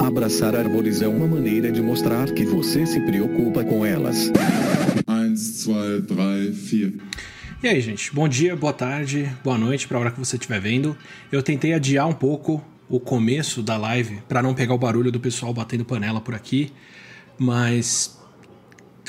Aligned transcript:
Abraçar 0.00 0.54
árvores 0.54 1.02
é 1.02 1.08
uma 1.08 1.26
maneira 1.26 1.72
de 1.72 1.82
mostrar 1.82 2.32
que 2.32 2.44
você 2.44 2.86
se 2.86 3.00
preocupa 3.00 3.64
com 3.64 3.84
elas. 3.84 4.30
1, 5.06 5.34
2, 5.34 6.06
3, 6.06 6.06
4. 6.06 7.18
E 7.62 7.68
aí, 7.68 7.80
gente, 7.80 8.14
bom 8.14 8.28
dia, 8.28 8.54
boa 8.54 8.72
tarde, 8.72 9.28
boa 9.42 9.58
noite 9.58 9.88
para 9.88 9.98
a 9.98 10.00
hora 10.00 10.10
que 10.12 10.18
você 10.18 10.36
estiver 10.36 10.60
vendo. 10.60 10.96
Eu 11.32 11.42
tentei 11.42 11.74
adiar 11.74 12.06
um 12.06 12.12
pouco 12.12 12.64
o 12.88 13.00
começo 13.00 13.62
da 13.62 13.76
live 13.76 14.22
para 14.28 14.40
não 14.40 14.54
pegar 14.54 14.74
o 14.74 14.78
barulho 14.78 15.10
do 15.10 15.18
pessoal 15.18 15.52
batendo 15.52 15.84
panela 15.84 16.20
por 16.20 16.34
aqui, 16.34 16.72
mas 17.36 18.18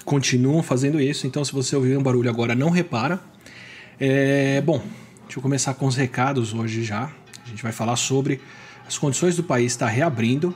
continuam 0.03 0.63
fazendo 0.63 0.99
isso, 0.99 1.27
então 1.27 1.45
se 1.45 1.53
você 1.53 1.75
ouvir 1.75 1.95
um 1.95 2.03
barulho 2.03 2.29
agora, 2.29 2.55
não 2.55 2.71
repara. 2.71 3.21
É, 3.99 4.59
bom, 4.61 4.81
deixa 5.25 5.37
eu 5.37 5.41
começar 5.43 5.75
com 5.75 5.85
os 5.85 5.95
recados 5.95 6.53
hoje 6.53 6.83
já. 6.83 7.11
A 7.45 7.47
gente 7.47 7.61
vai 7.61 7.71
falar 7.71 7.95
sobre 7.95 8.41
as 8.87 8.97
condições 8.97 9.35
do 9.35 9.43
país 9.43 9.71
estar 9.71 9.87
reabrindo. 9.87 10.55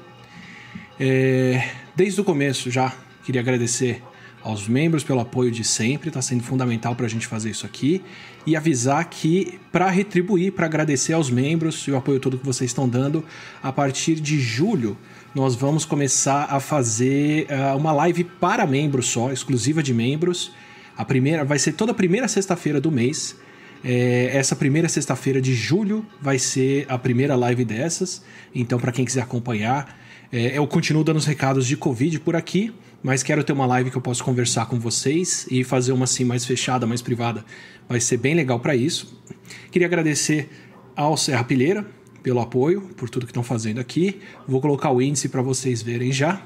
É, 1.06 1.62
desde 1.94 2.22
o 2.22 2.24
começo 2.24 2.72
já 2.72 2.94
queria 3.26 3.42
agradecer 3.42 4.02
aos 4.42 4.70
membros 4.70 5.04
pelo 5.04 5.20
apoio 5.20 5.52
de 5.52 5.62
sempre, 5.62 6.08
está 6.08 6.22
sendo 6.22 6.44
fundamental 6.44 6.96
para 6.96 7.06
a 7.06 7.10
gente 7.10 7.28
fazer 7.28 7.50
isso 7.50 7.66
aqui 7.66 8.02
e 8.48 8.56
avisar 8.56 9.04
que 9.10 9.60
para 9.70 9.90
retribuir, 9.90 10.54
para 10.54 10.66
agradecer 10.66 11.12
aos 11.12 11.30
membros 11.30 11.86
e 11.90 11.92
o 11.92 11.98
apoio 11.98 12.22
todo 12.22 12.38
que 12.38 12.46
vocês 12.46 12.72
estão 12.72 12.88
dando, 12.88 13.22
a 13.62 13.70
partir 13.70 14.16
de 14.16 14.40
julho 14.40 14.98
nós 15.36 15.56
vamos 15.56 15.84
começar 15.84 16.46
a 16.50 16.62
fazer 16.62 17.48
uh, 17.50 17.76
uma 17.76 17.92
live 17.92 18.24
para 18.24 18.66
membros 18.66 19.08
só, 19.08 19.30
exclusiva 19.30 19.84
de 19.84 19.94
membros. 19.94 20.54
A 20.96 21.04
primeira 21.04 21.44
vai 21.44 21.60
ser 21.60 21.74
toda 21.74 21.92
a 21.92 21.96
primeira 21.96 22.30
sexta-feira 22.30 22.80
do 22.80 22.90
mês. 22.90 23.36
É, 23.84 24.32
essa 24.34 24.56
primeira 24.56 24.88
sexta-feira 24.88 25.42
de 25.42 25.54
julho 25.54 26.06
vai 26.22 26.40
ser 26.40 26.86
a 26.88 26.98
primeira 26.98 27.36
live 27.36 27.66
dessas. 27.66 28.24
Então, 28.56 28.80
para 28.80 28.94
quem 28.94 29.04
quiser 29.04 29.24
acompanhar, 29.24 30.02
é, 30.34 30.58
eu 30.58 30.68
continuo 30.68 31.04
dando 31.04 31.18
os 31.18 31.26
recados 31.26 31.66
de 31.66 31.78
Covid 31.78 32.20
por 32.20 32.36
aqui 32.36 32.74
mas 33.04 33.22
quero 33.22 33.44
ter 33.44 33.52
uma 33.52 33.66
live 33.66 33.92
que 33.92 33.98
eu 33.98 34.02
possa 34.02 34.24
conversar 34.24 34.66
com 34.68 34.80
vocês 34.80 35.46
e 35.52 35.62
fazer 35.62 35.92
uma 35.92 36.06
assim 36.06 36.24
mais 36.24 36.46
fechada, 36.46 36.88
mais 36.88 37.02
privada. 37.02 37.44
Vai 37.88 38.00
ser 38.00 38.16
bem 38.16 38.34
legal 38.34 38.62
para 38.62 38.74
isso. 38.78 39.22
Queria 39.70 39.86
agradecer 39.86 40.50
ao 40.96 41.18
Serra 41.18 41.44
Pilheira 41.44 41.86
pelo 42.24 42.40
apoio, 42.40 42.82
por 42.96 43.10
tudo 43.10 43.26
que 43.26 43.32
estão 43.32 43.44
fazendo 43.44 43.80
aqui. 43.80 44.22
Vou 44.48 44.62
colocar 44.62 44.90
o 44.90 45.02
índice 45.02 45.28
para 45.28 45.42
vocês 45.42 45.82
verem 45.82 46.14
já 46.14 46.42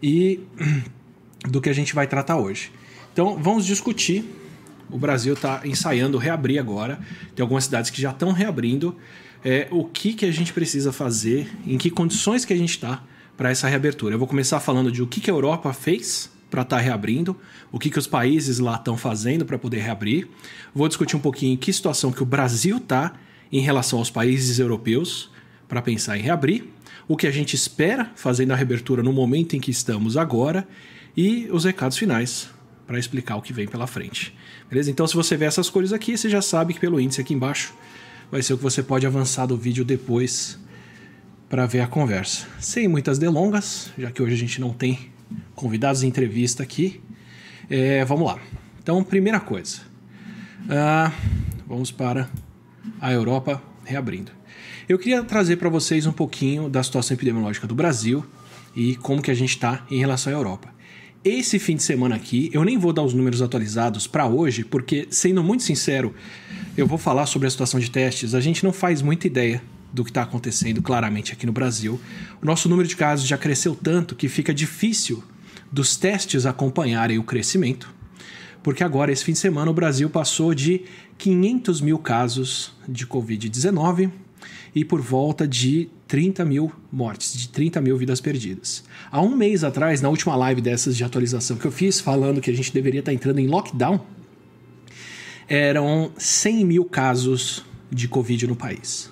e 0.00 0.38
do 1.50 1.60
que 1.60 1.68
a 1.68 1.72
gente 1.72 1.92
vai 1.92 2.06
tratar 2.06 2.36
hoje. 2.36 2.70
Então, 3.12 3.36
vamos 3.42 3.66
discutir. 3.66 4.24
O 4.88 4.96
Brasil 4.96 5.34
está 5.34 5.62
ensaiando 5.64 6.18
reabrir 6.18 6.60
agora. 6.60 7.00
Tem 7.34 7.42
algumas 7.42 7.64
cidades 7.64 7.90
que 7.90 8.00
já 8.00 8.10
estão 8.10 8.30
reabrindo. 8.30 8.96
É, 9.44 9.66
o 9.72 9.84
que, 9.84 10.14
que 10.14 10.24
a 10.24 10.30
gente 10.30 10.52
precisa 10.52 10.92
fazer, 10.92 11.50
em 11.66 11.76
que 11.76 11.90
condições 11.90 12.44
que 12.44 12.52
a 12.52 12.56
gente 12.56 12.70
está 12.70 13.02
para 13.40 13.48
essa 13.48 13.66
reabertura. 13.66 14.14
Eu 14.14 14.18
vou 14.18 14.28
começar 14.28 14.60
falando 14.60 14.92
de 14.92 15.02
o 15.02 15.06
que, 15.06 15.18
que 15.18 15.30
a 15.30 15.32
Europa 15.32 15.72
fez 15.72 16.30
para 16.50 16.60
estar 16.60 16.76
tá 16.76 16.82
reabrindo, 16.82 17.34
o 17.72 17.78
que, 17.78 17.88
que 17.88 17.98
os 17.98 18.06
países 18.06 18.58
lá 18.58 18.74
estão 18.74 18.98
fazendo 18.98 19.46
para 19.46 19.58
poder 19.58 19.78
reabrir. 19.78 20.28
Vou 20.74 20.86
discutir 20.86 21.16
um 21.16 21.20
pouquinho 21.20 21.54
em 21.54 21.56
que 21.56 21.72
situação 21.72 22.12
que 22.12 22.22
o 22.22 22.26
Brasil 22.26 22.76
está 22.76 23.14
em 23.50 23.60
relação 23.60 23.98
aos 23.98 24.10
países 24.10 24.58
europeus 24.58 25.30
para 25.66 25.80
pensar 25.80 26.18
em 26.18 26.20
reabrir, 26.20 26.66
o 27.08 27.16
que 27.16 27.26
a 27.26 27.30
gente 27.30 27.56
espera 27.56 28.12
fazendo 28.14 28.50
a 28.52 28.54
reabertura 28.54 29.02
no 29.02 29.10
momento 29.10 29.56
em 29.56 29.60
que 29.60 29.70
estamos 29.70 30.18
agora 30.18 30.68
e 31.16 31.48
os 31.50 31.64
recados 31.64 31.96
finais 31.96 32.50
para 32.86 32.98
explicar 32.98 33.36
o 33.36 33.42
que 33.42 33.54
vem 33.54 33.66
pela 33.66 33.86
frente. 33.86 34.36
Beleza? 34.68 34.90
Então, 34.90 35.06
se 35.06 35.16
você 35.16 35.34
vê 35.34 35.46
essas 35.46 35.70
cores 35.70 35.94
aqui, 35.94 36.14
você 36.14 36.28
já 36.28 36.42
sabe 36.42 36.74
que 36.74 36.80
pelo 36.80 37.00
índice 37.00 37.22
aqui 37.22 37.32
embaixo 37.32 37.72
vai 38.30 38.42
ser 38.42 38.52
o 38.52 38.58
que 38.58 38.62
você 38.62 38.82
pode 38.82 39.06
avançar 39.06 39.46
do 39.46 39.56
vídeo 39.56 39.82
depois 39.82 40.58
para 41.50 41.66
ver 41.66 41.80
a 41.80 41.86
conversa. 41.88 42.46
Sem 42.60 42.86
muitas 42.86 43.18
delongas, 43.18 43.90
já 43.98 44.08
que 44.12 44.22
hoje 44.22 44.34
a 44.34 44.38
gente 44.38 44.60
não 44.60 44.72
tem 44.72 45.10
convidados 45.56 46.04
em 46.04 46.06
entrevista 46.06 46.62
aqui, 46.62 47.00
é, 47.68 48.04
vamos 48.04 48.24
lá. 48.24 48.38
Então, 48.80 49.02
primeira 49.02 49.40
coisa, 49.40 49.80
uh, 50.66 51.12
vamos 51.66 51.90
para 51.90 52.30
a 53.00 53.12
Europa 53.12 53.60
reabrindo. 53.84 54.30
Eu 54.88 54.96
queria 54.96 55.24
trazer 55.24 55.56
para 55.56 55.68
vocês 55.68 56.06
um 56.06 56.12
pouquinho 56.12 56.68
da 56.68 56.82
situação 56.84 57.16
epidemiológica 57.16 57.66
do 57.66 57.74
Brasil 57.74 58.24
e 58.74 58.94
como 58.96 59.20
que 59.20 59.30
a 59.30 59.34
gente 59.34 59.50
está 59.50 59.84
em 59.90 59.98
relação 59.98 60.32
à 60.32 60.36
Europa. 60.36 60.72
Esse 61.24 61.58
fim 61.58 61.74
de 61.74 61.82
semana 61.82 62.14
aqui, 62.14 62.48
eu 62.52 62.64
nem 62.64 62.78
vou 62.78 62.92
dar 62.92 63.02
os 63.02 63.12
números 63.12 63.42
atualizados 63.42 64.06
para 64.06 64.26
hoje, 64.26 64.64
porque, 64.64 65.08
sendo 65.10 65.42
muito 65.42 65.64
sincero, 65.64 66.14
eu 66.76 66.86
vou 66.86 66.96
falar 66.96 67.26
sobre 67.26 67.48
a 67.48 67.50
situação 67.50 67.80
de 67.80 67.90
testes. 67.90 68.34
A 68.34 68.40
gente 68.40 68.64
não 68.64 68.72
faz 68.72 69.02
muita 69.02 69.26
ideia 69.26 69.60
do 69.92 70.04
que 70.04 70.10
está 70.10 70.22
acontecendo 70.22 70.82
claramente 70.82 71.32
aqui 71.32 71.46
no 71.46 71.52
Brasil. 71.52 72.00
O 72.42 72.46
nosso 72.46 72.68
número 72.68 72.88
de 72.88 72.96
casos 72.96 73.26
já 73.26 73.36
cresceu 73.36 73.74
tanto 73.74 74.14
que 74.14 74.28
fica 74.28 74.54
difícil 74.54 75.22
dos 75.70 75.96
testes 75.96 76.46
acompanharem 76.46 77.18
o 77.18 77.22
crescimento, 77.22 77.92
porque 78.62 78.84
agora, 78.84 79.10
esse 79.10 79.24
fim 79.24 79.32
de 79.32 79.38
semana, 79.38 79.70
o 79.70 79.74
Brasil 79.74 80.10
passou 80.10 80.54
de 80.54 80.82
500 81.16 81.80
mil 81.80 81.98
casos 81.98 82.72
de 82.88 83.06
Covid-19 83.06 84.10
e 84.74 84.84
por 84.84 85.00
volta 85.00 85.46
de 85.48 85.88
30 86.06 86.44
mil 86.44 86.72
mortes, 86.92 87.32
de 87.32 87.48
30 87.48 87.80
mil 87.80 87.96
vidas 87.96 88.20
perdidas. 88.20 88.84
Há 89.10 89.20
um 89.22 89.34
mês 89.34 89.64
atrás, 89.64 90.00
na 90.00 90.08
última 90.08 90.36
live 90.36 90.60
dessas 90.60 90.96
de 90.96 91.04
atualização 91.04 91.56
que 91.56 91.64
eu 91.64 91.72
fiz, 91.72 92.00
falando 92.00 92.40
que 92.40 92.50
a 92.50 92.54
gente 92.54 92.72
deveria 92.72 93.00
estar 93.00 93.12
entrando 93.12 93.38
em 93.38 93.46
lockdown, 93.46 94.00
eram 95.48 96.12
100 96.16 96.64
mil 96.64 96.84
casos 96.84 97.64
de 97.90 98.06
Covid 98.06 98.46
no 98.46 98.56
país. 98.56 99.10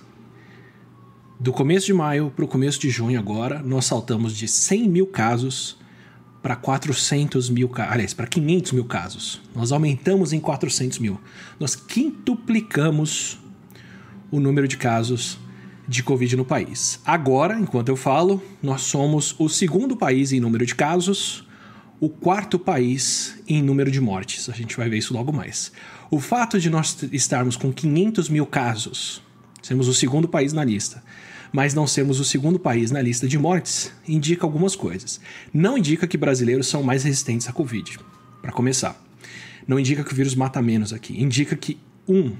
Do 1.41 1.53
começo 1.53 1.87
de 1.87 1.93
maio 1.93 2.32
para 2.34 2.44
o 2.44 2.49
começo 2.49 2.81
de 2.81 2.91
junho 2.91 3.16
agora, 3.16 3.62
nós 3.62 3.84
saltamos 3.84 4.37
de 4.37 4.49
100 4.49 4.88
mil 4.88 5.06
casos 5.06 5.78
para 6.43 6.56
400 6.56 7.49
mil, 7.49 7.71
aliás, 7.76 8.12
para 8.12 8.26
500 8.26 8.72
mil 8.72 8.84
casos. 8.84 9.41
Nós 9.54 9.71
aumentamos 9.71 10.32
em 10.32 10.41
400 10.41 10.98
mil. 10.98 11.21
Nós 11.60 11.77
quintuplicamos 11.77 13.38
o 14.32 14.41
número 14.41 14.66
de 14.66 14.77
casos 14.77 15.38
de 15.87 16.03
Covid 16.03 16.37
no 16.37 16.44
país. 16.44 17.00
Agora, 17.04 17.56
enquanto 17.56 17.88
eu 17.88 17.97
falo, 17.97 18.43
nós 18.60 18.81
somos 18.81 19.37
o 19.38 19.48
segundo 19.48 19.97
país 19.97 20.32
em 20.32 20.41
número 20.41 20.66
de 20.66 20.75
casos, 20.75 21.47
o 22.00 22.09
quarto 22.09 22.59
país 22.59 23.41
em 23.47 23.62
número 23.62 23.93
de 23.93 24.00
mortes. 24.00 24.48
A 24.48 24.53
gente 24.53 24.77
vai 24.77 24.88
ver 24.88 24.98
isso 24.98 25.15
logo 25.15 25.32
mais. 25.32 25.71
O 26.10 26.19
fato 26.19 26.59
de 26.59 26.69
nós 26.69 27.00
estarmos 27.12 27.56
com 27.56 27.72
500 27.72 28.28
mil 28.28 28.44
casos, 28.44 29.22
sermos 29.62 29.88
o 29.88 29.94
segundo 29.94 30.28
país 30.28 30.52
na 30.52 30.64
lista, 30.64 31.02
mas 31.52 31.74
não 31.74 31.86
sermos 31.86 32.20
o 32.20 32.24
segundo 32.24 32.58
país 32.58 32.91
na 32.91 33.00
lista 33.00 33.26
de 33.26 33.38
mortes, 33.38 33.92
indica 34.06 34.44
algumas 34.44 34.76
coisas. 34.76 35.20
Não 35.52 35.78
indica 35.78 36.06
que 36.06 36.16
brasileiros 36.16 36.66
são 36.66 36.82
mais 36.82 37.04
resistentes 37.04 37.48
à 37.48 37.52
Covid, 37.52 37.98
para 38.42 38.52
começar. 38.52 39.02
Não 39.66 39.78
indica 39.78 40.04
que 40.04 40.12
o 40.12 40.16
vírus 40.16 40.34
mata 40.34 40.62
menos 40.62 40.92
aqui. 40.92 41.22
Indica 41.22 41.56
que, 41.56 41.78
um, 42.06 42.32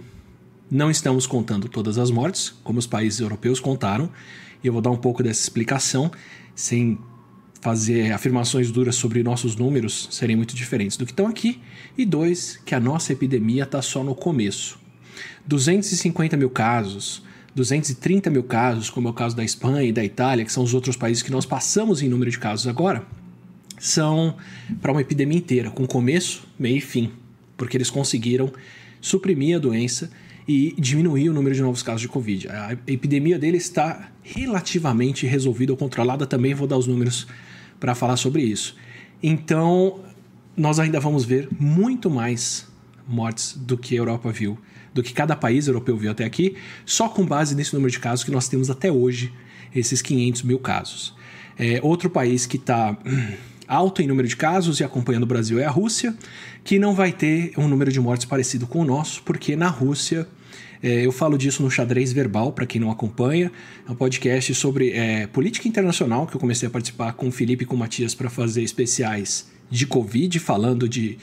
não 0.71 0.91
estamos 0.91 1.27
contando 1.27 1.69
todas 1.69 1.99
as 1.99 2.11
mortes, 2.11 2.55
como 2.63 2.79
os 2.79 2.87
países 2.87 3.21
europeus 3.21 3.61
contaram, 3.61 4.11
e 4.63 4.67
eu 4.67 4.73
vou 4.73 4.83
dar 4.83 4.91
um 4.91 4.97
pouco 4.97 5.23
dessa 5.23 5.43
explicação, 5.43 6.11
sem 6.55 6.99
fazer 7.61 8.13
afirmações 8.13 8.71
duras 8.71 8.95
sobre 8.95 9.23
nossos 9.23 9.57
números 9.57 10.09
serem 10.11 10.37
muito 10.37 10.55
diferentes 10.55 10.97
do 10.97 11.05
que 11.05 11.13
estão 11.13 11.27
aqui. 11.27 11.61
E 11.97 12.05
dois, 12.05 12.59
que 12.65 12.75
a 12.75 12.81
nossa 12.81 13.13
epidemia 13.13 13.65
está 13.65 13.83
só 13.83 14.05
no 14.05 14.15
começo. 14.15 14.78
250 15.49 16.37
mil 16.37 16.51
casos, 16.51 17.23
230 17.55 18.29
mil 18.29 18.43
casos, 18.43 18.91
como 18.91 19.09
é 19.09 19.11
o 19.11 19.15
caso 19.15 19.35
da 19.35 19.43
Espanha 19.43 19.83
e 19.83 19.91
da 19.91 20.05
Itália, 20.05 20.45
que 20.45 20.53
são 20.53 20.63
os 20.63 20.75
outros 20.75 20.95
países 20.95 21.23
que 21.23 21.31
nós 21.31 21.47
passamos 21.47 22.03
em 22.03 22.09
número 22.09 22.31
de 22.31 22.39
casos 22.39 22.67
agora, 22.69 23.03
são 23.79 24.37
para 24.83 24.93
uma 24.93 25.01
epidemia 25.01 25.39
inteira, 25.39 25.71
com 25.71 25.87
começo, 25.87 26.47
meio 26.59 26.77
e 26.77 26.81
fim, 26.83 27.13
porque 27.57 27.79
eles 27.79 27.89
conseguiram 27.89 28.53
suprimir 29.01 29.57
a 29.57 29.59
doença 29.59 30.11
e 30.47 30.75
diminuir 30.79 31.31
o 31.31 31.33
número 31.33 31.55
de 31.55 31.63
novos 31.63 31.83
casos 31.83 32.03
de 32.03 32.09
Covid. 32.09 32.49
A 32.49 32.77
epidemia 32.87 33.39
dele 33.39 33.57
está 33.57 34.11
relativamente 34.23 35.27
resolvida 35.27 35.73
ou 35.73 35.79
controlada, 35.79 36.27
também 36.27 36.53
vou 36.53 36.67
dar 36.67 36.77
os 36.77 36.87
números 36.87 37.27
para 37.81 37.95
falar 37.95 38.19
sobre 38.19 38.43
isso. 38.43 38.77
Então, 39.23 40.01
nós 40.55 40.79
ainda 40.79 41.01
vamos 41.01 41.25
ver 41.25 41.49
muito 41.59 42.11
mais 42.11 42.67
mortes 43.07 43.57
do 43.57 43.79
que 43.79 43.95
a 43.95 43.99
Europa 43.99 44.31
viu 44.31 44.59
do 44.99 45.03
que 45.03 45.13
cada 45.13 45.37
país 45.37 45.69
europeu 45.69 45.97
viu 45.97 46.11
até 46.11 46.25
aqui, 46.25 46.57
só 46.85 47.09
com 47.09 47.25
base 47.25 47.55
nesse 47.55 47.73
número 47.73 47.89
de 47.89 48.01
casos 48.01 48.25
que 48.25 48.33
nós 48.33 48.49
temos 48.49 48.69
até 48.69 48.91
hoje, 48.91 49.33
esses 49.73 50.03
500 50.03 50.43
mil 50.43 50.59
casos. 50.59 51.15
É, 51.57 51.79
outro 51.85 52.11
país 52.11 52.47
que 52.47 52.57
está 52.57 52.99
hum, 53.07 53.33
alto 53.69 54.03
em 54.03 54.09
número 54.09 54.27
de 54.27 54.35
casos 54.35 54.81
e 54.81 54.85
acompanhando 54.85 55.23
o 55.23 55.27
Brasil 55.27 55.61
é 55.61 55.65
a 55.65 55.71
Rússia, 55.71 56.17
que 56.65 56.81
não 56.81 56.97
vai 56.97 57.13
ter 57.13 57.53
um 57.57 57.69
número 57.69 57.93
de 57.93 58.01
mortes 58.01 58.27
parecido 58.27 58.67
com 58.67 58.81
o 58.81 58.85
nosso, 58.85 59.23
porque 59.23 59.55
na 59.55 59.69
Rússia 59.69 60.27
é, 60.83 61.07
eu 61.07 61.13
falo 61.13 61.39
disso 61.39 61.63
no 61.63 61.71
Xadrez 61.71 62.13
Verbal, 62.13 62.53
para 62.53 62.67
quem 62.67 62.81
não 62.81 62.91
acompanha. 62.91 63.53
É 63.89 63.93
um 63.93 63.95
podcast 63.95 64.53
sobre 64.57 64.91
é, 64.91 65.29
política 65.29 65.69
internacional 65.69 66.27
que 66.27 66.35
eu 66.35 66.41
comecei 66.41 66.67
a 66.67 66.71
participar 66.71 67.13
com 67.13 67.29
o 67.29 67.31
Felipe 67.31 67.63
e 67.63 67.67
com 67.67 67.77
o 67.77 67.79
Matias 67.79 68.17
para 68.17 68.29
fazer 68.29 68.65
especiais 68.65 69.47
de 69.71 69.87
Covid, 69.87 70.41
falando 70.41 70.89
de 70.89 71.19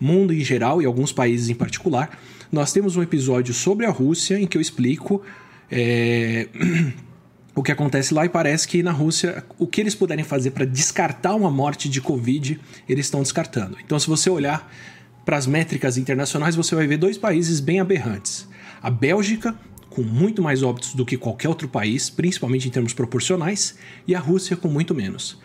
mundo 0.00 0.32
em 0.32 0.40
geral 0.40 0.80
e 0.80 0.86
alguns 0.86 1.12
países 1.12 1.50
em 1.50 1.54
particular. 1.54 2.18
Nós 2.50 2.72
temos 2.72 2.96
um 2.96 3.02
episódio 3.02 3.52
sobre 3.52 3.84
a 3.84 3.90
Rússia 3.90 4.38
em 4.38 4.46
que 4.46 4.56
eu 4.56 4.62
explico 4.62 5.22
é, 5.70 6.48
o 7.54 7.62
que 7.62 7.70
acontece 7.70 8.14
lá 8.14 8.24
e 8.24 8.28
parece 8.28 8.66
que 8.66 8.82
na 8.82 8.90
Rússia 8.90 9.44
o 9.58 9.66
que 9.66 9.82
eles 9.82 9.94
puderem 9.94 10.24
fazer 10.24 10.52
para 10.52 10.64
descartar 10.64 11.34
uma 11.34 11.50
morte 11.50 11.90
de 11.90 12.00
Covid, 12.00 12.58
eles 12.88 13.06
estão 13.06 13.22
descartando. 13.22 13.76
Então, 13.84 13.98
se 13.98 14.06
você 14.06 14.30
olhar 14.30 14.72
para 15.26 15.36
as 15.36 15.46
métricas 15.46 15.98
internacionais, 15.98 16.56
você 16.56 16.74
vai 16.74 16.86
ver 16.86 16.96
dois 16.96 17.18
países 17.18 17.60
bem 17.60 17.80
aberrantes. 17.80 18.48
A 18.80 18.88
Bélgica, 18.88 19.54
com 19.90 20.02
muito 20.02 20.40
mais 20.40 20.62
óbitos 20.62 20.94
do 20.94 21.04
que 21.04 21.18
qualquer 21.18 21.50
outro 21.50 21.68
país, 21.68 22.08
principalmente 22.08 22.66
em 22.66 22.70
termos 22.70 22.94
proporcionais, 22.94 23.76
e 24.06 24.14
a 24.14 24.18
Rússia 24.18 24.56
com 24.56 24.68
muito 24.68 24.94
menos. 24.94 25.38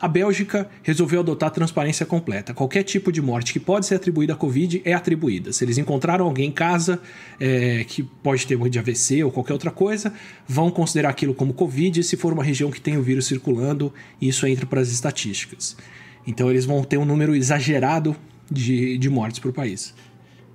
A 0.00 0.06
Bélgica 0.06 0.70
resolveu 0.82 1.20
adotar 1.20 1.50
transparência 1.50 2.06
completa. 2.06 2.54
Qualquer 2.54 2.84
tipo 2.84 3.10
de 3.10 3.20
morte 3.20 3.52
que 3.52 3.58
pode 3.58 3.84
ser 3.84 3.96
atribuída 3.96 4.32
à 4.32 4.36
Covid 4.36 4.80
é 4.84 4.92
atribuída. 4.92 5.52
Se 5.52 5.64
eles 5.64 5.76
encontraram 5.76 6.24
alguém 6.24 6.48
em 6.48 6.52
casa 6.52 7.00
é, 7.40 7.84
que 7.84 8.02
pode 8.02 8.46
ter 8.46 8.56
morrido 8.56 8.74
de 8.74 8.78
AVC 8.78 9.24
ou 9.24 9.32
qualquer 9.32 9.54
outra 9.54 9.72
coisa, 9.72 10.12
vão 10.46 10.70
considerar 10.70 11.08
aquilo 11.08 11.34
como 11.34 11.52
Covid. 11.52 12.04
Se 12.04 12.16
for 12.16 12.32
uma 12.32 12.44
região 12.44 12.70
que 12.70 12.80
tem 12.80 12.96
o 12.96 13.02
vírus 13.02 13.26
circulando, 13.26 13.92
isso 14.20 14.46
entra 14.46 14.66
para 14.66 14.80
as 14.80 14.88
estatísticas. 14.88 15.76
Então 16.24 16.48
eles 16.48 16.64
vão 16.64 16.84
ter 16.84 16.96
um 16.96 17.04
número 17.04 17.34
exagerado 17.34 18.14
de, 18.48 18.96
de 18.98 19.10
mortes 19.10 19.40
para 19.40 19.50
o 19.50 19.52
país. 19.52 19.94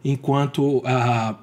Enquanto 0.06 0.82
a, 0.86 1.38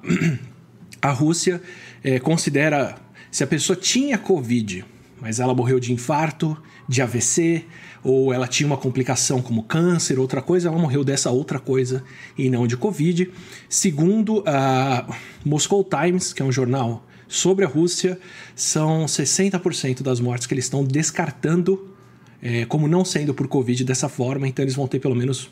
a 1.01 1.11
Rússia 1.11 1.61
é, 2.03 2.19
considera 2.19 2.95
se 3.29 3.43
a 3.43 3.47
pessoa 3.47 3.77
tinha 3.77 4.17
Covid, 4.17 4.83
mas 5.21 5.39
ela 5.39 5.53
morreu 5.53 5.79
de 5.79 5.93
infarto, 5.93 6.57
de 6.91 7.01
AVC, 7.01 7.63
ou 8.03 8.33
ela 8.33 8.47
tinha 8.47 8.67
uma 8.67 8.75
complicação 8.75 9.41
como 9.41 9.63
câncer, 9.63 10.19
outra 10.19 10.41
coisa, 10.41 10.67
ela 10.67 10.77
morreu 10.77 11.05
dessa 11.05 11.31
outra 11.31 11.57
coisa 11.57 12.03
e 12.37 12.49
não 12.49 12.67
de 12.67 12.75
Covid. 12.75 13.31
Segundo 13.69 14.43
a 14.45 15.07
Moscow 15.45 15.83
Times, 15.85 16.33
que 16.33 16.41
é 16.41 16.45
um 16.45 16.51
jornal 16.51 17.07
sobre 17.29 17.63
a 17.63 17.67
Rússia, 17.67 18.19
são 18.53 19.05
60% 19.05 20.01
das 20.01 20.19
mortes 20.19 20.45
que 20.45 20.53
eles 20.53 20.65
estão 20.65 20.83
descartando 20.83 21.95
é, 22.41 22.65
como 22.65 22.89
não 22.89 23.05
sendo 23.05 23.33
por 23.33 23.47
Covid 23.47 23.85
dessa 23.85 24.09
forma, 24.09 24.45
então 24.45 24.65
eles 24.65 24.75
vão 24.75 24.85
ter 24.85 24.99
pelo 24.99 25.15
menos 25.15 25.49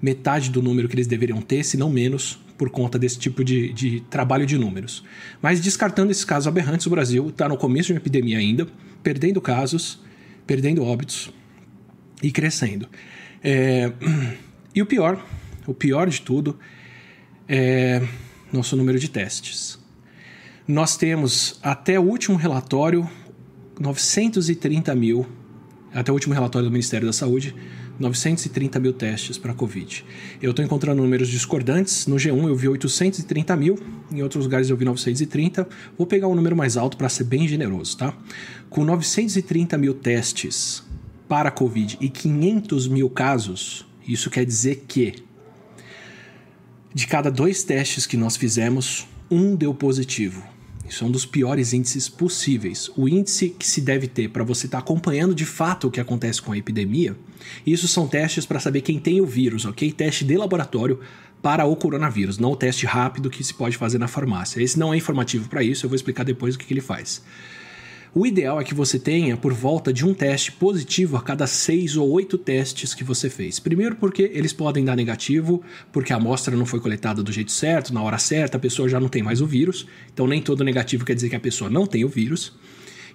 metade 0.00 0.50
do 0.50 0.60
número 0.60 0.88
que 0.88 0.94
eles 0.94 1.06
deveriam 1.06 1.40
ter, 1.40 1.64
se 1.64 1.78
não 1.78 1.88
menos, 1.88 2.38
por 2.58 2.68
conta 2.68 2.98
desse 2.98 3.18
tipo 3.18 3.42
de, 3.42 3.72
de 3.72 4.00
trabalho 4.10 4.44
de 4.44 4.58
números. 4.58 5.02
Mas 5.40 5.58
descartando 5.58 6.10
esses 6.10 6.24
casos 6.24 6.46
aberrantes, 6.46 6.86
o 6.86 6.90
Brasil 6.90 7.28
está 7.28 7.48
no 7.48 7.56
começo 7.56 7.86
de 7.86 7.92
uma 7.94 7.98
epidemia 7.98 8.38
ainda, 8.38 8.66
perdendo 9.02 9.40
casos, 9.40 10.00
perdendo 10.46 10.84
óbitos 10.84 11.32
e 12.22 12.30
crescendo. 12.30 12.88
É... 13.42 13.92
E 14.74 14.80
o 14.80 14.86
pior, 14.86 15.22
o 15.66 15.74
pior 15.74 16.08
de 16.08 16.22
tudo, 16.22 16.58
é 17.46 18.00
nosso 18.50 18.74
número 18.74 18.98
de 18.98 19.10
testes. 19.10 19.78
Nós 20.66 20.96
temos, 20.96 21.58
até 21.62 22.00
o 22.00 22.02
último 22.02 22.38
relatório, 22.38 23.06
930 23.78 24.94
mil, 24.94 25.26
até 25.92 26.10
o 26.10 26.14
último 26.14 26.32
relatório 26.32 26.68
do 26.68 26.72
Ministério 26.72 27.06
da 27.06 27.12
Saúde, 27.12 27.54
930 27.98 28.78
mil 28.80 28.92
testes 28.92 29.38
para 29.38 29.54
Covid. 29.54 30.04
Eu 30.40 30.50
estou 30.50 30.64
encontrando 30.64 31.02
números 31.02 31.28
discordantes. 31.28 32.06
No 32.06 32.16
G1 32.16 32.48
eu 32.48 32.56
vi 32.56 32.68
830 32.68 33.56
mil, 33.56 33.78
em 34.10 34.22
outros 34.22 34.44
lugares 34.44 34.70
eu 34.70 34.76
vi 34.76 34.84
930. 34.84 35.68
Vou 35.96 36.06
pegar 36.06 36.28
um 36.28 36.34
número 36.34 36.56
mais 36.56 36.76
alto 36.76 36.96
para 36.96 37.08
ser 37.08 37.24
bem 37.24 37.46
generoso, 37.46 37.96
tá? 37.96 38.16
Com 38.68 38.84
930 38.84 39.78
mil 39.78 39.94
testes 39.94 40.82
para 41.28 41.50
Covid 41.50 41.96
e 42.00 42.08
500 42.08 42.88
mil 42.88 43.08
casos, 43.08 43.86
isso 44.06 44.28
quer 44.28 44.44
dizer 44.44 44.84
que 44.86 45.14
de 46.94 47.06
cada 47.06 47.30
dois 47.30 47.64
testes 47.64 48.06
que 48.06 48.16
nós 48.16 48.36
fizemos, 48.36 49.06
um 49.30 49.56
deu 49.56 49.72
positivo. 49.72 50.51
Isso 50.92 51.04
é 51.04 51.06
um 51.06 51.10
dos 51.10 51.24
piores 51.24 51.72
índices 51.72 52.06
possíveis. 52.06 52.90
O 52.94 53.08
índice 53.08 53.48
que 53.48 53.66
se 53.66 53.80
deve 53.80 54.06
ter 54.06 54.28
para 54.28 54.44
você 54.44 54.66
estar 54.66 54.76
tá 54.76 54.84
acompanhando 54.84 55.34
de 55.34 55.46
fato 55.46 55.88
o 55.88 55.90
que 55.90 55.98
acontece 55.98 56.42
com 56.42 56.52
a 56.52 56.58
epidemia, 56.58 57.16
isso 57.66 57.88
são 57.88 58.06
testes 58.06 58.44
para 58.44 58.60
saber 58.60 58.82
quem 58.82 58.98
tem 58.98 59.18
o 59.18 59.24
vírus, 59.24 59.64
ok? 59.64 59.90
Teste 59.90 60.22
de 60.22 60.36
laboratório 60.36 61.00
para 61.40 61.64
o 61.64 61.74
coronavírus, 61.74 62.36
não 62.36 62.52
o 62.52 62.56
teste 62.56 62.84
rápido 62.84 63.30
que 63.30 63.42
se 63.42 63.54
pode 63.54 63.78
fazer 63.78 63.96
na 63.96 64.06
farmácia. 64.06 64.62
Esse 64.62 64.78
não 64.78 64.92
é 64.92 64.96
informativo 64.98 65.48
para 65.48 65.62
isso, 65.62 65.86
eu 65.86 65.88
vou 65.88 65.96
explicar 65.96 66.24
depois 66.24 66.56
o 66.56 66.58
que, 66.58 66.66
que 66.66 66.74
ele 66.74 66.82
faz. 66.82 67.22
O 68.14 68.26
ideal 68.26 68.60
é 68.60 68.64
que 68.64 68.74
você 68.74 68.98
tenha 68.98 69.38
por 69.38 69.54
volta 69.54 69.90
de 69.90 70.04
um 70.04 70.12
teste 70.12 70.52
positivo 70.52 71.16
a 71.16 71.22
cada 71.22 71.46
seis 71.46 71.96
ou 71.96 72.10
oito 72.10 72.36
testes 72.36 72.92
que 72.94 73.02
você 73.02 73.30
fez. 73.30 73.58
Primeiro, 73.58 73.96
porque 73.96 74.30
eles 74.34 74.52
podem 74.52 74.84
dar 74.84 74.94
negativo, 74.94 75.62
porque 75.90 76.12
a 76.12 76.16
amostra 76.16 76.54
não 76.54 76.66
foi 76.66 76.78
coletada 76.78 77.22
do 77.22 77.32
jeito 77.32 77.50
certo, 77.50 77.94
na 77.94 78.02
hora 78.02 78.18
certa, 78.18 78.58
a 78.58 78.60
pessoa 78.60 78.86
já 78.86 79.00
não 79.00 79.08
tem 79.08 79.22
mais 79.22 79.40
o 79.40 79.46
vírus. 79.46 79.86
Então, 80.12 80.26
nem 80.26 80.42
todo 80.42 80.62
negativo 80.62 81.06
quer 81.06 81.14
dizer 81.14 81.30
que 81.30 81.36
a 81.36 81.40
pessoa 81.40 81.70
não 81.70 81.86
tem 81.86 82.04
o 82.04 82.08
vírus. 82.08 82.52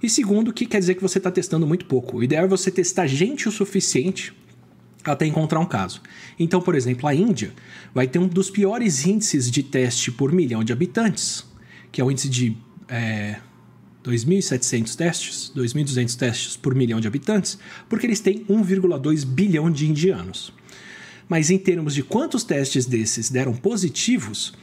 E 0.02 0.10
segundo, 0.10 0.52
que 0.52 0.66
quer 0.66 0.80
dizer 0.80 0.96
que 0.96 1.02
você 1.04 1.20
está 1.20 1.30
testando 1.30 1.68
muito 1.68 1.86
pouco. 1.86 2.18
O 2.18 2.24
ideal 2.24 2.46
é 2.46 2.48
você 2.48 2.72
testar 2.72 3.06
gente 3.06 3.48
o 3.48 3.52
suficiente 3.52 4.34
até 5.04 5.28
encontrar 5.28 5.60
um 5.60 5.66
caso. 5.66 6.02
Então, 6.40 6.60
por 6.60 6.74
exemplo, 6.74 7.08
a 7.08 7.14
Índia 7.14 7.54
vai 7.94 8.08
ter 8.08 8.18
um 8.18 8.28
dos 8.28 8.50
piores 8.50 9.06
índices 9.06 9.52
de 9.52 9.62
teste 9.62 10.12
por 10.12 10.32
milhão 10.32 10.64
de 10.64 10.74
habitantes, 10.74 11.46
que 11.92 12.02
é 12.02 12.04
o 12.04 12.10
índice 12.10 12.30
de 12.30 12.58
é, 12.90 13.38
2.700 14.08 14.96
testes, 14.96 15.52
2.200 15.56 16.16
testes 16.16 16.58
por 16.58 16.74
milhão 16.74 17.00
de 17.00 17.08
habitantes, 17.08 17.60
porque 17.90 18.06
eles 18.06 18.20
têm 18.22 18.46
1,2 18.46 19.26
bilhão 19.26 19.70
de 19.70 19.88
indianos. 19.88 20.54
Mas 21.28 21.50
em 21.50 21.58
termos 21.58 21.94
de 21.94 22.04
quantos 22.04 22.44
testes 22.44 22.86
desses 22.86 23.30
deram 23.30 23.54
positivos, 23.54 24.54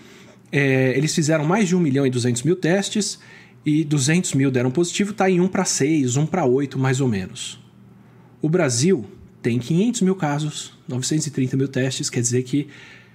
é, 0.51 0.97
eles 0.97 1.15
fizeram 1.15 1.45
mais 1.45 1.69
de 1.69 1.77
1 1.77 1.81
milhão 1.81 2.07
e 2.07 2.11
200 2.11 2.43
mil 2.43 2.57
testes 2.57 3.19
e 3.67 3.85
200 3.85 4.35
mil 4.35 4.51
deram 4.51 4.71
positivo, 4.71 5.11
está 5.11 5.29
em 5.29 5.41
1 5.41 5.49
para 5.49 5.65
6, 5.65 6.17
1 6.17 6.27
para 6.27 6.45
8 6.45 6.79
mais 6.79 7.01
ou 7.01 7.09
menos. 7.09 7.61
O 8.41 8.49
Brasil 8.49 9.05
tem 9.43 9.59
500 9.59 10.01
mil 10.03 10.15
casos, 10.15 10.73
930 10.89 11.57
mil 11.57 11.69
testes, 11.69 12.09
quer 12.09 12.21
dizer 12.21 12.43
que 12.45 12.69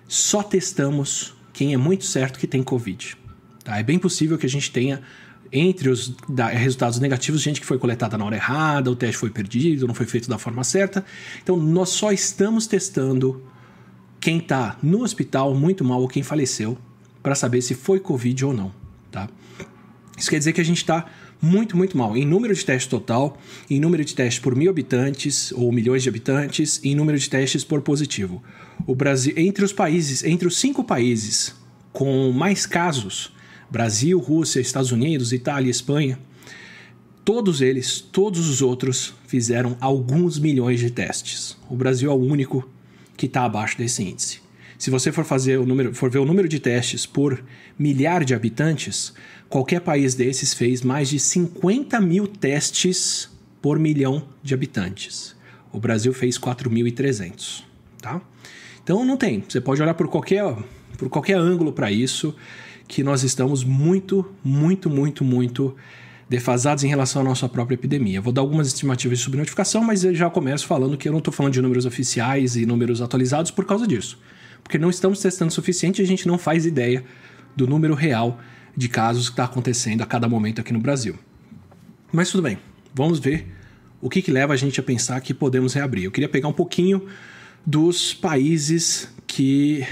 só 0.08 0.44
testamos 0.44 1.34
quem 1.54 1.74
é 1.74 1.78
muito 1.78 2.06
certo 2.06 2.40
que 2.40 2.48
tem 2.48 2.62
Covid. 2.62 3.16
Tá? 3.64 3.78
É 3.78 3.84
bem 3.84 4.00
possível 4.00 4.38
que 4.38 4.46
a 4.46 4.50
gente 4.50 4.72
tenha 4.72 5.02
entre 5.52 5.90
os 5.90 6.16
da, 6.28 6.48
resultados 6.48 7.00
negativos, 7.00 7.42
gente 7.42 7.60
que 7.60 7.66
foi 7.66 7.78
coletada 7.78 8.18
na 8.18 8.26
hora 8.26 8.36
errada, 8.36 8.92
o 8.92 8.96
teste 8.96 9.18
foi 9.18 9.30
perdido, 9.30 9.88
não 9.88 9.94
foi 9.94 10.06
feito 10.06 10.30
da 10.30 10.38
forma 10.38 10.64
certa. 10.64 11.04
Então, 11.42 11.58
nós 11.58 11.90
só 11.90 12.12
estamos 12.12 12.68
testando 12.68 13.44
quem 14.20 14.38
está 14.38 14.78
no 14.82 15.02
hospital 15.04 15.56
muito 15.56 15.84
mal 15.84 16.02
ou 16.02 16.08
quem 16.08 16.24
faleceu 16.24 16.78
para 17.24 17.36
saber 17.36 17.62
se 17.62 17.74
foi 17.74 18.00
Covid 18.00 18.46
ou 18.46 18.54
não, 18.54 18.72
tá? 19.12 19.30
Isso 20.18 20.30
quer 20.30 20.38
dizer 20.38 20.54
que 20.54 20.62
a 20.62 20.66
gente 20.66 20.78
está 20.78 21.06
muito, 21.42 21.78
muito 21.78 21.98
mal 21.98 22.18
em 22.18 22.26
número 22.26 22.54
de 22.54 22.66
testes 22.66 22.90
total, 22.90 23.38
em 23.70 23.80
número 23.80 24.04
de 24.04 24.14
testes 24.14 24.40
por 24.40 24.56
mil 24.56 24.70
habitantes 24.70 25.52
ou 25.54 25.72
milhões 25.72 26.04
de 26.04 26.10
habitantes, 26.10 26.82
em 26.84 26.94
número 26.94 27.18
de 27.18 27.30
testes 27.30 27.64
por 27.64 27.82
positivo. 27.82 28.44
O 28.86 28.94
Brasil, 28.94 29.34
entre 29.38 29.64
os 29.64 29.72
países, 29.72 30.24
entre 30.24 30.48
os 30.48 30.58
cinco 30.58 30.84
países 30.84 31.56
com 31.94 32.32
mais 32.32 32.66
casos, 32.66 33.34
Brasil, 33.70 34.20
Rússia, 34.20 34.60
Estados 34.60 34.92
Unidos, 34.92 35.32
Itália, 35.32 35.70
Espanha, 35.70 36.20
todos 37.24 37.62
eles, 37.62 38.02
todos 38.02 38.50
os 38.50 38.62
outros 38.62 39.14
fizeram 39.28 39.78
alguns 39.80 40.40
milhões 40.40 40.80
de 40.80 40.90
testes. 40.90 41.58
O 41.70 41.76
Brasil 41.76 42.10
é 42.10 42.14
o 42.14 42.18
único 42.18 42.68
que 43.16 43.28
está 43.28 43.44
abaixo 43.44 43.78
desse 43.78 44.04
índice. 44.04 44.40
Se 44.80 44.90
você 44.90 45.12
for 45.12 45.26
fazer 45.26 45.60
o 45.60 45.66
número, 45.66 45.94
for 45.94 46.10
ver 46.10 46.20
o 46.20 46.26
número 46.26 46.48
de 46.48 46.58
testes 46.58 47.06
por 47.06 47.44
milhar 47.78 48.24
de 48.24 48.34
habitantes, 48.34 49.14
qualquer 49.50 49.82
país 49.82 50.16
desses 50.16 50.54
fez 50.54 50.82
mais 50.82 51.10
de 51.10 51.20
50 51.20 52.00
mil 52.00 52.26
testes 52.26 53.30
por 53.62 53.78
milhão 53.78 54.26
de 54.42 54.54
habitantes. 54.54 55.36
O 55.72 55.80
Brasil 55.80 56.14
fez 56.14 56.40
4.300, 56.40 57.64
tá? 58.02 58.22
Então 58.82 59.04
não 59.06 59.18
tem. 59.18 59.44
Você 59.48 59.60
pode 59.60 59.82
olhar 59.82 59.94
por 59.94 60.08
qualquer, 60.08 60.44
por 60.98 61.10
qualquer 61.10 61.38
ângulo 61.38 61.74
para 61.74 61.92
isso 61.92 62.34
que 62.90 63.04
nós 63.04 63.24
estamos 63.24 63.64
muito, 63.64 64.26
muito, 64.44 64.90
muito, 64.90 65.24
muito 65.24 65.76
defasados 66.28 66.84
em 66.84 66.88
relação 66.88 67.22
à 67.22 67.26
nossa 67.26 67.48
própria 67.48 67.76
epidemia. 67.76 68.20
Vou 68.20 68.34
dar 68.34 68.42
algumas 68.42 68.66
estimativas 68.66 69.20
de 69.20 69.24
subnotificação, 69.24 69.84
mas 69.84 70.04
eu 70.04 70.14
já 70.14 70.28
começo 70.28 70.66
falando 70.66 70.98
que 70.98 71.08
eu 71.08 71.12
não 71.12 71.20
estou 71.20 71.32
falando 71.32 71.54
de 71.54 71.62
números 71.62 71.86
oficiais 71.86 72.56
e 72.56 72.66
números 72.66 73.00
atualizados 73.00 73.52
por 73.52 73.64
causa 73.64 73.86
disso. 73.86 74.20
Porque 74.64 74.80
não 74.80 74.90
estamos 74.90 75.20
testando 75.20 75.50
o 75.50 75.54
suficiente 75.54 76.02
e 76.02 76.04
a 76.04 76.08
gente 76.08 76.28
não 76.28 76.40
faz 76.40 76.66
ideia 76.66 77.06
do 77.56 77.68
número 77.68 77.94
real 77.94 78.40
de 78.76 78.90
casos 78.90 79.28
que 79.28 79.34
está 79.34 79.44
acontecendo 79.44 80.02
a 80.02 80.06
cada 80.08 80.28
momento 80.28 80.60
aqui 80.60 80.74
no 80.74 80.80
Brasil. 80.80 81.16
Mas 82.12 82.32
tudo 82.32 82.42
bem, 82.42 82.58
vamos 82.92 83.20
ver 83.20 83.48
o 84.02 84.10
que, 84.10 84.24
que 84.24 84.32
leva 84.32 84.54
a 84.54 84.58
gente 84.58 84.80
a 84.80 84.84
pensar 84.84 85.22
que 85.22 85.32
podemos 85.32 85.76
reabrir. 85.76 86.06
Eu 86.06 86.12
queria 86.12 86.30
pegar 86.30 86.48
um 86.48 86.54
pouquinho 86.54 87.06
dos 87.64 88.16
países 88.16 89.14
que 89.28 89.86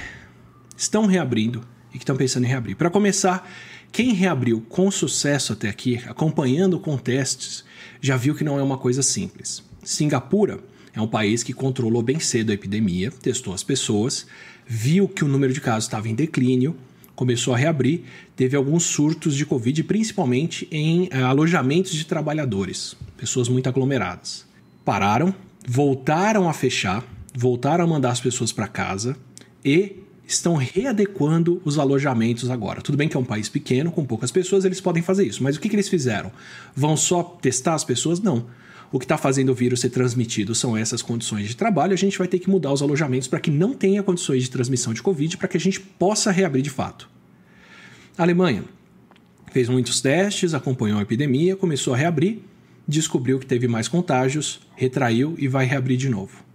estão 0.75 1.05
reabrindo 1.05 1.61
e 1.97 1.99
que 1.99 2.03
estão 2.03 2.15
pensando 2.15 2.45
em 2.45 2.47
reabrir. 2.47 2.75
Para 2.75 2.91
começar, 2.91 3.49
quem 3.91 4.13
reabriu 4.13 4.61
com 4.69 4.89
sucesso 4.91 5.53
até 5.53 5.67
aqui, 5.67 5.99
acompanhando 6.07 6.79
com 6.79 6.97
testes, 6.97 7.65
já 7.99 8.15
viu 8.15 8.35
que 8.35 8.43
não 8.43 8.59
é 8.59 8.63
uma 8.63 8.77
coisa 8.77 9.01
simples. 9.01 9.63
Singapura 9.83 10.59
é 10.93 11.01
um 11.01 11.07
país 11.07 11.41
que 11.41 11.53
controlou 11.53 12.03
bem 12.03 12.19
cedo 12.19 12.51
a 12.51 12.53
epidemia, 12.53 13.11
testou 13.11 13.53
as 13.53 13.63
pessoas, 13.63 14.27
viu 14.65 15.07
que 15.07 15.25
o 15.25 15.27
número 15.27 15.51
de 15.51 15.59
casos 15.59 15.85
estava 15.85 16.07
em 16.07 16.13
declínio, 16.13 16.75
começou 17.15 17.55
a 17.55 17.57
reabrir, 17.57 18.03
teve 18.35 18.55
alguns 18.55 18.83
surtos 18.83 19.35
de 19.35 19.45
Covid, 19.45 19.83
principalmente 19.85 20.67
em 20.69 21.09
eh, 21.11 21.19
alojamentos 21.23 21.93
de 21.93 22.05
trabalhadores, 22.05 22.95
pessoas 23.17 23.49
muito 23.49 23.67
aglomeradas. 23.67 24.45
Pararam, 24.85 25.33
voltaram 25.67 26.47
a 26.47 26.53
fechar, 26.53 27.03
voltaram 27.35 27.83
a 27.83 27.87
mandar 27.87 28.11
as 28.11 28.21
pessoas 28.21 28.51
para 28.51 28.67
casa 28.67 29.17
e 29.65 30.03
estão 30.27 30.55
readequando 30.55 31.61
os 31.63 31.79
alojamentos 31.79 32.49
agora. 32.49 32.81
Tudo 32.81 32.97
bem 32.97 33.07
que 33.07 33.15
é 33.15 33.19
um 33.19 33.23
país 33.23 33.47
pequeno, 33.47 33.91
com 33.91 34.05
poucas 34.05 34.29
pessoas, 34.29 34.65
eles 34.65 34.81
podem 34.81 35.01
fazer 35.01 35.25
isso, 35.25 35.41
mas 35.41 35.55
o 35.55 35.59
que, 35.59 35.69
que 35.69 35.75
eles 35.75 35.87
fizeram? 35.87 36.31
Vão 36.75 36.97
só 36.97 37.23
testar 37.23 37.73
as 37.73 37.85
pessoas? 37.85 38.19
Não. 38.19 38.45
O 38.91 38.99
que 38.99 39.05
está 39.05 39.17
fazendo 39.17 39.49
o 39.49 39.55
vírus 39.55 39.81
ser 39.81 39.89
transmitido 39.89 40.53
são 40.53 40.75
essas 40.77 41.01
condições 41.01 41.47
de 41.47 41.55
trabalho. 41.55 41.93
A 41.93 41.97
gente 41.97 42.17
vai 42.17 42.27
ter 42.27 42.39
que 42.39 42.49
mudar 42.49 42.71
os 42.71 42.81
alojamentos 42.81 43.27
para 43.27 43.39
que 43.39 43.51
não 43.51 43.73
tenha 43.73 44.01
condições 44.01 44.43
de 44.43 44.49
transmissão 44.49 44.93
de 44.93 45.01
Covid, 45.01 45.37
para 45.37 45.47
que 45.47 45.57
a 45.57 45.59
gente 45.59 45.79
possa 45.79 46.31
reabrir 46.31 46.61
de 46.61 46.69
fato. 46.69 47.09
A 48.17 48.23
Alemanha 48.23 48.63
fez 49.51 49.67
muitos 49.67 49.99
testes, 49.99 50.53
acompanhou 50.53 50.99
a 50.99 51.01
epidemia, 51.01 51.55
começou 51.55 51.93
a 51.93 51.97
reabrir, 51.97 52.39
descobriu 52.87 53.39
que 53.39 53.45
teve 53.45 53.67
mais 53.67 53.89
contágios, 53.89 54.61
retraiu 54.75 55.35
e 55.37 55.49
vai 55.49 55.65
reabrir 55.65 55.97
de 55.97 56.09
novo. 56.09 56.46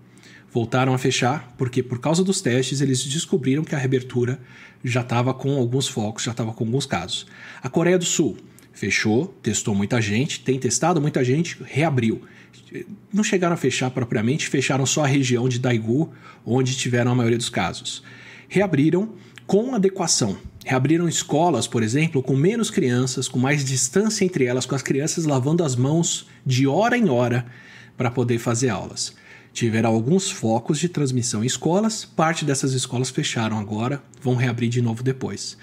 Voltaram 0.53 0.93
a 0.93 0.99
fechar 0.99 1.55
porque, 1.57 1.83
por 1.83 1.99
causa 1.99 2.23
dos 2.23 2.41
testes, 2.41 2.81
eles 2.81 3.03
descobriram 3.05 3.65
que 3.65 3.75
a 3.75 3.79
reabertura 3.79 4.39
já 4.85 5.01
estava 5.01 5.33
com 5.33 5.57
alguns 5.57 5.89
focos, 5.89 6.25
já 6.25 6.33
estava 6.33 6.53
com 6.53 6.65
alguns 6.65 6.87
casos. 6.87 7.27
A 7.63 7.69
Coreia 7.69 7.99
do 7.99 8.05
Sul 8.05 8.37
Fechou, 8.73 9.27
testou 9.43 9.75
muita 9.75 10.01
gente, 10.01 10.41
tem 10.41 10.59
testado 10.59 11.01
muita 11.01 11.23
gente, 11.23 11.59
reabriu. 11.63 12.23
Não 13.13 13.23
chegaram 13.23 13.55
a 13.55 13.57
fechar 13.57 13.91
propriamente, 13.91 14.49
fecharam 14.49 14.87
só 14.87 15.05
a 15.05 15.07
região 15.07 15.49
de 15.49 15.59
Daegu, 15.59 16.11
onde 16.45 16.75
tiveram 16.75 17.13
a 17.13 17.15
maioria 17.15 17.37
dos 17.37 17.51
casos. 17.51 18.03
Reabriram 18.49 19.11
com 19.47 19.75
adequação. 19.75 20.39
Reabriram 20.65 21.07
escolas, 21.09 21.67
por 21.67 21.83
exemplo, 21.83 22.23
com 22.23 22.35
menos 22.35 22.71
crianças, 22.71 23.29
com 23.29 23.39
mais 23.39 23.65
distância 23.65 24.25
entre 24.25 24.47
elas, 24.47 24.65
com 24.65 24.75
as 24.75 24.83
crianças 24.83 25.27
lavando 25.27 25.63
as 25.63 25.77
mãos 25.77 26.27
de 26.45 26.67
hora 26.67 26.97
em 26.97 27.11
hora 27.11 27.45
para 27.97 28.11
poder 28.11 28.39
fazer 28.39 28.71
aulas. 28.71 29.15
Tiveram 29.53 29.91
alguns 29.91 30.31
focos 30.31 30.79
de 30.79 30.89
transmissão 30.89 31.43
em 31.43 31.47
escolas, 31.47 32.05
parte 32.05 32.45
dessas 32.45 32.73
escolas 32.73 33.11
fecharam 33.11 33.59
agora, 33.59 34.03
vão 34.21 34.35
reabrir 34.35 34.71
de 34.71 34.81
novo 34.81 35.03
depois. 35.03 35.59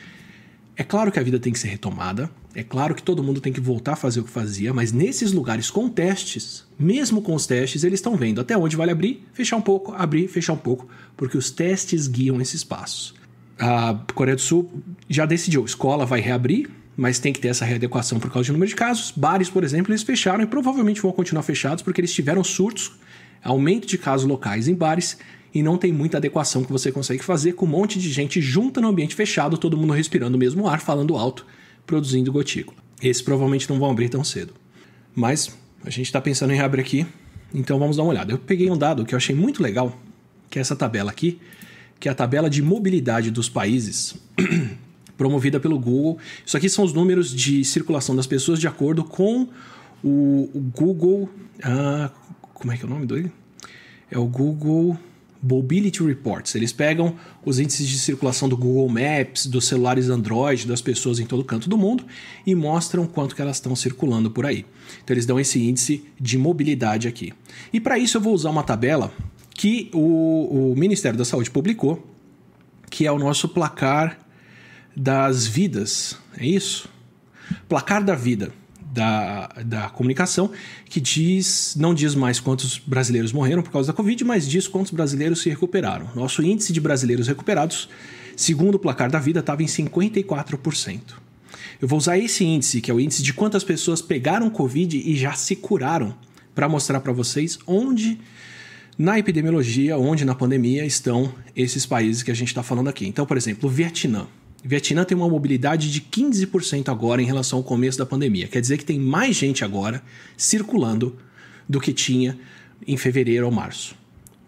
É 0.76 0.84
claro 0.84 1.12
que 1.12 1.20
a 1.20 1.24
vida 1.24 1.40
tem 1.40 1.52
que 1.52 1.60
ser 1.60 1.68
retomada, 1.68 2.30
é 2.56 2.64
claro 2.64 2.96
que 2.96 3.04
todo 3.04 3.24
mundo 3.24 3.42
tem 3.42 3.52
que 3.52 3.60
voltar 3.60 3.94
a 3.94 3.96
fazer 3.96 4.22
o 4.22 4.24
que 4.24 4.30
fazia, 4.30 4.74
mas 4.74 4.92
nesses 4.92 5.32
lugares 5.32 5.70
com 5.70 5.90
testes, 5.90 6.66
mesmo 6.80 7.22
com 7.22 7.36
os 7.36 7.46
testes, 7.46 7.84
eles 7.84 8.00
estão 8.00 8.16
vendo 8.16 8.40
até 8.40 8.58
onde 8.58 8.76
vale 8.76 8.92
abrir, 8.92 9.28
fechar 9.34 9.58
um 9.58 9.62
pouco, 9.62 9.94
abrir, 9.94 10.28
fechar 10.28 10.54
um 10.54 10.58
pouco, 10.58 10.88
porque 11.18 11.38
os 11.38 11.52
testes 11.52 12.08
guiam 12.08 12.40
esses 12.40 12.64
passos. 12.64 13.14
A 13.60 14.00
Coreia 14.16 14.36
do 14.36 14.42
Sul 14.42 14.72
já 15.10 15.26
decidiu, 15.26 15.66
escola 15.66 16.06
vai 16.06 16.22
reabrir, 16.22 16.70
mas 16.96 17.20
tem 17.20 17.34
que 17.34 17.40
ter 17.40 17.50
essa 17.50 17.66
readequação 17.66 18.20
por 18.20 18.32
causa 18.32 18.48
do 18.48 18.54
número 18.54 18.70
de 18.70 18.76
casos. 18.76 19.12
Bares, 19.16 19.50
por 19.50 19.64
exemplo, 19.64 19.92
eles 19.92 20.04
fecharam 20.04 20.44
e 20.44 20.48
provavelmente 20.48 21.02
vão 21.02 21.12
continuar 21.12 21.44
fechados 21.44 21.84
porque 21.84 22.02
eles 22.02 22.14
tiveram 22.14 22.44
surtos, 22.44 22.94
aumento 23.44 23.88
de 23.88 23.98
casos 23.98 24.28
locais 24.28 24.68
em 24.68 24.74
bares 24.74 25.18
e 25.54 25.64
não 25.64 25.78
tem 25.78 25.92
muita 25.92 26.18
adequação 26.18 26.64
que 26.64 26.72
você 26.72 26.92
consegue 26.92 27.24
fazer 27.24 27.54
com 27.54 27.66
um 27.66 27.70
monte 27.70 28.00
de 28.00 28.12
gente 28.12 28.42
junta 28.42 28.80
no 28.80 28.88
ambiente 28.88 29.16
fechado, 29.16 29.58
todo 29.58 29.78
mundo 29.78 29.94
respirando 29.94 30.36
o 30.36 30.40
mesmo 30.40 30.68
ar, 30.68 30.80
falando 30.80 31.18
alto, 31.18 31.46
produzindo 31.86 32.32
gotícula. 32.32 32.78
Esses 33.02 33.22
provavelmente 33.22 33.70
não 33.70 33.80
vão 33.80 33.90
abrir 33.90 34.10
tão 34.10 34.24
cedo. 34.24 34.54
Mas 35.16 35.58
a 35.84 35.90
gente 35.90 36.06
está 36.06 36.22
pensando 36.22 36.54
em 36.54 36.56
reabrir 36.56 36.82
aqui, 36.82 37.06
então 37.54 37.80
vamos 37.80 37.98
dar 37.98 38.04
uma 38.04 38.12
olhada. 38.12 38.32
Eu 38.32 38.38
peguei 38.38 38.70
um 38.70 38.78
dado 38.78 39.06
que 39.06 39.16
eu 39.16 39.18
achei 39.18 39.36
muito 39.36 39.64
legal, 39.64 39.98
que 40.50 40.60
é 40.60 40.62
essa 40.62 40.76
tabela 40.76 41.10
aqui, 41.10 41.40
que 42.00 42.08
é 42.08 42.12
a 42.12 42.16
tabela 42.16 42.50
de 42.50 42.62
mobilidade 42.62 43.32
dos 43.32 43.50
países, 43.50 44.16
promovida 45.18 45.60
pelo 45.60 45.80
Google. 45.80 46.18
Isso 46.46 46.56
aqui 46.56 46.70
são 46.70 46.86
os 46.86 46.94
números 46.94 47.34
de 47.34 47.66
circulação 47.66 48.16
das 48.16 48.28
pessoas 48.28 48.60
de 48.60 48.68
acordo 48.68 49.04
com 49.04 49.48
o, 50.04 50.50
o 50.54 50.60
Google. 50.60 51.30
Ah, 51.64 52.12
como 52.60 52.74
é 52.74 52.78
que 52.78 52.84
é 52.84 52.86
o 52.86 52.90
nome 52.90 53.06
dele? 53.06 53.32
É 54.12 54.18
o 54.18 54.26
Google 54.26 54.98
Mobility 55.42 56.04
Reports. 56.04 56.54
Eles 56.56 56.74
pegam 56.74 57.16
os 57.46 57.60
índices 57.60 57.88
de 57.88 57.98
circulação 57.98 58.50
do 58.50 58.58
Google 58.58 58.90
Maps, 58.90 59.46
dos 59.46 59.66
celulares 59.66 60.10
Android, 60.10 60.68
das 60.68 60.82
pessoas 60.82 61.20
em 61.20 61.26
todo 61.26 61.44
canto 61.44 61.70
do 61.70 61.78
mundo 61.78 62.06
e 62.46 62.54
mostram 62.54 63.08
quanto 63.08 63.36
que 63.36 63.42
elas 63.42 63.58
estão 63.58 63.76
circulando 63.76 64.30
por 64.30 64.46
aí. 64.46 64.66
Então 65.04 65.14
eles 65.14 65.26
dão 65.26 65.40
esse 65.40 65.66
índice 65.66 66.04
de 66.20 66.38
mobilidade 66.38 67.08
aqui. 67.08 67.34
E 67.72 67.80
para 67.80 67.98
isso 67.98 68.18
eu 68.18 68.22
vou 68.22 68.34
usar 68.34 68.50
uma 68.50 68.64
tabela 68.64 69.12
que 69.56 69.90
o, 69.94 70.72
o 70.72 70.76
Ministério 70.76 71.18
da 71.18 71.26
Saúde 71.26 71.50
publicou, 71.50 72.06
que 72.90 73.06
é 73.06 73.12
o 73.12 73.20
nosso 73.20 73.48
placar 73.48 74.20
das 74.96 75.48
vidas. 75.48 76.18
É 76.38 76.46
isso? 76.46 76.90
Placar 77.68 78.04
da 78.04 78.16
vida 78.16 78.52
da, 79.00 79.48
da 79.66 79.90
comunicação, 79.90 80.52
que 80.86 81.00
diz, 81.00 81.74
não 81.80 81.94
diz 81.94 82.14
mais 82.16 82.38
quantos 82.40 82.78
brasileiros 82.78 83.32
morreram 83.32 83.64
por 83.64 83.72
causa 83.72 83.88
da 83.88 83.94
Covid, 83.94 84.26
mas 84.26 84.46
diz 84.46 84.68
quantos 84.68 84.92
brasileiros 84.92 85.42
se 85.42 85.50
recuperaram. 85.50 86.10
Nosso 86.14 86.44
índice 86.44 86.74
de 86.74 86.82
brasileiros 86.82 87.28
recuperados, 87.28 87.88
segundo 88.36 88.76
o 88.76 88.80
placar 88.80 89.10
da 89.10 89.18
vida, 89.18 89.40
estava 89.40 89.64
em 89.64 89.68
54%. 89.68 91.00
Eu 91.82 91.88
vou 91.88 91.98
usar 91.98 92.18
esse 92.18 92.44
índice, 92.44 92.82
que 92.82 92.92
é 92.92 92.94
o 92.94 93.00
índice 93.00 93.24
de 93.24 93.34
quantas 93.34 93.64
pessoas 93.64 94.02
pegaram 94.02 94.50
Covid 94.50 94.98
e 94.98 95.16
já 95.16 95.32
se 95.32 95.56
curaram, 95.56 96.14
para 96.54 96.68
mostrar 96.68 97.00
para 97.00 97.14
vocês 97.14 97.58
onde 97.66 98.20
na 98.98 99.18
epidemiologia, 99.18 99.98
onde 99.98 100.26
na 100.26 100.36
pandemia 100.36 100.86
estão 100.86 101.34
esses 101.56 101.86
países 101.86 102.22
que 102.22 102.32
a 102.32 102.34
gente 102.34 102.50
está 102.50 102.62
falando 102.62 102.90
aqui. 102.90 103.08
Então, 103.08 103.26
por 103.26 103.38
exemplo, 103.38 103.70
o 103.70 103.72
Vietnã. 103.72 104.28
Vietnã 104.64 105.06
tem 105.06 105.16
uma 105.16 105.30
mobilidade 105.30 105.90
de 105.90 106.02
15% 106.02 106.90
agora 106.90 107.22
em 107.22 107.26
relação 107.26 107.60
ao 107.60 107.64
começo 107.64 107.98
da 107.98 108.06
pandemia. 108.06 108.48
Quer 108.48 108.60
dizer 108.60 108.78
que 108.78 108.86
tem 108.86 109.00
mais 109.00 109.36
gente 109.36 109.64
agora 109.64 110.04
circulando 110.36 111.16
do 111.68 111.80
que 111.80 111.94
tinha 111.94 112.38
em 112.86 112.98
fevereiro 112.98 113.46
ou 113.46 113.52
março. 113.52 113.96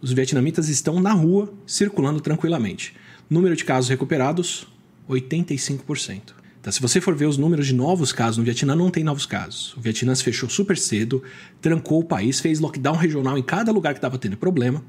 Os 0.01 0.12
vietnamitas 0.12 0.68
estão 0.68 1.00
na 1.00 1.13
rua 1.13 1.53
circulando 1.65 2.20
tranquilamente. 2.20 2.94
Número 3.30 3.56
de 3.56 3.63
casos 3.63 3.89
recuperados: 3.89 4.68
85%. 5.10 6.34
Então, 6.60 6.72
se 6.72 6.82
você 6.82 7.00
for 7.00 7.15
ver 7.15 7.25
os 7.25 7.38
números 7.38 7.65
de 7.65 7.74
novos 7.74 8.12
casos 8.12 8.38
no 8.38 8.44
Vietnã, 8.44 8.75
não 8.75 8.91
tem 8.91 9.03
novos 9.03 9.25
casos. 9.25 9.75
O 9.75 9.82
Vietnã 9.82 10.13
se 10.13 10.24
fechou 10.24 10.48
super 10.48 10.77
cedo, 10.77 11.24
trancou 11.60 12.01
o 12.01 12.03
país, 12.03 12.39
fez 12.39 12.60
lockdown 12.60 12.96
regional 12.96 13.38
em 13.38 13.41
cada 13.41 13.72
lugar 13.72 13.94
que 13.94 13.98
estava 13.98 14.18
tendo 14.18 14.38
problema, 14.38 14.84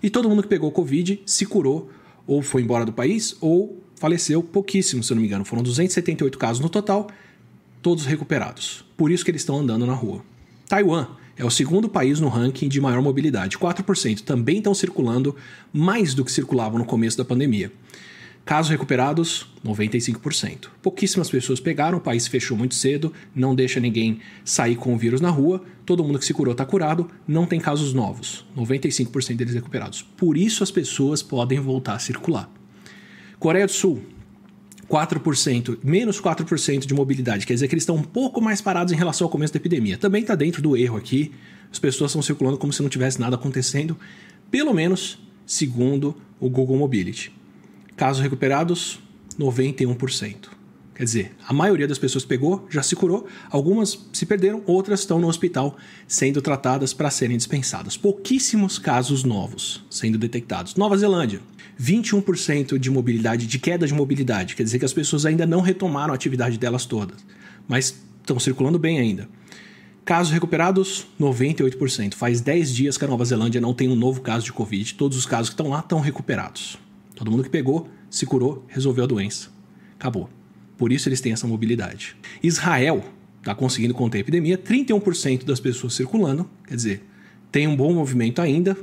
e 0.00 0.08
todo 0.08 0.28
mundo 0.28 0.42
que 0.42 0.48
pegou 0.48 0.70
Covid 0.70 1.20
se 1.26 1.44
curou, 1.44 1.90
ou 2.28 2.42
foi 2.42 2.62
embora 2.62 2.84
do 2.84 2.92
país, 2.92 3.36
ou 3.40 3.82
faleceu 3.96 4.42
pouquíssimo, 4.42 5.02
se 5.02 5.12
eu 5.12 5.16
não 5.16 5.22
me 5.22 5.26
engano. 5.26 5.44
Foram 5.44 5.62
278 5.62 6.38
casos 6.38 6.60
no 6.60 6.68
total, 6.68 7.08
todos 7.82 8.06
recuperados. 8.06 8.84
Por 8.96 9.10
isso 9.10 9.24
que 9.24 9.30
eles 9.30 9.42
estão 9.42 9.58
andando 9.58 9.86
na 9.86 9.94
rua. 9.94 10.22
Taiwan 10.68 11.08
é 11.36 11.44
o 11.44 11.50
segundo 11.50 11.88
país 11.88 12.18
no 12.20 12.28
ranking 12.28 12.68
de 12.68 12.80
maior 12.80 13.02
mobilidade. 13.02 13.58
4% 13.58 14.22
também 14.22 14.58
estão 14.58 14.74
circulando 14.74 15.36
mais 15.72 16.14
do 16.14 16.24
que 16.24 16.32
circulavam 16.32 16.78
no 16.78 16.84
começo 16.84 17.18
da 17.18 17.24
pandemia. 17.24 17.70
Casos 18.44 18.70
recuperados, 18.70 19.48
95%. 19.64 20.68
Pouquíssimas 20.80 21.28
pessoas 21.28 21.58
pegaram, 21.58 21.98
o 21.98 22.00
país 22.00 22.28
fechou 22.28 22.56
muito 22.56 22.76
cedo, 22.76 23.12
não 23.34 23.56
deixa 23.56 23.80
ninguém 23.80 24.20
sair 24.44 24.76
com 24.76 24.94
o 24.94 24.96
vírus 24.96 25.20
na 25.20 25.30
rua, 25.30 25.64
todo 25.84 26.04
mundo 26.04 26.20
que 26.20 26.24
se 26.24 26.32
curou 26.32 26.52
está 26.52 26.64
curado, 26.64 27.10
não 27.26 27.44
tem 27.44 27.58
casos 27.58 27.92
novos. 27.92 28.46
95% 28.56 29.34
deles 29.34 29.54
recuperados. 29.54 30.02
Por 30.02 30.36
isso 30.36 30.62
as 30.62 30.70
pessoas 30.70 31.24
podem 31.24 31.58
voltar 31.58 31.94
a 31.94 31.98
circular. 31.98 32.48
Coreia 33.38 33.66
do 33.66 33.72
Sul, 33.72 34.02
4%, 34.88 35.78
menos 35.82 36.20
4% 36.20 36.86
de 36.86 36.94
mobilidade. 36.94 37.46
Quer 37.46 37.54
dizer 37.54 37.68
que 37.68 37.74
eles 37.74 37.82
estão 37.82 37.96
um 37.96 38.02
pouco 38.02 38.40
mais 38.40 38.60
parados 38.60 38.92
em 38.92 38.96
relação 38.96 39.26
ao 39.26 39.30
começo 39.30 39.52
da 39.52 39.58
epidemia. 39.58 39.98
Também 39.98 40.22
está 40.22 40.34
dentro 40.34 40.62
do 40.62 40.76
erro 40.76 40.96
aqui. 40.96 41.32
As 41.70 41.78
pessoas 41.78 42.10
estão 42.10 42.22
circulando 42.22 42.56
como 42.56 42.72
se 42.72 42.82
não 42.82 42.88
tivesse 42.88 43.20
nada 43.20 43.36
acontecendo, 43.36 43.96
pelo 44.50 44.72
menos 44.72 45.18
segundo 45.44 46.16
o 46.40 46.48
Google 46.48 46.76
Mobility. 46.76 47.32
Casos 47.96 48.22
recuperados, 48.22 49.00
91%. 49.38 50.55
Quer 50.96 51.04
dizer, 51.04 51.36
a 51.46 51.52
maioria 51.52 51.86
das 51.86 51.98
pessoas 51.98 52.24
pegou, 52.24 52.66
já 52.70 52.82
se 52.82 52.96
curou, 52.96 53.26
algumas 53.50 54.08
se 54.14 54.24
perderam, 54.24 54.62
outras 54.64 55.00
estão 55.00 55.20
no 55.20 55.28
hospital 55.28 55.76
sendo 56.08 56.40
tratadas 56.40 56.94
para 56.94 57.10
serem 57.10 57.36
dispensadas. 57.36 57.98
Pouquíssimos 57.98 58.78
casos 58.78 59.22
novos 59.22 59.84
sendo 59.90 60.16
detectados. 60.16 60.74
Nova 60.74 60.96
Zelândia, 60.96 61.42
21% 61.78 62.78
de 62.78 62.90
mobilidade, 62.90 63.46
de 63.46 63.58
queda 63.58 63.86
de 63.86 63.92
mobilidade. 63.92 64.56
Quer 64.56 64.62
dizer 64.62 64.78
que 64.78 64.86
as 64.86 64.92
pessoas 64.94 65.26
ainda 65.26 65.44
não 65.44 65.60
retomaram 65.60 66.14
a 66.14 66.16
atividade 66.16 66.56
delas 66.56 66.86
todas, 66.86 67.18
mas 67.68 67.94
estão 68.22 68.40
circulando 68.40 68.78
bem 68.78 68.98
ainda. 68.98 69.28
Casos 70.02 70.32
recuperados, 70.32 71.06
98%. 71.20 72.14
Faz 72.14 72.40
10 72.40 72.74
dias 72.74 72.96
que 72.96 73.04
a 73.04 73.08
Nova 73.08 73.24
Zelândia 73.24 73.60
não 73.60 73.74
tem 73.74 73.90
um 73.90 73.96
novo 73.96 74.22
caso 74.22 74.46
de 74.46 74.52
Covid. 74.52 74.94
Todos 74.94 75.18
os 75.18 75.26
casos 75.26 75.50
que 75.50 75.54
estão 75.54 75.68
lá 75.68 75.80
estão 75.80 76.00
recuperados. 76.00 76.78
Todo 77.14 77.30
mundo 77.30 77.42
que 77.42 77.50
pegou, 77.50 77.86
se 78.08 78.24
curou, 78.24 78.64
resolveu 78.68 79.04
a 79.04 79.06
doença. 79.06 79.50
Acabou. 79.98 80.30
Por 80.76 80.92
isso 80.92 81.08
eles 81.08 81.20
têm 81.20 81.32
essa 81.32 81.46
mobilidade. 81.46 82.16
Israel 82.42 83.04
está 83.38 83.54
conseguindo 83.54 83.94
conter 83.94 84.18
a 84.18 84.20
epidemia, 84.20 84.58
31% 84.58 85.44
das 85.44 85.60
pessoas 85.60 85.94
circulando, 85.94 86.48
quer 86.66 86.74
dizer, 86.74 87.02
tem 87.52 87.66
um 87.66 87.76
bom 87.76 87.92
movimento 87.92 88.42
ainda, 88.42 88.76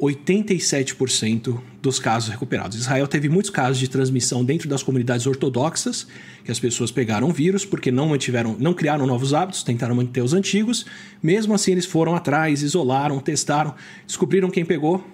87% 0.00 1.60
dos 1.82 1.98
casos 1.98 2.30
recuperados. 2.30 2.78
Israel 2.78 3.08
teve 3.08 3.28
muitos 3.28 3.50
casos 3.50 3.78
de 3.78 3.88
transmissão 3.88 4.44
dentro 4.44 4.68
das 4.68 4.82
comunidades 4.82 5.26
ortodoxas, 5.26 6.06
que 6.44 6.52
as 6.52 6.60
pessoas 6.60 6.92
pegaram 6.92 7.32
vírus 7.32 7.64
porque 7.64 7.90
não 7.90 8.08
mantiveram, 8.08 8.56
não 8.58 8.72
criaram 8.72 9.06
novos 9.06 9.34
hábitos, 9.34 9.64
tentaram 9.64 9.96
manter 9.96 10.22
os 10.22 10.32
antigos. 10.32 10.86
Mesmo 11.20 11.52
assim, 11.52 11.72
eles 11.72 11.84
foram 11.84 12.14
atrás, 12.14 12.62
isolaram, 12.62 13.18
testaram, 13.18 13.74
descobriram 14.06 14.50
quem 14.50 14.64
pegou. 14.64 15.04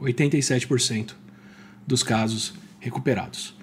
87% 0.00 1.12
dos 1.86 2.02
casos 2.02 2.54
recuperados. 2.80 3.57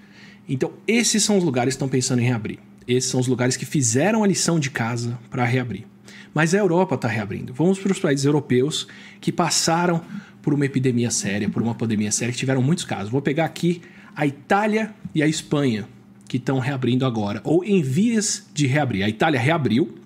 Então, 0.48 0.72
esses 0.86 1.22
são 1.22 1.38
os 1.38 1.44
lugares 1.44 1.74
que 1.74 1.76
estão 1.76 1.88
pensando 1.88 2.20
em 2.20 2.24
reabrir. 2.24 2.58
Esses 2.86 3.10
são 3.10 3.18
os 3.18 3.26
lugares 3.26 3.56
que 3.56 3.66
fizeram 3.66 4.22
a 4.22 4.26
lição 4.26 4.60
de 4.60 4.70
casa 4.70 5.18
para 5.28 5.44
reabrir. 5.44 5.84
Mas 6.32 6.54
a 6.54 6.58
Europa 6.58 6.94
está 6.94 7.08
reabrindo. 7.08 7.52
Vamos 7.52 7.78
para 7.78 7.90
os 7.90 7.98
países 7.98 8.24
europeus 8.24 8.86
que 9.20 9.32
passaram 9.32 10.02
por 10.40 10.54
uma 10.54 10.64
epidemia 10.64 11.10
séria, 11.10 11.48
por 11.48 11.62
uma 11.62 11.74
pandemia 11.74 12.12
séria, 12.12 12.32
que 12.32 12.38
tiveram 12.38 12.62
muitos 12.62 12.84
casos. 12.84 13.10
Vou 13.10 13.20
pegar 13.20 13.44
aqui 13.44 13.82
a 14.14 14.26
Itália 14.26 14.94
e 15.14 15.22
a 15.22 15.26
Espanha, 15.26 15.88
que 16.28 16.36
estão 16.36 16.58
reabrindo 16.58 17.04
agora, 17.04 17.40
ou 17.42 17.64
em 17.64 17.82
vias 17.82 18.46
de 18.54 18.66
reabrir. 18.66 19.02
A 19.02 19.08
Itália 19.08 19.40
reabriu. 19.40 19.96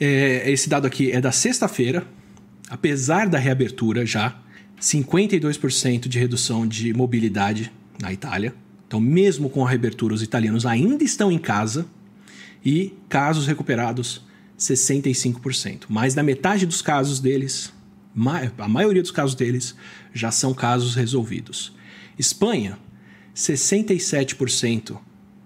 É, 0.00 0.50
esse 0.50 0.68
dado 0.68 0.86
aqui 0.86 1.10
é 1.12 1.20
da 1.20 1.32
sexta-feira. 1.32 2.06
Apesar 2.70 3.28
da 3.28 3.38
reabertura 3.38 4.06
já, 4.06 4.40
52% 4.80 6.08
de 6.08 6.18
redução 6.18 6.66
de 6.66 6.94
mobilidade 6.94 7.70
na 8.00 8.12
Itália. 8.12 8.54
Então, 8.92 9.00
mesmo 9.00 9.48
com 9.48 9.64
a 9.64 9.70
reabertura, 9.70 10.12
os 10.12 10.22
italianos 10.22 10.66
ainda 10.66 11.02
estão 11.02 11.32
em 11.32 11.38
casa. 11.38 11.86
E 12.62 12.92
casos 13.08 13.46
recuperados, 13.46 14.20
65%. 14.58 15.84
Mais 15.88 16.12
da 16.12 16.22
metade 16.22 16.66
dos 16.66 16.82
casos 16.82 17.18
deles 17.18 17.72
a 18.58 18.68
maioria 18.68 19.00
dos 19.00 19.10
casos 19.10 19.34
deles 19.34 19.74
já 20.12 20.30
são 20.30 20.52
casos 20.52 20.94
resolvidos. 20.94 21.74
Espanha, 22.18 22.78
67% 23.34 24.98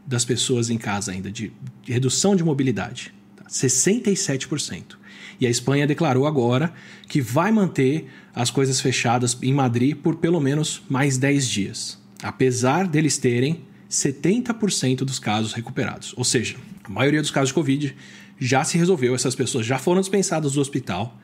das 0.05 0.25
pessoas 0.25 0.69
em 0.69 0.77
casa 0.77 1.13
ainda 1.13 1.31
de, 1.31 1.53
redução 1.85 2.35
de 2.35 2.43
mobilidade. 2.43 3.15
67%. 3.49 4.83
Tá? 4.89 4.97
E 5.41 5.47
a 5.47 5.51
Espanha 5.51 5.87
declarou 5.87 6.27
agora 6.27 6.75
que 7.09 7.21
vai 7.21 7.53
manter 7.53 8.09
as 8.35 8.51
coisas 8.51 8.81
fechadas 8.81 9.39
em 9.41 9.53
Madrid 9.55 9.97
por 9.97 10.17
pelo 10.17 10.41
menos 10.41 10.83
mais 10.89 11.17
10 11.17 11.49
dias, 11.49 12.06
apesar 12.23 12.87
deles 12.87 13.19
terem 13.19 13.63
70% 13.91 14.99
dos 14.99 15.19
casos 15.19 15.53
recuperados. 15.53 16.15
Ou 16.17 16.25
seja, 16.25 16.57
a 16.85 16.89
maioria 16.89 17.21
dos 17.21 17.31
casos 17.31 17.49
de 17.49 17.55
Covid 17.55 17.97
já 18.39 18.65
se 18.65 18.77
resolveu, 18.77 19.15
essas 19.15 19.35
pessoas 19.35 19.65
já 19.65 19.79
foram 19.79 20.01
dispensadas 20.01 20.53
do 20.53 20.61
hospital 20.61 21.17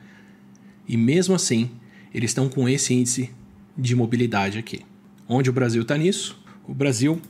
e 0.87 0.97
mesmo 0.97 1.35
assim, 1.35 1.71
eles 2.13 2.31
estão 2.31 2.49
com 2.49 2.67
esse 2.67 2.93
índice 2.93 3.29
de 3.77 3.95
mobilidade 3.95 4.57
aqui. 4.57 4.81
Onde 5.27 5.49
o 5.49 5.53
Brasil 5.53 5.81
está 5.81 5.97
nisso? 5.97 6.39
O 6.67 6.73
Brasil 6.73 7.21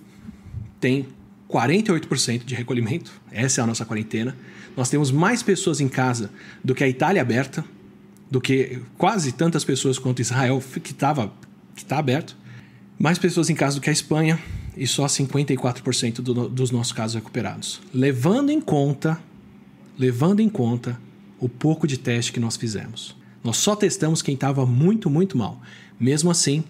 tem 0.79 1.08
48% 1.50 2.43
de 2.43 2.55
recolhimento, 2.55 3.12
essa 3.32 3.62
é 3.62 3.63
a 3.63 3.67
nossa 3.67 3.86
quarentena. 3.86 4.36
Nós 4.75 4.89
temos 4.89 5.12
mais 5.12 5.43
pessoas 5.43 5.79
em 5.79 5.88
casa 5.88 6.32
do 6.63 6.74
que 6.74 6.84
a 6.84 6.88
Itália 6.88 7.22
aberta, 7.22 7.63
do 8.29 8.41
que 8.41 8.82
quase 8.98 9.32
tantas 9.32 9.63
pessoas 9.63 10.00
quanto 10.00 10.22
Israel, 10.22 10.62
que 10.84 10.91
estava 10.91 11.32
que 11.75 11.84
está 11.84 11.98
aberto. 11.98 12.36
Mais 12.97 13.17
pessoas 13.17 13.50
em 13.50 13.55
casa 13.55 13.75
do 13.75 13.81
que 13.81 13.89
a 13.89 13.93
Espanha 13.93 14.39
e 14.75 14.88
só 14.88 15.05
54% 15.05 16.15
do, 16.15 16.50
dos 16.50 16.71
nossos 16.71 16.93
casos 16.93 17.15
recuperados. 17.15 17.81
Levando 17.93 18.50
em 18.50 18.62
conta, 18.62 19.19
levando 19.97 20.39
em 20.39 20.50
conta 20.50 21.00
o 21.39 21.50
pouco 21.50 21.85
de 21.85 21.97
teste 21.97 22.31
que 22.31 22.39
nós 22.39 22.55
fizemos. 22.55 23.15
Nós 23.43 23.57
só 23.57 23.75
testamos 23.75 24.21
quem 24.21 24.35
estava 24.35 24.65
muito, 24.65 25.09
muito 25.09 25.38
mal. 25.38 25.62
Mesmo 26.00 26.31
assim, 26.31 26.63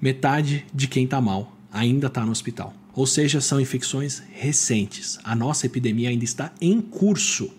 metade 0.00 0.64
de 0.72 0.86
quem 0.86 1.04
está 1.04 1.20
mal 1.20 1.56
ainda 1.72 2.06
está 2.06 2.24
no 2.24 2.32
hospital. 2.32 2.74
Ou 2.94 3.06
seja, 3.06 3.40
são 3.40 3.60
infecções 3.60 4.22
recentes. 4.32 5.18
A 5.24 5.34
nossa 5.34 5.66
epidemia 5.66 6.08
ainda 6.08 6.24
está 6.24 6.52
em 6.60 6.80
curso, 6.80 7.50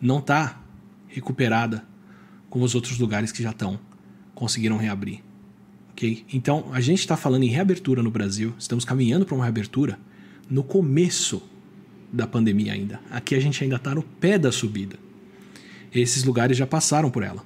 não 0.00 0.18
está 0.18 0.60
recuperada 1.08 1.84
como 2.48 2.64
os 2.64 2.74
outros 2.74 2.98
lugares 2.98 3.30
que 3.30 3.42
já 3.42 3.50
estão, 3.50 3.78
conseguiram 4.34 4.76
reabrir. 4.76 5.20
Então, 6.32 6.66
a 6.72 6.80
gente 6.80 7.00
está 7.00 7.16
falando 7.16 7.42
em 7.42 7.48
reabertura 7.48 8.02
no 8.02 8.10
Brasil, 8.10 8.54
estamos 8.58 8.84
caminhando 8.84 9.26
para 9.26 9.34
uma 9.34 9.44
reabertura 9.44 9.98
no 10.48 10.62
começo 10.62 11.42
da 12.12 12.26
pandemia 12.26 12.72
ainda. 12.72 13.00
Aqui 13.10 13.34
a 13.34 13.40
gente 13.40 13.62
ainda 13.62 13.76
está 13.76 13.94
no 13.94 14.02
pé 14.02 14.38
da 14.38 14.50
subida. 14.50 14.96
Esses 15.92 16.24
lugares 16.24 16.56
já 16.56 16.66
passaram 16.66 17.10
por 17.10 17.22
ela. 17.22 17.44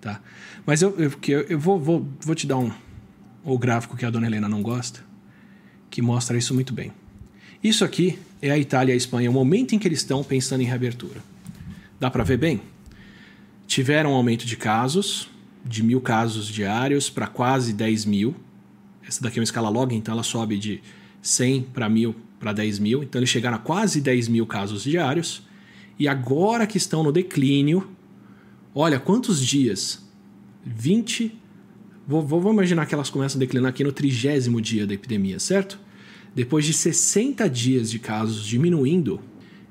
Tá? 0.00 0.20
Mas 0.66 0.82
eu, 0.82 0.94
eu, 0.98 1.12
eu, 1.28 1.40
eu 1.42 1.58
vou, 1.58 1.78
vou, 1.78 2.08
vou 2.20 2.34
te 2.34 2.46
dar 2.46 2.58
um, 2.58 2.70
o 3.44 3.58
gráfico 3.58 3.96
que 3.96 4.04
a 4.04 4.10
dona 4.10 4.26
Helena 4.26 4.48
não 4.48 4.62
gosta, 4.62 5.04
que 5.88 6.02
mostra 6.02 6.36
isso 6.36 6.54
muito 6.54 6.72
bem. 6.72 6.92
Isso 7.62 7.84
aqui 7.84 8.18
é 8.40 8.50
a 8.50 8.58
Itália 8.58 8.92
e 8.92 8.94
a 8.94 8.96
Espanha, 8.96 9.30
o 9.30 9.34
momento 9.34 9.74
em 9.74 9.78
que 9.78 9.86
eles 9.86 10.00
estão 10.00 10.24
pensando 10.24 10.62
em 10.62 10.66
reabertura. 10.66 11.22
Dá 11.98 12.10
para 12.10 12.24
ver 12.24 12.38
bem? 12.38 12.60
Tiveram 13.66 14.12
um 14.12 14.14
aumento 14.14 14.46
de 14.46 14.56
casos, 14.56 15.29
de 15.64 15.82
mil 15.82 16.00
casos 16.00 16.46
diários 16.46 17.10
para 17.10 17.26
quase 17.26 17.72
10 17.72 18.04
mil. 18.04 18.34
Essa 19.06 19.22
daqui 19.22 19.38
é 19.38 19.40
uma 19.40 19.44
escala 19.44 19.68
log, 19.68 19.94
então 19.94 20.12
ela 20.12 20.22
sobe 20.22 20.58
de 20.58 20.80
100 21.22 21.62
para 21.72 21.88
mil 21.88 22.14
para 22.38 22.52
10 22.52 22.78
mil. 22.78 23.02
Então 23.02 23.18
eles 23.18 23.30
chegaram 23.30 23.56
a 23.56 23.60
quase 23.60 24.00
10 24.00 24.28
mil 24.28 24.46
casos 24.46 24.82
diários. 24.82 25.42
E 25.98 26.08
agora 26.08 26.66
que 26.66 26.78
estão 26.78 27.02
no 27.02 27.12
declínio, 27.12 27.86
Olha, 28.74 29.00
quantos 29.00 29.44
dias? 29.44 30.04
20. 30.64 31.36
Vou, 32.06 32.22
vou, 32.22 32.52
imaginar 32.52 32.86
que 32.86 32.94
elas 32.94 33.10
começam 33.10 33.38
a 33.38 33.40
declinar 33.40 33.70
aqui 33.70 33.82
no 33.82 33.92
trigésimo 33.92 34.60
dia 34.60 34.86
da 34.86 34.94
epidemia, 34.94 35.38
certo? 35.38 35.78
Depois 36.34 36.64
de 36.64 36.72
60 36.72 37.48
dias 37.50 37.90
de 37.90 37.98
casos 37.98 38.46
diminuindo, 38.46 39.20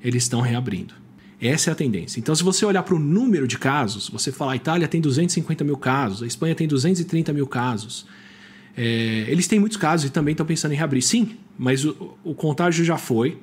eles 0.02 0.24
estão 0.24 0.40
reabrindo. 0.40 0.94
Essa 1.40 1.70
é 1.70 1.72
a 1.72 1.74
tendência. 1.74 2.20
Então, 2.20 2.34
se 2.34 2.42
você 2.42 2.66
olhar 2.66 2.82
para 2.82 2.94
o 2.94 2.98
número 2.98 3.48
de 3.48 3.58
casos, 3.58 4.08
você 4.10 4.30
fala 4.30 4.52
a 4.52 4.56
Itália 4.56 4.86
tem 4.86 5.00
250 5.00 5.64
mil 5.64 5.76
casos, 5.76 6.22
a 6.22 6.26
Espanha 6.26 6.54
tem 6.54 6.68
230 6.68 7.32
mil 7.32 7.46
casos. 7.46 8.06
É, 8.76 9.24
eles 9.26 9.48
têm 9.48 9.58
muitos 9.58 9.78
casos 9.78 10.06
e 10.06 10.10
também 10.10 10.32
estão 10.32 10.44
pensando 10.44 10.72
em 10.72 10.76
reabrir. 10.76 11.02
Sim, 11.02 11.36
mas 11.58 11.84
o, 11.84 12.16
o 12.22 12.34
contágio 12.34 12.84
já 12.84 12.98
foi, 12.98 13.38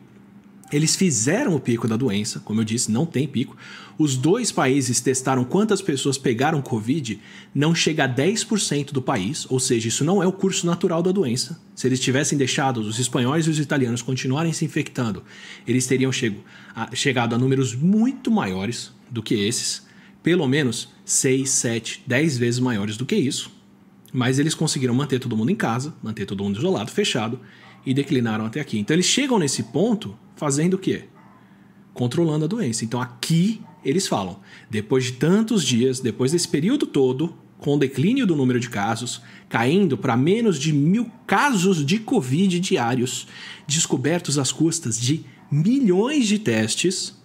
eles 0.71 0.95
fizeram 0.95 1.55
o 1.55 1.59
pico 1.59 1.87
da 1.87 1.95
doença, 1.95 2.41
como 2.41 2.59
eu 2.59 2.65
disse, 2.65 2.91
não 2.91 3.05
tem 3.05 3.27
pico. 3.27 3.55
Os 3.97 4.17
dois 4.17 4.51
países 4.51 4.99
testaram 4.99 5.43
quantas 5.43 5.81
pessoas 5.81 6.17
pegaram 6.17 6.61
Covid, 6.61 7.19
não 7.55 7.73
chega 7.73 8.03
a 8.03 8.09
10% 8.09 8.91
do 8.91 9.01
país, 9.01 9.47
ou 9.49 9.59
seja, 9.59 9.87
isso 9.87 10.03
não 10.03 10.21
é 10.21 10.27
o 10.27 10.31
curso 10.31 10.65
natural 10.65 11.01
da 11.01 11.11
doença. 11.11 11.59
Se 11.73 11.87
eles 11.87 11.99
tivessem 11.99 12.37
deixado 12.37 12.81
os 12.81 12.99
espanhóis 12.99 13.47
e 13.47 13.49
os 13.49 13.59
italianos 13.59 14.01
continuarem 14.01 14.51
se 14.51 14.65
infectando, 14.65 15.23
eles 15.65 15.87
teriam 15.87 16.11
chego 16.11 16.43
a, 16.75 16.93
chegado 16.93 17.33
a 17.33 17.37
números 17.37 17.73
muito 17.73 18.29
maiores 18.29 18.91
do 19.09 19.23
que 19.23 19.35
esses, 19.35 19.87
pelo 20.21 20.47
menos 20.47 20.89
6, 21.05 21.49
7, 21.49 22.03
10 22.05 22.37
vezes 22.37 22.59
maiores 22.59 22.97
do 22.97 23.05
que 23.05 23.15
isso. 23.15 23.49
Mas 24.11 24.37
eles 24.37 24.53
conseguiram 24.53 24.93
manter 24.93 25.19
todo 25.19 25.37
mundo 25.37 25.49
em 25.49 25.55
casa, 25.55 25.93
manter 26.03 26.25
todo 26.25 26.43
mundo 26.43 26.57
isolado, 26.57 26.91
fechado, 26.91 27.39
e 27.85 27.93
declinaram 27.93 28.45
até 28.45 28.59
aqui. 28.59 28.79
Então 28.79 28.95
eles 28.95 29.05
chegam 29.05 29.39
nesse 29.39 29.63
ponto 29.63 30.17
fazendo 30.35 30.75
o 30.75 30.77
quê? 30.77 31.05
Controlando 31.93 32.45
a 32.45 32.47
doença. 32.47 32.85
Então 32.85 33.01
aqui 33.01 33.61
eles 33.83 34.07
falam, 34.07 34.39
depois 34.69 35.05
de 35.05 35.13
tantos 35.13 35.63
dias, 35.63 35.99
depois 35.99 36.31
desse 36.31 36.47
período 36.47 36.85
todo, 36.85 37.35
com 37.57 37.75
o 37.75 37.79
declínio 37.79 38.27
do 38.27 38.35
número 38.35 38.59
de 38.59 38.69
casos, 38.69 39.21
caindo 39.49 39.97
para 39.97 40.15
menos 40.15 40.59
de 40.59 40.71
mil 40.73 41.09
casos 41.25 41.85
de 41.85 41.99
Covid 41.99 42.59
diários, 42.59 43.27
descobertos 43.65 44.37
às 44.37 44.51
custas 44.51 44.99
de 44.99 45.25
milhões 45.49 46.27
de 46.27 46.37
testes, 46.37 47.15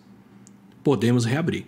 podemos 0.83 1.25
reabrir. 1.25 1.67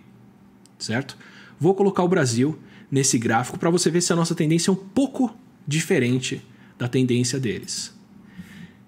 Certo? 0.79 1.17
Vou 1.59 1.73
colocar 1.73 2.03
o 2.03 2.07
Brasil 2.07 2.57
nesse 2.89 3.17
gráfico 3.17 3.59
para 3.59 3.69
você 3.69 3.89
ver 3.89 4.01
se 4.01 4.13
a 4.13 4.15
nossa 4.15 4.35
tendência 4.35 4.69
é 4.69 4.73
um 4.73 4.77
pouco 4.77 5.35
diferente 5.67 6.41
da 6.77 6.87
tendência 6.87 7.39
deles. 7.39 7.94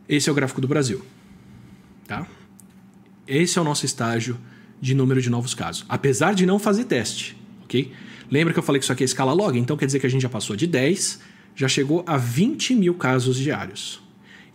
Esse 0.08 0.30
é 0.30 0.32
o 0.32 0.36
gráfico 0.36 0.62
do 0.62 0.67
Brasil. 0.67 1.04
Tá? 2.08 2.28
Esse 3.28 3.58
é 3.58 3.62
o 3.62 3.65
nosso 3.65 3.86
estágio 3.86 4.39
de 4.80 4.93
número 4.93 5.22
de 5.22 5.30
novos 5.30 5.54
casos, 5.54 5.86
apesar 5.89 6.34
de 6.34 6.46
não 6.46 6.60
fazer 6.60 6.86
teste, 6.86 7.36
ok? 7.63 7.91
Lembra 8.30 8.54
que 8.54 8.60
eu 8.60 8.63
falei 8.63 8.80
que 8.80 8.84
isso 8.84 8.93
aqui 8.93 9.04
é 9.04 9.06
escala 9.06 9.34
log? 9.34 9.58
Então 9.58 9.76
quer 9.76 9.86
dizer 9.86 10.00
que 10.00 10.06
a 10.06 10.10
gente 10.10 10.22
já 10.22 10.30
passou 10.30 10.56
de 10.56 10.67
10, 10.67 11.20
já 11.56 11.67
chegou 11.67 12.04
a 12.06 12.17
20 12.17 12.76
mil 12.76 12.93
casos 12.93 13.38
diários. 13.38 14.02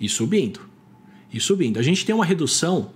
E 0.00 0.08
subindo. 0.08 0.60
E 1.32 1.40
subindo. 1.40 1.78
A 1.78 1.82
gente 1.82 2.04
tem 2.04 2.14
uma 2.14 2.24
redução 2.24 2.92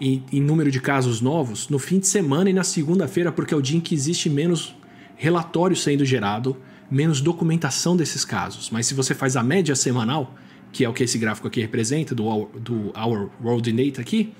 em, 0.00 0.24
em 0.32 0.40
número 0.40 0.70
de 0.70 0.80
casos 0.80 1.20
novos 1.20 1.68
no 1.68 1.78
fim 1.78 1.98
de 1.98 2.06
semana 2.06 2.50
e 2.50 2.52
na 2.52 2.64
segunda-feira, 2.64 3.30
porque 3.30 3.54
é 3.54 3.56
o 3.56 3.62
dia 3.62 3.76
em 3.76 3.80
que 3.80 3.94
existe 3.94 4.28
menos 4.28 4.74
relatório 5.16 5.76
sendo 5.76 6.04
gerado, 6.04 6.56
menos 6.90 7.20
documentação 7.20 7.96
desses 7.96 8.24
casos. 8.24 8.70
Mas 8.70 8.86
se 8.86 8.94
você 8.94 9.14
faz 9.14 9.36
a 9.36 9.42
média 9.42 9.74
semanal, 9.74 10.34
que 10.76 10.84
é 10.84 10.88
o 10.90 10.92
que 10.92 11.04
esse 11.04 11.16
gráfico 11.16 11.48
aqui 11.48 11.62
representa, 11.62 12.14
do 12.14 12.26
Our, 12.26 12.48
do 12.60 12.92
our 12.94 13.30
World 13.42 13.72
Data 13.72 14.02
aqui, 14.02 14.34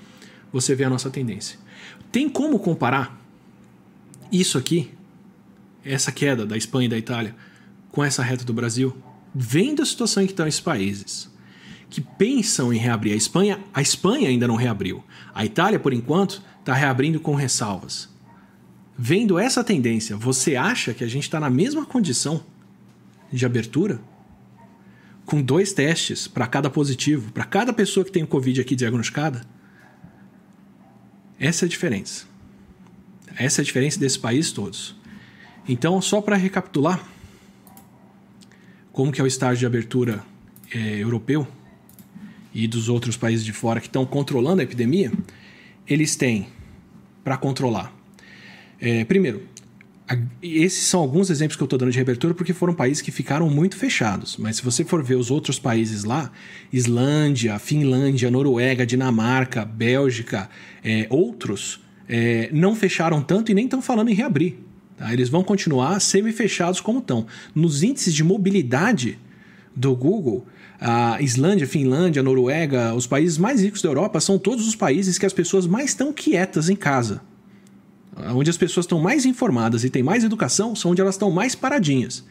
você 0.53 0.75
vê 0.75 0.83
a 0.83 0.89
nossa 0.89 1.09
tendência. 1.09 1.57
Tem 2.11 2.29
como 2.29 2.59
comparar 2.59 3.19
isso 4.31 4.55
aqui, 4.55 4.91
essa 5.83 6.11
queda 6.11 6.45
da 6.45 6.55
Espanha 6.55 6.85
e 6.85 6.89
da 6.89 6.97
Itália, 6.97 7.35
com 7.89 8.03
essa 8.03 8.21
reta 8.21 8.45
do 8.45 8.53
Brasil? 8.53 8.95
Vendo 9.33 9.81
a 9.81 9.85
situação 9.85 10.21
em 10.21 10.27
que 10.27 10.33
estão 10.33 10.45
esses 10.45 10.61
países, 10.61 11.27
que 11.89 12.01
pensam 12.01 12.71
em 12.71 12.77
reabrir. 12.77 13.13
A 13.13 13.17
Espanha, 13.17 13.59
a 13.73 13.81
Espanha 13.81 14.29
ainda 14.29 14.47
não 14.47 14.55
reabriu. 14.55 15.03
A 15.33 15.43
Itália, 15.43 15.79
por 15.79 15.91
enquanto, 15.91 16.43
está 16.59 16.75
reabrindo 16.75 17.19
com 17.19 17.33
ressalvas. 17.33 18.09
Vendo 18.95 19.39
essa 19.39 19.63
tendência, 19.63 20.15
você 20.15 20.55
acha 20.55 20.93
que 20.93 21.03
a 21.03 21.07
gente 21.07 21.23
está 21.23 21.39
na 21.39 21.49
mesma 21.49 21.83
condição 21.83 22.43
de 23.33 23.43
abertura? 23.43 23.99
Com 25.27 25.41
dois 25.41 25.73
testes 25.73 26.25
para 26.25 26.47
cada 26.47 26.69
positivo, 26.69 27.33
para 27.33 27.43
cada 27.43 27.73
pessoa 27.73 28.05
que 28.05 28.11
tem 28.11 28.23
o 28.23 28.27
Covid 28.27 28.61
aqui 28.61 28.75
diagnosticada? 28.77 29.41
Essa 31.37 31.65
é 31.65 31.67
a 31.67 31.69
diferença. 31.69 32.25
Essa 33.35 33.59
é 33.59 33.61
a 33.61 33.65
diferença 33.65 33.99
desses 33.99 34.17
países 34.17 34.53
todos. 34.53 34.95
Então, 35.67 36.01
só 36.01 36.21
para 36.21 36.37
recapitular, 36.37 37.05
como 38.93 39.11
que 39.11 39.19
é 39.19 39.23
o 39.23 39.27
estágio 39.27 39.59
de 39.59 39.65
abertura 39.65 40.23
é, 40.73 41.03
europeu 41.03 41.45
e 42.53 42.65
dos 42.65 42.87
outros 42.87 43.17
países 43.17 43.45
de 43.45 43.51
fora 43.51 43.81
que 43.81 43.87
estão 43.87 44.05
controlando 44.05 44.61
a 44.61 44.63
epidemia, 44.63 45.11
eles 45.85 46.15
têm 46.15 46.47
para 47.21 47.35
controlar. 47.35 47.93
É, 48.79 49.03
primeiro, 49.03 49.45
esses 50.41 50.85
são 50.85 51.01
alguns 51.01 51.29
exemplos 51.29 51.57
que 51.57 51.63
eu 51.63 51.65
estou 51.65 51.77
dando 51.77 51.91
de 51.91 51.97
reabertura 51.97 52.33
porque 52.33 52.53
foram 52.53 52.73
países 52.73 53.01
que 53.01 53.11
ficaram 53.11 53.49
muito 53.49 53.75
fechados. 53.75 54.37
Mas 54.37 54.57
se 54.57 54.63
você 54.63 54.85
for 54.85 55.03
ver 55.03 55.15
os 55.15 55.29
outros 55.29 55.59
países 55.59 56.03
lá, 56.03 56.31
Islândia, 56.71 57.59
Finlândia, 57.59 58.31
Noruega, 58.31 58.85
Dinamarca, 58.85 59.65
Bélgica, 59.65 60.49
é, 60.83 61.07
outros, 61.09 61.81
é, 62.07 62.49
não 62.53 62.75
fecharam 62.75 63.21
tanto 63.21 63.51
e 63.51 63.55
nem 63.55 63.65
estão 63.65 63.81
falando 63.81 64.09
em 64.09 64.13
reabrir. 64.13 64.55
Tá? 64.95 65.11
Eles 65.11 65.27
vão 65.27 65.43
continuar 65.43 65.99
semi-fechados 65.99 66.79
como 66.79 66.99
estão. 66.99 67.27
Nos 67.53 67.83
índices 67.83 68.13
de 68.13 68.23
mobilidade 68.23 69.19
do 69.75 69.93
Google, 69.95 70.45
a 70.79 71.21
Islândia, 71.21 71.67
Finlândia, 71.67 72.23
Noruega, 72.23 72.93
os 72.93 73.05
países 73.05 73.37
mais 73.37 73.61
ricos 73.61 73.81
da 73.81 73.89
Europa 73.89 74.19
são 74.19 74.39
todos 74.39 74.67
os 74.67 74.75
países 74.75 75.17
que 75.17 75.25
as 75.25 75.33
pessoas 75.33 75.67
mais 75.67 75.89
estão 75.89 76.13
quietas 76.13 76.69
em 76.69 76.75
casa. 76.75 77.21
Onde 78.33 78.49
as 78.49 78.57
pessoas 78.57 78.85
estão 78.85 78.99
mais 78.99 79.25
informadas 79.25 79.83
e 79.83 79.89
têm 79.89 80.03
mais 80.03 80.23
educação 80.23 80.75
são 80.75 80.91
onde 80.91 81.01
elas 81.01 81.15
estão 81.15 81.29
mais 81.29 81.55
paradinhas. 81.55 82.25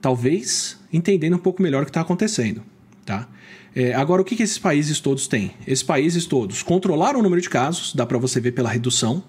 Talvez 0.00 0.78
entendendo 0.92 1.36
um 1.36 1.38
pouco 1.38 1.62
melhor 1.62 1.82
o 1.82 1.84
que 1.84 1.90
está 1.90 2.00
acontecendo. 2.00 2.62
Tá? 3.04 3.28
É, 3.74 3.94
agora, 3.94 4.22
o 4.22 4.24
que, 4.24 4.36
que 4.36 4.42
esses 4.42 4.58
países 4.58 5.00
todos 5.00 5.26
têm? 5.26 5.52
Esses 5.66 5.82
países 5.82 6.26
todos 6.26 6.62
controlaram 6.62 7.20
o 7.20 7.22
número 7.22 7.40
de 7.40 7.48
casos, 7.48 7.94
dá 7.94 8.06
para 8.06 8.18
você 8.18 8.40
ver 8.40 8.52
pela 8.52 8.70
redução 8.70 9.22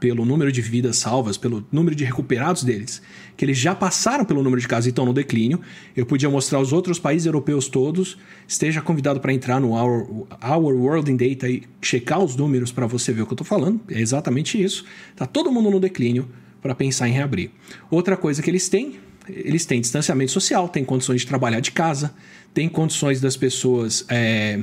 pelo 0.00 0.24
número 0.24 0.52
de 0.52 0.60
vidas 0.60 0.96
salvas, 0.96 1.36
pelo 1.36 1.66
número 1.72 1.94
de 1.94 2.04
recuperados 2.04 2.62
deles, 2.62 3.00
que 3.36 3.44
eles 3.44 3.58
já 3.58 3.74
passaram 3.74 4.24
pelo 4.24 4.42
número 4.42 4.60
de 4.60 4.68
casos 4.68 4.86
e 4.86 4.88
estão 4.90 5.04
no 5.04 5.12
declínio. 5.12 5.60
Eu 5.96 6.04
podia 6.04 6.28
mostrar 6.28 6.60
os 6.60 6.72
outros 6.72 6.98
países 6.98 7.26
europeus 7.26 7.68
todos. 7.68 8.18
Esteja 8.46 8.80
convidado 8.80 9.20
para 9.20 9.32
entrar 9.32 9.60
no 9.60 9.72
Our, 9.72 10.26
Our 10.42 10.74
World 10.74 11.10
in 11.10 11.16
Data 11.16 11.48
e 11.48 11.62
checar 11.80 12.22
os 12.22 12.36
números 12.36 12.70
para 12.72 12.86
você 12.86 13.12
ver 13.12 13.22
o 13.22 13.26
que 13.26 13.32
eu 13.32 13.36
estou 13.36 13.46
falando. 13.46 13.80
É 13.88 14.00
exatamente 14.00 14.62
isso. 14.62 14.84
Está 15.10 15.26
todo 15.26 15.50
mundo 15.50 15.70
no 15.70 15.80
declínio 15.80 16.28
para 16.60 16.74
pensar 16.74 17.08
em 17.08 17.12
reabrir. 17.12 17.50
Outra 17.90 18.16
coisa 18.16 18.42
que 18.42 18.50
eles 18.50 18.68
têm, 18.68 18.98
eles 19.28 19.64
têm 19.64 19.80
distanciamento 19.80 20.32
social, 20.32 20.68
têm 20.68 20.84
condições 20.84 21.22
de 21.22 21.26
trabalhar 21.26 21.60
de 21.60 21.70
casa, 21.70 22.14
têm 22.52 22.68
condições 22.68 23.20
das 23.20 23.36
pessoas 23.36 24.04
é, 24.08 24.60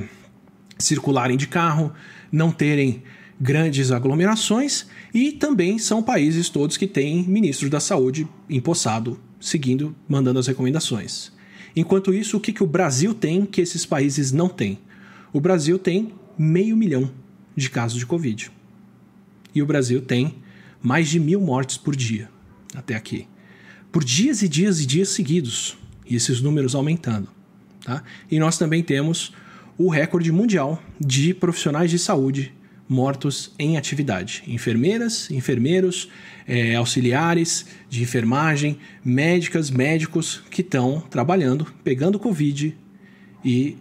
circularem 0.78 1.36
de 1.36 1.46
carro, 1.46 1.92
não 2.30 2.50
terem 2.50 3.02
grandes 3.40 3.90
aglomerações 3.90 4.86
e 5.12 5.32
também 5.32 5.78
são 5.78 6.02
países 6.02 6.48
todos 6.48 6.76
que 6.76 6.86
têm 6.86 7.24
ministros 7.24 7.70
da 7.70 7.80
saúde 7.80 8.28
empossado, 8.48 9.18
seguindo, 9.40 9.94
mandando 10.08 10.38
as 10.38 10.46
recomendações. 10.46 11.32
Enquanto 11.76 12.14
isso, 12.14 12.36
o 12.36 12.40
que, 12.40 12.52
que 12.52 12.62
o 12.62 12.66
Brasil 12.66 13.12
tem 13.12 13.44
que 13.44 13.60
esses 13.60 13.84
países 13.84 14.30
não 14.30 14.48
têm? 14.48 14.78
O 15.32 15.40
Brasil 15.40 15.78
tem 15.78 16.12
meio 16.38 16.76
milhão 16.76 17.10
de 17.56 17.68
casos 17.68 17.98
de 17.98 18.06
Covid. 18.06 18.50
E 19.54 19.62
o 19.62 19.66
Brasil 19.66 20.00
tem 20.00 20.36
mais 20.80 21.08
de 21.08 21.18
mil 21.18 21.40
mortes 21.40 21.76
por 21.76 21.96
dia, 21.96 22.28
até 22.74 22.94
aqui. 22.94 23.26
Por 23.90 24.04
dias 24.04 24.42
e 24.42 24.48
dias 24.48 24.80
e 24.80 24.86
dias 24.86 25.08
seguidos. 25.08 25.76
E 26.06 26.14
esses 26.14 26.40
números 26.40 26.74
aumentando. 26.74 27.28
Tá? 27.84 28.02
E 28.30 28.38
nós 28.38 28.58
também 28.58 28.82
temos 28.82 29.32
o 29.78 29.88
recorde 29.88 30.30
mundial 30.30 30.82
de 31.00 31.34
profissionais 31.34 31.90
de 31.90 31.98
saúde 31.98 32.52
mortos 32.88 33.52
em 33.58 33.76
atividade. 33.76 34.42
Enfermeiras, 34.46 35.30
enfermeiros, 35.30 36.08
é, 36.46 36.74
auxiliares 36.74 37.66
de 37.88 38.02
enfermagem, 38.02 38.78
médicas, 39.04 39.70
médicos 39.70 40.42
que 40.50 40.60
estão 40.60 41.00
trabalhando, 41.00 41.66
pegando 41.82 42.18
Covid 42.18 42.76
e 43.44 43.76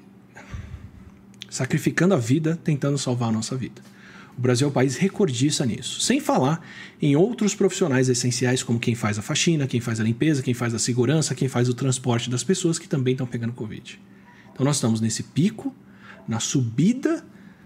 sacrificando 1.49 2.13
a 2.13 2.17
vida 2.17 2.59
tentando 2.63 2.97
salvar 2.97 3.29
a 3.29 3.31
nossa 3.31 3.55
vida. 3.55 3.81
O 4.35 4.41
Brasil 4.41 4.65
é 4.65 4.69
um 4.69 4.73
país 4.73 4.95
recordista 4.95 5.63
nisso. 5.65 6.01
Sem 6.01 6.19
falar 6.19 6.65
em 6.99 7.15
outros 7.15 7.53
profissionais 7.53 8.09
essenciais, 8.09 8.63
como 8.63 8.79
quem 8.79 8.95
faz 8.95 9.19
a 9.19 9.21
faxina, 9.21 9.67
quem 9.67 9.79
faz 9.79 9.99
a 9.99 10.03
limpeza, 10.03 10.41
quem 10.41 10.55
faz 10.55 10.73
a 10.73 10.79
segurança, 10.79 11.35
quem 11.35 11.47
faz 11.47 11.69
o 11.69 11.73
transporte 11.73 12.29
das 12.29 12.43
pessoas 12.43 12.79
que 12.79 12.87
também 12.87 13.11
estão 13.11 13.27
pegando 13.27 13.53
Covid. 13.53 13.99
Então 14.51 14.65
nós 14.65 14.77
estamos 14.77 14.99
nesse 14.99 15.21
pico, 15.21 15.73
na 16.27 16.39
subida 16.39 17.23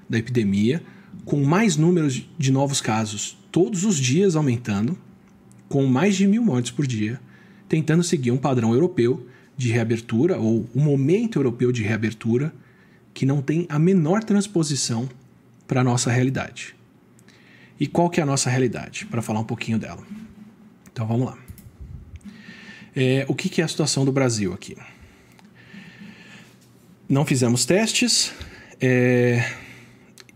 da 0.10 0.17
epidemia, 0.17 0.84
com 1.27 1.43
mais 1.43 1.75
números 1.75 2.25
de 2.37 2.51
novos 2.53 2.79
casos 2.79 3.37
todos 3.51 3.83
os 3.83 3.97
dias 3.97 4.37
aumentando, 4.37 4.97
com 5.67 5.85
mais 5.85 6.15
de 6.15 6.25
mil 6.25 6.41
mortes 6.41 6.71
por 6.71 6.87
dia, 6.87 7.19
tentando 7.67 8.01
seguir 8.01 8.31
um 8.31 8.37
padrão 8.37 8.73
europeu 8.73 9.27
de 9.57 9.69
reabertura, 9.69 10.37
ou 10.37 10.65
um 10.73 10.81
momento 10.81 11.37
europeu 11.37 11.69
de 11.71 11.83
reabertura, 11.83 12.53
que 13.13 13.25
não 13.25 13.41
tem 13.41 13.65
a 13.67 13.77
menor 13.77 14.23
transposição 14.23 15.09
para 15.67 15.81
a 15.81 15.83
nossa 15.83 16.09
realidade. 16.09 16.73
E 17.77 17.87
qual 17.87 18.09
que 18.09 18.21
é 18.21 18.23
a 18.23 18.25
nossa 18.25 18.49
realidade? 18.49 19.05
Para 19.05 19.21
falar 19.21 19.41
um 19.41 19.43
pouquinho 19.43 19.77
dela. 19.77 20.03
Então 20.93 21.05
vamos 21.05 21.25
lá. 21.27 21.37
É, 22.95 23.25
o 23.27 23.35
que, 23.35 23.49
que 23.49 23.61
é 23.61 23.65
a 23.65 23.67
situação 23.67 24.05
do 24.05 24.13
Brasil 24.13 24.53
aqui? 24.53 24.77
Não 27.09 27.25
fizemos 27.25 27.65
testes. 27.65 28.31
É, 28.79 29.66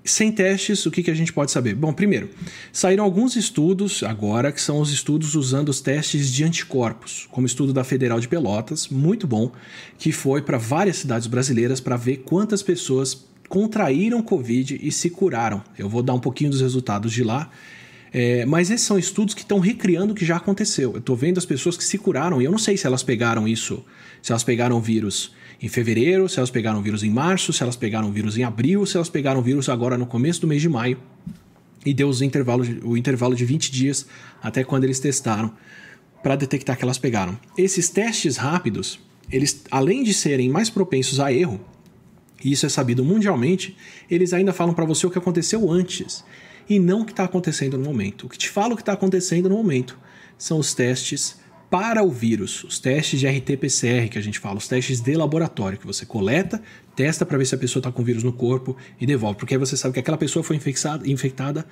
sem 0.04 0.32
testes, 0.32 0.86
o 0.86 0.92
que, 0.92 1.04
que 1.04 1.12
a 1.12 1.14
gente 1.14 1.32
pode 1.32 1.52
saber? 1.52 1.76
Bom, 1.76 1.94
primeiro, 1.94 2.30
saíram 2.74 3.04
alguns 3.04 3.36
estudos 3.36 4.02
agora, 4.04 4.52
que 4.52 4.62
são 4.62 4.80
os 4.80 4.92
estudos 4.92 5.36
usando 5.36 5.70
os 5.70 5.80
testes 5.80 6.32
de 6.32 6.44
anticorpos, 6.44 7.28
como 7.32 7.46
o 7.46 7.48
estudo 7.48 7.72
da 7.72 7.84
Federal 7.84 8.20
de 8.20 8.28
Pelotas, 8.28 8.88
muito 8.88 9.28
bom, 9.28 9.52
que 9.98 10.12
foi 10.12 10.42
para 10.42 10.58
várias 10.58 10.98
cidades 10.98 11.28
brasileiras 11.28 11.80
para 11.80 11.96
ver 11.96 12.18
quantas 12.18 12.64
pessoas 12.64 13.26
contraíram 13.48 14.24
Covid 14.24 14.80
e 14.82 14.92
se 14.92 15.10
curaram. 15.10 15.62
Eu 15.78 15.90
vou 15.90 16.02
dar 16.02 16.14
um 16.14 16.20
pouquinho 16.20 16.50
dos 16.50 16.62
resultados 16.62 17.12
de 17.12 17.24
lá. 17.24 17.52
É, 18.14 18.46
mas 18.46 18.70
esses 18.70 18.86
são 18.86 19.00
estudos 19.00 19.34
que 19.34 19.42
estão 19.42 19.60
recriando 19.60 20.12
o 20.12 20.16
que 20.16 20.26
já 20.26 20.36
aconteceu. 20.36 20.92
Eu 20.92 21.00
estou 21.00 21.16
vendo 21.16 21.38
as 21.38 21.46
pessoas 21.46 21.78
que 21.78 21.84
se 21.84 21.98
curaram 21.98 22.42
e 22.42 22.46
eu 22.46 22.52
não 22.52 22.58
sei 22.58 22.76
se 22.76 22.86
elas 22.86 23.04
pegaram 23.04 23.48
isso, 23.48 23.84
se 24.22 24.32
elas 24.32 24.44
pegaram 24.44 24.82
vírus 24.82 25.34
em 25.62 25.70
fevereiro, 25.70 26.28
se 26.28 26.38
elas 26.38 26.50
pegaram 26.50 26.82
vírus 26.82 27.04
em 27.04 27.10
março, 27.10 27.54
se 27.54 27.64
elas 27.64 27.76
pegaram 27.76 28.12
vírus 28.12 28.38
em 28.38 28.44
abril, 28.44 28.86
se 28.86 28.98
elas 28.98 29.10
pegaram 29.10 29.42
vírus 29.42 29.70
agora 29.70 29.98
no 29.98 30.06
começo 30.06 30.42
do 30.42 30.48
mês 30.48 30.62
de 30.62 30.68
maio. 30.68 30.98
E 31.86 31.94
deu 31.94 32.10
os 32.10 32.22
intervalos, 32.22 32.68
o 32.84 32.98
intervalo 32.98 33.34
de 33.34 33.46
20 33.46 33.72
dias 33.72 34.06
até 34.42 34.64
quando 34.64 34.84
eles 34.84 35.00
testaram 35.00 35.54
para 36.22 36.36
detectar 36.36 36.78
que 36.78 36.84
elas 36.84 36.98
pegaram. 36.98 37.40
Esses 37.58 37.90
testes 37.90 38.36
rápidos, 38.36 39.00
eles 39.32 39.64
além 39.72 40.04
de 40.04 40.14
serem 40.14 40.50
mais 40.50 40.70
propensos 40.70 41.20
a 41.20 41.32
erro, 41.32 41.62
e 42.44 42.52
isso 42.52 42.66
é 42.66 42.70
sabido 42.70 43.06
mundialmente, 43.06 43.76
eles 44.10 44.34
ainda 44.34 44.52
falam 44.52 44.74
para 44.74 44.86
você 44.86 45.08
o 45.08 45.10
que 45.10 45.18
aconteceu 45.18 45.72
antes 45.72 46.24
e 46.70 46.80
não 46.80 47.02
o 47.02 47.06
que 47.06 47.12
está 47.12 47.24
acontecendo 47.24 47.78
no 47.78 47.84
momento. 47.84 48.26
O 48.26 48.30
que 48.30 48.38
te 48.38 48.50
fala 48.50 48.74
o 48.74 48.76
que 48.76 48.82
está 48.82 48.94
acontecendo 48.94 49.50
no 49.50 49.56
momento 49.56 49.98
são 50.38 50.60
os 50.60 50.74
testes 50.74 51.40
para 51.70 52.04
o 52.04 52.12
vírus, 52.12 52.66
os 52.66 52.80
testes 52.80 53.20
de 53.20 53.28
RT-PCR 53.28 54.10
que 54.10 54.18
a 54.18 54.22
gente 54.22 54.40
fala, 54.40 54.58
os 54.58 54.68
testes 54.68 55.00
de 55.00 55.16
laboratório 55.16 55.78
que 55.78 55.88
você 55.88 56.06
coleta, 56.06 56.62
testa 56.96 57.26
para 57.26 57.38
ver 57.38 57.46
se 57.46 57.56
a 57.56 57.58
pessoa 57.58 57.80
está 57.80 57.90
com 57.92 58.04
vírus 58.04 58.24
no 58.24 58.34
corpo 58.34 58.76
e 59.00 59.06
devolve, 59.06 59.38
porque 59.38 59.54
aí 59.54 59.58
você 59.58 59.78
sabe 59.78 59.94
que 59.94 60.00
aquela 60.02 60.18
pessoa 60.18 60.44
foi 60.44 60.58
infectada, 60.58 61.10
infectada 61.10 61.66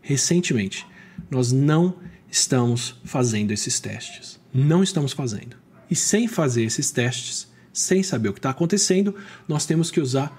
recentemente. 0.00 0.86
Nós 1.28 1.50
não 1.50 1.96
estamos 2.30 3.00
fazendo 3.04 3.50
esses 3.50 3.80
testes. 3.80 4.38
Não 4.54 4.82
estamos 4.82 5.12
fazendo. 5.12 5.56
E 5.90 5.96
sem 5.96 6.28
fazer 6.28 6.62
esses 6.62 6.92
testes, 6.92 7.48
sem 7.72 8.02
saber 8.02 8.28
o 8.28 8.32
que 8.32 8.38
está 8.38 8.50
acontecendo, 8.50 9.16
nós 9.48 9.66
temos 9.66 9.90
que 9.90 10.00
usar 10.00 10.32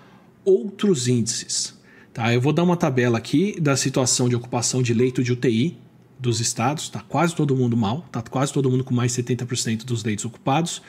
outros 0.45 1.07
índices. 1.07 1.77
Tá? 2.13 2.34
Eu 2.34 2.41
vou 2.41 2.52
dar 2.52 2.63
uma 2.63 2.76
tabela 2.76 3.17
aqui 3.17 3.60
da 3.60 3.76
situação 3.76 4.28
de 4.28 4.36
ocupação 4.36 4.82
de 4.82 4.93
leito 4.93 5.24
de 5.24 5.32
UTI 5.32 5.78
dos 6.19 6.39
estados, 6.39 6.84
está 6.84 7.00
quase 7.00 7.36
todo 7.36 7.56
mundo 7.56 7.76
mal, 7.76 8.04
está 8.06 8.21
quase 8.21 8.54
todo 8.54 8.69
mundo 8.69 8.84
com 8.84 8.93
mais 8.93 9.15
de 9.15 9.24
70% 9.24 9.86
dos 9.86 10.04
leitos 10.04 10.26
ocupados. 10.26 10.82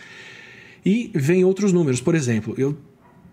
E 0.84 1.10
vem 1.14 1.44
outros 1.44 1.72
números, 1.72 2.00
por 2.00 2.14
exemplo, 2.14 2.54
eu 2.58 2.76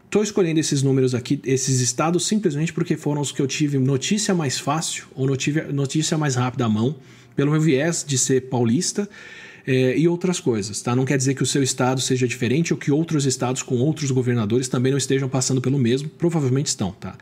estou 0.06 0.24
escolhendo 0.24 0.60
esses 0.60 0.82
números 0.82 1.14
aqui, 1.14 1.42
esses 1.44 1.82
estados, 1.82 2.26
simplesmente 2.26 2.72
porque 2.72 2.96
foram 2.96 3.22
os 3.22 3.32
que 3.32 3.42
eu 3.42 3.48
tive 3.48 3.78
notícia 3.78 4.34
mais 4.34 4.60
fácil 4.60 5.08
ou 5.14 5.28
notícia, 5.28 5.72
notícia 5.72 6.18
mais 6.18 6.36
rápida 6.36 6.66
à 6.66 6.70
mão, 6.70 6.96
pelo 7.36 7.52
meu 7.52 7.60
viés 7.60 8.06
de 8.08 8.18
ser 8.18 8.50
paulista. 8.50 9.10
é, 9.68 9.96
e 9.98 10.08
outras 10.08 10.40
coisas, 10.40 10.82
tá? 10.82 10.96
Não 10.96 11.06
quer 11.06 11.16
dizer 11.16 11.36
que 11.36 11.44
o 11.44 11.46
seu 11.46 11.62
estado 11.62 12.02
seja 12.02 12.28
diferente 12.28 12.74
ou 12.74 12.80
que 12.80 12.92
outros 12.92 13.26
estados 13.26 13.62
com 13.62 13.76
outros 13.76 14.10
governadores 14.10 14.68
também 14.68 14.92
não 14.92 14.98
estejam 14.98 15.30
passando 15.30 15.62
pelo 15.62 15.78
mesmo, 15.78 16.10
provavelmente 16.10 16.68
estão, 16.68 16.92
tá? 16.92 17.16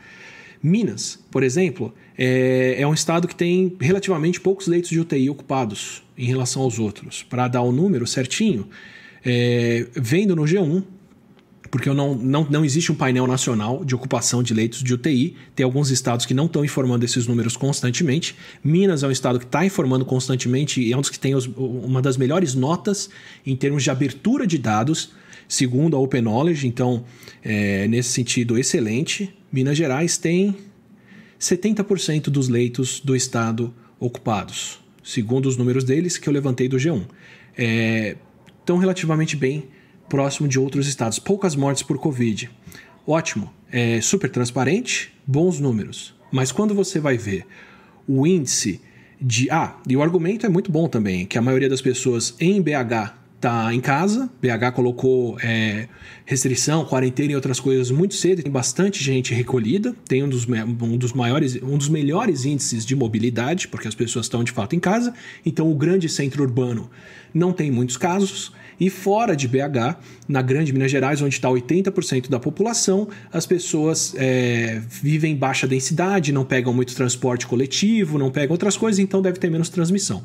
Minas, 0.62 1.18
por 1.30 1.42
exemplo, 1.42 1.94
é, 2.16 2.76
é 2.78 2.86
um 2.86 2.94
estado 2.94 3.28
que 3.28 3.34
tem 3.34 3.76
relativamente 3.80 4.40
poucos 4.40 4.66
leitos 4.66 4.90
de 4.90 4.98
UTI 4.98 5.30
ocupados 5.30 6.02
em 6.16 6.26
relação 6.26 6.62
aos 6.62 6.78
outros. 6.78 7.22
Para 7.22 7.46
dar 7.46 7.62
o 7.62 7.70
número 7.70 8.06
certinho, 8.06 8.68
é, 9.24 9.86
vendo 9.94 10.34
no 10.34 10.42
G1, 10.42 10.82
porque 11.70 11.90
não, 11.90 12.14
não, 12.14 12.46
não 12.48 12.64
existe 12.64 12.90
um 12.90 12.94
painel 12.94 13.26
nacional 13.26 13.84
de 13.84 13.94
ocupação 13.94 14.42
de 14.42 14.54
leitos 14.54 14.82
de 14.82 14.94
UTI. 14.94 15.36
Tem 15.54 15.64
alguns 15.64 15.90
estados 15.90 16.24
que 16.26 16.34
não 16.34 16.46
estão 16.46 16.64
informando 16.64 17.04
esses 17.04 17.26
números 17.26 17.56
constantemente. 17.56 18.34
Minas 18.64 19.02
é 19.02 19.06
um 19.06 19.10
estado 19.10 19.38
que 19.38 19.44
está 19.44 19.64
informando 19.64 20.04
constantemente 20.04 20.80
e 20.80 20.92
é 20.92 20.96
um 20.96 21.00
dos 21.00 21.10
que 21.10 21.18
tem 21.18 21.34
os, 21.34 21.46
uma 21.56 22.00
das 22.00 22.16
melhores 22.16 22.54
notas 22.54 23.10
em 23.46 23.54
termos 23.54 23.82
de 23.82 23.90
abertura 23.90 24.46
de 24.46 24.58
dados, 24.58 25.10
segundo 25.46 25.96
a 25.96 26.00
Open 26.00 26.22
Knowledge. 26.22 26.66
Então, 26.66 27.04
é, 27.42 27.86
nesse 27.86 28.10
sentido, 28.10 28.58
excelente. 28.58 29.34
Minas 29.50 29.76
Gerais 29.76 30.18
tem 30.18 30.56
70% 31.40 32.24
dos 32.24 32.48
leitos 32.48 33.00
do 33.00 33.16
estado 33.16 33.74
ocupados, 33.98 34.78
segundo 35.02 35.46
os 35.46 35.56
números 35.56 35.84
deles 35.84 36.18
que 36.18 36.28
eu 36.28 36.32
levantei 36.32 36.68
do 36.68 36.76
G1. 36.76 37.06
É, 37.56 38.16
estão 38.60 38.76
relativamente 38.76 39.36
bem 39.36 39.68
próximo 40.08 40.48
de 40.48 40.58
outros 40.58 40.86
estados. 40.86 41.18
Poucas 41.18 41.56
mortes 41.56 41.82
por 41.82 41.98
Covid. 41.98 42.50
Ótimo, 43.06 43.52
é 43.72 44.00
super 44.00 44.30
transparente, 44.30 45.12
bons 45.26 45.58
números. 45.58 46.14
Mas 46.30 46.52
quando 46.52 46.74
você 46.74 47.00
vai 47.00 47.16
ver 47.16 47.46
o 48.06 48.26
índice 48.26 48.80
de. 49.20 49.50
Ah, 49.50 49.76
e 49.88 49.96
o 49.96 50.02
argumento 50.02 50.46
é 50.46 50.48
muito 50.48 50.70
bom 50.70 50.88
também, 50.88 51.26
que 51.26 51.38
a 51.38 51.42
maioria 51.42 51.68
das 51.68 51.80
pessoas 51.80 52.34
em 52.38 52.60
BH 52.60 53.17
tá 53.40 53.72
em 53.72 53.80
casa. 53.80 54.28
BH 54.40 54.72
colocou 54.74 55.38
é, 55.42 55.88
restrição, 56.24 56.84
quarentena 56.84 57.32
e 57.32 57.34
outras 57.34 57.60
coisas 57.60 57.90
muito 57.90 58.14
cedo. 58.14 58.42
Tem 58.42 58.50
bastante 58.50 59.02
gente 59.02 59.32
recolhida. 59.32 59.94
Tem 60.06 60.22
um 60.22 60.28
dos, 60.28 60.46
um 60.48 60.96
dos 60.96 61.12
maiores, 61.12 61.56
um 61.62 61.78
dos 61.78 61.88
melhores 61.88 62.44
índices 62.44 62.84
de 62.84 62.96
mobilidade, 62.96 63.68
porque 63.68 63.88
as 63.88 63.94
pessoas 63.94 64.26
estão 64.26 64.42
de 64.42 64.52
fato 64.52 64.74
em 64.74 64.80
casa. 64.80 65.14
Então 65.44 65.70
o 65.70 65.74
grande 65.74 66.08
centro 66.08 66.42
urbano 66.42 66.90
não 67.32 67.52
tem 67.52 67.70
muitos 67.70 67.96
casos. 67.96 68.52
E 68.80 68.88
fora 68.88 69.34
de 69.34 69.48
BH, 69.48 69.96
na 70.28 70.40
grande 70.40 70.72
Minas 70.72 70.90
Gerais, 70.90 71.20
onde 71.20 71.34
está 71.34 71.48
80% 71.48 72.28
da 72.28 72.38
população, 72.38 73.08
as 73.32 73.44
pessoas 73.44 74.14
é, 74.16 74.80
vivem 74.88 75.32
em 75.32 75.36
baixa 75.36 75.66
densidade, 75.66 76.32
não 76.32 76.44
pegam 76.44 76.72
muito 76.72 76.94
transporte 76.94 77.44
coletivo, 77.44 78.18
não 78.18 78.30
pegam 78.30 78.54
outras 78.54 78.76
coisas, 78.76 79.00
então 79.00 79.20
deve 79.20 79.40
ter 79.40 79.50
menos 79.50 79.68
transmissão. 79.68 80.22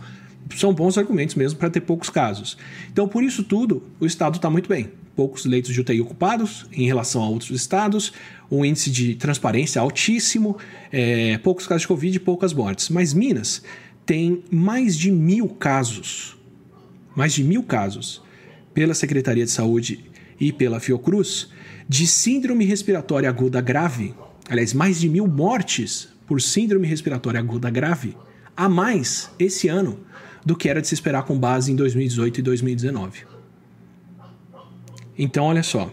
São 0.55 0.73
bons 0.73 0.97
argumentos 0.97 1.35
mesmo 1.35 1.59
para 1.59 1.69
ter 1.69 1.81
poucos 1.81 2.09
casos. 2.09 2.57
Então, 2.91 3.07
por 3.07 3.23
isso 3.23 3.43
tudo, 3.43 3.83
o 3.99 4.05
estado 4.05 4.35
está 4.35 4.49
muito 4.49 4.69
bem. 4.69 4.91
Poucos 5.15 5.45
leitos 5.45 5.73
de 5.73 5.79
UTI 5.79 6.01
ocupados 6.01 6.65
em 6.71 6.85
relação 6.85 7.21
a 7.21 7.29
outros 7.29 7.51
estados, 7.51 8.13
um 8.49 8.65
índice 8.65 8.89
de 8.89 9.15
transparência 9.15 9.81
altíssimo, 9.81 10.57
é, 10.91 11.37
poucos 11.37 11.67
casos 11.67 11.83
de 11.83 11.87
Covid 11.87 12.17
e 12.17 12.19
poucas 12.19 12.53
mortes. 12.53 12.89
Mas 12.89 13.13
Minas 13.13 13.63
tem 14.05 14.43
mais 14.49 14.97
de 14.97 15.11
mil 15.11 15.47
casos. 15.49 16.35
Mais 17.15 17.33
de 17.33 17.43
mil 17.43 17.63
casos 17.63 18.21
pela 18.73 18.93
Secretaria 18.93 19.45
de 19.45 19.51
Saúde 19.51 20.03
e 20.39 20.51
pela 20.51 20.79
Fiocruz 20.79 21.49
de 21.87 22.07
síndrome 22.07 22.65
respiratória 22.65 23.29
aguda 23.29 23.61
grave, 23.61 24.13
aliás, 24.49 24.73
mais 24.73 24.99
de 24.99 25.09
mil 25.09 25.27
mortes 25.27 26.09
por 26.25 26.41
síndrome 26.41 26.87
respiratória 26.87 27.39
aguda 27.39 27.69
grave, 27.69 28.15
a 28.55 28.69
mais 28.69 29.29
esse 29.37 29.67
ano 29.67 29.99
do 30.45 30.55
que 30.55 30.69
era 30.69 30.81
de 30.81 30.87
se 30.87 30.93
esperar 30.93 31.23
com 31.23 31.37
base 31.37 31.71
em 31.71 31.75
2018 31.75 32.39
e 32.39 32.43
2019. 32.43 33.19
Então, 35.17 35.45
olha 35.45 35.63
só. 35.63 35.91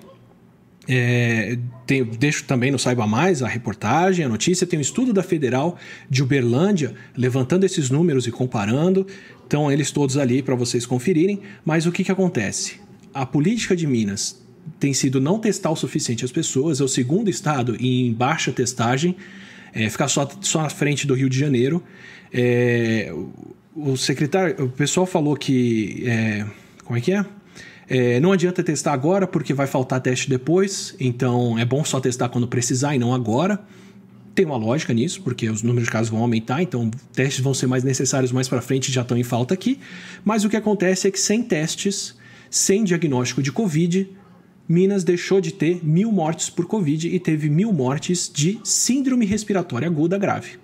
É, 0.88 1.58
tem, 1.86 2.04
deixo 2.04 2.44
também 2.44 2.70
no 2.70 2.78
Saiba 2.78 3.06
Mais 3.06 3.42
a 3.42 3.48
reportagem, 3.48 4.24
a 4.24 4.28
notícia. 4.28 4.66
Tem 4.66 4.78
um 4.78 4.82
estudo 4.82 5.12
da 5.12 5.22
Federal 5.22 5.78
de 6.08 6.22
Uberlândia 6.22 6.94
levantando 7.16 7.64
esses 7.64 7.90
números 7.90 8.26
e 8.26 8.30
comparando. 8.32 9.06
Estão 9.42 9.70
eles 9.70 9.90
todos 9.90 10.16
ali 10.16 10.42
para 10.42 10.54
vocês 10.54 10.86
conferirem. 10.86 11.40
Mas 11.64 11.86
o 11.86 11.92
que, 11.92 12.02
que 12.02 12.10
acontece? 12.10 12.80
A 13.12 13.26
política 13.26 13.76
de 13.76 13.86
Minas 13.86 14.40
tem 14.78 14.92
sido 14.92 15.20
não 15.20 15.38
testar 15.38 15.70
o 15.70 15.76
suficiente 15.76 16.24
as 16.24 16.32
pessoas, 16.32 16.80
é 16.80 16.84
o 16.84 16.88
segundo 16.88 17.28
estado 17.28 17.76
em 17.80 18.12
baixa 18.12 18.52
testagem, 18.52 19.16
é, 19.72 19.88
ficar 19.88 20.08
só, 20.08 20.28
só 20.40 20.62
na 20.62 20.70
frente 20.70 21.06
do 21.06 21.14
Rio 21.14 21.28
de 21.28 21.38
Janeiro. 21.38 21.82
É, 22.32 23.12
o 23.74 23.96
secretário, 23.96 24.64
o 24.64 24.68
pessoal 24.68 25.06
falou 25.06 25.36
que. 25.36 26.04
É, 26.06 26.46
como 26.84 26.98
é 26.98 27.00
que 27.00 27.12
é? 27.12 27.24
é? 27.88 28.20
Não 28.20 28.32
adianta 28.32 28.62
testar 28.62 28.92
agora 28.92 29.26
porque 29.26 29.54
vai 29.54 29.66
faltar 29.66 30.00
teste 30.00 30.28
depois, 30.28 30.94
então 30.98 31.58
é 31.58 31.64
bom 31.64 31.84
só 31.84 32.00
testar 32.00 32.28
quando 32.28 32.48
precisar 32.48 32.94
e 32.94 32.98
não 32.98 33.14
agora 33.14 33.60
tem 34.34 34.46
uma 34.46 34.56
lógica 34.56 34.94
nisso, 34.94 35.20
porque 35.22 35.50
os 35.50 35.62
números 35.62 35.86
de 35.86 35.92
casos 35.92 36.08
vão 36.08 36.20
aumentar, 36.20 36.62
então 36.62 36.90
testes 37.12 37.40
vão 37.40 37.52
ser 37.52 37.66
mais 37.66 37.84
necessários 37.84 38.32
mais 38.32 38.48
para 38.48 38.62
frente, 38.62 38.90
já 38.90 39.02
estão 39.02 39.16
em 39.16 39.22
falta 39.22 39.52
aqui. 39.52 39.78
Mas 40.24 40.44
o 40.44 40.48
que 40.48 40.56
acontece 40.56 41.08
é 41.08 41.10
que 41.10 41.18
sem 41.18 41.42
testes, 41.42 42.16
sem 42.48 42.84
diagnóstico 42.84 43.42
de 43.42 43.52
Covid, 43.52 44.08
Minas 44.68 45.02
deixou 45.02 45.40
de 45.40 45.52
ter 45.52 45.84
mil 45.84 46.12
mortes 46.12 46.48
por 46.48 46.64
Covid 46.64 47.08
e 47.08 47.18
teve 47.18 47.50
mil 47.50 47.72
mortes 47.72 48.30
de 48.32 48.58
síndrome 48.62 49.26
respiratória 49.26 49.88
aguda 49.88 50.16
grave 50.16 50.58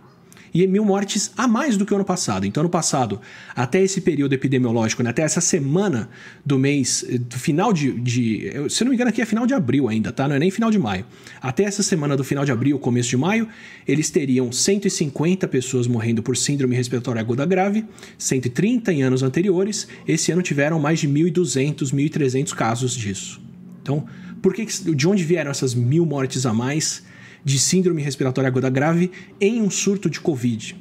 e 0.62 0.66
mil 0.66 0.84
mortes 0.84 1.32
a 1.36 1.46
mais 1.46 1.76
do 1.76 1.84
que 1.84 1.92
o 1.92 1.96
ano 1.96 2.04
passado. 2.04 2.46
Então, 2.46 2.62
ano 2.62 2.70
passado, 2.70 3.20
até 3.54 3.82
esse 3.82 4.00
período 4.00 4.32
epidemiológico, 4.32 5.02
né, 5.02 5.10
até 5.10 5.22
essa 5.22 5.40
semana 5.40 6.08
do 6.44 6.58
mês, 6.58 7.04
eh, 7.08 7.18
do 7.18 7.38
final 7.38 7.72
de, 7.72 7.92
de. 7.92 8.50
Se 8.70 8.82
não 8.82 8.90
me 8.90 8.96
engano, 8.96 9.10
aqui 9.10 9.20
é 9.20 9.26
final 9.26 9.46
de 9.46 9.52
abril 9.52 9.88
ainda, 9.88 10.10
tá? 10.10 10.26
Não 10.26 10.36
é 10.36 10.38
nem 10.38 10.50
final 10.50 10.70
de 10.70 10.78
maio. 10.78 11.04
Até 11.42 11.64
essa 11.64 11.82
semana 11.82 12.16
do 12.16 12.24
final 12.24 12.44
de 12.44 12.52
abril, 12.52 12.78
começo 12.78 13.10
de 13.10 13.16
maio, 13.18 13.46
eles 13.86 14.08
teriam 14.08 14.50
150 14.50 15.46
pessoas 15.48 15.86
morrendo 15.86 16.22
por 16.22 16.36
síndrome 16.36 16.74
respiratória 16.74 17.20
aguda 17.20 17.44
grave, 17.44 17.84
130 18.16 18.92
em 18.92 19.02
anos 19.02 19.22
anteriores. 19.22 19.86
Esse 20.08 20.32
ano 20.32 20.40
tiveram 20.40 20.80
mais 20.80 21.00
de 21.00 21.08
1.200, 21.08 21.92
1.300 21.92 22.54
casos 22.54 22.94
disso. 22.94 23.42
Então, 23.82 24.06
por 24.40 24.54
que, 24.54 24.64
de 24.64 25.06
onde 25.06 25.22
vieram 25.22 25.50
essas 25.50 25.74
mil 25.74 26.06
mortes 26.06 26.46
a 26.46 26.54
mais? 26.54 27.04
De 27.46 27.60
síndrome 27.60 28.02
respiratória 28.02 28.48
aguda 28.48 28.68
grave 28.68 29.12
em 29.40 29.62
um 29.62 29.70
surto 29.70 30.10
de 30.10 30.20
Covid. 30.20 30.76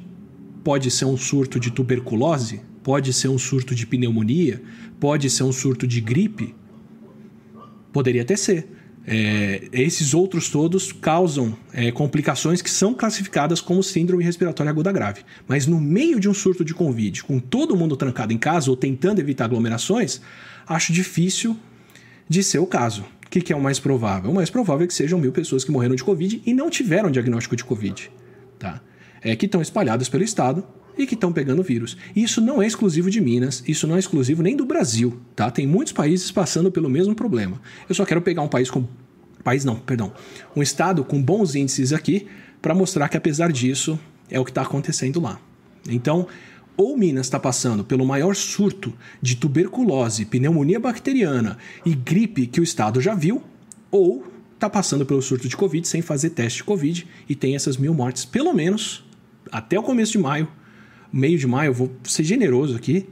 Pode 0.64 0.90
ser 0.90 1.04
um 1.04 1.16
surto 1.16 1.60
de 1.60 1.70
tuberculose, 1.70 2.60
pode 2.82 3.12
ser 3.12 3.28
um 3.28 3.38
surto 3.38 3.72
de 3.72 3.86
pneumonia, 3.86 4.60
pode 4.98 5.30
ser 5.30 5.44
um 5.44 5.52
surto 5.52 5.86
de 5.86 6.00
gripe. 6.00 6.56
Poderia 7.92 8.22
até 8.22 8.34
ser. 8.34 8.66
É, 9.06 9.68
esses 9.72 10.12
outros 10.12 10.50
todos 10.50 10.90
causam 10.90 11.56
é, 11.72 11.92
complicações 11.92 12.60
que 12.60 12.68
são 12.68 12.92
classificadas 12.92 13.60
como 13.60 13.80
síndrome 13.80 14.24
respiratória 14.24 14.70
aguda 14.70 14.90
grave. 14.90 15.20
Mas 15.46 15.68
no 15.68 15.80
meio 15.80 16.18
de 16.18 16.28
um 16.28 16.34
surto 16.34 16.64
de 16.64 16.74
Covid, 16.74 17.22
com 17.22 17.38
todo 17.38 17.76
mundo 17.76 17.96
trancado 17.96 18.32
em 18.32 18.38
casa 18.38 18.68
ou 18.68 18.76
tentando 18.76 19.20
evitar 19.20 19.44
aglomerações, 19.44 20.20
acho 20.66 20.92
difícil 20.92 21.56
de 22.28 22.42
ser 22.42 22.58
o 22.58 22.66
caso. 22.66 23.04
Que, 23.36 23.42
que, 23.42 23.52
é 23.52 23.56
o 23.56 23.60
mais 23.60 23.78
provável? 23.78 24.30
O 24.30 24.34
mais 24.34 24.48
provável 24.48 24.84
é 24.84 24.86
que 24.86 24.94
sejam 24.94 25.18
mil 25.18 25.30
pessoas 25.30 25.62
que 25.62 25.70
morreram 25.70 25.94
de 25.94 26.02
Covid 26.02 26.40
e 26.46 26.54
não 26.54 26.70
tiveram 26.70 27.10
diagnóstico 27.10 27.54
de 27.54 27.62
Covid. 27.62 28.10
Tá? 28.58 28.80
É, 29.20 29.36
que 29.36 29.44
estão 29.44 29.60
espalhadas 29.60 30.08
pelo 30.08 30.24
estado 30.24 30.64
e 30.96 31.06
que 31.06 31.12
estão 31.12 31.30
pegando 31.30 31.62
vírus. 31.62 31.98
Isso 32.16 32.40
não 32.40 32.62
é 32.62 32.66
exclusivo 32.66 33.10
de 33.10 33.20
Minas, 33.20 33.62
isso 33.68 33.86
não 33.86 33.94
é 33.94 33.98
exclusivo 33.98 34.42
nem 34.42 34.56
do 34.56 34.64
Brasil. 34.64 35.20
Tá? 35.34 35.50
Tem 35.50 35.66
muitos 35.66 35.92
países 35.92 36.30
passando 36.30 36.72
pelo 36.72 36.88
mesmo 36.88 37.14
problema. 37.14 37.60
Eu 37.86 37.94
só 37.94 38.06
quero 38.06 38.22
pegar 38.22 38.40
um 38.40 38.48
país 38.48 38.70
com. 38.70 38.88
País 39.44 39.66
não, 39.66 39.76
perdão. 39.76 40.14
Um 40.56 40.62
estado 40.62 41.04
com 41.04 41.22
bons 41.22 41.54
índices 41.54 41.92
aqui 41.92 42.28
para 42.62 42.74
mostrar 42.74 43.06
que, 43.10 43.18
apesar 43.18 43.52
disso, 43.52 44.00
é 44.30 44.40
o 44.40 44.46
que 44.46 44.50
está 44.50 44.62
acontecendo 44.62 45.20
lá. 45.20 45.38
Então, 45.86 46.26
ou 46.76 46.96
Minas 46.96 47.26
está 47.26 47.40
passando 47.40 47.84
pelo 47.84 48.04
maior 48.04 48.34
surto 48.34 48.92
de 49.20 49.36
tuberculose, 49.36 50.24
pneumonia 50.26 50.78
bacteriana 50.78 51.56
e 51.84 51.94
gripe 51.94 52.46
que 52.46 52.60
o 52.60 52.64
estado 52.64 53.00
já 53.00 53.14
viu, 53.14 53.42
ou 53.90 54.24
está 54.54 54.68
passando 54.68 55.06
pelo 55.06 55.22
surto 55.22 55.48
de 55.48 55.56
Covid 55.56 55.86
sem 55.86 56.02
fazer 56.02 56.30
teste 56.30 56.58
de 56.58 56.64
Covid 56.64 57.06
e 57.28 57.34
tem 57.34 57.54
essas 57.54 57.76
mil 57.76 57.94
mortes, 57.94 58.24
pelo 58.24 58.52
menos 58.52 59.04
até 59.50 59.78
o 59.78 59.82
começo 59.82 60.12
de 60.12 60.18
maio, 60.18 60.48
meio 61.12 61.38
de 61.38 61.46
maio, 61.46 61.72
vou 61.72 61.90
ser 62.04 62.24
generoso 62.24 62.76
aqui, 62.76 63.06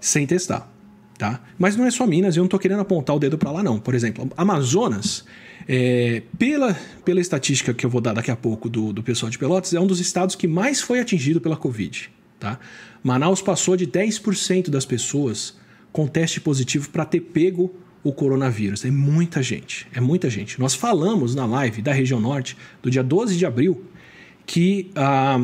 sem 0.00 0.26
testar. 0.26 0.72
Tá? 1.16 1.42
Mas 1.58 1.74
não 1.74 1.84
é 1.84 1.90
só 1.90 2.06
Minas, 2.06 2.36
eu 2.36 2.42
não 2.42 2.46
estou 2.46 2.60
querendo 2.60 2.78
apontar 2.78 3.16
o 3.16 3.18
dedo 3.18 3.36
para 3.36 3.50
lá, 3.50 3.60
não. 3.60 3.80
Por 3.80 3.92
exemplo, 3.92 4.30
Amazonas, 4.36 5.24
é, 5.66 6.22
pela, 6.38 6.78
pela 7.04 7.20
estatística 7.20 7.74
que 7.74 7.84
eu 7.84 7.90
vou 7.90 8.00
dar 8.00 8.12
daqui 8.12 8.30
a 8.30 8.36
pouco 8.36 8.68
do, 8.68 8.92
do 8.92 9.02
pessoal 9.02 9.28
de 9.28 9.36
Pelotas, 9.36 9.74
é 9.74 9.80
um 9.80 9.86
dos 9.86 9.98
estados 9.98 10.36
que 10.36 10.46
mais 10.46 10.80
foi 10.80 11.00
atingido 11.00 11.40
pela 11.40 11.56
Covid. 11.56 12.08
Tá? 12.38 12.58
Manaus 13.02 13.42
passou 13.42 13.76
de 13.76 13.86
10% 13.86 14.70
das 14.70 14.84
pessoas 14.84 15.56
com 15.92 16.06
teste 16.06 16.40
positivo 16.40 16.88
para 16.90 17.04
ter 17.04 17.20
pego 17.20 17.74
o 18.04 18.12
coronavírus. 18.12 18.84
É 18.84 18.90
muita 18.90 19.42
gente, 19.42 19.86
é 19.92 20.00
muita 20.00 20.30
gente. 20.30 20.58
Nós 20.60 20.74
falamos 20.74 21.34
na 21.34 21.44
live 21.46 21.82
da 21.82 21.92
região 21.92 22.20
norte, 22.20 22.56
do 22.82 22.90
dia 22.90 23.02
12 23.02 23.36
de 23.36 23.44
abril, 23.44 23.84
que 24.46 24.90
a 24.94 25.40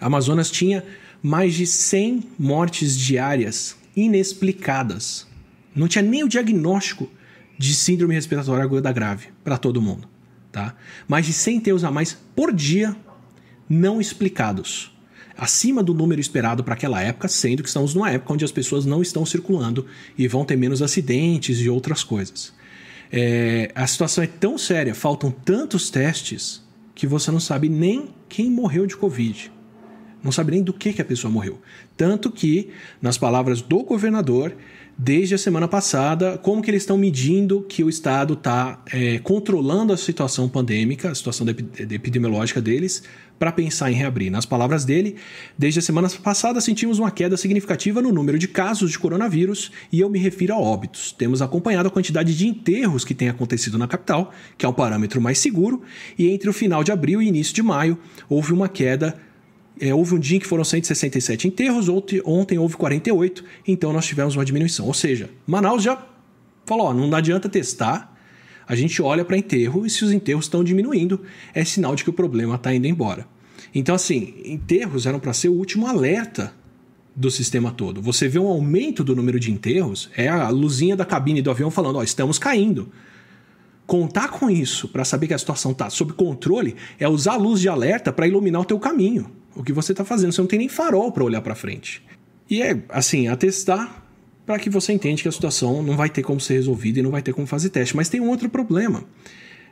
Amazonas 0.00 0.50
tinha 0.50 0.84
mais 1.22 1.54
de 1.54 1.66
100 1.66 2.24
mortes 2.38 2.96
diárias 2.96 3.76
inexplicadas. 3.94 5.26
Não 5.74 5.86
tinha 5.86 6.02
nem 6.02 6.24
o 6.24 6.28
diagnóstico 6.28 7.08
de 7.58 7.74
síndrome 7.74 8.14
respiratória 8.14 8.64
aguda 8.64 8.90
grave 8.90 9.28
para 9.44 9.58
todo 9.58 9.82
mundo, 9.82 10.08
tá? 10.50 10.74
Mais 11.06 11.26
de 11.26 11.32
100 11.32 11.56
enterros 11.56 11.84
a 11.84 11.90
mais 11.90 12.16
por 12.34 12.52
dia 12.52 12.96
não 13.68 14.00
explicados. 14.00 14.89
Acima 15.40 15.82
do 15.82 15.94
número 15.94 16.20
esperado 16.20 16.62
para 16.62 16.74
aquela 16.74 17.00
época, 17.00 17.26
sendo 17.26 17.62
que 17.62 17.68
estamos 17.68 17.94
numa 17.94 18.10
época 18.10 18.34
onde 18.34 18.44
as 18.44 18.52
pessoas 18.52 18.84
não 18.84 19.00
estão 19.00 19.24
circulando 19.24 19.86
e 20.18 20.28
vão 20.28 20.44
ter 20.44 20.54
menos 20.54 20.82
acidentes 20.82 21.60
e 21.60 21.68
outras 21.70 22.04
coisas. 22.04 22.52
É, 23.10 23.72
a 23.74 23.86
situação 23.86 24.22
é 24.22 24.26
tão 24.26 24.58
séria, 24.58 24.94
faltam 24.94 25.30
tantos 25.30 25.88
testes, 25.88 26.62
que 26.94 27.06
você 27.06 27.30
não 27.30 27.40
sabe 27.40 27.70
nem 27.70 28.10
quem 28.28 28.50
morreu 28.50 28.84
de 28.84 28.94
Covid. 28.98 29.50
Não 30.22 30.32
sabe 30.32 30.52
nem 30.52 30.62
do 30.62 30.72
que, 30.72 30.92
que 30.92 31.02
a 31.02 31.04
pessoa 31.04 31.30
morreu. 31.30 31.60
Tanto 31.96 32.30
que, 32.30 32.70
nas 33.00 33.16
palavras 33.16 33.62
do 33.62 33.82
governador, 33.82 34.54
desde 35.02 35.34
a 35.34 35.38
semana 35.38 35.66
passada, 35.66 36.36
como 36.36 36.60
que 36.60 36.70
eles 36.70 36.82
estão 36.82 36.98
medindo 36.98 37.62
que 37.62 37.82
o 37.82 37.88
Estado 37.88 38.34
está 38.34 38.82
é, 38.92 39.18
controlando 39.20 39.94
a 39.94 39.96
situação 39.96 40.46
pandêmica, 40.46 41.10
a 41.10 41.14
situação 41.14 41.46
epidemiológica 41.48 42.60
deles, 42.60 43.02
para 43.38 43.50
pensar 43.50 43.90
em 43.90 43.94
reabrir. 43.94 44.30
Nas 44.30 44.44
palavras 44.44 44.84
dele, 44.84 45.16
desde 45.56 45.78
a 45.78 45.82
semana 45.82 46.10
passada 46.22 46.60
sentimos 46.60 46.98
uma 46.98 47.10
queda 47.10 47.38
significativa 47.38 48.02
no 48.02 48.12
número 48.12 48.38
de 48.38 48.46
casos 48.46 48.90
de 48.90 48.98
coronavírus 48.98 49.72
e 49.90 50.00
eu 50.00 50.10
me 50.10 50.18
refiro 50.18 50.52
a 50.52 50.58
óbitos. 50.58 51.12
Temos 51.12 51.40
acompanhado 51.40 51.88
a 51.88 51.90
quantidade 51.90 52.36
de 52.36 52.46
enterros 52.46 53.02
que 53.02 53.14
tem 53.14 53.30
acontecido 53.30 53.78
na 53.78 53.88
capital, 53.88 54.34
que 54.58 54.66
é 54.66 54.68
o 54.68 54.74
parâmetro 54.74 55.18
mais 55.18 55.38
seguro, 55.38 55.80
e 56.18 56.28
entre 56.28 56.50
o 56.50 56.52
final 56.52 56.84
de 56.84 56.92
abril 56.92 57.22
e 57.22 57.28
início 57.28 57.54
de 57.54 57.62
maio 57.62 57.96
houve 58.28 58.52
uma 58.52 58.68
queda 58.68 59.18
é, 59.80 59.94
houve 59.94 60.14
um 60.14 60.18
dia 60.18 60.36
em 60.36 60.40
que 60.40 60.46
foram 60.46 60.62
167 60.62 61.48
enterros, 61.48 61.88
ontem, 61.88 62.20
ontem 62.24 62.58
houve 62.58 62.76
48, 62.76 63.42
então 63.66 63.92
nós 63.92 64.06
tivemos 64.06 64.36
uma 64.36 64.44
diminuição. 64.44 64.86
Ou 64.86 64.94
seja, 64.94 65.30
Manaus 65.46 65.82
já 65.82 66.06
falou: 66.66 66.86
ó, 66.86 66.94
não 66.94 67.12
adianta 67.16 67.48
testar, 67.48 68.14
a 68.66 68.74
gente 68.76 69.00
olha 69.00 69.24
para 69.24 69.38
enterro 69.38 69.86
e 69.86 69.90
se 69.90 70.04
os 70.04 70.12
enterros 70.12 70.44
estão 70.44 70.62
diminuindo, 70.62 71.22
é 71.54 71.64
sinal 71.64 71.96
de 71.96 72.04
que 72.04 72.10
o 72.10 72.12
problema 72.12 72.56
está 72.56 72.74
indo 72.74 72.86
embora. 72.86 73.26
Então, 73.74 73.94
assim, 73.94 74.34
enterros 74.44 75.06
eram 75.06 75.18
para 75.18 75.32
ser 75.32 75.48
o 75.48 75.54
último 75.54 75.86
alerta 75.86 76.52
do 77.16 77.30
sistema 77.30 77.70
todo. 77.70 78.02
Você 78.02 78.28
vê 78.28 78.38
um 78.38 78.46
aumento 78.46 79.02
do 79.02 79.16
número 79.16 79.40
de 79.40 79.50
enterros, 79.50 80.10
é 80.16 80.28
a 80.28 80.48
luzinha 80.50 80.94
da 80.94 81.06
cabine 81.06 81.40
do 81.40 81.50
avião 81.50 81.70
falando: 81.70 81.96
ó, 81.96 82.02
estamos 82.02 82.38
caindo. 82.38 82.92
Contar 83.86 84.28
com 84.28 84.48
isso 84.48 84.86
para 84.88 85.04
saber 85.04 85.26
que 85.26 85.34
a 85.34 85.38
situação 85.38 85.72
está 85.72 85.88
sob 85.90 86.12
controle 86.12 86.76
é 86.98 87.08
usar 87.08 87.32
a 87.32 87.36
luz 87.36 87.60
de 87.60 87.68
alerta 87.68 88.12
para 88.12 88.28
iluminar 88.28 88.60
o 88.60 88.64
teu 88.64 88.78
caminho 88.78 89.39
o 89.54 89.62
que 89.62 89.72
você 89.72 89.92
está 89.92 90.04
fazendo. 90.04 90.32
Você 90.32 90.40
não 90.40 90.48
tem 90.48 90.58
nem 90.58 90.68
farol 90.68 91.12
para 91.12 91.24
olhar 91.24 91.40
para 91.40 91.54
frente. 91.54 92.02
E 92.48 92.62
é, 92.62 92.82
assim, 92.88 93.28
atestar 93.28 94.04
para 94.44 94.58
que 94.58 94.68
você 94.68 94.92
entenda 94.92 95.22
que 95.22 95.28
a 95.28 95.32
situação 95.32 95.82
não 95.82 95.96
vai 95.96 96.08
ter 96.08 96.22
como 96.22 96.40
ser 96.40 96.54
resolvida 96.54 96.98
e 96.98 97.02
não 97.02 97.10
vai 97.10 97.22
ter 97.22 97.32
como 97.32 97.46
fazer 97.46 97.70
teste. 97.70 97.94
Mas 97.94 98.08
tem 98.08 98.20
um 98.20 98.28
outro 98.28 98.48
problema. 98.48 99.04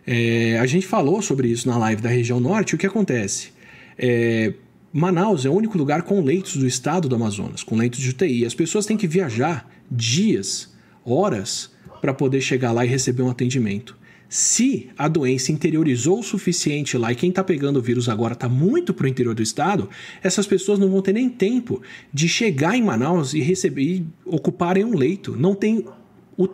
É, 0.07 0.59
a 0.59 0.67
gente 0.67 0.87
falou 0.87 1.21
sobre 1.21 1.49
isso 1.49 1.69
na 1.69 1.77
live 1.77 2.01
da 2.01 2.09
região 2.09 2.39
norte. 2.39 2.75
O 2.75 2.79
que 2.79 2.87
acontece? 2.87 3.51
É, 3.99 4.55
Manaus 4.93 5.45
é 5.45 5.51
o 5.51 5.53
único 5.53 5.77
lugar 5.77 6.03
com 6.03 6.23
leitos 6.23 6.57
do 6.57 6.67
estado 6.67 7.09
do 7.09 7.15
Amazonas, 7.15 7.63
com 7.63 7.77
leitos 7.77 8.01
de 8.01 8.11
UTI. 8.11 8.47
As 8.47 8.55
pessoas 8.55 8.87
têm 8.87 8.97
que 8.97 9.07
viajar 9.07 9.69
dias, 9.91 10.73
horas, 11.05 11.71
para 12.01 12.15
poder 12.15 12.41
chegar 12.41 12.73
lá 12.73 12.85
e 12.85 12.89
receber 12.89 13.23
um 13.23 13.31
atendimento. 13.31 13.97
Se 14.29 14.91
a 14.99 15.09
doença 15.09 15.51
interiorizou 15.53 16.21
o 16.21 16.23
suficiente 16.23 16.99
lá 16.99 17.11
e 17.11 17.17
quem 17.17 17.31
está 17.31 17.43
pegando 17.43 17.79
o 17.79 17.83
vírus 17.83 18.11
agora 18.11 18.35
está 18.35 18.47
muito 18.47 18.93
para 18.93 19.07
o 19.07 19.09
interior 19.09 19.35
do 19.35 19.43
estado, 19.43 19.89
essas 20.23 20.47
pessoas 20.47 20.79
não 20.79 20.91
vão 20.91 21.01
ter 21.01 21.15
nem 21.15 21.31
tempo 21.31 21.81
de 22.13 22.29
chegar 22.29 22.77
em 22.77 22.83
Manaus 22.83 23.33
e 23.33 23.41
receber 23.41 23.83
e 23.83 24.07
ocuparem 24.27 24.85
um 24.85 24.95
leito. 24.95 25.35
Não 25.35 25.55
tem 25.55 25.85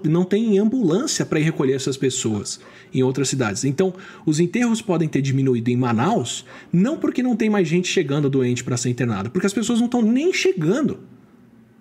não 0.02 0.24
tem 0.24 0.58
ambulância 0.58 1.26
para 1.26 1.38
ir 1.38 1.42
recolher 1.42 1.74
essas 1.74 1.98
pessoas 1.98 2.58
em 2.90 3.02
outras 3.02 3.28
cidades. 3.28 3.64
Então, 3.64 3.92
os 4.24 4.40
enterros 4.40 4.80
podem 4.80 5.06
ter 5.06 5.20
diminuído 5.20 5.68
em 5.68 5.76
Manaus, 5.76 6.46
não 6.72 6.96
porque 6.96 7.22
não 7.22 7.37
tem 7.37 7.50
mais 7.50 7.68
gente 7.68 7.87
chegando 7.87 8.30
doente 8.30 8.64
para 8.64 8.78
ser 8.78 8.88
internada, 8.88 9.28
porque 9.28 9.46
as 9.46 9.52
pessoas 9.52 9.80
não 9.80 9.84
estão 9.84 10.00
nem 10.00 10.32
chegando. 10.32 11.00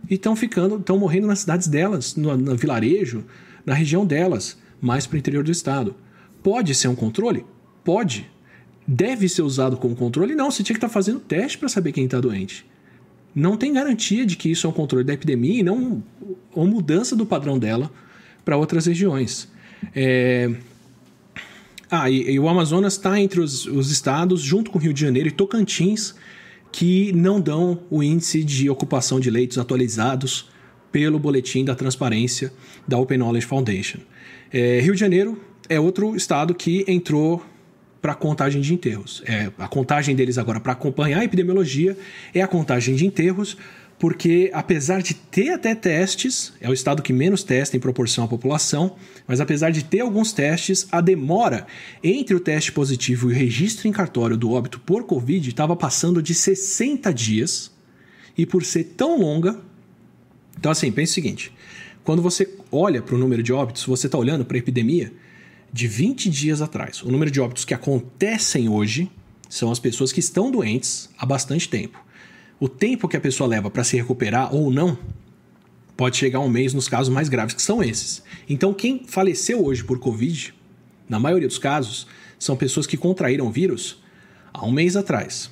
E 0.09 0.15
estão 0.15 0.35
ficando, 0.35 0.75
estão 0.75 0.97
morrendo 0.97 1.27
nas 1.27 1.39
cidades 1.39 1.69
delas, 1.69 2.17
no, 2.17 2.35
no 2.35 2.57
vilarejo, 2.57 3.23
na 3.65 3.73
região 3.73 4.05
delas 4.05 4.61
mais 4.83 5.07
para 5.07 5.15
o 5.15 5.17
interior 5.17 5.43
do 5.45 5.51
estado. 5.51 5.95
Pode 6.43 6.75
ser 6.75 6.89
um 6.89 6.95
controle? 6.95 7.45
Pode. 7.85 8.29
Deve 8.85 9.29
ser 9.29 9.41
usado 9.41 9.77
como 9.77 9.95
controle? 9.95 10.35
Não, 10.35 10.51
você 10.51 10.61
tinha 10.61 10.73
que 10.73 10.77
estar 10.77 10.89
tá 10.89 10.93
fazendo 10.93 11.21
teste 11.21 11.57
para 11.57 11.69
saber 11.69 11.93
quem 11.93 12.03
está 12.03 12.19
doente. 12.19 12.65
Não 13.33 13.55
tem 13.55 13.71
garantia 13.71 14.25
de 14.25 14.35
que 14.35 14.51
isso 14.51 14.67
é 14.67 14.69
um 14.69 14.73
controle 14.73 15.05
da 15.05 15.13
epidemia 15.13 15.61
e 15.61 15.63
não 15.63 16.03
uma 16.53 16.65
mudança 16.65 17.15
do 17.15 17.25
padrão 17.25 17.57
dela 17.57 17.89
para 18.43 18.57
outras 18.57 18.85
regiões. 18.85 19.49
É... 19.95 20.53
Ah, 21.89 22.09
e, 22.09 22.31
e, 22.31 22.39
o 22.39 22.49
Amazonas 22.49 22.93
está 22.93 23.19
entre 23.19 23.39
os, 23.39 23.65
os 23.65 23.89
estados, 23.89 24.41
junto 24.41 24.69
com 24.69 24.79
Rio 24.79 24.93
de 24.93 24.99
Janeiro 24.99 25.29
e 25.29 25.31
Tocantins, 25.31 26.15
que 26.71 27.13
não 27.13 27.39
dão 27.39 27.83
o 27.89 28.03
índice 28.03 28.43
de 28.43 28.69
ocupação 28.69 29.19
de 29.19 29.29
leitos 29.29 29.57
atualizados 29.57 30.49
pelo 30.93 31.19
boletim 31.19 31.65
da 31.65 31.75
transparência 31.75 32.53
da 32.87 32.97
Open 32.97 33.17
Knowledge 33.17 33.47
Foundation. 33.47 33.99
É, 34.51 34.79
Rio 34.79 34.93
de 34.93 34.99
Janeiro 34.99 35.41
é 35.67 35.77
outro 35.77 36.15
estado 36.15 36.53
que 36.53 36.85
entrou 36.87 37.43
para 37.99 38.11
a 38.11 38.15
contagem 38.15 38.61
de 38.61 38.73
enterros. 38.73 39.23
É, 39.25 39.51
a 39.57 39.67
contagem 39.67 40.15
deles 40.15 40.37
agora 40.37 40.59
para 40.59 40.73
acompanhar 40.73 41.19
a 41.19 41.25
epidemiologia 41.25 41.97
é 42.33 42.41
a 42.41 42.47
contagem 42.47 42.95
de 42.95 43.05
enterros, 43.05 43.57
porque 43.97 44.51
apesar 44.53 45.01
de 45.01 45.13
ter 45.13 45.49
até 45.49 45.73
testes, 45.73 46.53
é 46.61 46.69
o 46.69 46.73
estado 46.73 47.01
que 47.01 47.11
menos 47.11 47.43
testa 47.43 47.75
em 47.75 47.79
proporção 47.79 48.25
à 48.25 48.27
população, 48.27 48.95
mas 49.25 49.41
apesar 49.41 49.71
de 49.71 49.83
ter 49.83 50.01
alguns 50.01 50.31
testes, 50.31 50.87
a 50.91 51.01
demora 51.01 51.65
entre 52.03 52.35
o 52.35 52.39
teste 52.39 52.71
positivo 52.71 53.31
e 53.31 53.33
o 53.33 53.35
registro 53.35 53.87
em 53.87 53.91
cartório 53.91 54.37
do 54.37 54.51
óbito 54.51 54.79
por 54.79 55.05
Covid 55.05 55.49
estava 55.49 55.75
passando 55.75 56.21
de 56.21 56.35
60 56.35 57.11
dias, 57.13 57.73
e 58.37 58.45
por 58.45 58.63
ser 58.63 58.83
tão 58.95 59.19
longa. 59.19 59.59
Então, 60.63 60.71
assim, 60.71 60.89
pense 60.93 61.11
o 61.11 61.15
seguinte: 61.15 61.51
quando 62.05 62.21
você 62.21 62.49
olha 62.71 63.01
para 63.01 63.15
o 63.15 63.17
número 63.17 63.43
de 63.43 63.51
óbitos, 63.51 63.83
você 63.83 64.07
está 64.07 64.17
olhando 64.17 64.45
para 64.45 64.55
a 64.55 64.59
epidemia 64.59 65.11
de 65.73 65.89
20 65.89 66.29
dias 66.29 66.61
atrás. 66.61 67.03
O 67.03 67.11
número 67.11 67.29
de 67.29 67.41
óbitos 67.41 67.65
que 67.65 67.73
acontecem 67.73 68.69
hoje 68.69 69.11
são 69.49 69.69
as 69.69 69.77
pessoas 69.77 70.13
que 70.13 70.21
estão 70.21 70.49
doentes 70.49 71.09
há 71.17 71.25
bastante 71.25 71.67
tempo. 71.67 72.01
O 72.61 72.69
tempo 72.69 73.09
que 73.09 73.17
a 73.17 73.19
pessoa 73.19 73.45
leva 73.45 73.69
para 73.69 73.83
se 73.83 73.97
recuperar 73.97 74.55
ou 74.55 74.71
não 74.71 74.97
pode 75.97 76.15
chegar 76.15 76.39
a 76.39 76.41
um 76.41 76.47
mês 76.47 76.73
nos 76.73 76.87
casos 76.87 77.13
mais 77.13 77.27
graves, 77.27 77.53
que 77.53 77.61
são 77.61 77.83
esses. 77.83 78.23
Então, 78.47 78.73
quem 78.73 79.03
faleceu 79.05 79.65
hoje 79.65 79.83
por 79.83 79.99
Covid, 79.99 80.53
na 81.09 81.19
maioria 81.19 81.49
dos 81.49 81.59
casos, 81.59 82.07
são 82.39 82.55
pessoas 82.55 82.87
que 82.87 82.95
contraíram 82.95 83.47
o 83.47 83.51
vírus 83.51 84.01
há 84.53 84.65
um 84.65 84.71
mês 84.71 84.95
atrás. 84.95 85.51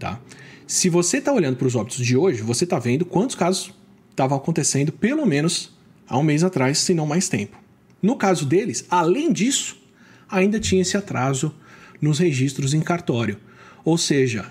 Tá? 0.00 0.20
Se 0.66 0.88
você 0.88 1.18
está 1.18 1.32
olhando 1.32 1.58
para 1.58 1.68
os 1.68 1.76
óbitos 1.76 2.04
de 2.04 2.16
hoje, 2.16 2.42
você 2.42 2.64
está 2.64 2.80
vendo 2.80 3.04
quantos 3.04 3.36
casos 3.36 3.72
estavam 4.12 4.36
acontecendo 4.36 4.92
pelo 4.92 5.26
menos 5.26 5.72
há 6.08 6.18
um 6.18 6.22
mês 6.22 6.44
atrás, 6.44 6.78
se 6.78 6.94
não 6.94 7.06
mais 7.06 7.28
tempo. 7.28 7.58
No 8.00 8.16
caso 8.16 8.46
deles, 8.46 8.84
além 8.90 9.32
disso, 9.32 9.76
ainda 10.28 10.60
tinha 10.60 10.82
esse 10.82 10.96
atraso 10.96 11.54
nos 12.00 12.18
registros 12.18 12.74
em 12.74 12.80
cartório. 12.80 13.38
Ou 13.84 13.98
seja, 13.98 14.46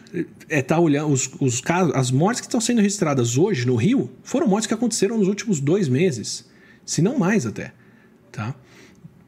é 0.49 0.61
tá 0.61 0.77
olhando 0.79 1.11
os, 1.11 1.29
os 1.39 1.61
casos, 1.61 1.93
as 1.95 2.11
mortes 2.11 2.41
que 2.41 2.47
estão 2.47 2.59
sendo 2.59 2.81
registradas 2.81 3.37
hoje 3.37 3.65
no 3.65 3.75
Rio 3.75 4.11
foram 4.23 4.47
mortes 4.47 4.67
que 4.67 4.73
aconteceram 4.73 5.17
nos 5.17 5.27
últimos 5.27 5.59
dois 5.59 5.87
meses, 5.87 6.49
se 6.85 7.01
não 7.01 7.17
mais 7.17 7.45
até, 7.45 7.73
tá? 8.31 8.53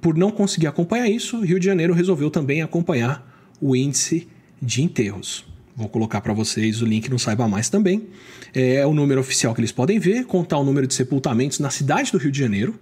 Por 0.01 0.17
não 0.17 0.31
conseguir 0.31 0.67
acompanhar 0.67 1.07
isso, 1.07 1.39
Rio 1.39 1.59
de 1.59 1.65
Janeiro 1.65 1.93
resolveu 1.93 2.29
também 2.29 2.61
acompanhar 2.61 3.25
o 3.61 3.75
índice 3.75 4.27
de 4.61 4.81
enterros. 4.81 5.45
Vou 5.75 5.89
colocar 5.89 6.21
para 6.21 6.33
vocês 6.33 6.81
o 6.81 6.85
link 6.85 7.09
no 7.09 7.17
Saiba 7.17 7.47
Mais 7.47 7.67
também. 7.67 8.07
É 8.53 8.85
o 8.85 8.93
número 8.93 9.19
oficial 9.19 9.55
que 9.55 9.61
eles 9.61 9.71
podem 9.71 9.97
ver, 9.97 10.25
contar 10.25 10.57
o 10.59 10.63
número 10.63 10.85
de 10.85 10.93
sepultamentos 10.93 11.59
na 11.59 11.71
cidade 11.71 12.11
do 12.11 12.17
Rio 12.19 12.31
de 12.31 12.39
Janeiro 12.39 12.79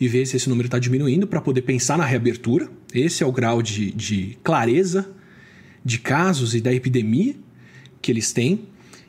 e 0.00 0.06
ver 0.06 0.24
se 0.26 0.36
esse 0.36 0.48
número 0.48 0.66
está 0.66 0.78
diminuindo 0.78 1.26
para 1.26 1.40
poder 1.40 1.62
pensar 1.62 1.98
na 1.98 2.04
reabertura. 2.04 2.68
Esse 2.94 3.22
é 3.24 3.26
o 3.26 3.32
grau 3.32 3.60
de, 3.60 3.90
de 3.90 4.38
clareza 4.44 5.10
de 5.84 5.98
casos 5.98 6.54
e 6.54 6.60
da 6.60 6.72
epidemia 6.72 7.34
que 8.00 8.12
eles 8.12 8.32
têm. 8.32 8.60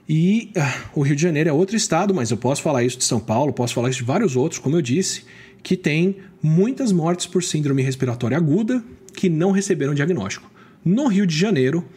E 0.10 0.52
ah, 0.58 0.90
o 0.96 1.02
Rio 1.02 1.16
de 1.16 1.22
Janeiro 1.22 1.50
é 1.50 1.54
outro 1.54 1.76
estado, 1.76 2.14
mas 2.14 2.32
eu 2.32 2.38
posso 2.38 2.62
falar 2.62 2.84
isso 2.84 2.98
de 2.98 3.04
São 3.04 3.20
Paulo, 3.20 3.54
posso 3.54 3.74
falar 3.74 3.90
isso 3.90 4.00
de 4.00 4.06
vários 4.06 4.36
outros, 4.36 4.60
como 4.60 4.76
eu 4.76 4.82
disse, 4.82 5.24
que 5.64 5.78
tem 5.78 6.18
muitas 6.42 6.92
mortes 6.92 7.28
por 7.28 7.44
síndrome 7.44 7.84
respiratória 7.84 8.36
aguda 8.36 8.84
que 9.14 9.30
não 9.30 9.52
receberam 9.52 9.94
diagnóstico. 9.94 10.50
No 10.84 11.08
Rio 11.08 11.28
de 11.28 11.38
Janeiro, 11.38 11.88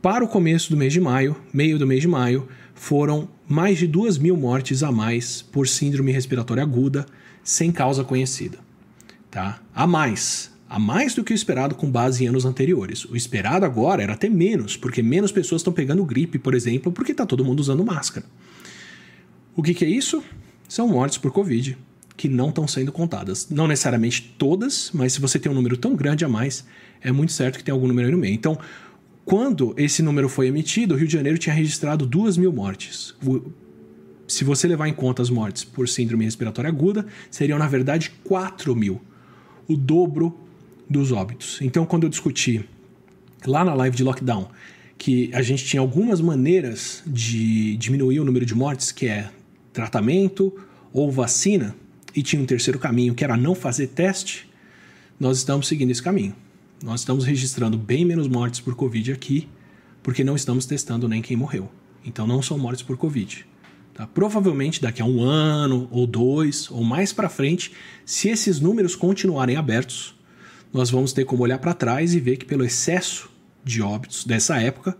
para 0.00 0.24
o 0.24 0.28
começo 0.28 0.70
do 0.70 0.76
mês 0.76 0.92
de 0.92 1.00
maio, 1.00 1.36
meio 1.52 1.78
do 1.78 1.86
mês 1.86 2.00
de 2.00 2.08
maio, 2.08 2.48
foram 2.74 3.28
mais 3.46 3.78
de 3.78 3.86
2 3.86 4.18
mil 4.18 4.36
mortes 4.36 4.82
a 4.82 4.92
mais 4.92 5.42
por 5.42 5.66
síndrome 5.66 6.12
respiratória 6.12 6.62
aguda 6.62 7.06
sem 7.42 7.72
causa 7.72 8.04
conhecida. 8.04 8.58
Tá? 9.30 9.60
A 9.74 9.86
mais, 9.86 10.50
a 10.68 10.78
mais 10.78 11.14
do 11.14 11.24
que 11.24 11.32
o 11.32 11.34
esperado 11.34 11.74
com 11.74 11.90
base 11.90 12.24
em 12.24 12.28
anos 12.28 12.44
anteriores. 12.44 13.04
O 13.04 13.16
esperado 13.16 13.64
agora 13.64 14.02
era 14.02 14.12
até 14.12 14.28
menos, 14.28 14.76
porque 14.76 15.02
menos 15.02 15.32
pessoas 15.32 15.60
estão 15.60 15.72
pegando 15.72 16.04
gripe, 16.04 16.38
por 16.38 16.54
exemplo, 16.54 16.92
porque 16.92 17.12
está 17.12 17.26
todo 17.26 17.44
mundo 17.44 17.60
usando 17.60 17.84
máscara. 17.84 18.26
O 19.56 19.62
que, 19.62 19.74
que 19.74 19.84
é 19.84 19.88
isso? 19.88 20.22
são 20.68 20.86
mortes 20.86 21.16
por 21.16 21.32
Covid 21.32 21.76
que 22.16 22.28
não 22.28 22.48
estão 22.48 22.66
sendo 22.66 22.92
contadas. 22.92 23.48
Não 23.48 23.68
necessariamente 23.68 24.34
todas, 24.36 24.90
mas 24.92 25.12
se 25.12 25.20
você 25.20 25.38
tem 25.38 25.50
um 25.50 25.54
número 25.54 25.76
tão 25.76 25.94
grande 25.94 26.24
a 26.24 26.28
mais, 26.28 26.64
é 27.00 27.12
muito 27.12 27.32
certo 27.32 27.56
que 27.56 27.64
tem 27.64 27.72
algum 27.72 27.86
número 27.86 28.08
aí 28.08 28.12
no 28.12 28.18
meio. 28.18 28.34
Então, 28.34 28.58
quando 29.28 29.74
esse 29.76 30.02
número 30.02 30.26
foi 30.26 30.46
emitido, 30.46 30.94
o 30.94 30.96
Rio 30.96 31.06
de 31.06 31.12
Janeiro 31.12 31.36
tinha 31.36 31.54
registrado 31.54 32.06
2 32.06 32.38
mil 32.38 32.50
mortes. 32.50 33.14
Se 34.26 34.42
você 34.42 34.66
levar 34.66 34.88
em 34.88 34.94
conta 34.94 35.20
as 35.20 35.28
mortes 35.28 35.64
por 35.64 35.86
síndrome 35.86 36.24
respiratória 36.24 36.68
aguda, 36.68 37.06
seriam, 37.30 37.58
na 37.58 37.68
verdade, 37.68 38.10
4 38.24 38.74
mil. 38.74 39.02
O 39.68 39.76
dobro 39.76 40.34
dos 40.88 41.12
óbitos. 41.12 41.58
Então, 41.60 41.84
quando 41.84 42.04
eu 42.04 42.08
discuti 42.08 42.64
lá 43.46 43.62
na 43.66 43.74
live 43.74 43.94
de 43.94 44.02
lockdown 44.02 44.48
que 44.96 45.30
a 45.34 45.42
gente 45.42 45.62
tinha 45.62 45.80
algumas 45.80 46.22
maneiras 46.22 47.02
de 47.06 47.76
diminuir 47.76 48.20
o 48.20 48.24
número 48.24 48.46
de 48.46 48.54
mortes, 48.54 48.90
que 48.90 49.08
é 49.08 49.28
tratamento 49.74 50.58
ou 50.90 51.12
vacina, 51.12 51.76
e 52.16 52.22
tinha 52.22 52.40
um 52.40 52.46
terceiro 52.46 52.78
caminho, 52.78 53.14
que 53.14 53.22
era 53.22 53.36
não 53.36 53.54
fazer 53.54 53.88
teste, 53.88 54.48
nós 55.20 55.36
estamos 55.36 55.68
seguindo 55.68 55.90
esse 55.90 56.02
caminho. 56.02 56.34
Nós 56.82 57.00
estamos 57.00 57.24
registrando 57.24 57.76
bem 57.76 58.04
menos 58.04 58.28
mortes 58.28 58.60
por 58.60 58.76
Covid 58.76 59.10
aqui, 59.10 59.48
porque 60.00 60.22
não 60.22 60.36
estamos 60.36 60.64
testando 60.64 61.08
nem 61.08 61.20
quem 61.20 61.36
morreu. 61.36 61.68
Então 62.04 62.24
não 62.24 62.40
são 62.40 62.56
mortes 62.56 62.82
por 62.82 62.96
Covid. 62.96 63.44
Tá? 63.92 64.06
Provavelmente 64.06 64.80
daqui 64.80 65.02
a 65.02 65.04
um 65.04 65.20
ano 65.20 65.88
ou 65.90 66.06
dois 66.06 66.70
ou 66.70 66.84
mais 66.84 67.12
para 67.12 67.28
frente, 67.28 67.72
se 68.06 68.28
esses 68.28 68.60
números 68.60 68.94
continuarem 68.94 69.56
abertos, 69.56 70.14
nós 70.72 70.88
vamos 70.88 71.12
ter 71.12 71.24
como 71.24 71.42
olhar 71.42 71.58
para 71.58 71.74
trás 71.74 72.14
e 72.14 72.20
ver 72.20 72.36
que 72.36 72.44
pelo 72.44 72.64
excesso 72.64 73.28
de 73.64 73.82
óbitos 73.82 74.24
dessa 74.24 74.60
época, 74.60 74.96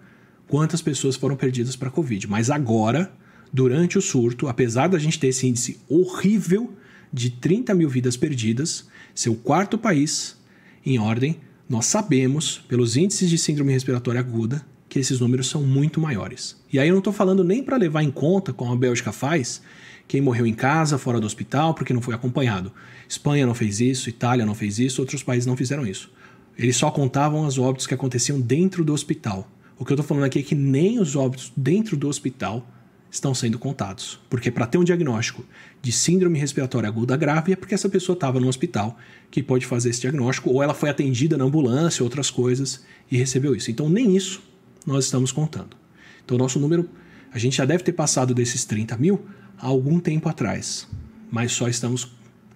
quantas 0.49 0.83
pessoas 0.83 1.15
foram 1.15 1.37
perdidas 1.37 1.77
para 1.77 1.91
Covid. 1.91 2.27
Mas 2.27 2.51
agora, 2.51 3.13
durante 3.53 3.97
o 3.97 4.03
surto, 4.03 4.49
apesar 4.49 4.89
da 4.89 4.99
gente 4.99 5.21
ter 5.21 5.29
esse 5.29 5.47
índice 5.47 5.81
horrível 5.89 6.75
de 7.13 7.31
30 7.31 7.73
mil 7.73 7.89
vidas 7.89 8.17
perdidas, 8.17 8.89
seu 9.15 9.37
quarto 9.37 9.79
país 9.79 10.37
em 10.85 10.99
ordem, 10.99 11.39
nós 11.69 11.87
sabemos, 11.87 12.65
pelos 12.67 12.97
índices 12.97 13.29
de 13.29 13.37
síndrome 13.37 13.73
respiratória 13.73 14.21
aguda, 14.21 14.65
que 14.89 14.99
esses 14.99 15.21
números 15.21 15.49
são 15.49 15.63
muito 15.63 16.01
maiores. 16.01 16.57
E 16.73 16.79
aí 16.79 16.89
eu 16.89 16.93
não 16.93 17.01
estou 17.01 17.13
falando 17.13 17.45
nem 17.45 17.63
para 17.63 17.77
levar 17.77 18.03
em 18.03 18.11
conta, 18.11 18.53
como 18.55 18.73
a 18.73 18.77
Bélgica 18.77 19.13
faz, 19.13 19.61
quem 20.07 20.23
morreu 20.23 20.47
em 20.47 20.55
casa, 20.55 20.97
fora 20.97 21.21
do 21.21 21.27
hospital, 21.27 21.75
porque 21.75 21.93
não 21.93 22.01
foi 22.01 22.15
acompanhado. 22.15 22.73
Espanha 23.07 23.45
não 23.45 23.55
fez 23.55 23.81
isso, 23.81 24.09
Itália 24.09 24.47
não 24.47 24.55
fez 24.55 24.79
isso, 24.79 25.03
outros 25.03 25.23
países 25.23 25.47
não 25.47 25.57
fizeram 25.57 25.87
isso. 25.87 26.11
Eles 26.57 26.77
só 26.77 26.91
contavam 26.91 27.47
os 27.47 27.59
óbitos 27.59 27.87
que 27.87 27.93
aconteciam 27.93 28.41
dentro 28.41 28.83
do 28.83 28.95
hospital. 28.95 29.47
O 29.79 29.85
que 29.85 29.93
eu 29.93 29.95
estou 29.95 30.07
falando 30.07 30.25
aqui 30.25 30.39
é 30.39 30.43
que 30.43 30.55
nem 30.55 30.99
os 30.99 31.15
óbitos 31.15 31.53
dentro 31.55 31.97
do 31.97 32.09
hospital 32.09 32.67
estão 33.11 33.35
sendo 33.35 33.59
contados. 33.59 34.21
Porque 34.29 34.51
para 34.51 34.67
ter 34.67 34.79
um 34.79 34.85
diagnóstico 34.85 35.45
de 35.81 35.93
síndrome 35.93 36.39
respiratória 36.39 36.89
aguda 36.89 37.17
grave 37.17 37.53
é 37.53 37.57
porque 37.57 37.75
essa 37.75 37.89
pessoa 37.89 38.15
estava 38.15 38.41
no 38.41 38.49
hospital 38.49 38.97
que 39.31 39.43
pode 39.43 39.67
fazer 39.67 39.91
esse 39.91 40.01
diagnóstico, 40.01 40.51
ou 40.51 40.63
ela 40.63 40.75
foi 40.75 40.91
atendida 40.91 41.37
na 41.37 41.45
ambulância, 41.45 42.03
outras 42.03 42.31
coisas, 42.31 42.85
e 43.11 43.17
recebeu 43.17 43.55
isso. 43.55 43.71
Então, 43.71 43.89
nem 43.89 44.17
isso 44.17 44.43
nós 44.87 45.05
estamos 45.05 45.33
contando. 45.33 45.77
Então, 46.25 46.37
nosso 46.37 46.59
número, 46.59 46.89
a 47.33 47.39
gente 47.39 47.57
já 47.57 47.65
deve 47.65 47.83
ter 47.83 47.93
passado 47.93 48.35
desses 48.35 48.65
30 48.65 48.97
mil 48.97 49.25
há 49.59 49.67
algum 49.67 50.01
tempo 50.01 50.29
atrás, 50.29 50.89
mas 51.31 51.53
só 51.53 51.69
estamos. 51.69 52.11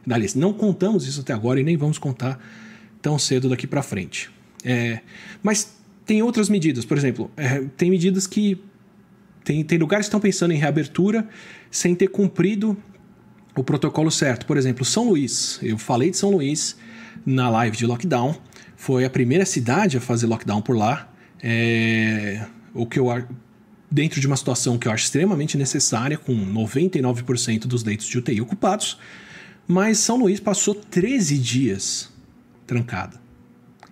Aliás, 0.09 0.35
não 0.35 0.53
contamos 0.53 1.07
isso 1.07 1.21
até 1.21 1.33
agora 1.33 1.61
e 1.61 1.63
nem 1.63 1.77
vamos 1.77 1.99
contar 1.99 2.43
tão 3.01 3.19
cedo 3.19 3.49
daqui 3.49 3.67
para 3.67 3.83
frente. 3.83 4.31
É, 4.65 5.01
mas 5.43 5.77
tem 6.05 6.23
outras 6.23 6.49
medidas, 6.49 6.85
por 6.85 6.97
exemplo, 6.97 7.31
é, 7.37 7.61
tem 7.77 7.91
medidas 7.91 8.27
que. 8.27 8.59
Tem, 9.45 9.63
tem 9.65 9.79
lugares 9.79 10.07
que 10.07 10.09
estão 10.09 10.21
pensando 10.21 10.53
em 10.53 10.57
reabertura 10.57 11.29
sem 11.71 11.95
ter 11.95 12.09
cumprido 12.09 12.77
o 13.57 13.63
protocolo 13.63 14.11
certo. 14.11 14.47
Por 14.47 14.57
exemplo, 14.57 14.85
São 14.85 15.09
Luís. 15.09 15.59
Eu 15.63 15.79
falei 15.79 16.11
de 16.11 16.17
São 16.17 16.31
Luís 16.31 16.77
na 17.25 17.49
live 17.51 17.77
de 17.77 17.87
lockdown. 17.87 18.35
Foi 18.77 19.05
a 19.05 19.11
primeira 19.11 19.45
cidade 19.45 19.97
a 19.97 20.01
fazer 20.01 20.27
lockdown 20.27 20.63
por 20.63 20.77
lá. 20.77 21.13
É, 21.43 22.47
o 22.75 22.87
que 22.87 22.99
eu 22.99 23.11
dentro 23.93 24.21
de 24.21 24.27
uma 24.27 24.37
situação 24.37 24.79
que 24.79 24.89
eu 24.89 24.93
acho 24.93 25.05
extremamente 25.05 25.59
necessária, 25.59 26.17
com 26.17 26.35
99% 26.35 27.67
dos 27.67 27.85
leitos 27.85 28.07
de 28.07 28.17
UTI 28.17 28.41
ocupados, 28.41 28.99
mas 29.69 29.99
São 29.99 30.17
Luís 30.17 30.41
passou 30.41 30.75
13 30.75 31.39
dias 31.39 32.11
trancada. 32.67 33.21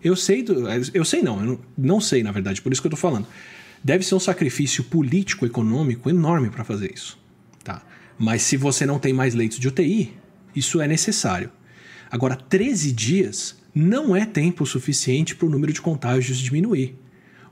Eu 0.03 0.17
sei, 0.17 0.43
do, 0.43 0.67
eu 0.95 1.05
sei 1.05 1.23
não, 1.23 1.45
eu 1.45 1.61
não, 1.77 2.01
sei 2.01 2.23
na 2.23 2.33
verdade, 2.33 2.63
por 2.63 2.73
isso 2.73 2.81
que 2.81 2.87
eu 2.87 2.91
tô 2.91 2.97
falando. 2.97 3.27
Deve 3.83 4.05
ser 4.05 4.15
um 4.15 4.21
sacrifício 4.21 4.85
político, 4.85 5.47
econômico 5.47 6.11
enorme 6.11 6.51
para 6.51 6.65
fazer 6.65 6.93
isso, 6.93 7.19
tá? 7.65 7.83
Mas 8.19 8.43
se 8.43 8.57
você 8.57 8.85
não 8.85 8.99
tem 8.99 9.13
mais 9.13 9.35
leitos 9.35 9.59
de 9.59 9.69
UTI, 9.69 10.15
isso 10.55 10.81
é 10.81 10.87
necessário. 10.87 11.51
Agora, 12.11 12.37
13 12.37 12.93
dias 12.93 13.59
não 13.75 14.15
é 14.15 14.27
tempo 14.27 14.67
suficiente 14.67 15.35
para 15.35 15.47
o 15.47 15.51
número 15.51 15.73
de 15.73 15.81
contágios 15.81 16.39
diminuir. 16.39 16.99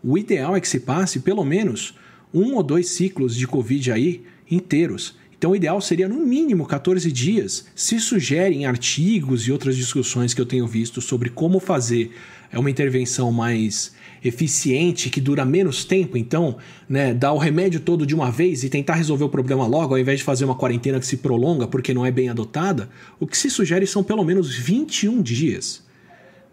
O 0.02 0.18
ideal 0.18 0.56
é 0.56 0.60
que 0.60 0.68
se 0.68 0.80
passe 0.80 1.20
pelo 1.20 1.44
menos 1.44 1.94
um 2.34 2.54
ou 2.54 2.62
dois 2.62 2.90
ciclos 2.90 3.34
de 3.34 3.46
Covid 3.46 3.92
aí 3.92 4.24
inteiros 4.50 5.16
então, 5.38 5.52
o 5.52 5.56
ideal 5.56 5.80
seria, 5.80 6.08
no 6.08 6.18
mínimo, 6.26 6.66
14 6.66 7.12
dias. 7.12 7.66
Se 7.72 8.00
sugerem 8.00 8.66
artigos 8.66 9.46
e 9.46 9.52
outras 9.52 9.76
discussões 9.76 10.34
que 10.34 10.40
eu 10.40 10.46
tenho 10.46 10.66
visto 10.66 11.00
sobre 11.00 11.30
como 11.30 11.60
fazer 11.60 12.10
uma 12.52 12.68
intervenção 12.68 13.30
mais 13.30 13.94
eficiente, 14.24 15.10
que 15.10 15.20
dura 15.20 15.44
menos 15.44 15.84
tempo, 15.84 16.16
então, 16.16 16.56
né, 16.88 17.14
dar 17.14 17.32
o 17.32 17.38
remédio 17.38 17.80
todo 17.80 18.06
de 18.06 18.14
uma 18.14 18.30
vez 18.30 18.64
e 18.64 18.68
tentar 18.68 18.94
resolver 18.94 19.24
o 19.24 19.28
problema 19.28 19.66
logo, 19.66 19.94
ao 19.94 20.00
invés 20.00 20.18
de 20.18 20.24
fazer 20.24 20.44
uma 20.44 20.54
quarentena 20.54 20.98
que 20.98 21.06
se 21.06 21.18
prolonga 21.18 21.66
porque 21.66 21.94
não 21.94 22.04
é 22.04 22.10
bem 22.10 22.28
adotada, 22.28 22.88
o 23.20 23.26
que 23.26 23.36
se 23.36 23.50
sugere 23.50 23.86
são 23.86 24.02
pelo 24.02 24.24
menos 24.24 24.54
21 24.54 25.22
dias. 25.22 25.86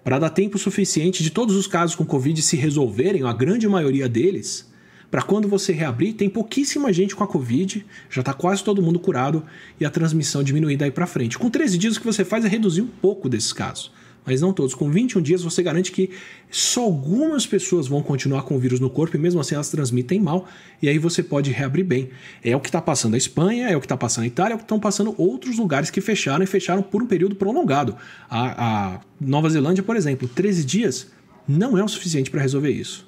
Para 0.04 0.20
dar 0.20 0.30
tempo 0.30 0.58
suficiente 0.58 1.24
de 1.24 1.32
todos 1.32 1.56
os 1.56 1.66
casos 1.66 1.96
com 1.96 2.06
Covid 2.06 2.40
se 2.42 2.56
resolverem, 2.56 3.24
a 3.24 3.34
grande 3.34 3.68
maioria 3.68 4.08
deles, 4.08 4.70
para 5.10 5.22
quando 5.22 5.48
você 5.48 5.72
reabrir, 5.72 6.14
tem 6.14 6.30
pouquíssima 6.30 6.92
gente 6.92 7.16
com 7.16 7.24
a 7.24 7.28
Covid, 7.28 7.86
já 8.10 8.22
está 8.22 8.34
quase 8.34 8.64
todo 8.64 8.82
mundo 8.82 9.00
curado 9.00 9.44
e 9.80 9.86
a 9.86 9.90
transmissão 9.90 10.44
diminuir 10.44 10.78
daí 10.78 10.92
para 10.92 11.08
frente. 11.08 11.38
Com 11.38 11.50
13 11.50 11.78
dias, 11.78 11.96
o 11.96 12.00
que 12.00 12.06
você 12.06 12.26
faz 12.26 12.44
é 12.44 12.48
reduzir 12.48 12.82
um 12.82 12.88
pouco 12.88 13.30
desses 13.30 13.54
casos, 13.54 13.92
mas 14.26 14.42
não 14.42 14.52
todos. 14.52 14.74
Com 14.74 14.90
21 14.90 15.22
dias, 15.22 15.44
você 15.44 15.62
garante 15.62 15.92
que 15.92 16.10
só 16.50 16.82
algumas 16.82 17.46
pessoas 17.46 17.88
vão 17.88 18.02
continuar 18.02 18.44
com 18.44 18.56
o 18.56 18.60
vírus 18.60 18.80
no 18.80 18.90
corpo 18.90 19.16
e 19.16 19.20
mesmo 19.20 19.40
assim 19.40 19.56
elas 19.56 19.70
transmitem 19.70 20.20
mal, 20.20 20.48
e 20.82 20.90
aí 20.90 20.98
você 20.98 21.22
pode 21.22 21.52
reabrir 21.52 21.86
bem. 21.86 22.10
É 22.44 22.56
o 22.56 22.60
que 22.60 22.70
está 22.70 22.82
passando 22.82 23.14
a 23.14 23.18
Espanha, 23.18 23.70
é 23.70 23.76
o 23.78 23.80
que 23.80 23.86
está 23.86 23.98
passando 23.98 24.24
a 24.24 24.28
Itália, 24.28 24.54
é 24.54 24.56
o 24.56 24.58
que 24.58 24.64
estão 24.64 24.80
passando 24.80 25.14
outros 25.18 25.58
lugares 25.58 25.90
que 25.90 26.02
fecharam 26.02 26.44
e 26.44 26.48
fecharam 26.48 26.82
por 26.82 27.04
um 27.04 27.08
período 27.08 27.36
prolongado. 27.36 27.96
A, 28.30 28.96
a 28.96 29.02
Nova 29.20 29.50
Zelândia, 29.50 29.84
por 29.84 29.96
exemplo, 29.96 30.28
13 30.28 30.66
dias 30.66 31.08
não 31.48 31.78
é 31.78 31.84
o 31.84 31.88
suficiente 31.88 32.32
para 32.32 32.42
resolver 32.42 32.72
isso 32.72 33.06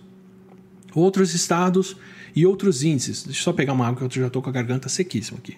outros 0.97 1.33
estados 1.33 1.95
e 2.35 2.45
outros 2.45 2.83
índices. 2.83 3.23
Deixa 3.23 3.39
eu 3.39 3.43
só 3.43 3.53
pegar 3.53 3.73
uma 3.73 3.87
água 3.87 4.09
que 4.09 4.17
eu 4.17 4.21
já 4.21 4.27
estou 4.27 4.41
com 4.41 4.49
a 4.49 4.53
garganta 4.53 4.89
sequíssima 4.89 5.37
aqui. 5.37 5.57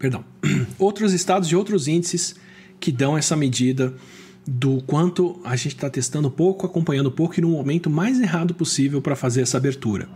Perdão. 0.00 0.24
Outros 0.78 1.12
estados 1.12 1.50
e 1.50 1.54
outros 1.54 1.86
índices 1.86 2.34
que 2.80 2.90
dão 2.90 3.18
essa 3.18 3.36
medida 3.36 3.94
do 4.46 4.82
quanto 4.82 5.38
a 5.44 5.54
gente 5.54 5.74
está 5.74 5.90
testando 5.90 6.30
pouco, 6.30 6.64
acompanhando 6.64 7.12
pouco 7.12 7.38
e 7.38 7.42
no 7.42 7.50
momento 7.50 7.90
mais 7.90 8.18
errado 8.18 8.54
possível 8.54 9.02
para 9.02 9.14
fazer 9.14 9.42
essa 9.42 9.58
abertura. 9.58 10.08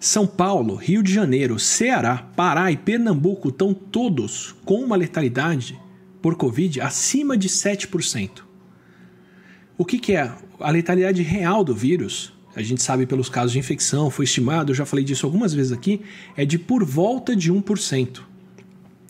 São 0.00 0.26
Paulo, 0.26 0.74
Rio 0.74 1.04
de 1.04 1.14
Janeiro, 1.14 1.56
Ceará, 1.56 2.16
Pará 2.34 2.72
e 2.72 2.76
Pernambuco 2.76 3.50
estão 3.50 3.72
todos 3.72 4.56
com 4.64 4.82
uma 4.82 4.96
letalidade 4.96 5.80
por 6.20 6.34
Covid 6.34 6.80
acima 6.80 7.36
de 7.36 7.48
7%. 7.48 8.42
O 9.78 9.84
que, 9.84 10.00
que 10.00 10.14
é 10.14 10.32
a 10.58 10.70
letalidade 10.72 11.22
real 11.22 11.62
do 11.62 11.76
vírus? 11.76 12.32
A 12.56 12.62
gente 12.62 12.82
sabe 12.82 13.06
pelos 13.06 13.28
casos 13.28 13.52
de 13.52 13.60
infecção, 13.60 14.10
foi 14.10 14.24
estimado, 14.24 14.72
eu 14.72 14.74
já 14.74 14.84
falei 14.84 15.04
disso 15.04 15.24
algumas 15.24 15.54
vezes 15.54 15.70
aqui, 15.70 16.00
é 16.36 16.44
de 16.44 16.58
por 16.58 16.84
volta 16.84 17.36
de 17.36 17.52
1% 17.52 18.22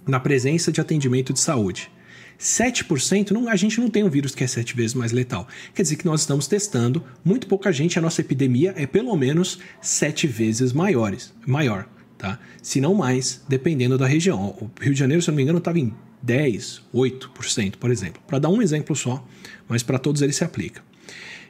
na 0.09 0.19
presença 0.19 0.73
de 0.73 0.81
atendimento 0.81 1.33
de 1.33 1.41
saúde. 1.41 1.91
7%, 2.39 3.33
não, 3.33 3.49
a 3.49 3.57
gente 3.57 3.81
não 3.81 3.91
tem 3.91 4.05
um 4.05 4.09
vírus 4.09 4.35
que 4.35 4.45
é 4.45 4.47
sete 4.47 4.75
vezes 4.75 4.95
mais 4.95 5.11
letal. 5.11 5.47
Quer 5.75 5.83
dizer 5.83 5.97
que 5.97 6.07
nós 6.07 6.21
estamos 6.21 6.47
testando 6.47 7.03
muito 7.25 7.49
pouca 7.49 7.73
gente, 7.73 7.99
a 7.99 8.03
nossa 8.03 8.21
epidemia 8.21 8.73
é 8.77 8.87
pelo 8.87 9.15
menos 9.17 9.59
sete 9.81 10.27
vezes 10.27 10.73
maiores, 10.73 11.35
maior, 11.45 11.89
tá? 12.17 12.39
Se 12.63 12.81
não 12.81 12.95
mais, 12.95 13.43
dependendo 13.49 13.99
da 13.99 14.07
região. 14.07 14.57
O 14.61 14.71
Rio 14.81 14.93
de 14.93 14.99
Janeiro, 14.99 15.21
se 15.21 15.29
eu 15.29 15.33
não 15.33 15.37
me 15.37 15.43
engano, 15.43 15.59
estava 15.59 15.81
em 15.81 15.93
10, 16.23 16.83
8%, 16.95 17.77
por 17.77 17.91
exemplo. 17.91 18.23
Para 18.27 18.39
dar 18.39 18.49
um 18.51 18.63
exemplo 18.63 18.95
só, 18.95 19.27
mas 19.69 19.83
para 19.83 19.99
todos 19.99 20.23
eles 20.23 20.37
se 20.37 20.45
aplica. 20.45 20.83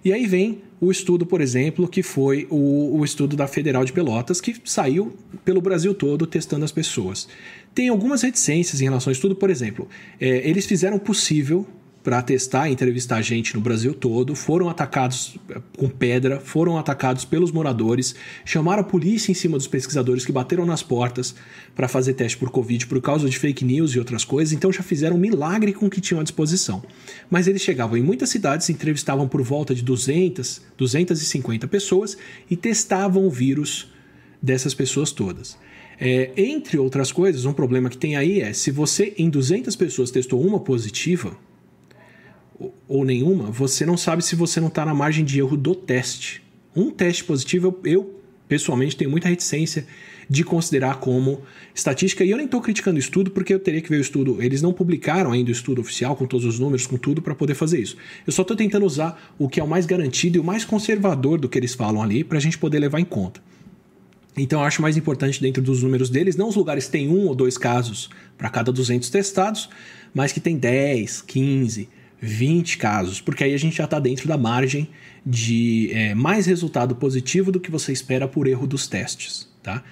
E 0.04 0.12
aí 0.12 0.26
vem 0.26 0.62
o 0.80 0.90
estudo, 0.90 1.26
por 1.26 1.40
exemplo, 1.40 1.88
que 1.88 2.02
foi 2.02 2.46
o, 2.50 2.98
o, 2.98 3.04
estudo 3.04 3.36
da 3.36 3.48
Federal 3.48 3.84
de 3.84 3.92
Pelotas, 3.92 4.40
que 4.40 4.54
saiu 4.64 5.16
pelo 5.44 5.60
Brasil 5.60 5.92
todo 5.92 6.26
testando 6.26 6.64
as 6.64 6.70
pessoas. 6.70 7.28
Tem 7.78 7.90
algumas 7.90 8.22
reticências 8.22 8.80
em 8.80 8.84
relação 8.86 9.08
ao 9.08 9.12
estudo, 9.12 9.36
por 9.36 9.50
exemplo, 9.50 9.86
é, 10.20 10.50
eles 10.50 10.66
fizeram 10.66 10.96
o 10.96 11.00
possível 11.00 11.64
para 12.02 12.20
testar 12.20 12.68
e 12.68 12.72
entrevistar 12.72 13.22
gente 13.22 13.54
no 13.54 13.60
Brasil 13.60 13.94
todo, 13.94 14.34
foram 14.34 14.68
atacados 14.68 15.36
eh, 15.48 15.60
com 15.76 15.88
pedra, 15.88 16.40
foram 16.40 16.76
atacados 16.76 17.24
pelos 17.24 17.52
moradores, 17.52 18.16
chamaram 18.44 18.80
a 18.80 18.84
polícia 18.84 19.30
em 19.30 19.34
cima 19.34 19.56
dos 19.56 19.68
pesquisadores 19.68 20.26
que 20.26 20.32
bateram 20.32 20.66
nas 20.66 20.82
portas 20.82 21.36
para 21.76 21.86
fazer 21.86 22.14
teste 22.14 22.36
por 22.36 22.50
Covid 22.50 22.84
por 22.88 23.00
causa 23.00 23.28
de 23.30 23.38
fake 23.38 23.64
news 23.64 23.92
e 23.92 24.00
outras 24.00 24.24
coisas, 24.24 24.52
então 24.52 24.72
já 24.72 24.82
fizeram 24.82 25.14
um 25.14 25.20
milagre 25.20 25.72
com 25.72 25.86
o 25.86 25.90
que 25.90 26.00
tinham 26.00 26.18
à 26.18 26.24
disposição. 26.24 26.82
Mas 27.30 27.46
eles 27.46 27.62
chegavam 27.62 27.96
em 27.96 28.02
muitas 28.02 28.28
cidades, 28.28 28.68
entrevistavam 28.68 29.28
por 29.28 29.40
volta 29.40 29.72
de 29.72 29.84
200, 29.84 30.62
250 30.76 31.68
pessoas 31.68 32.18
e 32.50 32.56
testavam 32.56 33.24
o 33.24 33.30
vírus 33.30 33.86
dessas 34.42 34.74
pessoas 34.74 35.12
todas. 35.12 35.56
É, 36.00 36.30
entre 36.36 36.78
outras 36.78 37.10
coisas, 37.10 37.44
um 37.44 37.52
problema 37.52 37.90
que 37.90 37.98
tem 37.98 38.16
aí 38.16 38.40
é 38.40 38.52
se 38.52 38.70
você 38.70 39.14
em 39.18 39.28
200 39.28 39.74
pessoas 39.74 40.10
testou 40.10 40.40
uma 40.40 40.60
positiva 40.60 41.36
ou 42.88 43.04
nenhuma, 43.04 43.50
você 43.50 43.84
não 43.84 43.96
sabe 43.96 44.24
se 44.24 44.36
você 44.36 44.60
não 44.60 44.68
está 44.68 44.84
na 44.84 44.94
margem 44.94 45.24
de 45.24 45.38
erro 45.38 45.56
do 45.56 45.74
teste. 45.74 46.42
Um 46.74 46.90
teste 46.90 47.24
positivo, 47.24 47.66
eu, 47.66 47.80
eu 47.84 48.20
pessoalmente 48.46 48.96
tenho 48.96 49.10
muita 49.10 49.28
reticência 49.28 49.86
de 50.28 50.44
considerar 50.44 51.00
como 51.00 51.42
estatística. 51.74 52.24
E 52.24 52.30
eu 52.30 52.36
nem 52.36 52.46
estou 52.46 52.60
criticando 52.60 52.96
o 52.96 53.00
estudo, 53.00 53.30
porque 53.30 53.52
eu 53.52 53.58
teria 53.58 53.80
que 53.80 53.88
ver 53.88 53.96
o 53.96 54.00
estudo. 54.00 54.42
Eles 54.42 54.60
não 54.60 54.72
publicaram 54.72 55.32
ainda 55.32 55.48
o 55.48 55.52
estudo 55.52 55.80
oficial 55.80 56.14
com 56.14 56.26
todos 56.26 56.44
os 56.44 56.58
números, 56.58 56.86
com 56.86 56.96
tudo, 56.96 57.22
para 57.22 57.34
poder 57.34 57.54
fazer 57.54 57.80
isso. 57.80 57.96
Eu 58.26 58.32
só 58.32 58.42
estou 58.42 58.56
tentando 58.56 58.84
usar 58.84 59.34
o 59.38 59.48
que 59.48 59.58
é 59.58 59.64
o 59.64 59.68
mais 59.68 59.86
garantido 59.86 60.36
e 60.36 60.40
o 60.40 60.44
mais 60.44 60.64
conservador 60.64 61.38
do 61.38 61.48
que 61.48 61.58
eles 61.58 61.74
falam 61.74 62.02
ali, 62.02 62.22
para 62.22 62.38
a 62.38 62.40
gente 62.40 62.58
poder 62.58 62.78
levar 62.78 63.00
em 63.00 63.04
conta. 63.04 63.40
Então 64.38 64.62
acho 64.62 64.80
mais 64.80 64.96
importante 64.96 65.40
dentro 65.40 65.62
dos 65.62 65.82
números 65.82 66.08
deles, 66.08 66.36
não 66.36 66.48
os 66.48 66.56
lugares 66.56 66.86
que 66.86 66.92
tem 66.92 67.08
um 67.08 67.26
ou 67.26 67.34
dois 67.34 67.58
casos 67.58 68.08
para 68.36 68.48
cada 68.48 68.72
200 68.72 69.10
testados, 69.10 69.68
mas 70.14 70.32
que 70.32 70.40
tem 70.40 70.56
10, 70.56 71.22
15, 71.22 71.88
20 72.20 72.78
casos, 72.78 73.20
porque 73.20 73.44
aí 73.44 73.54
a 73.54 73.58
gente 73.58 73.76
já 73.76 73.84
está 73.84 73.98
dentro 73.98 74.28
da 74.28 74.36
margem 74.38 74.88
de 75.24 75.90
é, 75.92 76.14
mais 76.14 76.46
resultado 76.46 76.94
positivo 76.96 77.52
do 77.52 77.60
que 77.60 77.70
você 77.70 77.92
espera 77.92 78.26
por 78.26 78.46
erro 78.46 78.66
dos 78.66 78.86
testes, 78.86 79.48
tá? 79.62 79.82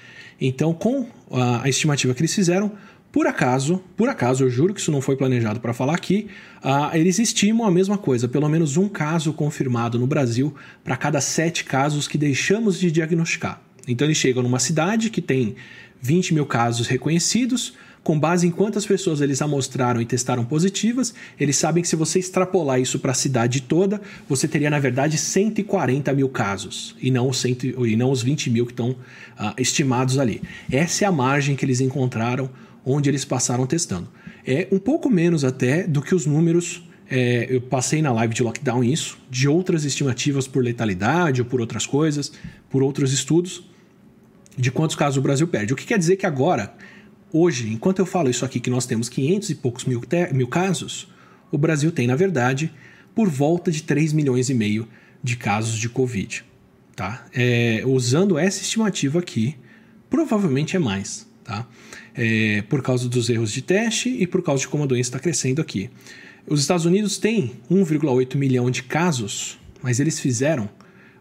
Então, 0.40 0.74
com 0.74 1.06
a, 1.30 1.64
a 1.64 1.68
estimativa 1.68 2.14
que 2.14 2.20
eles 2.20 2.34
fizeram, 2.34 2.72
por 3.12 3.26
acaso, 3.26 3.82
por 3.96 4.08
acaso, 4.08 4.44
eu 4.44 4.50
juro 4.50 4.74
que 4.74 4.80
isso 4.80 4.92
não 4.92 5.00
foi 5.00 5.16
planejado 5.16 5.60
para 5.60 5.72
falar 5.72 5.94
aqui, 5.94 6.26
uh, 6.62 6.94
eles 6.94 7.18
estimam 7.18 7.66
a 7.66 7.70
mesma 7.70 7.96
coisa, 7.96 8.28
pelo 8.28 8.48
menos 8.48 8.76
um 8.76 8.88
caso 8.88 9.32
confirmado 9.32 9.98
no 9.98 10.06
Brasil 10.06 10.54
para 10.84 10.96
cada 10.96 11.20
sete 11.20 11.64
casos 11.64 12.06
que 12.06 12.18
deixamos 12.18 12.78
de 12.78 12.90
diagnosticar. 12.90 13.65
Então 13.86 14.06
eles 14.06 14.16
chegam 14.16 14.42
numa 14.42 14.58
cidade 14.58 15.10
que 15.10 15.20
tem 15.20 15.56
20 16.00 16.34
mil 16.34 16.46
casos 16.46 16.86
reconhecidos, 16.86 17.74
com 18.06 18.16
base 18.16 18.46
em 18.46 18.52
quantas 18.52 18.86
pessoas 18.86 19.20
eles 19.20 19.42
amostraram 19.42 20.00
e 20.00 20.06
testaram 20.06 20.44
positivas, 20.44 21.12
eles 21.40 21.56
sabem 21.56 21.82
que 21.82 21.88
se 21.88 21.96
você 21.96 22.20
extrapolar 22.20 22.80
isso 22.80 23.00
para 23.00 23.10
a 23.10 23.14
cidade 23.14 23.62
toda, 23.62 24.00
você 24.28 24.46
teria, 24.46 24.70
na 24.70 24.78
verdade, 24.78 25.18
140 25.18 26.12
mil 26.12 26.28
casos, 26.28 26.94
e 27.02 27.10
não 27.10 27.28
os, 27.28 27.40
cento, 27.40 27.64
e 27.84 27.96
não 27.96 28.12
os 28.12 28.22
20 28.22 28.48
mil 28.48 28.64
que 28.64 28.70
estão 28.70 28.90
uh, 28.90 28.96
estimados 29.58 30.20
ali. 30.20 30.40
Essa 30.70 31.04
é 31.04 31.08
a 31.08 31.10
margem 31.10 31.56
que 31.56 31.64
eles 31.64 31.80
encontraram 31.80 32.48
onde 32.84 33.10
eles 33.10 33.24
passaram 33.24 33.66
testando. 33.66 34.08
É 34.46 34.68
um 34.70 34.78
pouco 34.78 35.10
menos 35.10 35.42
até 35.42 35.82
do 35.82 36.00
que 36.00 36.14
os 36.14 36.26
números. 36.26 36.84
É, 37.10 37.48
eu 37.50 37.60
passei 37.60 38.00
na 38.02 38.12
live 38.12 38.34
de 38.34 38.42
lockdown 38.44 38.84
isso, 38.84 39.18
de 39.28 39.48
outras 39.48 39.84
estimativas 39.84 40.46
por 40.46 40.62
letalidade 40.62 41.40
ou 41.40 41.46
por 41.46 41.60
outras 41.60 41.86
coisas, 41.86 42.32
por 42.70 42.84
outros 42.84 43.12
estudos 43.12 43.64
de 44.56 44.70
quantos 44.70 44.96
casos 44.96 45.18
o 45.18 45.22
Brasil 45.22 45.46
perde. 45.46 45.72
O 45.72 45.76
que 45.76 45.84
quer 45.84 45.98
dizer 45.98 46.16
que 46.16 46.26
agora, 46.26 46.74
hoje, 47.32 47.68
enquanto 47.68 47.98
eu 47.98 48.06
falo 48.06 48.30
isso 48.30 48.44
aqui, 48.44 48.58
que 48.58 48.70
nós 48.70 48.86
temos 48.86 49.08
500 49.08 49.50
e 49.50 49.54
poucos 49.56 49.84
mil, 49.84 50.00
mil 50.32 50.48
casos, 50.48 51.08
o 51.50 51.58
Brasil 51.58 51.92
tem, 51.92 52.06
na 52.06 52.16
verdade, 52.16 52.72
por 53.14 53.28
volta 53.28 53.70
de 53.70 53.82
3 53.82 54.12
milhões 54.12 54.48
e 54.48 54.54
meio 54.54 54.88
de 55.22 55.36
casos 55.36 55.78
de 55.78 55.88
Covid. 55.88 56.44
Tá? 56.94 57.26
É, 57.34 57.82
usando 57.84 58.38
essa 58.38 58.62
estimativa 58.62 59.18
aqui, 59.18 59.56
provavelmente 60.08 60.76
é 60.76 60.78
mais, 60.78 61.26
tá? 61.44 61.66
É, 62.14 62.62
por 62.62 62.80
causa 62.80 63.06
dos 63.06 63.28
erros 63.28 63.52
de 63.52 63.60
teste 63.60 64.08
e 64.08 64.26
por 64.26 64.42
causa 64.42 64.62
de 64.62 64.68
como 64.68 64.84
a 64.84 64.86
doença 64.86 65.08
está 65.08 65.18
crescendo 65.18 65.60
aqui. 65.60 65.90
Os 66.46 66.60
Estados 66.60 66.86
Unidos 66.86 67.18
têm 67.18 67.52
1,8 67.70 68.36
milhão 68.36 68.70
de 68.70 68.82
casos, 68.82 69.58
mas 69.82 70.00
eles 70.00 70.18
fizeram 70.18 70.70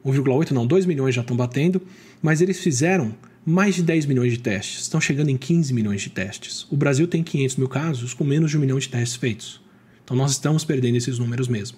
1,8 0.05 0.51
não, 0.51 0.67
2 0.67 0.85
milhões 0.85 1.15
já 1.15 1.21
estão 1.21 1.35
batendo, 1.35 1.81
mas 2.25 2.41
eles 2.41 2.59
fizeram 2.59 3.15
mais 3.45 3.75
de 3.75 3.83
10 3.83 4.07
milhões 4.07 4.31
de 4.31 4.39
testes, 4.39 4.81
estão 4.81 4.99
chegando 4.99 5.29
em 5.29 5.37
15 5.37 5.71
milhões 5.71 6.01
de 6.01 6.09
testes. 6.09 6.65
O 6.71 6.75
Brasil 6.75 7.07
tem 7.07 7.21
500 7.21 7.57
mil 7.57 7.69
casos 7.69 8.15
com 8.15 8.23
menos 8.23 8.49
de 8.49 8.57
um 8.57 8.59
milhão 8.59 8.79
de 8.79 8.89
testes 8.89 9.15
feitos. 9.15 9.61
Então 10.03 10.17
nós 10.17 10.31
estamos 10.31 10.65
perdendo 10.65 10.97
esses 10.97 11.19
números 11.19 11.47
mesmo, 11.47 11.77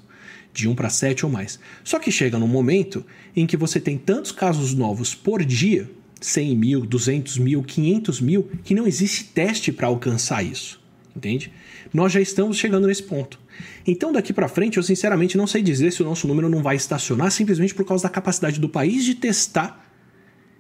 de 0.54 0.70
1 0.70 0.74
para 0.74 0.90
7 0.90 1.26
ou 1.26 1.32
mais. 1.34 1.60
Só 1.84 2.00
que 2.00 2.10
chega 2.14 2.40
num 2.40 2.48
momento 2.48 3.06
em 3.36 3.46
que 3.46 3.58
você 3.58 3.78
tem 3.78 3.98
tantos 3.98 4.32
casos 4.32 4.74
novos 4.74 5.14
por 5.14 5.44
dia, 5.44 5.92
100 6.22 6.56
mil, 6.56 6.86
200 6.86 7.38
mil, 7.40 7.62
500 7.62 8.22
mil, 8.22 8.50
que 8.64 8.74
não 8.74 8.88
existe 8.88 9.26
teste 9.26 9.74
para 9.74 9.88
alcançar 9.88 10.46
isso, 10.46 10.80
entende? 11.14 11.52
Nós 11.94 12.14
já 12.14 12.22
estamos 12.22 12.56
chegando 12.56 12.88
nesse 12.88 13.04
ponto. 13.04 13.38
Então, 13.86 14.14
daqui 14.14 14.32
para 14.32 14.48
frente, 14.48 14.78
eu 14.78 14.84
sinceramente 14.84 15.36
não 15.36 15.46
sei 15.46 15.62
dizer 15.62 15.92
se 15.92 16.02
o 16.02 16.06
nosso 16.06 16.26
número 16.26 16.48
não 16.48 16.64
vai 16.64 16.78
estacionar 16.78 17.32
simplesmente 17.32 17.76
por 17.76 17.84
causa 17.84 18.04
da 18.04 18.10
capacidade 18.10 18.62
do 18.62 18.70
país 18.70 19.04
de 19.04 19.14
testar 19.14 19.87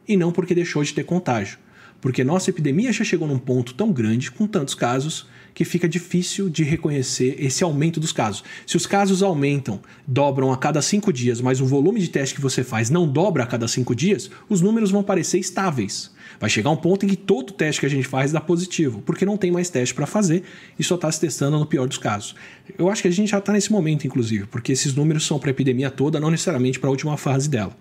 e 0.08 0.18
não 0.18 0.32
porque 0.32 0.56
deixou 0.56 0.84
de 0.84 0.94
ter 0.94 1.04
contágio. 1.04 1.58
Porque 2.00 2.24
nossa 2.24 2.50
epidemia 2.50 2.94
já 2.94 3.04
chegou 3.04 3.28
num 3.28 3.40
ponto 3.40 3.74
tão 3.74 3.92
grande, 3.92 4.32
com 4.32 4.46
tantos 4.46 4.76
casos, 4.76 5.28
que 5.58 5.66
fica 5.66 5.90
difícil 5.90 6.50
de 6.50 6.64
reconhecer 6.64 7.36
esse 7.40 7.64
aumento 7.64 8.00
dos 8.00 8.12
casos. 8.12 8.44
Se 8.68 8.78
os 8.78 8.86
casos 8.86 9.24
aumentam, 9.24 9.82
dobram 10.06 10.54
a 10.54 10.58
cada 10.58 10.84
cinco 10.84 11.12
dias, 11.12 11.42
mas 11.42 11.60
o 11.60 11.66
volume 11.66 12.00
de 12.00 12.10
teste 12.10 12.36
que 12.36 12.42
você 12.42 12.64
faz 12.64 12.92
não 12.92 13.08
dobra 13.08 13.42
a 13.42 13.48
cada 13.48 13.68
cinco 13.68 13.96
dias, 13.96 14.30
os 14.48 14.62
números 14.62 14.92
vão 14.92 15.02
parecer 15.02 15.40
estáveis. 15.40 16.12
Vai 16.40 16.48
chegar 16.48 16.70
um 16.70 16.76
ponto 16.76 17.04
em 17.04 17.10
que 17.10 17.16
todo 17.16 17.54
teste 17.54 17.80
que 17.80 17.88
a 17.88 17.90
gente 17.90 18.08
faz 18.08 18.32
dá 18.32 18.40
positivo, 18.40 19.02
porque 19.04 19.26
não 19.26 19.36
tem 19.36 19.50
mais 19.50 19.68
teste 19.68 19.96
para 19.96 20.06
fazer 20.06 20.44
e 20.78 20.84
só 20.84 20.94
está 20.94 21.12
se 21.12 21.20
testando 21.20 21.58
no 21.58 21.66
pior 21.66 21.88
dos 21.88 21.98
casos. 21.98 22.36
Eu 22.78 22.92
acho 22.92 23.02
que 23.02 23.08
a 23.08 23.12
gente 23.12 23.32
já 23.32 23.40
está 23.40 23.52
nesse 23.52 23.72
momento, 23.72 24.06
inclusive, 24.06 24.46
porque 24.46 24.72
esses 24.72 24.94
números 24.94 25.26
são 25.26 25.40
para 25.40 25.50
a 25.50 25.52
epidemia 25.52 25.90
toda, 25.90 26.20
não 26.20 26.30
necessariamente 26.30 26.80
para 26.80 26.90
a 26.90 26.92
última 26.92 27.18
fase 27.18 27.50
dela. 27.50 27.76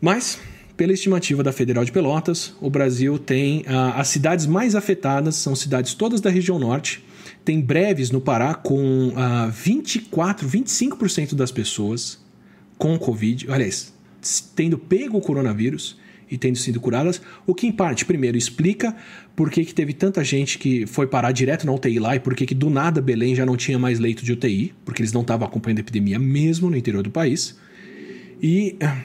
Mas 0.00 0.40
pela 0.78 0.92
estimativa 0.92 1.42
da 1.42 1.52
Federal 1.52 1.84
de 1.84 1.90
Pelotas, 1.90 2.54
o 2.60 2.70
Brasil 2.70 3.18
tem 3.18 3.64
ah, 3.66 4.00
as 4.00 4.06
cidades 4.06 4.46
mais 4.46 4.76
afetadas, 4.76 5.34
são 5.34 5.56
cidades 5.56 5.92
todas 5.92 6.20
da 6.20 6.30
região 6.30 6.56
norte. 6.56 7.04
Tem 7.44 7.60
breves 7.60 8.12
no 8.12 8.20
Pará 8.20 8.54
com 8.54 9.12
ah, 9.16 9.48
24, 9.52 10.48
25% 10.48 11.34
das 11.34 11.50
pessoas 11.50 12.24
com 12.78 12.96
Covid, 12.96 13.50
aliás, 13.50 13.92
tendo 14.54 14.78
pego 14.78 15.18
o 15.18 15.20
coronavírus 15.20 15.98
e 16.30 16.38
tendo 16.38 16.56
sido 16.56 16.78
curadas, 16.78 17.20
o 17.44 17.56
que 17.56 17.66
em 17.66 17.72
parte, 17.72 18.04
primeiro, 18.04 18.38
explica 18.38 18.94
por 19.34 19.50
que, 19.50 19.64
que 19.64 19.74
teve 19.74 19.92
tanta 19.92 20.22
gente 20.22 20.58
que 20.58 20.86
foi 20.86 21.08
parar 21.08 21.32
direto 21.32 21.66
na 21.66 21.72
UTI 21.72 21.98
lá 21.98 22.14
e 22.14 22.20
por 22.20 22.36
que, 22.36 22.46
que 22.46 22.54
do 22.54 22.70
nada 22.70 23.00
Belém 23.00 23.34
já 23.34 23.44
não 23.44 23.56
tinha 23.56 23.80
mais 23.80 23.98
leito 23.98 24.24
de 24.24 24.32
UTI, 24.32 24.72
porque 24.84 25.02
eles 25.02 25.12
não 25.12 25.22
estavam 25.22 25.48
acompanhando 25.48 25.78
a 25.78 25.80
epidemia 25.80 26.20
mesmo 26.20 26.70
no 26.70 26.76
interior 26.76 27.02
do 27.02 27.10
país. 27.10 27.58
E 28.40 28.76
ah, 28.80 29.00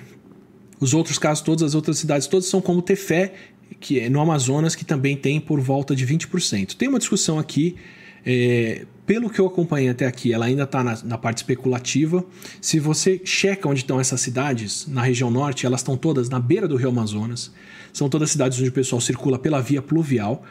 os 0.83 0.93
outros 0.93 1.17
casos, 1.17 1.43
todas 1.43 1.63
as 1.63 1.75
outras 1.75 1.97
cidades, 1.97 2.27
todas 2.27 2.47
são 2.47 2.61
como 2.61 2.81
Tefé, 2.81 3.33
que 3.79 3.99
é 3.99 4.09
no 4.09 4.19
Amazonas, 4.19 4.75
que 4.75 4.85
também 4.85 5.15
tem 5.15 5.39
por 5.39 5.59
volta 5.59 5.95
de 5.95 6.05
20%. 6.05 6.75
Tem 6.75 6.87
uma 6.87 6.99
discussão 6.99 7.39
aqui, 7.39 7.75
é, 8.25 8.85
pelo 9.05 9.29
que 9.29 9.39
eu 9.39 9.47
acompanhei 9.47 9.89
até 9.89 10.05
aqui, 10.05 10.33
ela 10.33 10.45
ainda 10.45 10.63
está 10.63 10.83
na, 10.83 10.97
na, 11.03 11.17
parte 11.17 11.37
especulativa. 11.37 12.23
Se 12.61 12.79
você 12.79 13.21
checa 13.23 13.67
onde 13.67 13.81
estão 13.81 13.99
essas 13.99 14.21
cidades, 14.21 14.87
na 14.87 15.01
região 15.01 15.31
norte, 15.31 15.65
elas 15.65 15.81
estão 15.81 15.97
todas 15.97 16.29
na 16.29 16.39
beira 16.39 16.67
do 16.67 16.75
rio 16.75 16.89
Amazonas. 16.89 17.51
São 17.91 18.09
todas 18.09 18.31
cidades 18.31 18.59
onde 18.59 18.69
o 18.69 18.73
pessoal 18.73 19.01
circula 19.01 19.39
pela 19.39 19.61
via 19.61 19.81
pluvial. 19.81 20.43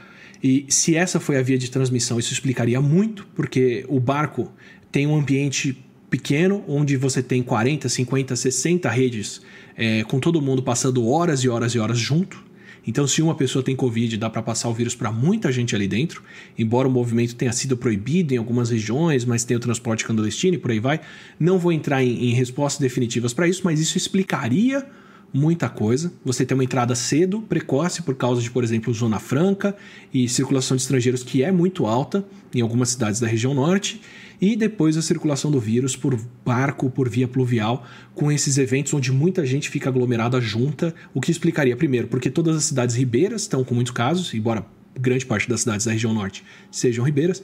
E 0.43 0.67
se 0.69 0.97
essa 0.97 1.21
foi 1.21 1.39
a 1.39 1.43
via 1.43 1.57
de 1.57 1.71
transmissão, 1.71 2.19
isso 2.19 2.33
explicaria 2.33 2.81
muito, 2.81 3.27
porque 3.35 3.85
o 3.89 4.01
barco 4.01 4.51
tem 4.91 5.07
um 5.07 5.17
ambiente 5.17 5.83
pequeno, 6.13 6.63
onde 6.69 6.95
você 6.95 7.23
tem 7.23 7.43
40, 7.43 7.89
50, 7.89 8.37
60 8.37 8.91
redes 8.91 9.41
é, 9.75 10.05
com 10.05 10.21
todo 10.21 10.43
mundo 10.43 10.63
passando 10.63 11.09
horas 11.09 11.41
e 11.41 11.49
horas 11.49 11.75
e 11.75 11.79
horas 11.79 11.99
junto. 11.99 12.45
Então, 12.87 13.07
se 13.07 13.23
uma 13.23 13.35
pessoa 13.35 13.65
tem 13.65 13.75
Covid, 13.75 14.19
dá 14.19 14.29
para 14.29 14.43
passar 14.43 14.69
o 14.69 14.75
vírus 14.75 14.95
para 14.95 15.11
muita 15.11 15.51
gente 15.51 15.75
ali 15.75 15.89
dentro. 15.89 16.23
Embora 16.59 16.87
o 16.87 16.91
movimento 16.91 17.35
tenha 17.35 17.53
sido 17.53 17.79
proibido 17.79 18.35
em 18.35 18.37
algumas 18.37 18.69
regiões, 18.69 19.25
mas 19.25 19.43
tem 19.43 19.57
o 19.57 19.61
transporte 19.61 20.05
clandestino 20.05 20.57
e 20.57 20.59
por 20.59 20.71
aí 20.71 20.81
vai. 20.81 21.01
Não 21.41 21.59
vou 21.59 21.73
entrar 21.73 22.03
em, 22.03 22.31
em 22.31 22.35
respostas 22.35 22.81
definitivas 22.81 23.33
para 23.33 23.49
isso, 23.49 23.63
mas 23.65 23.81
isso 23.81 23.97
explicaria 23.97 24.85
muita 25.33 25.69
coisa. 25.69 26.13
Você 26.25 26.45
tem 26.45 26.55
uma 26.55 26.65
entrada 26.65 26.95
cedo, 26.95 27.41
precoce, 27.41 28.03
por 28.03 28.17
causa 28.17 28.43
de, 28.43 28.51
por 28.51 28.63
exemplo, 28.63 28.93
Zona 28.93 29.19
Franca 29.19 29.75
e 30.13 30.29
circulação 30.29 30.77
de 30.77 30.83
estrangeiros 30.83 31.23
que 31.23 31.43
é 31.43 31.51
muito 31.51 31.87
alta 31.87 32.23
em 32.55 32.61
algumas 32.61 32.91
cidades 32.91 33.19
da 33.19 33.27
região 33.27 33.55
norte 33.55 34.01
e 34.43 34.57
depois 34.57 34.97
a 34.97 35.03
circulação 35.03 35.53
do 35.53 35.61
vírus 35.61 35.95
por 35.95 36.21
barco, 36.45 36.91
por 36.91 37.09
via 37.09 37.29
pluvial, 37.29 37.87
com 38.13 38.33
esses 38.33 38.59
eventos 38.59 38.93
onde 38.93 39.13
muita 39.13 39.47
gente 39.47 39.71
fica 39.71 39.89
aglomerada 39.89 40.41
junta, 40.41 40.93
o 41.15 41.21
que 41.21 41.31
explicaria, 41.31 41.77
primeiro, 41.77 42.09
porque 42.09 42.29
todas 42.29 42.57
as 42.57 42.65
cidades 42.65 42.97
ribeiras 42.97 43.43
estão 43.43 43.63
com 43.63 43.73
muitos 43.73 43.93
casos, 43.93 44.35
embora 44.35 44.67
grande 44.99 45.25
parte 45.25 45.49
das 45.49 45.61
cidades 45.61 45.87
da 45.87 45.93
região 45.93 46.13
norte 46.13 46.45
sejam 46.73 47.05
ribeiras, 47.05 47.41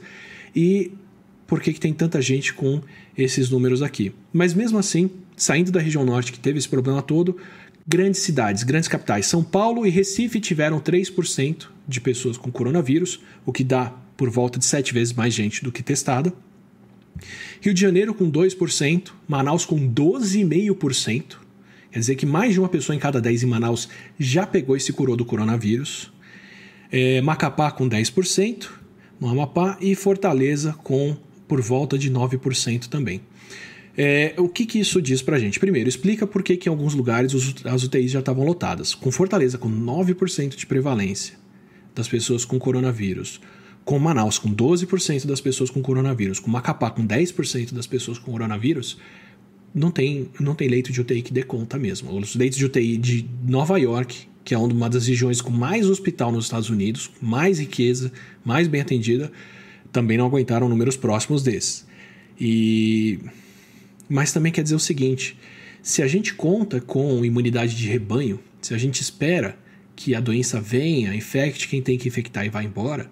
e 0.53 0.91
por 1.47 1.61
que, 1.61 1.71
que 1.71 1.79
tem 1.79 1.93
tanta 1.93 2.21
gente 2.21 2.53
com 2.53 2.81
esses 3.17 3.49
números 3.49 3.81
aqui. 3.81 4.11
Mas 4.33 4.53
mesmo 4.53 4.77
assim, 4.77 5.09
saindo 5.37 5.71
da 5.71 5.79
região 5.79 6.03
norte 6.03 6.33
que 6.33 6.39
teve 6.39 6.59
esse 6.59 6.67
problema 6.67 7.01
todo, 7.01 7.37
grandes 7.87 8.19
cidades, 8.19 8.63
grandes 8.63 8.89
capitais, 8.89 9.25
São 9.25 9.41
Paulo 9.41 9.87
e 9.87 9.89
Recife 9.89 10.41
tiveram 10.41 10.81
3% 10.81 11.67
de 11.87 12.01
pessoas 12.01 12.35
com 12.35 12.51
coronavírus, 12.51 13.21
o 13.45 13.53
que 13.53 13.63
dá 13.63 13.93
por 14.17 14.29
volta 14.29 14.59
de 14.59 14.65
7 14.65 14.93
vezes 14.93 15.13
mais 15.13 15.33
gente 15.33 15.63
do 15.63 15.71
que 15.71 15.81
testada. 15.81 16.33
Rio 17.61 17.73
de 17.73 17.81
Janeiro 17.81 18.13
com 18.13 18.31
2%, 18.31 19.11
Manaus 19.27 19.65
com 19.65 19.77
12,5%. 19.91 21.37
Quer 21.91 21.99
dizer 21.99 22.15
que 22.15 22.25
mais 22.25 22.53
de 22.53 22.59
uma 22.59 22.69
pessoa 22.69 22.95
em 22.95 22.99
cada 22.99 23.19
10 23.19 23.43
em 23.43 23.47
Manaus 23.47 23.89
já 24.19 24.45
pegou 24.45 24.75
e 24.77 24.79
se 24.79 24.93
curou 24.93 25.15
do 25.15 25.25
coronavírus. 25.25 26.11
É, 26.91 27.21
Macapá 27.21 27.71
com 27.71 27.89
10%, 27.89 28.69
no 29.19 29.27
Amapá, 29.27 29.77
e 29.81 29.95
Fortaleza 29.95 30.73
com 30.83 31.17
por 31.47 31.61
volta 31.61 31.97
de 31.97 32.11
9% 32.11 32.87
também. 32.87 33.21
É, 33.97 34.33
o 34.37 34.47
que, 34.47 34.65
que 34.65 34.79
isso 34.79 35.01
diz 35.01 35.21
pra 35.21 35.39
gente? 35.39 35.59
Primeiro, 35.59 35.89
explica 35.89 36.25
por 36.25 36.43
que, 36.43 36.55
que 36.55 36.69
em 36.69 36.71
alguns 36.71 36.93
lugares 36.93 37.33
as 37.65 37.83
UTIs 37.83 38.11
já 38.11 38.19
estavam 38.19 38.45
lotadas. 38.45 38.93
Com 38.93 39.11
Fortaleza 39.11 39.57
com 39.57 39.69
9% 39.69 40.55
de 40.55 40.65
prevalência 40.65 41.33
das 41.93 42.07
pessoas 42.07 42.45
com 42.45 42.57
coronavírus, 42.57 43.41
com 43.85 43.97
Manaus 43.97 44.37
com 44.37 44.53
12% 44.53 45.25
das 45.25 45.41
pessoas 45.41 45.69
com 45.69 45.81
coronavírus, 45.81 46.39
com 46.39 46.49
Macapá 46.49 46.89
com 46.91 47.05
10% 47.05 47.73
das 47.73 47.87
pessoas 47.87 48.19
com 48.19 48.31
coronavírus, 48.31 48.97
não 49.73 49.91
tem, 49.91 50.29
não 50.39 50.55
tem 50.55 50.67
leito 50.67 50.91
de 50.91 51.01
UTI 51.01 51.21
que 51.21 51.33
dê 51.33 51.43
conta 51.43 51.77
mesmo. 51.77 52.17
Os 52.17 52.35
leitos 52.35 52.57
de 52.57 52.65
UTI 52.65 52.97
de 52.97 53.25
Nova 53.47 53.77
York, 53.79 54.27
que 54.43 54.53
é 54.53 54.57
uma 54.57 54.89
das 54.89 55.07
regiões 55.07 55.41
com 55.41 55.51
mais 55.51 55.87
hospital 55.87 56.31
nos 56.31 56.45
Estados 56.45 56.69
Unidos, 56.69 57.09
mais 57.21 57.59
riqueza, 57.59 58.11
mais 58.43 58.67
bem 58.67 58.81
atendida, 58.81 59.31
também 59.91 60.17
não 60.17 60.25
aguentaram 60.25 60.69
números 60.69 60.97
próximos 60.97 61.43
desses. 61.43 61.87
E 62.39 63.19
mas 64.07 64.33
também 64.33 64.51
quer 64.51 64.63
dizer 64.63 64.75
o 64.75 64.79
seguinte: 64.79 65.37
se 65.81 66.01
a 66.01 66.07
gente 66.07 66.33
conta 66.33 66.81
com 66.81 67.23
imunidade 67.23 67.75
de 67.75 67.87
rebanho, 67.87 68.39
se 68.61 68.73
a 68.73 68.77
gente 68.77 69.01
espera 69.01 69.57
que 69.95 70.15
a 70.15 70.19
doença 70.19 70.59
venha, 70.59 71.13
infecte 71.13 71.67
quem 71.67 71.81
tem 71.81 71.97
que 71.97 72.07
infectar 72.07 72.45
e 72.45 72.49
vá 72.49 72.63
embora, 72.63 73.11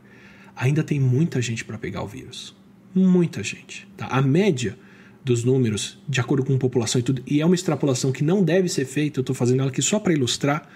ainda 0.57 0.83
tem 0.83 0.99
muita 0.99 1.41
gente 1.41 1.63
para 1.63 1.77
pegar 1.77 2.01
o 2.01 2.07
vírus. 2.07 2.55
Muita 2.93 3.43
gente. 3.43 3.87
Tá? 3.95 4.07
A 4.07 4.21
média 4.21 4.77
dos 5.23 5.43
números, 5.43 5.99
de 6.07 6.19
acordo 6.19 6.43
com 6.43 6.55
a 6.55 6.57
população 6.57 6.99
e 6.99 7.03
tudo, 7.03 7.21
e 7.27 7.41
é 7.41 7.45
uma 7.45 7.53
extrapolação 7.53 8.11
que 8.11 8.23
não 8.23 8.43
deve 8.43 8.67
ser 8.67 8.85
feita, 8.85 9.19
eu 9.19 9.21
estou 9.21 9.35
fazendo 9.35 9.59
ela 9.59 9.69
aqui 9.69 9.81
só 9.81 9.99
para 9.99 10.13
ilustrar, 10.13 10.67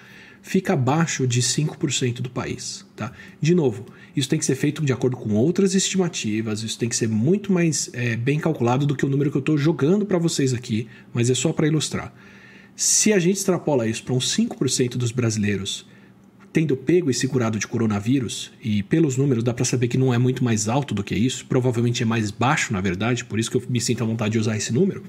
fica 0.41 0.73
abaixo 0.73 1.25
de 1.25 1.41
5% 1.41 2.21
do 2.21 2.29
país. 2.29 2.85
Tá? 2.95 3.11
De 3.39 3.55
novo, 3.55 3.85
isso 4.15 4.27
tem 4.29 4.37
que 4.37 4.45
ser 4.45 4.55
feito 4.55 4.83
de 4.83 4.91
acordo 4.91 5.15
com 5.15 5.33
outras 5.33 5.73
estimativas, 5.73 6.63
isso 6.63 6.77
tem 6.77 6.89
que 6.89 6.95
ser 6.95 7.07
muito 7.07 7.51
mais 7.51 7.89
é, 7.93 8.15
bem 8.15 8.39
calculado 8.39 8.85
do 8.85 8.95
que 8.95 9.05
o 9.05 9.09
número 9.09 9.31
que 9.31 9.37
eu 9.37 9.41
estou 9.41 9.57
jogando 9.57 10.05
para 10.05 10.17
vocês 10.17 10.53
aqui, 10.53 10.87
mas 11.13 11.29
é 11.29 11.33
só 11.33 11.53
para 11.53 11.67
ilustrar. 11.67 12.13
Se 12.75 13.13
a 13.13 13.19
gente 13.19 13.37
extrapola 13.37 13.87
isso 13.87 14.03
para 14.03 14.13
uns 14.13 14.35
5% 14.35 14.97
dos 14.97 15.11
brasileiros 15.11 15.85
tendo 16.53 16.75
pego 16.75 17.09
esse 17.09 17.27
curado 17.27 17.57
de 17.57 17.65
coronavírus, 17.65 18.51
e 18.61 18.83
pelos 18.83 19.15
números 19.15 19.43
dá 19.43 19.53
para 19.53 19.63
saber 19.63 19.87
que 19.87 19.97
não 19.97 20.13
é 20.13 20.17
muito 20.17 20.43
mais 20.43 20.67
alto 20.67 20.93
do 20.93 21.03
que 21.03 21.15
isso, 21.15 21.45
provavelmente 21.45 22.03
é 22.03 22.05
mais 22.05 22.29
baixo, 22.29 22.73
na 22.73 22.81
verdade, 22.81 23.23
por 23.23 23.39
isso 23.39 23.49
que 23.49 23.57
eu 23.57 23.63
me 23.69 23.79
sinto 23.79 24.03
à 24.03 24.07
vontade 24.07 24.33
de 24.33 24.39
usar 24.39 24.57
esse 24.57 24.73
número. 24.73 25.03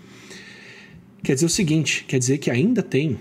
Quer 1.22 1.34
dizer 1.34 1.47
o 1.47 1.51
seguinte: 1.51 2.05
quer 2.07 2.18
dizer 2.18 2.38
que 2.38 2.51
ainda 2.51 2.82
tem 2.82 3.18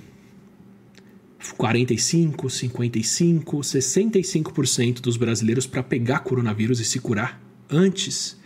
45, 1.57 2.49
55, 2.49 3.57
65% 3.57 5.01
dos 5.01 5.17
brasileiros 5.17 5.65
para 5.65 5.81
pegar 5.81 6.19
coronavírus 6.19 6.79
e 6.79 6.85
se 6.85 6.99
curar 6.99 7.41
antes 7.69 8.39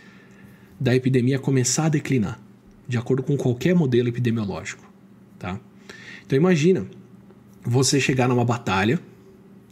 da 0.80 0.94
epidemia 0.94 1.38
começar 1.38 1.86
a 1.86 1.88
declinar, 1.90 2.40
de 2.88 2.96
acordo 2.96 3.22
com 3.22 3.36
qualquer 3.36 3.74
modelo 3.74 4.08
epidemiológico, 4.08 4.90
tá? 5.38 5.60
Então 6.24 6.36
imagina 6.36 6.86
você 7.62 8.00
chegar 8.00 8.28
numa 8.28 8.44
batalha 8.44 9.00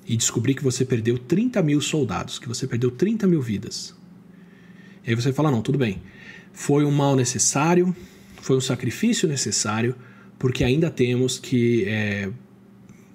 e 0.07 0.17
descobrir 0.17 0.55
que 0.55 0.63
você 0.63 0.85
perdeu 0.85 1.19
30 1.19 1.63
mil 1.63 1.81
soldados, 1.81 2.39
que 2.39 2.49
você 2.49 2.67
perdeu 2.67 2.91
30 2.91 3.27
mil 3.27 3.41
vidas. 3.41 3.95
E 5.07 5.11
aí 5.11 5.15
você 5.15 5.33
fala: 5.33 5.51
não, 5.51 5.63
tudo 5.63 5.79
bem, 5.79 6.03
foi 6.53 6.85
um 6.85 6.91
mal 6.91 7.17
necessário, 7.17 7.95
foi 8.41 8.57
um 8.57 8.61
sacrifício 8.61 9.29
necessário, 9.29 9.95
porque 10.39 10.65
ainda 10.65 10.91
temos 10.91 11.39
que 11.39 11.85
é, 11.87 12.31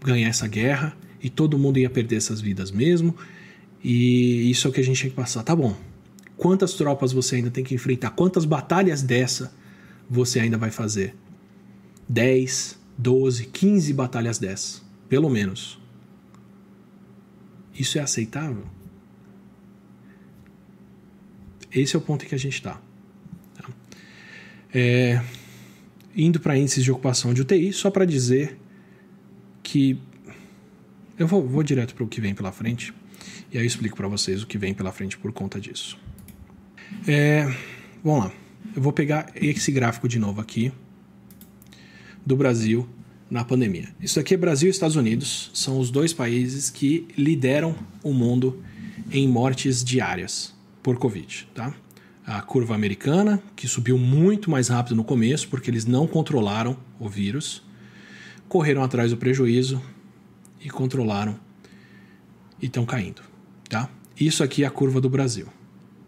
ganhar 0.03 0.29
essa 0.29 0.47
guerra 0.47 0.95
e 1.21 1.29
todo 1.29 1.57
mundo 1.57 1.77
ia 1.77 1.89
perder 1.89 2.17
essas 2.17 2.41
vidas 2.41 2.71
mesmo. 2.71 3.15
E 3.83 4.49
isso 4.49 4.67
é 4.67 4.69
o 4.69 4.73
que 4.73 4.81
a 4.81 4.83
gente 4.83 5.01
tem 5.01 5.09
que 5.09 5.15
passar. 5.15 5.43
Tá 5.43 5.55
bom. 5.55 5.75
Quantas 6.35 6.73
tropas 6.73 7.11
você 7.11 7.37
ainda 7.37 7.51
tem 7.51 7.63
que 7.63 7.75
enfrentar? 7.75 8.11
Quantas 8.11 8.45
batalhas 8.45 9.01
dessa 9.01 9.53
você 10.09 10.39
ainda 10.39 10.57
vai 10.57 10.71
fazer? 10.71 11.15
10, 12.07 12.79
12, 12.97 13.45
15 13.45 13.93
batalhas 13.93 14.39
dessas, 14.39 14.81
pelo 15.07 15.29
menos. 15.29 15.78
Isso 17.79 17.97
é 17.97 18.01
aceitável? 18.01 18.65
Esse 21.71 21.95
é 21.95 21.99
o 21.99 22.01
ponto 22.01 22.25
em 22.25 22.27
que 22.27 22.35
a 22.35 22.37
gente 22.37 22.55
está. 22.55 22.81
Tá? 23.55 23.69
É, 24.73 25.23
indo 26.13 26.41
para 26.41 26.57
índices 26.57 26.83
de 26.83 26.91
ocupação 26.91 27.33
de 27.33 27.41
UTI, 27.41 27.71
só 27.71 27.89
para 27.89 28.03
dizer 28.03 28.59
que. 29.63 29.97
Eu 31.17 31.25
vou, 31.25 31.47
vou 31.47 31.63
direto 31.63 31.95
para 31.95 32.03
o 32.03 32.07
que 32.07 32.19
vem 32.19 32.35
pela 32.35 32.51
frente, 32.51 32.93
e 33.51 33.57
aí 33.57 33.63
eu 33.63 33.67
explico 33.67 33.95
para 33.95 34.07
vocês 34.07 34.43
o 34.43 34.47
que 34.47 34.57
vem 34.57 34.73
pela 34.73 34.91
frente 34.91 35.17
por 35.17 35.31
conta 35.31 35.59
disso. 35.59 35.97
É, 37.07 37.43
vamos 38.03 38.25
lá. 38.25 38.31
Eu 38.75 38.81
vou 38.81 38.91
pegar 38.91 39.31
esse 39.35 39.71
gráfico 39.71 40.07
de 40.07 40.19
novo 40.19 40.41
aqui, 40.41 40.71
do 42.25 42.35
Brasil 42.35 42.87
na 43.29 43.43
pandemia. 43.43 43.89
Isso 44.01 44.19
aqui 44.19 44.33
é 44.33 44.37
Brasil 44.37 44.67
e 44.67 44.71
Estados 44.71 44.95
Unidos, 44.95 45.51
são 45.53 45.79
os 45.79 45.91
dois 45.91 46.13
países 46.13 46.69
que 46.69 47.07
lideram 47.17 47.75
o 48.01 48.13
mundo 48.13 48.61
em 49.11 49.27
mortes 49.27 49.83
diárias 49.83 50.53
por 50.81 50.97
Covid, 50.97 51.47
tá? 51.53 51.73
A 52.25 52.41
curva 52.41 52.75
americana, 52.75 53.41
que 53.55 53.67
subiu 53.67 53.97
muito 53.97 54.49
mais 54.49 54.67
rápido 54.67 54.95
no 54.95 55.03
começo, 55.03 55.47
porque 55.47 55.69
eles 55.69 55.85
não 55.85 56.07
controlaram 56.07 56.77
o 56.99 57.07
vírus, 57.07 57.63
correram 58.47 58.83
atrás 58.83 59.11
do 59.11 59.17
prejuízo 59.17 59.81
e 60.59 60.69
controlaram 60.69 61.39
e 62.61 62.65
estão 62.65 62.85
caindo, 62.85 63.21
tá? 63.67 63.89
Isso 64.19 64.43
aqui 64.43 64.63
é 64.63 64.67
a 64.67 64.71
curva 64.71 64.99
do 64.99 65.09
Brasil, 65.09 65.47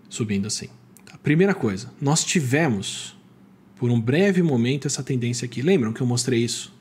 subindo 0.10 0.48
assim. 0.48 0.68
Tá? 1.06 1.18
Primeira 1.18 1.54
coisa, 1.54 1.92
nós 2.00 2.24
tivemos 2.24 3.18
por 3.78 3.90
um 3.90 4.00
breve 4.00 4.44
momento 4.44 4.86
essa 4.86 5.02
tendência 5.02 5.46
aqui. 5.46 5.62
Lembram 5.62 5.94
que 5.94 6.02
eu 6.02 6.08
mostrei 6.08 6.44
isso 6.44 6.72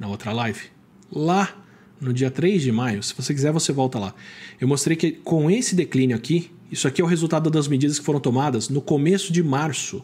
na 0.00 0.08
outra 0.08 0.32
live. 0.32 0.60
Lá 1.12 1.54
no 2.00 2.12
dia 2.12 2.30
3 2.30 2.62
de 2.62 2.72
maio, 2.72 3.02
se 3.02 3.14
você 3.14 3.34
quiser, 3.34 3.52
você 3.52 3.72
volta 3.72 3.98
lá. 3.98 4.14
Eu 4.58 4.66
mostrei 4.66 4.96
que 4.96 5.12
com 5.12 5.50
esse 5.50 5.76
declínio 5.76 6.16
aqui, 6.16 6.50
isso 6.72 6.88
aqui 6.88 7.02
é 7.02 7.04
o 7.04 7.06
resultado 7.06 7.50
das 7.50 7.68
medidas 7.68 7.98
que 7.98 8.04
foram 8.04 8.18
tomadas 8.18 8.70
no 8.70 8.80
começo 8.80 9.32
de 9.32 9.42
março 9.42 10.02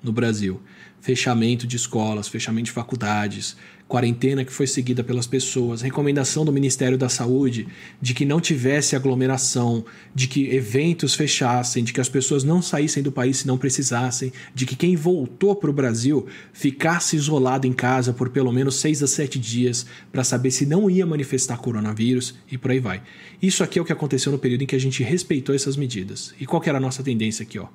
no 0.00 0.12
Brasil. 0.12 0.60
Fechamento 1.00 1.66
de 1.66 1.76
escolas, 1.76 2.28
fechamento 2.28 2.66
de 2.66 2.72
faculdades, 2.72 3.56
quarentena 3.88 4.44
que 4.44 4.52
foi 4.52 4.66
seguida 4.66 5.02
pelas 5.02 5.26
pessoas, 5.26 5.80
recomendação 5.80 6.44
do 6.44 6.52
Ministério 6.52 6.98
da 6.98 7.08
Saúde 7.08 7.66
de 8.00 8.12
que 8.12 8.26
não 8.26 8.38
tivesse 8.38 8.94
aglomeração, 8.94 9.84
de 10.14 10.28
que 10.28 10.54
eventos 10.54 11.14
fechassem, 11.14 11.82
de 11.82 11.94
que 11.94 12.00
as 12.00 12.08
pessoas 12.08 12.44
não 12.44 12.60
saíssem 12.60 13.02
do 13.02 13.10
país 13.10 13.38
se 13.38 13.46
não 13.46 13.56
precisassem, 13.56 14.30
de 14.54 14.66
que 14.66 14.76
quem 14.76 14.94
voltou 14.94 15.56
para 15.56 15.70
o 15.70 15.72
Brasil 15.72 16.26
ficasse 16.52 17.16
isolado 17.16 17.66
em 17.66 17.72
casa 17.72 18.12
por 18.12 18.28
pelo 18.28 18.52
menos 18.52 18.74
seis 18.76 19.02
a 19.02 19.06
sete 19.06 19.38
dias 19.38 19.86
para 20.12 20.22
saber 20.22 20.50
se 20.50 20.66
não 20.66 20.90
ia 20.90 21.06
manifestar 21.06 21.56
coronavírus 21.56 22.34
e 22.52 22.58
por 22.58 22.70
aí 22.70 22.78
vai. 22.78 23.02
Isso 23.40 23.64
aqui 23.64 23.78
é 23.78 23.82
o 23.82 23.84
que 23.84 23.92
aconteceu 23.92 24.30
no 24.30 24.38
período 24.38 24.62
em 24.62 24.66
que 24.66 24.76
a 24.76 24.80
gente 24.80 25.02
respeitou 25.02 25.54
essas 25.54 25.76
medidas. 25.76 26.34
E 26.38 26.44
qual 26.44 26.62
era 26.66 26.76
a 26.76 26.80
nossa 26.80 27.02
tendência 27.02 27.42
aqui? 27.42 27.58
Ó? 27.58 27.68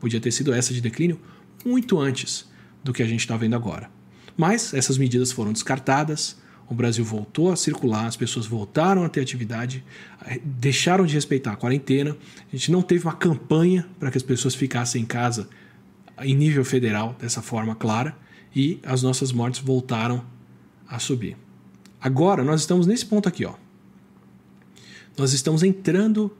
Podia 0.00 0.20
ter 0.20 0.30
sido 0.30 0.54
essa 0.54 0.72
de 0.72 0.80
declínio 0.80 1.20
muito 1.66 1.98
antes 1.98 2.48
do 2.82 2.92
que 2.92 3.02
a 3.02 3.06
gente 3.06 3.20
está 3.20 3.36
vendo 3.36 3.54
agora. 3.54 3.90
Mas 4.36 4.72
essas 4.72 4.96
medidas 4.96 5.32
foram 5.32 5.52
descartadas, 5.52 6.36
o 6.68 6.74
Brasil 6.74 7.04
voltou 7.04 7.50
a 7.50 7.56
circular, 7.56 8.06
as 8.06 8.16
pessoas 8.16 8.46
voltaram 8.46 9.04
a 9.04 9.08
ter 9.08 9.20
atividade, 9.20 9.84
deixaram 10.44 11.04
de 11.04 11.14
respeitar 11.14 11.52
a 11.52 11.56
quarentena, 11.56 12.16
a 12.50 12.56
gente 12.56 12.70
não 12.70 12.80
teve 12.80 13.04
uma 13.04 13.12
campanha 13.12 13.88
para 13.98 14.10
que 14.10 14.16
as 14.16 14.22
pessoas 14.22 14.54
ficassem 14.54 15.02
em 15.02 15.04
casa 15.04 15.48
em 16.22 16.34
nível 16.34 16.64
federal 16.64 17.16
dessa 17.18 17.42
forma 17.42 17.74
clara 17.74 18.16
e 18.54 18.78
as 18.84 19.02
nossas 19.02 19.32
mortes 19.32 19.60
voltaram 19.60 20.24
a 20.88 20.98
subir. 20.98 21.36
Agora 22.00 22.44
nós 22.44 22.60
estamos 22.60 22.86
nesse 22.86 23.04
ponto 23.04 23.28
aqui, 23.28 23.44
ó. 23.44 23.54
Nós 25.18 25.32
estamos 25.32 25.62
entrando 25.62 26.34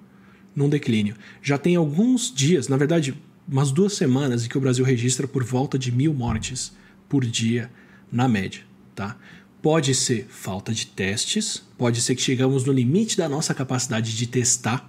num 0.55 0.68
declínio. 0.68 1.16
Já 1.43 1.59
tem 1.59 1.76
alguns 1.76 2.32
dias, 2.32 2.68
na 2.68 2.76
verdade, 2.76 3.14
umas 3.51 3.72
duas 3.72 3.94
semanas 3.94 4.44
em 4.44 4.48
que 4.48 4.57
o 4.57 4.61
Brasil 4.61 4.84
registra 4.84 5.26
por 5.26 5.42
volta 5.42 5.78
de 5.78 5.90
mil 5.90 6.14
mortes 6.14 6.72
por 7.09 7.24
dia 7.24 7.70
na 8.11 8.28
média, 8.28 8.62
tá? 8.94 9.16
Pode 9.61 9.94
ser 9.94 10.26
falta 10.30 10.72
de 10.72 10.86
testes, 10.86 11.62
pode 11.76 12.01
ser 12.01 12.14
que 12.14 12.22
chegamos 12.22 12.64
no 12.64 12.72
limite 12.72 13.16
da 13.16 13.28
nossa 13.28 13.53
capacidade 13.53 14.16
de 14.16 14.26
testar, 14.26 14.88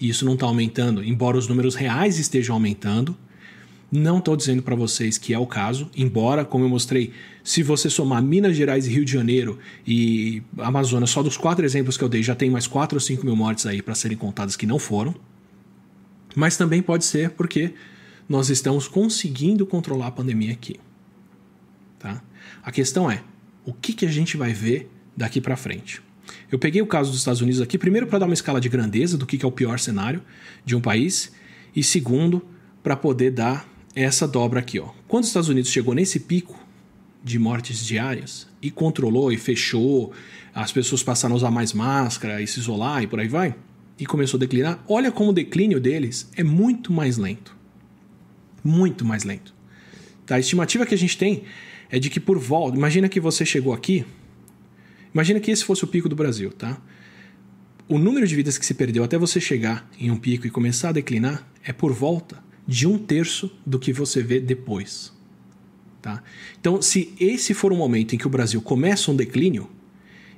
e 0.00 0.08
isso 0.08 0.24
não 0.24 0.34
está 0.34 0.46
aumentando, 0.46 1.04
embora 1.04 1.36
os 1.36 1.46
números 1.46 1.74
reais 1.74 2.18
estejam 2.18 2.56
aumentando. 2.56 3.16
Não 3.92 4.18
estou 4.18 4.36
dizendo 4.36 4.62
para 4.62 4.74
vocês 4.74 5.16
que 5.16 5.32
é 5.32 5.38
o 5.38 5.46
caso, 5.46 5.88
embora, 5.94 6.44
como 6.44 6.64
eu 6.64 6.68
mostrei, 6.68 7.12
se 7.44 7.62
você 7.62 7.88
somar 7.88 8.20
Minas 8.20 8.56
Gerais 8.56 8.88
e 8.88 8.90
Rio 8.90 9.04
de 9.04 9.12
Janeiro 9.12 9.58
e 9.86 10.42
Amazonas, 10.58 11.10
só 11.10 11.22
dos 11.22 11.36
quatro 11.36 11.64
exemplos 11.64 11.96
que 11.96 12.02
eu 12.02 12.08
dei, 12.08 12.22
já 12.22 12.34
tem 12.34 12.50
mais 12.50 12.66
4 12.66 12.96
ou 12.96 13.00
5 13.00 13.24
mil 13.24 13.36
mortes 13.36 13.66
aí 13.66 13.80
para 13.80 13.94
serem 13.94 14.16
contadas 14.16 14.56
que 14.56 14.66
não 14.66 14.80
foram. 14.80 15.14
Mas 16.34 16.56
também 16.56 16.82
pode 16.82 17.04
ser 17.04 17.30
porque 17.30 17.74
nós 18.28 18.50
estamos 18.50 18.88
conseguindo 18.88 19.66
controlar 19.66 20.08
a 20.08 20.10
pandemia 20.10 20.52
aqui. 20.52 20.76
Tá? 21.98 22.22
A 22.62 22.72
questão 22.72 23.10
é, 23.10 23.22
o 23.64 23.72
que, 23.72 23.92
que 23.92 24.06
a 24.06 24.10
gente 24.10 24.36
vai 24.36 24.52
ver 24.52 24.90
daqui 25.16 25.40
para 25.40 25.56
frente? 25.56 26.02
Eu 26.50 26.58
peguei 26.58 26.80
o 26.80 26.86
caso 26.86 27.10
dos 27.10 27.18
Estados 27.18 27.40
Unidos 27.40 27.60
aqui, 27.60 27.76
primeiro 27.76 28.06
para 28.06 28.18
dar 28.18 28.26
uma 28.26 28.34
escala 28.34 28.60
de 28.60 28.68
grandeza 28.68 29.18
do 29.18 29.26
que, 29.26 29.36
que 29.36 29.44
é 29.44 29.48
o 29.48 29.52
pior 29.52 29.78
cenário 29.78 30.22
de 30.64 30.74
um 30.74 30.80
país, 30.80 31.32
e 31.74 31.82
segundo, 31.82 32.44
para 32.82 32.96
poder 32.96 33.30
dar 33.30 33.68
essa 33.94 34.26
dobra 34.26 34.60
aqui. 34.60 34.78
Ó. 34.78 34.90
Quando 35.08 35.24
os 35.24 35.28
Estados 35.28 35.48
Unidos 35.48 35.70
chegou 35.70 35.94
nesse 35.94 36.20
pico 36.20 36.58
de 37.22 37.38
mortes 37.38 37.84
diárias 37.84 38.46
e 38.60 38.70
controlou 38.70 39.32
e 39.32 39.36
fechou, 39.36 40.12
as 40.54 40.72
pessoas 40.72 41.02
passaram 41.02 41.34
a 41.34 41.36
usar 41.36 41.50
mais 41.50 41.72
máscara 41.72 42.42
e 42.42 42.46
se 42.46 42.60
isolar 42.60 43.02
e 43.02 43.06
por 43.06 43.18
aí 43.18 43.28
vai, 43.28 43.54
e 43.98 44.06
começou 44.06 44.38
a 44.38 44.40
declinar, 44.40 44.84
olha 44.88 45.12
como 45.12 45.30
o 45.30 45.32
declínio 45.32 45.80
deles 45.80 46.30
é 46.36 46.42
muito 46.42 46.92
mais 46.92 47.16
lento. 47.16 47.56
Muito 48.62 49.04
mais 49.04 49.24
lento. 49.24 49.54
A 50.28 50.38
estimativa 50.38 50.86
que 50.86 50.94
a 50.94 50.98
gente 50.98 51.18
tem 51.18 51.44
é 51.90 51.98
de 51.98 52.10
que 52.10 52.18
por 52.18 52.38
volta. 52.38 52.76
Imagina 52.76 53.08
que 53.08 53.20
você 53.20 53.44
chegou 53.44 53.72
aqui. 53.72 54.04
Imagina 55.12 55.38
que 55.38 55.50
esse 55.50 55.64
fosse 55.64 55.84
o 55.84 55.86
pico 55.86 56.08
do 56.08 56.16
Brasil, 56.16 56.50
tá? 56.50 56.80
O 57.86 57.98
número 57.98 58.26
de 58.26 58.34
vidas 58.34 58.56
que 58.56 58.64
se 58.64 58.74
perdeu 58.74 59.04
até 59.04 59.18
você 59.18 59.38
chegar 59.40 59.88
em 60.00 60.10
um 60.10 60.16
pico 60.16 60.46
e 60.46 60.50
começar 60.50 60.88
a 60.88 60.92
declinar 60.92 61.46
é 61.62 61.72
por 61.72 61.92
volta 61.92 62.42
de 62.66 62.86
um 62.86 62.98
terço 62.98 63.54
do 63.64 63.78
que 63.78 63.92
você 63.92 64.22
vê 64.22 64.40
depois. 64.40 65.12
Tá? 66.00 66.22
Então, 66.58 66.80
se 66.82 67.14
esse 67.20 67.54
for 67.54 67.72
o 67.72 67.76
momento 67.76 68.14
em 68.14 68.18
que 68.18 68.26
o 68.26 68.30
Brasil 68.30 68.60
começa 68.60 69.10
um 69.10 69.16
declínio, 69.16 69.70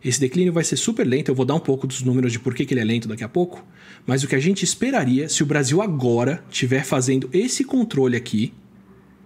esse 0.05 0.21
declínio 0.21 0.53
vai 0.53 0.65
ser 0.65 0.77
super 0.77 1.07
lento. 1.07 1.31
Eu 1.31 1.35
vou 1.35 1.45
dar 1.45 1.55
um 1.55 1.61
pouco 1.61 1.87
dos 1.87 2.03
números 2.03 2.33
de 2.33 2.39
por 2.39 2.55
que 2.55 2.67
ele 2.73 2.81
é 2.81 2.85
lento 2.85 3.09
daqui 3.09 3.25
a 3.25 3.29
pouco. 3.29 3.65
Mas 4.07 4.23
o 4.23 4.29
que 4.29 4.35
a 4.35 4.41
gente 4.41 4.65
esperaria 4.65 5.29
se 5.29 5.43
o 5.43 5.47
Brasil 5.47 5.83
agora 5.83 6.45
estiver 6.51 6.85
fazendo 6.85 7.29
esse 7.33 7.65
controle 7.65 8.17
aqui, 8.17 8.53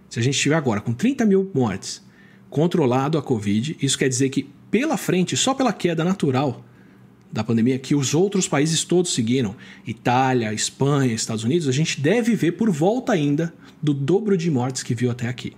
se 0.08 0.18
a 0.18 0.22
gente 0.22 0.34
estiver 0.34 0.56
agora 0.56 0.80
com 0.80 0.92
30 0.92 1.24
mil 1.24 1.50
mortes, 1.54 2.02
controlado 2.48 3.16
a 3.16 3.22
Covid, 3.22 3.76
isso 3.80 3.98
quer 3.98 4.08
dizer 4.08 4.28
que 4.28 4.48
pela 4.70 4.96
frente, 4.96 5.36
só 5.36 5.54
pela 5.54 5.72
queda 5.72 6.04
natural 6.04 6.64
da 7.32 7.44
pandemia, 7.44 7.78
que 7.78 7.94
os 7.94 8.12
outros 8.12 8.48
países 8.48 8.82
todos 8.82 9.14
seguiram, 9.14 9.54
Itália, 9.86 10.52
Espanha, 10.52 11.14
Estados 11.14 11.44
Unidos, 11.44 11.68
a 11.68 11.72
gente 11.72 12.00
deve 12.00 12.34
ver 12.34 12.52
por 12.52 12.70
volta 12.70 13.12
ainda 13.12 13.54
do 13.80 13.94
dobro 13.94 14.36
de 14.36 14.50
mortes 14.50 14.82
que 14.82 14.94
viu 14.94 15.10
até 15.10 15.28
aqui. 15.28 15.52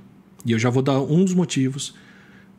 E 0.44 0.52
eu 0.52 0.58
já 0.58 0.68
vou 0.68 0.82
dar 0.82 1.00
um 1.00 1.24
dos 1.24 1.34
motivos 1.34 1.94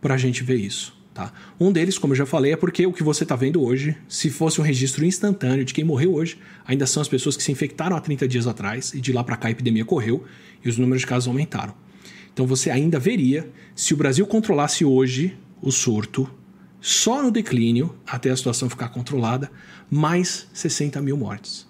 para 0.01 0.16
a 0.16 0.18
gente 0.18 0.43
ver 0.43 0.56
isso. 0.56 0.95
Tá? 1.14 1.32
Um 1.59 1.72
deles, 1.72 1.99
como 1.99 2.14
eu 2.14 2.18
já 2.18 2.26
falei, 2.26 2.53
é 2.53 2.55
porque 2.55 2.88
o 2.88 2.91
que 2.91 3.03
você 3.03 3.24
está 3.24 3.36
vendo 3.36 3.61
hoje, 3.61 3.95
se 4.09 4.32
fosse 4.32 4.59
um 4.59 4.64
registro 4.64 5.05
instantâneo 5.05 5.64
de 5.64 5.72
quem 5.72 5.84
morreu 5.84 6.16
hoje, 6.16 6.39
ainda 6.66 6.88
são 6.88 7.01
as 7.01 7.07
pessoas 7.07 7.38
que 7.38 7.43
se 7.43 7.51
infectaram 7.51 7.95
há 7.95 8.01
30 8.01 8.28
dias 8.28 8.47
atrás 8.47 8.93
e 8.95 8.99
de 8.99 9.14
lá 9.14 9.24
para 9.24 9.38
cá 9.38 9.47
a 9.47 9.51
epidemia 9.51 9.86
correu 9.86 10.24
e 10.66 10.70
os 10.70 10.78
números 10.78 11.01
de 11.01 11.07
casos 11.07 11.28
aumentaram. 11.28 11.76
Então 12.34 12.47
você 12.47 12.72
ainda 12.72 12.97
veria, 12.97 13.47
se 13.76 13.93
o 13.93 13.97
Brasil 13.97 14.26
controlasse 14.26 14.84
hoje 14.84 15.38
o 15.61 15.72
surto, 15.72 16.28
só 16.82 17.22
no 17.22 17.30
declínio, 17.30 17.95
até 18.07 18.32
a 18.32 18.36
situação 18.36 18.68
ficar 18.68 18.89
controlada, 18.89 19.51
mais 19.91 20.47
60 20.51 20.99
mil 20.99 21.16
mortes. 21.16 21.68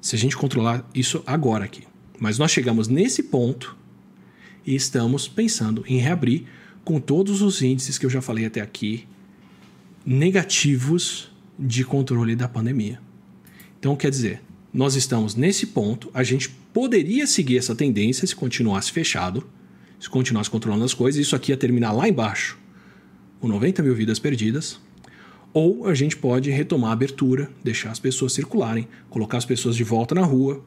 Se 0.00 0.16
a 0.16 0.18
gente 0.18 0.36
controlar 0.36 0.88
isso 0.92 1.22
agora 1.24 1.64
aqui. 1.64 1.84
Mas 2.18 2.36
nós 2.36 2.50
chegamos 2.50 2.88
nesse 2.88 3.22
ponto 3.22 3.76
e 4.66 4.74
estamos 4.74 5.28
pensando 5.28 5.84
em 5.86 5.98
reabrir 5.98 6.46
com 6.84 7.00
todos 7.00 7.42
os 7.42 7.62
índices 7.62 7.98
que 7.98 8.06
eu 8.06 8.10
já 8.10 8.20
falei 8.20 8.46
até 8.46 8.60
aqui 8.60 9.06
negativos 10.04 11.30
de 11.58 11.84
controle 11.84 12.34
da 12.34 12.48
pandemia. 12.48 13.00
Então, 13.78 13.94
quer 13.96 14.10
dizer, 14.10 14.42
nós 14.72 14.94
estamos 14.94 15.34
nesse 15.34 15.66
ponto, 15.66 16.10
a 16.14 16.22
gente 16.22 16.48
poderia 16.72 17.26
seguir 17.26 17.58
essa 17.58 17.74
tendência 17.74 18.26
se 18.26 18.34
continuasse 18.34 18.92
fechado, 18.92 19.46
se 19.98 20.08
continuasse 20.08 20.48
controlando 20.48 20.84
as 20.84 20.94
coisas, 20.94 21.20
isso 21.20 21.36
aqui 21.36 21.52
ia 21.52 21.56
terminar 21.56 21.92
lá 21.92 22.08
embaixo, 22.08 22.58
com 23.40 23.48
90 23.48 23.82
mil 23.82 23.94
vidas 23.94 24.18
perdidas, 24.18 24.80
ou 25.52 25.86
a 25.86 25.94
gente 25.94 26.16
pode 26.16 26.50
retomar 26.50 26.90
a 26.90 26.92
abertura, 26.92 27.50
deixar 27.62 27.90
as 27.90 27.98
pessoas 27.98 28.32
circularem, 28.32 28.88
colocar 29.08 29.38
as 29.38 29.44
pessoas 29.44 29.74
de 29.74 29.82
volta 29.82 30.14
na 30.14 30.24
rua 30.24 30.64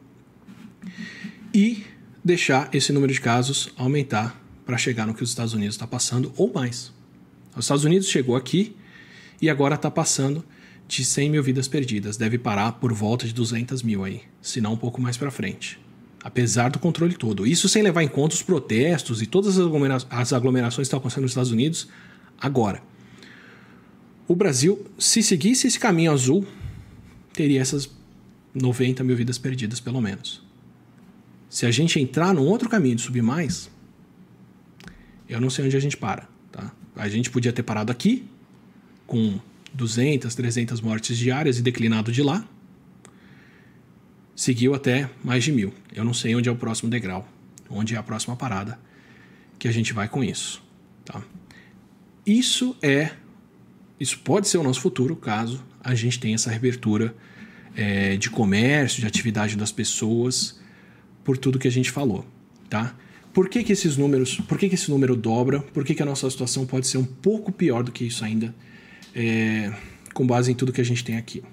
e 1.54 1.84
deixar 2.24 2.70
esse 2.74 2.92
número 2.92 3.14
de 3.14 3.22
casos 3.22 3.70
aumentar 3.78 4.43
para 4.66 4.78
chegar 4.78 5.06
no 5.06 5.14
que 5.14 5.24
os 5.24 5.30
Estados 5.30 5.54
Unidos 5.54 5.76
está 5.76 5.88
passando 5.88 6.32
ou 6.38 6.52
mais. 6.54 6.92
Os 7.56 7.66
Estados 7.66 7.84
Unidos 7.84 8.08
chegou 8.08 8.36
aqui 8.36 8.76
e 9.42 9.50
agora 9.50 9.76
está 9.76 9.92
passando 9.92 10.44
de 10.88 11.04
100 11.04 11.30
mil 11.30 11.44
vidas 11.44 11.68
perdidas. 11.68 12.18
Deve 12.18 12.38
parar 12.38 12.74
por 12.74 12.94
volta 12.94 13.26
de 13.26 13.34
200 13.34 13.84
mil 13.84 14.04
aí, 14.04 14.22
se 14.42 14.62
não 14.62 14.74
um 14.74 14.78
pouco 14.78 15.02
mais 15.02 15.18
para 15.18 15.32
frente. 15.32 15.80
Apesar 16.24 16.70
do 16.70 16.80
controle 16.80 17.16
todo. 17.16 17.46
Isso 17.46 17.68
sem 17.68 17.84
levar 17.84 18.04
em 18.04 18.08
conta 18.08 18.36
os 18.36 18.42
protestos 18.42 19.22
e 19.22 19.26
todas 19.26 19.58
as 20.10 20.34
aglomerações 20.34 20.76
que 20.76 20.82
estão 20.84 21.00
acontecendo 21.00 21.24
nos 21.24 21.32
Estados 21.32 21.52
Unidos 21.52 21.90
agora. 22.40 22.82
O 24.28 24.36
Brasil, 24.36 24.86
se 24.98 25.22
seguisse 25.22 25.68
esse 25.68 25.78
caminho 25.78 26.12
azul, 26.12 26.48
teria 27.34 27.60
essas 27.60 27.90
90 28.54 29.04
mil 29.04 29.18
vidas 29.18 29.38
perdidas, 29.38 29.82
pelo 29.82 30.00
menos. 30.00 30.42
Se 31.50 31.66
a 31.66 31.72
gente 31.72 32.00
entrar 32.00 32.34
num 32.34 32.46
outro 32.46 32.70
caminho 32.70 32.96
de 32.96 33.02
subir 33.02 33.22
mais, 33.22 33.70
eu 35.28 35.40
não 35.40 35.50
sei 35.50 35.66
onde 35.66 35.76
a 35.76 35.80
gente 35.80 35.98
para. 35.98 36.28
Tá? 36.52 36.72
A 36.96 37.08
gente 37.10 37.30
podia 37.30 37.52
ter 37.52 37.64
parado 37.64 37.92
aqui, 37.92 38.26
com 39.06 39.40
200, 39.74 40.34
300 40.34 40.82
mortes 40.82 41.18
diárias 41.18 41.58
e 41.58 41.62
declinado 41.62 42.12
de 42.12 42.22
lá. 42.22 42.46
Seguiu 44.36 44.74
até 44.74 45.10
mais 45.24 45.44
de 45.44 45.52
mil. 45.52 45.74
Eu 45.94 46.04
não 46.04 46.14
sei 46.14 46.36
onde 46.36 46.50
é 46.50 46.52
o 46.52 46.56
próximo 46.56 46.90
degrau, 46.90 47.28
onde 47.70 47.96
é 47.96 47.98
a 47.98 48.04
próxima 48.04 48.36
parada 48.36 48.80
que 49.60 49.68
a 49.68 49.72
gente 49.72 49.94
vai 49.94 50.08
com 50.08 50.24
isso. 50.24 50.64
Tá? 51.06 51.22
Isso 52.26 52.76
é. 52.82 53.12
Isso 54.00 54.20
pode 54.20 54.48
ser 54.48 54.58
o 54.58 54.64
nosso 54.64 54.82
futuro 54.82 55.16
caso 55.16 55.64
a 55.84 55.94
gente 55.94 56.20
tenha 56.20 56.36
essa 56.36 56.50
reabertura 56.50 57.14
é, 57.76 58.16
de 58.16 58.30
comércio, 58.30 59.02
de 59.02 59.08
atividade 59.08 59.58
das 59.58 59.72
pessoas, 59.72 60.60
por 61.24 61.38
tudo 61.38 61.60
que 61.60 61.68
a 61.68 61.72
gente 61.72 61.92
falou. 61.92 62.26
Tá? 62.70 62.96
Por 63.34 63.50
que, 63.50 63.64
que 63.64 63.74
esses 63.74 63.98
números, 63.98 64.40
por 64.48 64.58
que, 64.58 64.70
que 64.70 64.76
esse 64.76 64.92
número 64.92 65.16
dobra? 65.16 65.60
Por 65.60 65.84
que, 65.84 65.96
que 65.96 66.04
a 66.04 66.06
nossa 66.06 66.30
situação 66.30 66.66
pode 66.66 66.86
ser 66.88 67.00
um 67.00 67.04
pouco 67.04 67.52
pior 67.52 67.84
do 67.84 67.92
que 67.92 68.06
isso 68.06 68.24
ainda, 68.24 68.54
é, 69.16 69.74
com 70.14 70.26
base 70.26 70.52
em 70.52 70.56
tudo 70.56 70.72
que 70.72 70.82
a 70.82 70.86
gente 70.86 71.04
tem 71.04 71.18
aqui? 71.18 71.44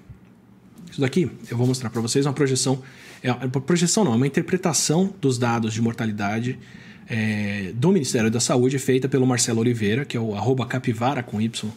Isso 0.91 1.01
daqui 1.01 1.29
eu 1.49 1.57
vou 1.57 1.65
mostrar 1.65 1.89
para 1.89 2.01
vocês 2.01 2.25
uma 2.25 2.33
projeção, 2.33 2.83
é 3.23 3.31
uma 3.31 3.49
projeção 3.49 4.03
não, 4.03 4.13
é 4.13 4.15
uma 4.15 4.27
interpretação 4.27 5.13
dos 5.19 5.37
dados 5.39 5.73
de 5.73 5.81
mortalidade 5.81 6.59
é, 7.07 7.71
do 7.73 7.91
Ministério 7.91 8.29
da 8.29 8.39
Saúde 8.39 8.77
feita 8.77 9.09
pelo 9.09 9.25
Marcelo 9.25 9.59
Oliveira, 9.61 10.05
que 10.05 10.15
é 10.15 10.19
o 10.19 10.35
arroba 10.35 10.65
capivara 10.65 11.23
com 11.23 11.41
Y 11.41 11.71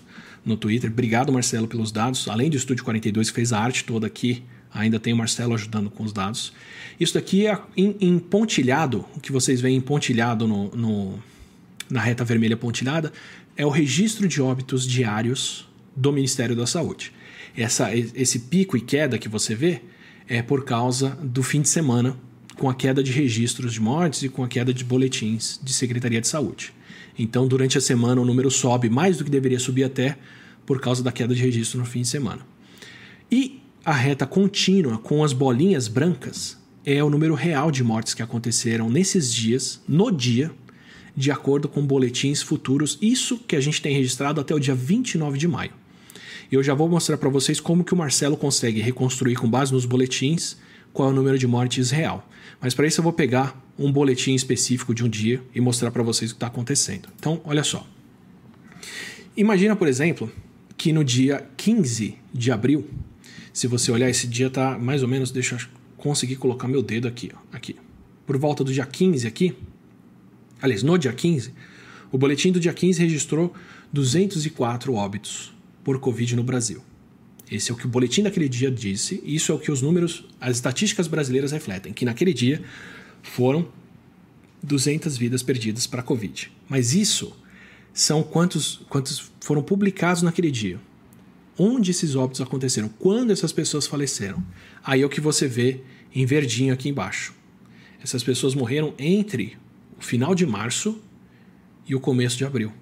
no 0.45 0.57
Twitter. 0.57 0.91
Obrigado, 0.91 1.33
Marcelo, 1.33 1.67
pelos 1.67 1.91
dados. 1.91 2.29
Além 2.29 2.51
do 2.51 2.57
Estúdio 2.57 2.85
42, 2.85 3.31
que 3.31 3.35
fez 3.35 3.53
a 3.53 3.59
arte 3.59 3.85
toda 3.85 4.07
aqui 4.07 4.45
Ainda 4.75 4.99
tem 4.99 5.12
o 5.12 5.16
Marcelo 5.16 5.55
ajudando 5.55 5.89
com 5.89 6.03
os 6.03 6.12
dados. 6.12 6.53
Isso 6.99 7.14
daqui 7.14 7.47
é 7.47 7.57
em, 7.77 7.97
em 8.01 8.18
pontilhado, 8.18 9.05
o 9.16 9.20
que 9.20 9.31
vocês 9.31 9.61
veem 9.61 9.77
em 9.77 9.81
pontilhado 9.81 10.49
no, 10.49 10.68
no, 10.75 11.18
na 11.89 12.01
reta 12.01 12.25
vermelha 12.25 12.57
pontilhada, 12.57 13.12
é 13.57 13.64
o 13.64 13.70
registro 13.70 14.27
de 14.27 14.43
óbitos 14.43 14.85
diários 14.85 15.68
do 15.95 16.12
Ministério 16.12 16.57
da 16.57 16.66
Saúde. 16.66 17.12
Essa, 17.57 17.95
esse 17.95 18.41
pico 18.41 18.77
e 18.77 18.81
queda 18.81 19.16
que 19.16 19.29
você 19.29 19.55
vê 19.55 19.81
é 20.29 20.43
por 20.43 20.64
causa 20.64 21.11
do 21.22 21.43
fim 21.43 21.62
de 21.62 21.68
semana, 21.68 22.16
com 22.57 22.68
a 22.68 22.75
queda 22.75 23.03
de 23.03 23.12
registros 23.12 23.72
de 23.75 23.81
mortes 23.81 24.22
e 24.22 24.29
com 24.29 24.43
a 24.43 24.49
queda 24.49 24.75
de 24.75 24.83
boletins 24.83 25.61
de 25.62 25.72
Secretaria 25.72 26.20
de 26.20 26.27
Saúde. 26.27 26.72
Então, 27.16 27.47
durante 27.47 27.79
a 27.79 27.81
semana, 27.81 28.20
o 28.20 28.25
número 28.25 28.51
sobe 28.51 28.89
mais 28.89 29.18
do 29.18 29.25
que 29.25 29.31
deveria 29.31 29.59
subir 29.59 29.85
até 29.85 30.16
por 30.66 30.81
causa 30.81 31.03
da 31.03 31.12
queda 31.12 31.35
de 31.35 31.41
registro 31.41 31.79
no 31.79 31.87
fim 31.87 32.03
de 32.03 32.09
semana. 32.09 32.45
E 33.31 33.61
a 33.85 33.93
reta 33.93 34.26
contínua 34.26 34.97
com 34.97 35.22
as 35.22 35.32
bolinhas 35.32 35.89
brancas 35.89 36.57
é 36.87 37.05
o 37.05 37.11
número 37.11 37.35
real 37.35 37.70
de 37.70 37.85
mortes 37.85 38.14
que 38.14 38.22
aconteceram 38.22 38.89
nesses 38.89 39.32
dias, 39.32 39.82
no 39.87 40.11
dia, 40.11 40.51
de 41.14 41.30
acordo 41.30 41.68
com 41.68 41.87
boletins 41.87 42.41
futuros, 42.43 42.99
isso 43.01 43.39
que 43.39 43.55
a 43.55 43.61
gente 43.61 43.82
tem 43.82 43.95
registrado 43.95 44.41
até 44.41 44.55
o 44.55 44.59
dia 44.59 44.74
29 44.74 45.39
de 45.39 45.47
maio. 45.47 45.72
Eu 46.51 46.62
já 46.62 46.72
vou 46.72 46.89
mostrar 46.89 47.18
para 47.18 47.28
vocês 47.28 47.61
como 47.61 47.85
que 47.85 47.93
o 47.93 47.97
Marcelo 47.97 48.37
consegue 48.37 48.80
reconstruir 48.80 49.37
com 49.37 49.49
base 49.49 49.72
nos 49.72 49.85
boletins 49.85 50.57
qual 50.93 51.09
é 51.11 51.12
o 51.12 51.14
número 51.14 51.39
de 51.39 51.47
mortes 51.47 51.91
real. 51.91 52.28
Mas 52.61 52.74
para 52.74 52.87
isso 52.87 53.01
eu 53.01 53.03
vou 53.03 53.12
pegar 53.12 53.61
um 53.78 53.91
boletim 53.93 54.35
específico 54.35 54.95
de 54.95 55.05
um 55.05 55.09
dia 55.09 55.43
e 55.55 55.61
mostrar 55.61 55.91
para 55.91 56.03
vocês 56.03 56.30
o 56.30 56.35
que 56.35 56.37
está 56.37 56.47
acontecendo. 56.47 57.09
Então, 57.18 57.41
olha 57.45 57.64
só. 57.64 57.87
Imagina, 59.37 59.74
por 59.74 59.89
exemplo, 59.89 60.30
que 60.76 60.93
no 60.93 61.03
dia 61.03 61.47
15 61.57 62.16
de 62.32 62.53
abril 62.53 62.87
se 63.55 63.69
você 63.69 63.93
olhar, 63.93 64.11
esse 64.11 64.27
dia 64.27 64.51
tá 64.51 64.77
mais 64.77 65.05
ou 65.05 65.09
menos. 65.09 65.31
Deixa 65.31 65.55
eu 65.55 65.61
conseguir 65.97 66.35
colocar 66.37 66.67
meu 66.67 66.83
dedo 66.83 67.07
aqui, 67.07 67.31
ó. 67.33 67.39
Aqui. 67.57 67.77
por 68.27 68.37
volta 68.37 68.65
do 68.65 68.73
dia 68.73 68.85
15 68.85 69.27
aqui, 69.29 69.55
aliás, 70.61 70.83
no 70.83 70.99
dia 70.99 71.13
15, 71.13 71.53
o 72.11 72.19
boletim 72.19 72.51
do 72.51 72.59
dia 72.59 72.73
15 72.73 73.01
registrou 73.01 73.55
204 73.93 74.93
óbitos 74.93 75.55
por 75.85 76.01
Covid 76.01 76.35
no 76.35 76.43
Brasil. 76.43 76.83
Esse 77.49 77.71
é 77.71 77.75
o 77.75 77.77
que 77.77 77.87
o 77.87 77.89
boletim 77.89 78.23
daquele 78.23 78.49
dia 78.49 78.71
disse, 78.71 79.23
e 79.25 79.37
isso 79.37 79.53
é 79.53 79.55
o 79.55 79.59
que 79.59 79.71
os 79.71 79.81
números, 79.81 80.25
as 80.41 80.57
estatísticas 80.57 81.07
brasileiras 81.07 81.53
refletem, 81.53 81.93
que 81.93 82.05
naquele 82.05 82.35
dia 82.35 82.61
foram 83.23 83.69
200 84.63 85.17
vidas 85.17 85.43
perdidas 85.43 85.87
para 85.87 86.01
a 86.01 86.03
Covid. 86.03 86.51
Mas 86.69 86.93
isso 86.93 87.37
são 87.93 88.23
quantos, 88.23 88.81
quantos 88.89 89.31
foram 89.41 89.63
publicados 89.63 90.23
naquele 90.23 90.51
dia. 90.51 90.81
Onde 91.59 91.93
esses 91.93 92.17
óbitos 92.17 92.41
aconteceram? 92.41 92.89
Quando 92.89 93.33
essas 93.33 93.53
pessoas 93.53 93.87
faleceram? 93.87 94.43
Aí 94.83 95.03
é 95.03 95.07
o 95.07 95.09
que 95.09 95.21
você 95.21 95.47
vê 95.47 95.81
em 96.15 96.27
verdinho 96.27 96.73
aqui 96.75 96.89
embaixo. 96.89 97.35
Essas 98.03 98.23
pessoas 98.23 98.55
morreram 98.55 98.93
entre 98.99 99.57
o 99.99 100.03
final 100.03 100.35
de 100.35 100.45
março 100.45 101.01
e 101.87 101.95
o 101.95 102.01
começo 102.01 102.37
de 102.37 102.45
abril. 102.45 102.73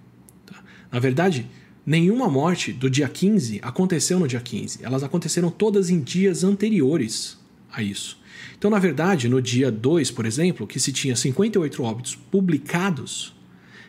Tá? 0.47 0.63
Na 0.91 0.99
verdade, 0.99 1.47
nenhuma 1.85 2.29
morte 2.29 2.73
do 2.73 2.89
dia 2.89 3.09
15 3.09 3.61
aconteceu 3.63 4.19
no 4.19 4.27
dia 4.27 4.41
15. 4.41 4.81
Elas 4.83 5.03
aconteceram 5.03 5.51
todas 5.51 5.91
em 5.91 6.01
dias 6.01 6.43
anteriores 6.43 7.39
a 7.71 7.83
isso. 7.83 8.21
Então, 8.57 8.71
na 8.71 8.79
verdade, 8.79 9.29
no 9.29 9.43
dia 9.43 9.71
2, 9.71 10.11
por 10.11 10.25
exemplo, 10.25 10.67
que 10.67 10.81
se 10.81 10.93
tinha 10.93 11.15
58 11.15 11.83
óbitos 11.83 12.15
publicados, 12.15 13.35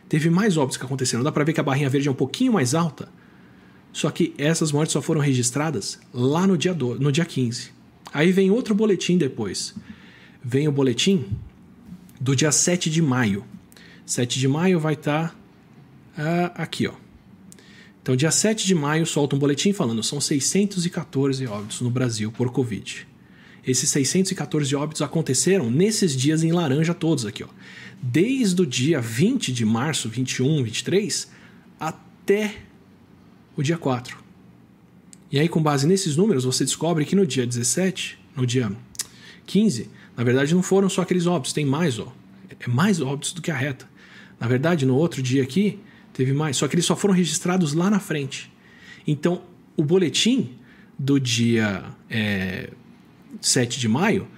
teve 0.08 0.28
mais 0.28 0.56
óbitos 0.56 0.76
que 0.76 0.84
aconteceram. 0.84 1.24
Dá 1.24 1.32
para 1.32 1.44
ver 1.44 1.52
que 1.52 1.60
a 1.60 1.64
barrinha 1.64 1.88
verde 1.88 2.08
é 2.08 2.10
um 2.10 2.14
pouquinho 2.14 2.52
mais 2.52 2.74
alta. 2.74 3.08
Só 3.94 4.10
que 4.10 4.34
essas 4.36 4.72
mortes 4.72 4.92
só 4.92 5.00
foram 5.00 5.20
registradas 5.20 6.00
lá 6.12 6.48
no 6.48 6.58
dia, 6.58 6.74
do, 6.74 6.98
no 6.98 7.12
dia 7.12 7.24
15. 7.24 7.70
Aí 8.12 8.32
vem 8.32 8.50
outro 8.50 8.74
boletim 8.74 9.16
depois. 9.16 9.72
Vem 10.42 10.66
o 10.66 10.72
boletim 10.72 11.24
do 12.20 12.34
dia 12.34 12.50
7 12.50 12.90
de 12.90 13.00
maio. 13.00 13.44
7 14.04 14.40
de 14.40 14.48
maio 14.48 14.80
vai 14.80 14.94
estar 14.94 15.36
tá, 16.16 16.50
uh, 16.56 16.60
aqui, 16.60 16.88
ó. 16.88 16.94
Então, 18.02 18.16
dia 18.16 18.32
7 18.32 18.66
de 18.66 18.74
maio, 18.74 19.06
solta 19.06 19.36
um 19.36 19.38
boletim 19.38 19.72
falando 19.72 20.02
são 20.02 20.20
614 20.20 21.46
óbitos 21.46 21.80
no 21.80 21.88
Brasil 21.88 22.32
por 22.32 22.50
Covid. 22.50 23.06
Esses 23.64 23.88
614 23.90 24.74
óbitos 24.74 25.02
aconteceram 25.02 25.70
nesses 25.70 26.16
dias 26.16 26.42
em 26.42 26.50
laranja 26.50 26.92
todos 26.92 27.24
aqui, 27.24 27.44
ó. 27.44 27.48
Desde 28.02 28.60
o 28.60 28.66
dia 28.66 29.00
20 29.00 29.52
de 29.52 29.64
março, 29.64 30.08
21, 30.08 30.64
23, 30.64 31.30
até 31.78 32.56
o 33.56 33.62
dia 33.62 33.78
4. 33.78 34.16
E 35.30 35.38
aí, 35.38 35.48
com 35.48 35.62
base 35.62 35.86
nesses 35.86 36.16
números, 36.16 36.44
você 36.44 36.64
descobre 36.64 37.04
que 37.04 37.16
no 37.16 37.26
dia 37.26 37.46
17, 37.46 38.18
no 38.36 38.46
dia 38.46 38.70
15, 39.46 39.90
na 40.16 40.22
verdade 40.22 40.54
não 40.54 40.62
foram 40.62 40.88
só 40.88 41.02
aqueles 41.02 41.26
óbitos, 41.26 41.52
tem 41.52 41.64
mais, 41.64 41.98
ó. 41.98 42.12
É 42.60 42.68
mais 42.68 43.00
óbitos 43.00 43.32
do 43.32 43.42
que 43.42 43.50
a 43.50 43.56
reta. 43.56 43.88
Na 44.38 44.46
verdade, 44.46 44.86
no 44.86 44.94
outro 44.94 45.22
dia 45.22 45.42
aqui, 45.42 45.78
teve 46.12 46.32
mais, 46.32 46.56
só 46.56 46.68
que 46.68 46.74
eles 46.74 46.84
só 46.84 46.94
foram 46.94 47.14
registrados 47.14 47.72
lá 47.72 47.90
na 47.90 47.98
frente. 47.98 48.52
Então, 49.06 49.42
o 49.76 49.82
boletim 49.82 50.50
do 50.98 51.18
dia 51.18 51.84
é, 52.08 52.70
7 53.40 53.80
de 53.80 53.88
maio 53.88 54.28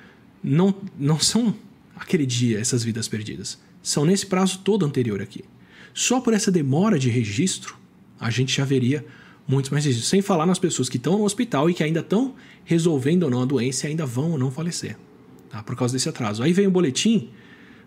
não, 0.43 0.75
não 0.99 1.19
são 1.19 1.55
aquele 1.95 2.25
dia 2.25 2.59
essas 2.59 2.83
vidas 2.83 3.09
perdidas. 3.09 3.59
São 3.83 4.05
nesse 4.05 4.27
prazo 4.27 4.61
todo 4.65 4.85
anterior 4.85 5.21
aqui. 5.21 5.45
Só 5.93 6.21
por 6.21 6.35
essa 6.35 6.51
demora 6.51 6.99
de 6.99 7.09
registro, 7.09 7.77
a 8.19 8.31
gente 8.31 8.57
já 8.57 8.65
veria 8.65 9.05
muitos 9.47 9.71
mais 9.71 9.85
registros. 9.85 10.09
Sem 10.09 10.23
falar 10.23 10.47
nas 10.47 10.59
pessoas 10.59 10.89
que 10.89 10.97
estão 10.97 11.19
no 11.19 11.25
hospital 11.25 11.71
e 11.71 11.75
que 11.75 11.83
ainda 11.83 12.01
estão 12.01 12.35
resolvendo 12.65 13.25
ou 13.25 13.31
não 13.31 13.43
a 13.43 13.45
doença 13.45 13.87
e 13.87 13.91
ainda 13.91 14.05
vão 14.05 14.33
ou 14.33 14.39
não 14.39 14.51
falecer. 14.51 14.97
Tá? 15.51 15.63
Por 15.63 15.77
causa 15.77 15.95
desse 15.95 16.09
atraso. 16.09 16.43
Aí 16.43 16.53
vem 16.53 16.67
o 16.67 16.71
boletim 16.71 17.31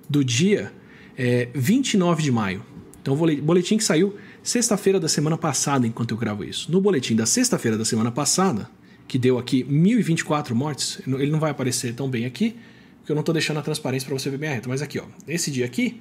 do 0.09 0.23
dia 0.23 0.71
é, 1.17 1.49
29 1.53 2.23
de 2.23 2.31
maio. 2.31 2.65
Então, 3.01 3.13
o 3.13 3.41
boletim 3.41 3.77
que 3.77 3.83
saiu 3.83 4.15
sexta-feira 4.43 4.99
da 4.99 5.07
semana 5.07 5.37
passada, 5.37 5.87
enquanto 5.87 6.11
eu 6.11 6.17
gravo 6.17 6.43
isso. 6.43 6.71
No 6.71 6.81
boletim 6.81 7.15
da 7.15 7.25
sexta-feira 7.25 7.77
da 7.77 7.85
semana 7.85 8.11
passada, 8.11 8.69
que 9.07 9.17
deu 9.17 9.37
aqui 9.37 9.63
1.024 9.63 10.53
mortes, 10.53 11.01
ele 11.07 11.31
não 11.31 11.39
vai 11.39 11.51
aparecer 11.51 11.93
tão 11.93 12.09
bem 12.09 12.25
aqui, 12.25 12.55
porque 12.99 13.11
eu 13.11 13.15
não 13.15 13.21
estou 13.21 13.33
deixando 13.33 13.57
a 13.57 13.61
transparência 13.61 14.07
para 14.07 14.17
você 14.17 14.29
ver 14.29 14.37
bem 14.37 14.49
a 14.49 14.53
reta. 14.53 14.69
Mas 14.69 14.81
aqui, 14.81 14.99
ó, 14.99 15.05
esse 15.27 15.49
dia 15.49 15.65
aqui, 15.65 15.99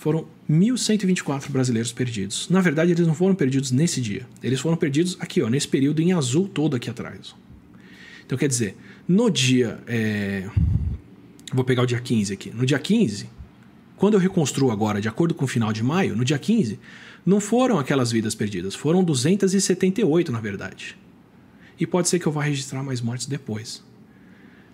foram 0.00 0.24
1.124 0.50 1.50
brasileiros 1.50 1.92
perdidos. 1.92 2.48
Na 2.48 2.62
verdade, 2.62 2.90
eles 2.92 3.06
não 3.06 3.14
foram 3.14 3.34
perdidos 3.34 3.70
nesse 3.70 4.00
dia. 4.00 4.26
Eles 4.42 4.58
foram 4.58 4.74
perdidos 4.74 5.14
aqui, 5.20 5.42
ó, 5.42 5.48
nesse 5.50 5.68
período 5.68 6.00
em 6.00 6.14
azul 6.14 6.48
todo 6.48 6.74
aqui 6.74 6.88
atrás. 6.88 7.34
Então, 8.24 8.38
quer 8.38 8.48
dizer, 8.48 8.74
no 9.06 9.30
dia. 9.30 9.78
É... 9.86 10.48
Vou 11.52 11.64
pegar 11.64 11.82
o 11.82 11.86
dia 11.86 12.00
15 12.00 12.32
aqui. 12.32 12.50
No 12.50 12.64
dia 12.64 12.78
15, 12.78 13.28
quando 13.96 14.14
eu 14.14 14.20
reconstruo 14.20 14.70
agora, 14.70 15.02
de 15.02 15.08
acordo 15.08 15.34
com 15.34 15.44
o 15.44 15.48
final 15.48 15.70
de 15.70 15.82
maio, 15.82 16.16
no 16.16 16.24
dia 16.24 16.38
15, 16.38 16.78
não 17.26 17.38
foram 17.38 17.78
aquelas 17.78 18.10
vidas 18.10 18.34
perdidas, 18.34 18.74
foram 18.74 19.04
278, 19.04 20.32
na 20.32 20.40
verdade 20.40 20.96
e 21.80 21.86
pode 21.86 22.10
ser 22.10 22.18
que 22.18 22.26
eu 22.26 22.32
vá 22.32 22.42
registrar 22.42 22.82
mais 22.82 23.00
mortes 23.00 23.26
depois. 23.26 23.82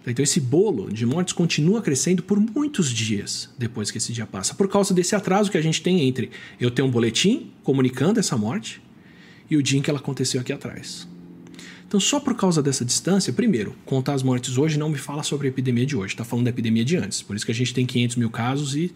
Então 0.07 0.23
esse 0.23 0.41
bolo 0.41 0.93
de 0.93 1.05
mortes 1.05 1.35
continua 1.35 1.83
crescendo 1.83 2.23
por 2.23 2.39
muitos 2.39 2.91
dias 2.91 3.51
depois 3.59 3.91
que 3.91 3.99
esse 3.99 4.13
dia 4.13 4.27
passa, 4.27 4.55
por 4.55 4.69
causa 4.69 4.95
desse 4.95 5.17
atraso 5.17 5.51
que 5.51 5.59
a 5.59 5.63
gente 5.63 5.83
tem 5.83 6.07
entre 6.07 6.31
eu 6.61 6.71
ter 6.71 6.83
um 6.83 6.91
boletim 6.91 7.51
comunicando 7.65 8.21
essa 8.21 8.37
morte 8.37 8.81
e 9.51 9.57
o 9.57 9.63
dia 9.63 9.79
em 9.79 9.83
que 9.83 9.91
ela 9.91 9.99
aconteceu 9.99 10.41
aqui 10.41 10.53
atrás. 10.53 11.09
Então, 11.87 12.01
só 12.01 12.19
por 12.19 12.35
causa 12.35 12.61
dessa 12.61 12.85
distância, 12.85 13.33
primeiro, 13.33 13.77
contar 13.85 14.15
as 14.15 14.23
mortes 14.23 14.59
hoje 14.59 14.77
não 14.77 14.89
me 14.89 14.99
fala 14.99 15.23
sobre 15.23 15.47
a 15.47 15.51
epidemia 15.51 15.87
de 15.87 15.97
hoje, 15.97 16.15
está 16.15 16.25
falando 16.25 16.45
da 16.45 16.51
epidemia 16.51 16.85
de 16.85 16.97
antes. 16.97 17.23
Por 17.23 17.37
isso 17.37 17.47
que 17.47 17.53
a 17.53 17.55
gente 17.55 17.73
tem 17.73 17.87
500 17.87 18.17
mil 18.17 18.29
casos 18.29 18.75
e 18.75 18.93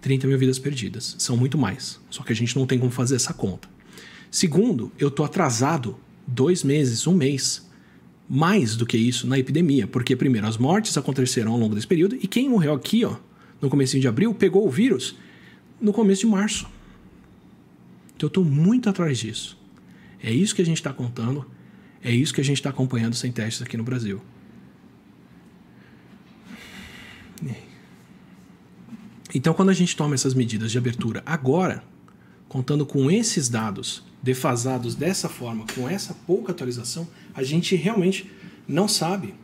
30 0.00 0.26
mil 0.26 0.36
vidas 0.36 0.58
perdidas. 0.58 1.14
São 1.16 1.36
muito 1.36 1.56
mais. 1.56 2.00
Só 2.10 2.24
que 2.24 2.32
a 2.32 2.36
gente 2.36 2.56
não 2.56 2.66
tem 2.66 2.78
como 2.78 2.90
fazer 2.90 3.14
essa 3.14 3.32
conta. 3.32 3.68
Segundo, 4.30 4.90
eu 4.98 5.08
estou 5.08 5.24
atrasado 5.24 5.96
dois 6.26 6.64
meses, 6.64 7.06
um 7.06 7.14
mês, 7.14 7.63
mais 8.28 8.76
do 8.76 8.86
que 8.86 8.96
isso 8.96 9.26
na 9.26 9.38
epidemia, 9.38 9.86
porque 9.86 10.16
primeiro 10.16 10.46
as 10.46 10.56
mortes 10.56 10.96
aconteceram 10.96 11.52
ao 11.52 11.58
longo 11.58 11.74
desse 11.74 11.86
período 11.86 12.16
e 12.16 12.26
quem 12.26 12.48
morreu 12.48 12.74
aqui, 12.74 13.04
ó, 13.04 13.16
no 13.60 13.68
começo 13.68 13.98
de 13.98 14.08
abril, 14.08 14.34
pegou 14.34 14.66
o 14.66 14.70
vírus 14.70 15.16
no 15.80 15.92
começo 15.92 16.22
de 16.22 16.26
março. 16.26 16.66
Então 18.16 18.26
eu 18.26 18.28
estou 18.28 18.44
muito 18.44 18.88
atrás 18.88 19.18
disso. 19.18 19.58
É 20.22 20.32
isso 20.32 20.54
que 20.54 20.62
a 20.62 20.66
gente 20.66 20.78
está 20.78 20.92
contando, 20.92 21.44
é 22.02 22.10
isso 22.10 22.32
que 22.32 22.40
a 22.40 22.44
gente 22.44 22.56
está 22.56 22.70
acompanhando 22.70 23.14
sem 23.14 23.30
testes 23.30 23.62
aqui 23.62 23.76
no 23.76 23.84
Brasil. 23.84 24.22
Então, 29.34 29.52
quando 29.52 29.70
a 29.70 29.74
gente 29.74 29.96
toma 29.96 30.14
essas 30.14 30.32
medidas 30.32 30.70
de 30.70 30.78
abertura 30.78 31.20
agora, 31.26 31.82
contando 32.48 32.86
com 32.86 33.10
esses 33.10 33.48
dados 33.48 34.04
defasados 34.22 34.94
dessa 34.94 35.28
forma, 35.28 35.66
com 35.74 35.88
essa 35.88 36.14
pouca 36.14 36.52
atualização, 36.52 37.08
a 37.34 37.42
gente 37.42 37.74
realmente 37.76 38.30
não 38.66 38.88
sabe 38.88 39.34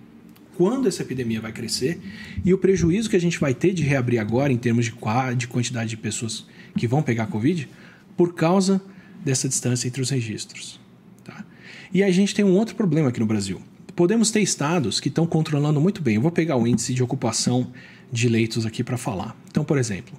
quando 0.56 0.86
essa 0.86 1.02
epidemia 1.02 1.40
vai 1.40 1.52
crescer 1.52 1.98
e 2.44 2.52
o 2.52 2.58
prejuízo 2.58 3.08
que 3.08 3.16
a 3.16 3.20
gente 3.20 3.38
vai 3.38 3.54
ter 3.54 3.72
de 3.72 3.82
reabrir 3.82 4.18
agora 4.18 4.52
em 4.52 4.58
termos 4.58 4.84
de, 4.84 4.94
de 5.36 5.48
quantidade 5.48 5.90
de 5.90 5.96
pessoas 5.96 6.46
que 6.76 6.86
vão 6.86 7.02
pegar 7.02 7.26
Covid 7.26 7.68
por 8.16 8.34
causa 8.34 8.80
dessa 9.24 9.48
distância 9.48 9.88
entre 9.88 10.02
os 10.02 10.10
registros. 10.10 10.78
Tá? 11.24 11.44
E 11.92 12.02
a 12.02 12.10
gente 12.10 12.34
tem 12.34 12.44
um 12.44 12.56
outro 12.56 12.74
problema 12.74 13.08
aqui 13.08 13.20
no 13.20 13.26
Brasil. 13.26 13.60
Podemos 13.96 14.30
ter 14.30 14.40
estados 14.40 15.00
que 15.00 15.08
estão 15.08 15.26
controlando 15.26 15.80
muito 15.80 16.02
bem. 16.02 16.16
Eu 16.16 16.20
vou 16.22 16.30
pegar 16.30 16.56
o 16.56 16.66
índice 16.66 16.94
de 16.94 17.02
ocupação 17.02 17.72
de 18.12 18.28
leitos 18.28 18.66
aqui 18.66 18.84
para 18.84 18.96
falar. 18.96 19.36
Então, 19.50 19.64
por 19.64 19.78
exemplo, 19.78 20.14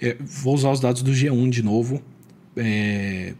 é, 0.00 0.16
vou 0.20 0.54
usar 0.54 0.70
os 0.70 0.80
dados 0.80 1.02
do 1.02 1.12
G1 1.12 1.50
de 1.50 1.62
novo. 1.62 2.02
É, 2.56 3.34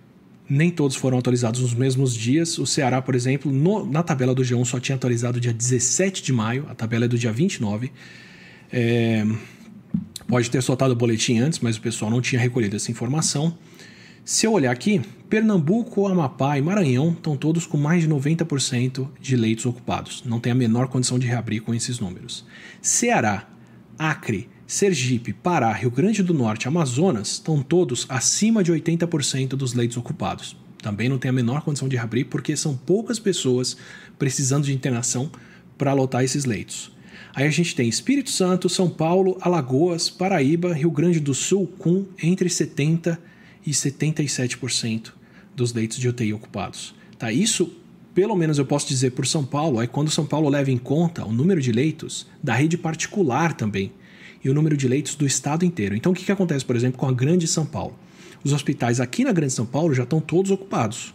nem 0.49 0.71
todos 0.71 0.97
foram 0.97 1.19
atualizados 1.19 1.61
nos 1.61 1.75
mesmos 1.75 2.15
dias. 2.15 2.59
O 2.59 2.67
Ceará, 2.67 3.01
por 3.01 3.15
exemplo, 3.15 3.51
no, 3.51 3.87
na 3.87 4.03
tabela 4.03 4.35
do 4.35 4.43
G1 4.43 4.65
só 4.65 4.79
tinha 4.79 4.97
atualizado 4.97 5.41
dia 5.41 5.53
17 5.53 6.23
de 6.23 6.33
maio, 6.33 6.67
a 6.69 6.75
tabela 6.75 7.07
é 7.07 7.09
do 7.09 7.19
dia 7.19 7.33
29. 7.33 7.91
É, 8.73 9.27
pode 10.29 10.51
ter 10.51 10.63
soltado 10.63 10.93
o 10.93 10.97
boletim 10.97 11.39
antes, 11.39 11.61
mas 11.61 11.77
o 11.77 11.81
pessoal 11.81 12.11
não 12.11 12.21
tinha 12.21 12.41
recolhido 12.41 12.77
essa 12.77 12.91
informação. 12.91 13.57
Se 14.25 14.47
eu 14.47 14.53
olhar 14.53 14.73
aqui, 14.73 15.03
Pernambuco, 15.29 16.07
Amapá 16.07 16.57
e 16.57 16.63
Maranhão 16.63 17.11
estão 17.13 17.37
todos 17.37 17.67
com 17.67 17.77
mais 17.77 18.03
de 18.03 18.09
90% 18.09 19.09
de 19.21 19.37
leitos 19.37 19.67
ocupados. 19.67 20.23
Não 20.25 20.41
tem 20.41 20.51
a 20.53 20.55
menor 20.55 20.89
condição 20.89 21.19
de 21.19 21.27
reabrir 21.27 21.61
com 21.61 21.75
esses 21.75 21.99
números. 21.99 22.45
Ceará, 22.81 23.47
Acre, 23.99 24.49
Sergipe, 24.75 25.33
Pará, 25.33 25.73
Rio 25.73 25.89
Grande 25.89 26.21
do 26.21 26.35
Norte, 26.35 26.67
Amazonas 26.67 27.35
estão 27.35 27.63
todos 27.63 28.07
acima 28.09 28.61
de 28.61 28.73
80% 28.73 29.51
dos 29.51 29.73
leitos 29.73 29.97
ocupados. 29.97 30.57
Também 30.83 31.09
não 31.09 31.17
tem 31.17 31.29
a 31.29 31.33
menor 31.33 31.63
condição 31.63 31.89
de 31.89 31.95
reabrir 31.95 32.27
porque 32.27 32.57
são 32.57 32.77
poucas 32.77 33.21
pessoas 33.21 33.77
precisando 34.19 34.65
de 34.65 34.75
internação 34.75 35.31
para 35.79 35.93
lotar 35.93 36.25
esses 36.25 36.45
leitos. 36.45 36.91
Aí 37.37 37.47
a 37.47 37.51
gente 37.51 37.77
tem 37.77 37.89
Espírito 37.89 38.31
Santo, 38.31 38.69
São 38.69 38.91
Paulo, 38.91 39.39
Alagoas, 39.41 40.11
Paraíba, 40.11 40.75
Rio 40.75 40.91
Grande 40.91 41.21
do 41.21 41.35
Sul 41.35 41.69
com 41.79 42.07
entre 42.21 42.51
70 42.51 43.17
e 43.65 43.71
77% 43.71 45.13
dos 45.55 45.73
leitos 45.73 45.99
de 45.99 46.09
UTI 46.09 46.33
ocupados. 46.33 46.97
Tá? 47.17 47.31
Isso, 47.31 47.73
pelo 48.13 48.35
menos 48.35 48.59
eu 48.59 48.67
posso 48.67 48.89
dizer 48.89 49.13
por 49.13 49.25
São 49.25 49.45
Paulo, 49.45 49.81
é 49.81 49.87
quando 49.87 50.11
São 50.11 50.27
Paulo 50.27 50.49
leva 50.49 50.73
em 50.73 50.79
conta 50.79 51.25
o 51.25 51.31
número 51.31 51.61
de 51.61 51.71
leitos 51.71 52.27
da 52.43 52.55
rede 52.55 52.77
particular 52.77 53.53
também 53.53 53.93
e 54.45 54.51
o 54.51 54.55
número 54.55 54.77
de 54.77 54.87
leitos 54.87 55.15
do 55.15 55.27
estado 55.27 55.65
inteiro. 55.65 55.97
Então, 55.97 56.13
o 56.13 56.15
que, 56.15 56.25
que 56.25 56.33
acontece, 56.33 56.65
por 56.65 56.77
exemplo, 56.77 56.99
com 56.99 57.09
a 57.09 57.13
Grande 57.13 57.47
São 57.47 57.65
Paulo? 57.65 57.99
Os 58.45 58.53
hospitais 58.53 59.01
aqui 59.01 59.25
na 59.25 59.33
Grande 59.33 59.55
São 59.55 59.65
Paulo 59.65 59.95
já 59.95 60.03
estão 60.03 60.21
todos 60.21 60.51
ocupados. 60.51 61.15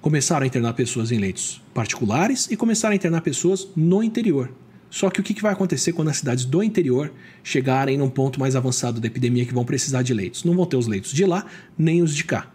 Começaram 0.00 0.44
a 0.44 0.46
internar 0.46 0.72
pessoas 0.74 1.10
em 1.10 1.18
leitos 1.18 1.60
particulares 1.74 2.48
e 2.50 2.56
começaram 2.56 2.92
a 2.92 2.96
internar 2.96 3.20
pessoas 3.20 3.68
no 3.74 4.02
interior. 4.02 4.50
Só 4.88 5.08
que 5.08 5.20
o 5.20 5.22
que 5.22 5.40
vai 5.40 5.52
acontecer 5.52 5.92
quando 5.92 6.08
as 6.08 6.18
cidades 6.18 6.44
do 6.44 6.62
interior 6.62 7.10
chegarem 7.42 7.96
num 7.96 8.10
ponto 8.10 8.38
mais 8.38 8.54
avançado 8.54 9.00
da 9.00 9.06
epidemia 9.06 9.46
que 9.46 9.54
vão 9.54 9.64
precisar 9.64 10.02
de 10.02 10.12
leitos? 10.12 10.44
Não 10.44 10.54
vão 10.54 10.66
ter 10.66 10.76
os 10.76 10.86
leitos 10.86 11.12
de 11.12 11.24
lá, 11.24 11.46
nem 11.78 12.02
os 12.02 12.14
de 12.14 12.24
cá. 12.24 12.50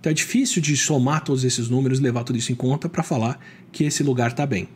Então 0.00 0.10
é 0.10 0.14
difícil 0.14 0.62
de 0.62 0.76
somar 0.76 1.22
todos 1.22 1.44
esses 1.44 1.68
números, 1.68 2.00
levar 2.00 2.24
tudo 2.24 2.38
isso 2.38 2.50
em 2.50 2.54
conta 2.54 2.88
para 2.88 3.02
falar 3.02 3.38
que 3.70 3.84
esse 3.84 4.02
lugar 4.02 4.30
está 4.30 4.46
bem. 4.46 4.68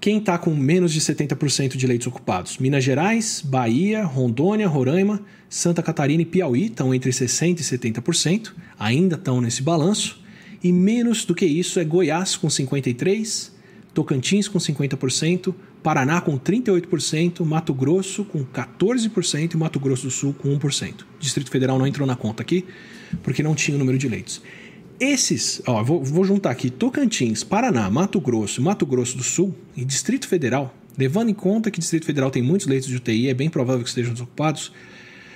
Quem 0.00 0.16
está 0.16 0.38
com 0.38 0.54
menos 0.54 0.94
de 0.94 1.00
70% 1.02 1.76
de 1.76 1.86
leitos 1.86 2.06
ocupados? 2.06 2.56
Minas 2.56 2.82
Gerais, 2.82 3.42
Bahia, 3.44 4.02
Rondônia, 4.02 4.66
Roraima, 4.66 5.20
Santa 5.46 5.82
Catarina 5.82 6.22
e 6.22 6.24
Piauí 6.24 6.66
estão 6.68 6.94
entre 6.94 7.10
60% 7.10 7.60
e 7.60 7.62
70%, 7.62 8.52
ainda 8.78 9.16
estão 9.16 9.42
nesse 9.42 9.62
balanço. 9.62 10.18
E 10.64 10.72
menos 10.72 11.26
do 11.26 11.34
que 11.34 11.44
isso 11.44 11.78
é 11.78 11.84
Goiás 11.84 12.34
com 12.34 12.48
53%, 12.48 13.50
Tocantins 13.92 14.48
com 14.48 14.58
50%, 14.58 15.54
Paraná 15.82 16.18
com 16.22 16.38
38%, 16.38 17.44
Mato 17.44 17.74
Grosso 17.74 18.24
com 18.24 18.42
14% 18.42 19.52
e 19.52 19.56
Mato 19.58 19.78
Grosso 19.78 20.04
do 20.04 20.10
Sul 20.10 20.32
com 20.32 20.48
1%. 20.58 20.94
Distrito 21.18 21.50
Federal 21.50 21.78
não 21.78 21.86
entrou 21.86 22.06
na 22.06 22.16
conta 22.16 22.42
aqui, 22.42 22.64
porque 23.22 23.42
não 23.42 23.54
tinha 23.54 23.76
o 23.76 23.78
número 23.78 23.98
de 23.98 24.08
leitos. 24.08 24.40
Esses, 25.00 25.62
ó, 25.66 25.82
vou, 25.82 26.04
vou 26.04 26.24
juntar 26.24 26.50
aqui 26.50 26.68
Tocantins, 26.68 27.42
Paraná, 27.42 27.88
Mato 27.88 28.20
Grosso, 28.20 28.60
Mato 28.60 28.84
Grosso 28.84 29.16
do 29.16 29.22
Sul 29.22 29.56
e 29.74 29.82
Distrito 29.82 30.28
Federal, 30.28 30.74
levando 30.98 31.30
em 31.30 31.34
conta 31.34 31.70
que 31.70 31.80
Distrito 31.80 32.04
Federal 32.04 32.30
tem 32.30 32.42
muitos 32.42 32.66
leitos 32.66 32.86
de 32.86 32.96
UTI, 32.96 33.30
é 33.30 33.34
bem 33.34 33.48
provável 33.48 33.82
que 33.82 33.88
estejam 33.88 34.12
desocupados, 34.12 34.70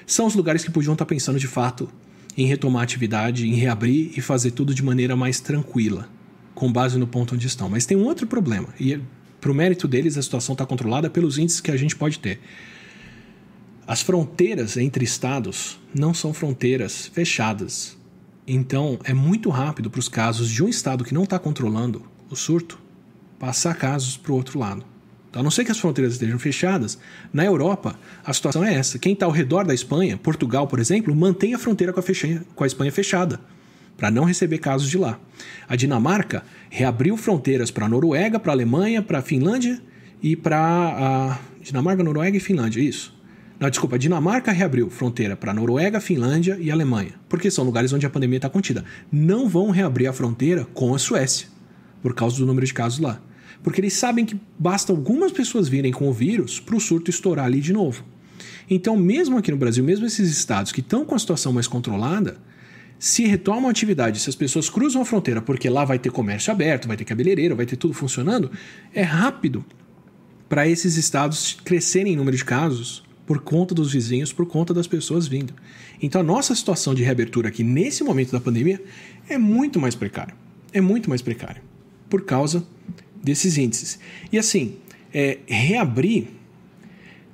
são 0.06 0.26
os 0.26 0.34
lugares 0.34 0.62
que 0.62 0.70
podiam 0.70 0.92
estar 0.92 1.06
pensando 1.06 1.38
de 1.38 1.46
fato 1.46 1.88
em 2.36 2.44
retomar 2.44 2.82
a 2.82 2.84
atividade, 2.84 3.48
em 3.48 3.54
reabrir 3.54 4.12
e 4.14 4.20
fazer 4.20 4.50
tudo 4.50 4.74
de 4.74 4.82
maneira 4.82 5.16
mais 5.16 5.40
tranquila, 5.40 6.10
com 6.54 6.70
base 6.70 6.98
no 6.98 7.06
ponto 7.06 7.34
onde 7.34 7.46
estão. 7.46 7.70
Mas 7.70 7.86
tem 7.86 7.96
um 7.96 8.04
outro 8.04 8.26
problema, 8.26 8.68
e 8.78 9.00
para 9.40 9.50
o 9.50 9.54
mérito 9.54 9.88
deles 9.88 10.18
a 10.18 10.22
situação 10.22 10.52
está 10.52 10.66
controlada 10.66 11.08
pelos 11.08 11.38
índices 11.38 11.62
que 11.62 11.70
a 11.70 11.76
gente 11.78 11.96
pode 11.96 12.18
ter. 12.18 12.38
As 13.86 14.02
fronteiras 14.02 14.76
entre 14.76 15.06
estados 15.06 15.78
não 15.94 16.12
são 16.12 16.34
fronteiras 16.34 17.06
fechadas. 17.06 17.96
Então, 18.46 18.98
é 19.04 19.14
muito 19.14 19.48
rápido 19.48 19.90
para 19.90 20.00
os 20.00 20.08
casos 20.08 20.50
de 20.50 20.62
um 20.62 20.68
estado 20.68 21.04
que 21.04 21.14
não 21.14 21.24
está 21.24 21.38
controlando 21.38 22.02
o 22.30 22.36
surto 22.36 22.78
passar 23.38 23.74
casos 23.74 24.16
para 24.16 24.32
o 24.32 24.36
outro 24.36 24.58
lado. 24.58 24.84
Então, 25.30 25.40
a 25.40 25.42
não 25.42 25.50
ser 25.50 25.64
que 25.64 25.72
as 25.72 25.78
fronteiras 25.78 26.12
estejam 26.14 26.38
fechadas, 26.38 26.98
na 27.32 27.44
Europa 27.44 27.98
a 28.24 28.32
situação 28.32 28.62
é 28.64 28.74
essa. 28.74 28.98
Quem 28.98 29.14
está 29.14 29.26
ao 29.26 29.32
redor 29.32 29.64
da 29.64 29.74
Espanha, 29.74 30.16
Portugal, 30.16 30.66
por 30.66 30.78
exemplo, 30.78 31.14
mantém 31.14 31.54
a 31.54 31.58
fronteira 31.58 31.92
com 31.92 32.00
a, 32.00 32.04
com 32.54 32.64
a 32.64 32.66
Espanha 32.66 32.92
fechada 32.92 33.40
para 33.96 34.10
não 34.10 34.24
receber 34.24 34.58
casos 34.58 34.88
de 34.88 34.98
lá. 34.98 35.18
A 35.68 35.76
Dinamarca 35.76 36.44
reabriu 36.70 37.16
fronteiras 37.16 37.70
para 37.70 37.86
a 37.86 37.88
Noruega, 37.88 38.38
para 38.38 38.52
a 38.52 38.54
Alemanha, 38.54 39.02
para 39.02 39.18
a 39.18 39.22
Finlândia 39.22 39.80
e 40.22 40.36
para 40.36 40.58
a 40.58 41.38
Dinamarca, 41.60 42.02
Noruega 42.02 42.36
e 42.36 42.40
Finlândia, 42.40 42.80
isso. 42.80 43.14
Não, 43.58 43.70
desculpa, 43.70 43.98
Dinamarca 43.98 44.50
reabriu 44.50 44.90
fronteira 44.90 45.36
para 45.36 45.54
Noruega, 45.54 46.00
Finlândia 46.00 46.58
e 46.60 46.70
Alemanha, 46.70 47.12
porque 47.28 47.50
são 47.50 47.64
lugares 47.64 47.92
onde 47.92 48.04
a 48.04 48.10
pandemia 48.10 48.38
está 48.38 48.50
contida. 48.50 48.84
Não 49.10 49.48
vão 49.48 49.70
reabrir 49.70 50.08
a 50.08 50.12
fronteira 50.12 50.66
com 50.74 50.94
a 50.94 50.98
Suécia, 50.98 51.46
por 52.02 52.14
causa 52.14 52.36
do 52.36 52.46
número 52.46 52.66
de 52.66 52.74
casos 52.74 52.98
lá. 52.98 53.20
Porque 53.62 53.80
eles 53.80 53.94
sabem 53.94 54.26
que 54.26 54.38
basta 54.58 54.92
algumas 54.92 55.30
pessoas 55.32 55.68
virem 55.68 55.92
com 55.92 56.08
o 56.08 56.12
vírus 56.12 56.58
para 56.58 56.76
o 56.76 56.80
surto 56.80 57.10
estourar 57.10 57.46
ali 57.46 57.60
de 57.60 57.72
novo. 57.72 58.04
Então, 58.68 58.96
mesmo 58.96 59.38
aqui 59.38 59.50
no 59.50 59.56
Brasil, 59.56 59.84
mesmo 59.84 60.04
esses 60.04 60.30
estados 60.30 60.72
que 60.72 60.80
estão 60.80 61.04
com 61.04 61.14
a 61.14 61.18
situação 61.18 61.52
mais 61.52 61.68
controlada, 61.68 62.36
se 62.98 63.24
retomam 63.24 63.68
a 63.68 63.70
atividade, 63.70 64.18
se 64.18 64.28
as 64.28 64.34
pessoas 64.34 64.68
cruzam 64.68 65.02
a 65.02 65.04
fronteira, 65.04 65.40
porque 65.40 65.68
lá 65.68 65.84
vai 65.84 65.98
ter 65.98 66.10
comércio 66.10 66.52
aberto, 66.52 66.88
vai 66.88 66.96
ter 66.96 67.04
cabeleireiro, 67.04 67.54
vai 67.54 67.66
ter 67.66 67.76
tudo 67.76 67.94
funcionando, 67.94 68.50
é 68.92 69.02
rápido 69.02 69.64
para 70.48 70.66
esses 70.66 70.96
estados 70.96 71.56
crescerem 71.64 72.14
em 72.14 72.16
número 72.16 72.36
de 72.36 72.44
casos 72.44 73.03
por 73.26 73.40
conta 73.40 73.74
dos 73.74 73.92
vizinhos, 73.92 74.32
por 74.32 74.46
conta 74.46 74.74
das 74.74 74.86
pessoas 74.86 75.26
vindo. 75.26 75.54
Então 76.00 76.20
a 76.20 76.24
nossa 76.24 76.54
situação 76.54 76.94
de 76.94 77.02
reabertura 77.02 77.48
aqui 77.48 77.64
nesse 77.64 78.04
momento 78.04 78.32
da 78.32 78.40
pandemia 78.40 78.82
é 79.28 79.38
muito 79.38 79.80
mais 79.80 79.94
precária. 79.94 80.34
É 80.72 80.80
muito 80.80 81.08
mais 81.08 81.22
precária 81.22 81.62
por 82.08 82.24
causa 82.24 82.64
desses 83.22 83.56
índices. 83.56 83.98
E 84.30 84.38
assim, 84.38 84.76
é, 85.12 85.38
reabrir 85.46 86.28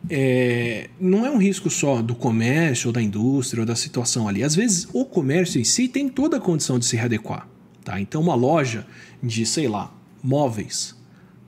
é, 0.09 0.89
não 0.99 1.27
é 1.27 1.31
um 1.31 1.37
risco 1.37 1.69
só 1.69 2.01
do 2.01 2.15
comércio 2.15 2.89
ou 2.89 2.93
da 2.93 3.03
indústria 3.03 3.63
ou 3.63 3.67
da 3.67 3.75
situação 3.75 4.29
ali. 4.29 4.43
Às 4.43 4.55
vezes 4.55 4.89
o 4.93 5.05
comércio 5.05 5.61
em 5.61 5.65
si 5.65 5.89
tem 5.89 6.09
toda 6.09 6.37
a 6.37 6.41
condição 6.41 6.79
de 6.79 6.87
se 6.87 6.97
readequar. 6.97 7.49
Tá? 7.85 8.01
Então 8.01 8.21
uma 8.21 8.35
loja 8.35 8.87
de, 9.23 9.45
sei 9.45 9.69
lá, 9.69 9.93
móveis, 10.23 10.95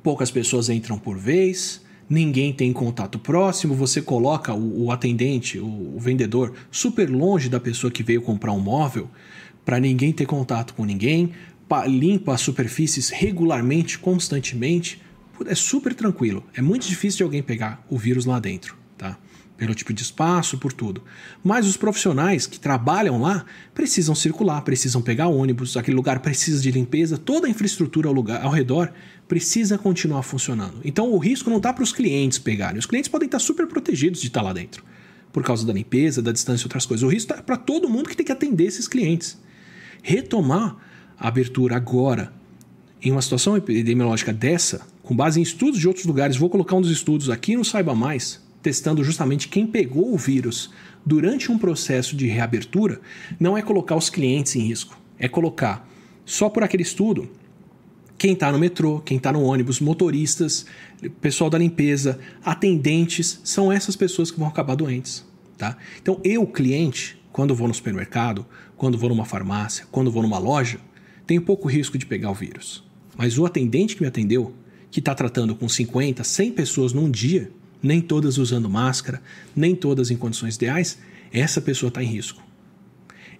poucas 0.02 0.30
pessoas 0.30 0.68
entram 0.68 0.98
por 0.98 1.16
vez, 1.18 1.81
ninguém 2.12 2.52
tem 2.52 2.70
contato 2.74 3.18
próximo, 3.18 3.74
você 3.74 4.02
coloca 4.02 4.52
o, 4.52 4.84
o 4.84 4.92
atendente, 4.92 5.58
o, 5.58 5.96
o, 5.96 5.98
vendedor, 5.98 6.52
super 6.70 7.08
longe 7.08 7.48
da 7.48 7.58
pessoa 7.58 7.90
que 7.90 8.02
veio 8.02 8.20
comprar 8.20 8.52
um 8.52 8.60
móvel, 8.60 9.10
para 9.64 9.80
ninguém 9.80 10.12
ter 10.12 10.26
contato 10.26 10.74
com 10.74 10.84
ninguém, 10.84 11.32
limpa 11.86 12.34
as 12.34 12.42
superfícies 12.42 13.08
regularmente, 13.08 13.98
constantemente. 13.98 15.00
É 15.46 15.54
super 15.54 15.94
tranquilo. 15.94 16.44
É 16.54 16.60
muito 16.60 16.86
difícil 16.86 17.18
de 17.18 17.22
alguém 17.22 17.42
pegar 17.42 17.82
o 17.88 17.96
vírus 17.96 18.26
lá 18.26 18.38
dentro, 18.38 18.76
tá? 18.98 19.16
pelo 19.56 19.74
tipo 19.74 19.92
de 19.92 20.02
espaço, 20.02 20.58
por 20.58 20.72
tudo. 20.72 21.02
Mas 21.42 21.68
os 21.68 21.76
profissionais 21.76 22.46
que 22.46 22.58
trabalham 22.58 23.20
lá 23.22 23.44
precisam 23.72 24.12
circular, 24.12 24.60
precisam 24.62 25.00
pegar 25.00 25.28
ônibus, 25.28 25.76
aquele 25.76 25.96
lugar 25.96 26.18
precisa 26.18 26.60
de 26.60 26.70
limpeza, 26.72 27.16
toda 27.16 27.46
a 27.46 27.50
infraestrutura 27.50 28.08
ao, 28.08 28.14
lugar, 28.14 28.42
ao 28.42 28.50
redor 28.50 28.92
precisa 29.32 29.78
continuar 29.78 30.22
funcionando. 30.22 30.74
Então 30.84 31.10
o 31.10 31.16
risco 31.16 31.48
não 31.48 31.56
está 31.56 31.72
para 31.72 31.82
os 31.82 31.90
clientes 31.90 32.38
pegarem. 32.38 32.78
Os 32.78 32.84
clientes 32.84 33.08
podem 33.08 33.24
estar 33.24 33.38
super 33.38 33.66
protegidos 33.66 34.20
de 34.20 34.26
estar 34.26 34.42
lá 34.42 34.52
dentro, 34.52 34.84
por 35.32 35.42
causa 35.42 35.66
da 35.66 35.72
limpeza, 35.72 36.20
da 36.20 36.32
distância 36.32 36.64
e 36.64 36.66
outras 36.66 36.84
coisas. 36.84 37.02
O 37.02 37.08
risco 37.08 37.32
está 37.32 37.42
para 37.42 37.56
todo 37.56 37.88
mundo 37.88 38.10
que 38.10 38.14
tem 38.14 38.26
que 38.26 38.32
atender 38.32 38.64
esses 38.64 38.86
clientes. 38.86 39.40
Retomar 40.02 40.76
a 41.18 41.28
abertura 41.28 41.76
agora, 41.76 42.30
em 43.00 43.10
uma 43.10 43.22
situação 43.22 43.56
epidemiológica 43.56 44.34
dessa, 44.34 44.82
com 45.02 45.16
base 45.16 45.40
em 45.40 45.42
estudos 45.42 45.80
de 45.80 45.88
outros 45.88 46.04
lugares, 46.04 46.36
vou 46.36 46.50
colocar 46.50 46.76
um 46.76 46.82
dos 46.82 46.90
estudos 46.90 47.30
aqui 47.30 47.56
no 47.56 47.64
Saiba 47.64 47.94
Mais, 47.94 48.38
testando 48.62 49.02
justamente 49.02 49.48
quem 49.48 49.66
pegou 49.66 50.12
o 50.12 50.18
vírus 50.18 50.68
durante 51.06 51.50
um 51.50 51.56
processo 51.56 52.14
de 52.14 52.26
reabertura, 52.26 53.00
não 53.40 53.56
é 53.56 53.62
colocar 53.62 53.96
os 53.96 54.10
clientes 54.10 54.54
em 54.56 54.60
risco, 54.60 54.94
é 55.18 55.26
colocar 55.26 55.88
só 56.22 56.50
por 56.50 56.62
aquele 56.62 56.82
estudo 56.82 57.30
quem 58.22 58.34
está 58.34 58.52
no 58.52 58.58
metrô, 58.60 59.00
quem 59.00 59.16
está 59.16 59.32
no 59.32 59.42
ônibus, 59.42 59.80
motoristas, 59.80 60.64
pessoal 61.20 61.50
da 61.50 61.58
limpeza, 61.58 62.20
atendentes, 62.44 63.40
são 63.42 63.72
essas 63.72 63.96
pessoas 63.96 64.30
que 64.30 64.38
vão 64.38 64.46
acabar 64.46 64.76
doentes. 64.76 65.26
Tá? 65.58 65.76
Então, 66.00 66.20
eu, 66.22 66.46
cliente, 66.46 67.20
quando 67.32 67.52
vou 67.52 67.66
no 67.66 67.74
supermercado, 67.74 68.46
quando 68.76 68.96
vou 68.96 69.08
numa 69.08 69.24
farmácia, 69.24 69.86
quando 69.90 70.08
vou 70.08 70.22
numa 70.22 70.38
loja, 70.38 70.78
tenho 71.26 71.42
pouco 71.42 71.66
risco 71.66 71.98
de 71.98 72.06
pegar 72.06 72.30
o 72.30 72.34
vírus. 72.34 72.84
Mas 73.16 73.36
o 73.38 73.44
atendente 73.44 73.96
que 73.96 74.02
me 74.02 74.06
atendeu, 74.06 74.54
que 74.88 75.00
está 75.00 75.16
tratando 75.16 75.56
com 75.56 75.68
50, 75.68 76.22
100 76.22 76.52
pessoas 76.52 76.92
num 76.92 77.10
dia, 77.10 77.50
nem 77.82 78.00
todas 78.00 78.38
usando 78.38 78.70
máscara, 78.70 79.20
nem 79.56 79.74
todas 79.74 80.12
em 80.12 80.16
condições 80.16 80.54
ideais, 80.54 80.96
essa 81.32 81.60
pessoa 81.60 81.88
está 81.88 82.00
em 82.00 82.06
risco. 82.06 82.40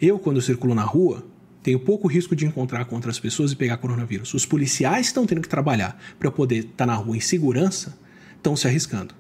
Eu, 0.00 0.18
quando 0.18 0.42
circulo 0.42 0.74
na 0.74 0.82
rua, 0.82 1.24
tenho 1.62 1.78
pouco 1.78 2.08
risco 2.08 2.34
de 2.34 2.44
encontrar 2.44 2.84
com 2.86 2.96
outras 2.96 3.20
pessoas 3.20 3.52
e 3.52 3.56
pegar 3.56 3.76
coronavírus. 3.76 4.34
Os 4.34 4.44
policiais 4.44 5.06
estão 5.06 5.24
tendo 5.24 5.40
que 5.40 5.48
trabalhar 5.48 5.96
para 6.18 6.30
poder 6.30 6.58
estar 6.58 6.72
tá 6.78 6.86
na 6.86 6.94
rua 6.94 7.16
em 7.16 7.20
segurança, 7.20 7.96
estão 8.36 8.56
se 8.56 8.66
arriscando. 8.66 9.14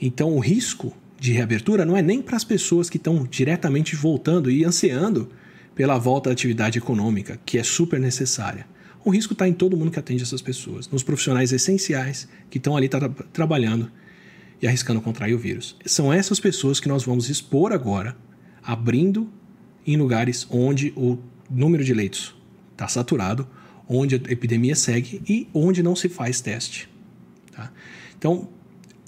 Então, 0.00 0.34
o 0.34 0.40
risco 0.40 0.96
de 1.20 1.32
reabertura 1.32 1.84
não 1.84 1.96
é 1.96 2.02
nem 2.02 2.20
para 2.20 2.36
as 2.36 2.42
pessoas 2.42 2.90
que 2.90 2.96
estão 2.96 3.24
diretamente 3.24 3.94
voltando 3.94 4.50
e 4.50 4.64
ansiando 4.64 5.30
pela 5.74 5.98
volta 5.98 6.30
à 6.30 6.32
atividade 6.32 6.78
econômica, 6.78 7.38
que 7.44 7.58
é 7.58 7.62
super 7.62 8.00
necessária. 8.00 8.66
O 9.04 9.10
risco 9.10 9.32
está 9.32 9.46
em 9.46 9.52
todo 9.52 9.76
mundo 9.76 9.90
que 9.90 9.98
atende 9.98 10.22
essas 10.22 10.42
pessoas, 10.42 10.88
nos 10.88 11.02
profissionais 11.02 11.52
essenciais 11.52 12.28
que 12.48 12.58
estão 12.58 12.76
ali 12.76 12.88
tra 12.88 13.08
trabalhando 13.32 13.90
e 14.60 14.66
arriscando 14.66 15.00
contrair 15.00 15.34
o 15.34 15.38
vírus. 15.38 15.76
São 15.84 16.12
essas 16.12 16.38
pessoas 16.38 16.78
que 16.78 16.88
nós 16.88 17.04
vamos 17.04 17.28
expor 17.28 17.72
agora, 17.72 18.16
abrindo 18.62 19.28
em 19.86 19.96
lugares 19.96 20.46
onde 20.50 20.92
o 20.96 21.18
número 21.52 21.84
de 21.84 21.92
leitos 21.92 22.34
está 22.72 22.88
saturado, 22.88 23.46
onde 23.88 24.14
a 24.14 24.32
epidemia 24.32 24.74
segue 24.74 25.22
e 25.28 25.48
onde 25.52 25.82
não 25.82 25.94
se 25.94 26.08
faz 26.08 26.40
teste. 26.40 26.88
Tá? 27.52 27.70
Então, 28.18 28.48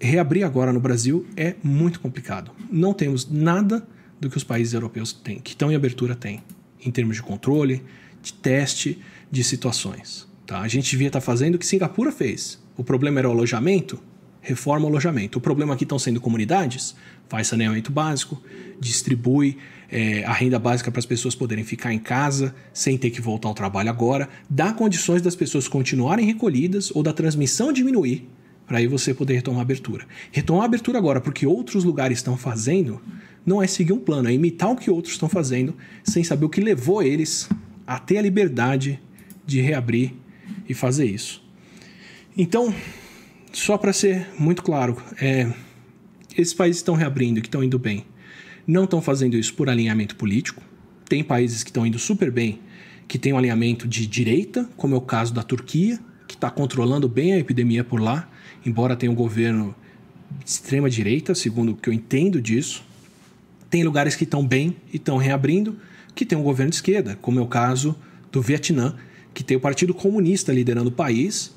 reabrir 0.00 0.44
agora 0.44 0.72
no 0.72 0.80
Brasil 0.80 1.26
é 1.36 1.54
muito 1.62 2.00
complicado. 2.00 2.50
Não 2.70 2.92
temos 2.92 3.28
nada 3.30 3.86
do 4.20 4.28
que 4.30 4.36
os 4.36 4.44
países 4.44 4.74
europeus 4.74 5.12
têm, 5.12 5.38
que 5.38 5.50
estão 5.50 5.70
em 5.70 5.74
abertura 5.74 6.14
têm, 6.14 6.42
em 6.84 6.90
termos 6.90 7.16
de 7.16 7.22
controle, 7.22 7.82
de 8.22 8.32
teste, 8.32 9.00
de 9.30 9.42
situações. 9.42 10.28
Tá? 10.46 10.60
A 10.60 10.68
gente 10.68 10.90
devia 10.90 11.08
estar 11.08 11.20
tá 11.20 11.24
fazendo 11.24 11.54
o 11.54 11.58
que 11.58 11.66
Singapura 11.66 12.12
fez. 12.12 12.62
O 12.76 12.84
problema 12.84 13.18
era 13.20 13.28
o 13.28 13.32
alojamento, 13.32 14.00
reforma 14.44 14.86
o 14.86 14.88
alojamento. 14.88 15.38
O 15.38 15.40
problema 15.40 15.74
aqui 15.74 15.84
estão 15.84 15.98
sendo 15.98 16.20
comunidades, 16.20 16.94
faz 17.28 17.48
saneamento 17.48 17.90
básico, 17.90 18.40
distribui 18.78 19.56
é, 19.90 20.22
a 20.24 20.32
renda 20.32 20.58
básica 20.58 20.90
para 20.90 20.98
as 20.98 21.06
pessoas 21.06 21.34
poderem 21.34 21.64
ficar 21.64 21.92
em 21.92 21.98
casa 21.98 22.54
sem 22.72 22.96
ter 22.96 23.10
que 23.10 23.20
voltar 23.20 23.48
ao 23.48 23.54
trabalho 23.54 23.88
agora, 23.88 24.28
dá 24.48 24.72
condições 24.72 25.22
das 25.22 25.34
pessoas 25.34 25.66
continuarem 25.66 26.26
recolhidas 26.26 26.94
ou 26.94 27.02
da 27.02 27.12
transmissão 27.12 27.72
diminuir 27.72 28.28
para 28.66 28.78
aí 28.78 28.86
você 28.86 29.12
poder 29.12 29.34
retomar 29.34 29.60
a 29.60 29.62
abertura. 29.62 30.06
Retomar 30.32 30.62
a 30.62 30.66
abertura 30.66 30.98
agora, 30.98 31.20
porque 31.20 31.46
outros 31.46 31.84
lugares 31.84 32.18
estão 32.18 32.36
fazendo, 32.36 33.00
não 33.44 33.62
é 33.62 33.66
seguir 33.66 33.92
um 33.92 33.98
plano, 33.98 34.28
é 34.28 34.32
imitar 34.32 34.70
o 34.70 34.76
que 34.76 34.90
outros 34.90 35.14
estão 35.14 35.28
fazendo, 35.28 35.74
sem 36.02 36.24
saber 36.24 36.46
o 36.46 36.48
que 36.48 36.60
levou 36.60 37.02
eles 37.02 37.48
a 37.86 37.98
ter 37.98 38.18
a 38.18 38.22
liberdade 38.22 38.98
de 39.46 39.60
reabrir 39.60 40.14
e 40.66 40.72
fazer 40.72 41.04
isso. 41.04 41.42
Então, 42.36 42.74
só 43.54 43.78
para 43.78 43.92
ser 43.92 44.28
muito 44.38 44.62
claro, 44.62 45.00
é, 45.20 45.50
esses 46.36 46.52
países 46.52 46.78
estão 46.78 46.94
reabrindo, 46.94 47.40
que 47.40 47.46
estão 47.46 47.62
indo 47.62 47.78
bem, 47.78 48.04
não 48.66 48.84
estão 48.84 49.00
fazendo 49.00 49.36
isso 49.36 49.54
por 49.54 49.68
alinhamento 49.68 50.16
político. 50.16 50.62
Tem 51.08 51.22
países 51.22 51.62
que 51.62 51.70
estão 51.70 51.86
indo 51.86 51.98
super 51.98 52.30
bem, 52.30 52.60
que 53.06 53.18
têm 53.18 53.32
um 53.32 53.38
alinhamento 53.38 53.86
de 53.86 54.06
direita, 54.06 54.68
como 54.76 54.94
é 54.94 54.98
o 54.98 55.00
caso 55.00 55.32
da 55.32 55.42
Turquia, 55.42 56.00
que 56.26 56.34
está 56.34 56.50
controlando 56.50 57.08
bem 57.08 57.32
a 57.32 57.38
epidemia 57.38 57.84
por 57.84 58.00
lá, 58.00 58.28
embora 58.66 58.96
tenha 58.96 59.12
um 59.12 59.14
governo 59.14 59.74
de 60.42 60.50
extrema 60.50 60.90
direita, 60.90 61.34
segundo 61.34 61.72
o 61.72 61.76
que 61.76 61.88
eu 61.88 61.92
entendo 61.92 62.40
disso. 62.40 62.82
Tem 63.70 63.84
lugares 63.84 64.16
que 64.16 64.24
estão 64.24 64.44
bem 64.44 64.76
e 64.92 64.96
estão 64.96 65.16
reabrindo, 65.16 65.78
que 66.14 66.24
tem 66.24 66.36
um 66.36 66.42
governo 66.42 66.70
de 66.70 66.76
esquerda, 66.76 67.16
como 67.20 67.38
é 67.38 67.42
o 67.42 67.46
caso 67.46 67.94
do 68.32 68.42
Vietnã, 68.42 68.96
que 69.32 69.44
tem 69.44 69.56
o 69.56 69.60
Partido 69.60 69.94
Comunista 69.94 70.52
liderando 70.52 70.88
o 70.88 70.92
país 70.92 71.53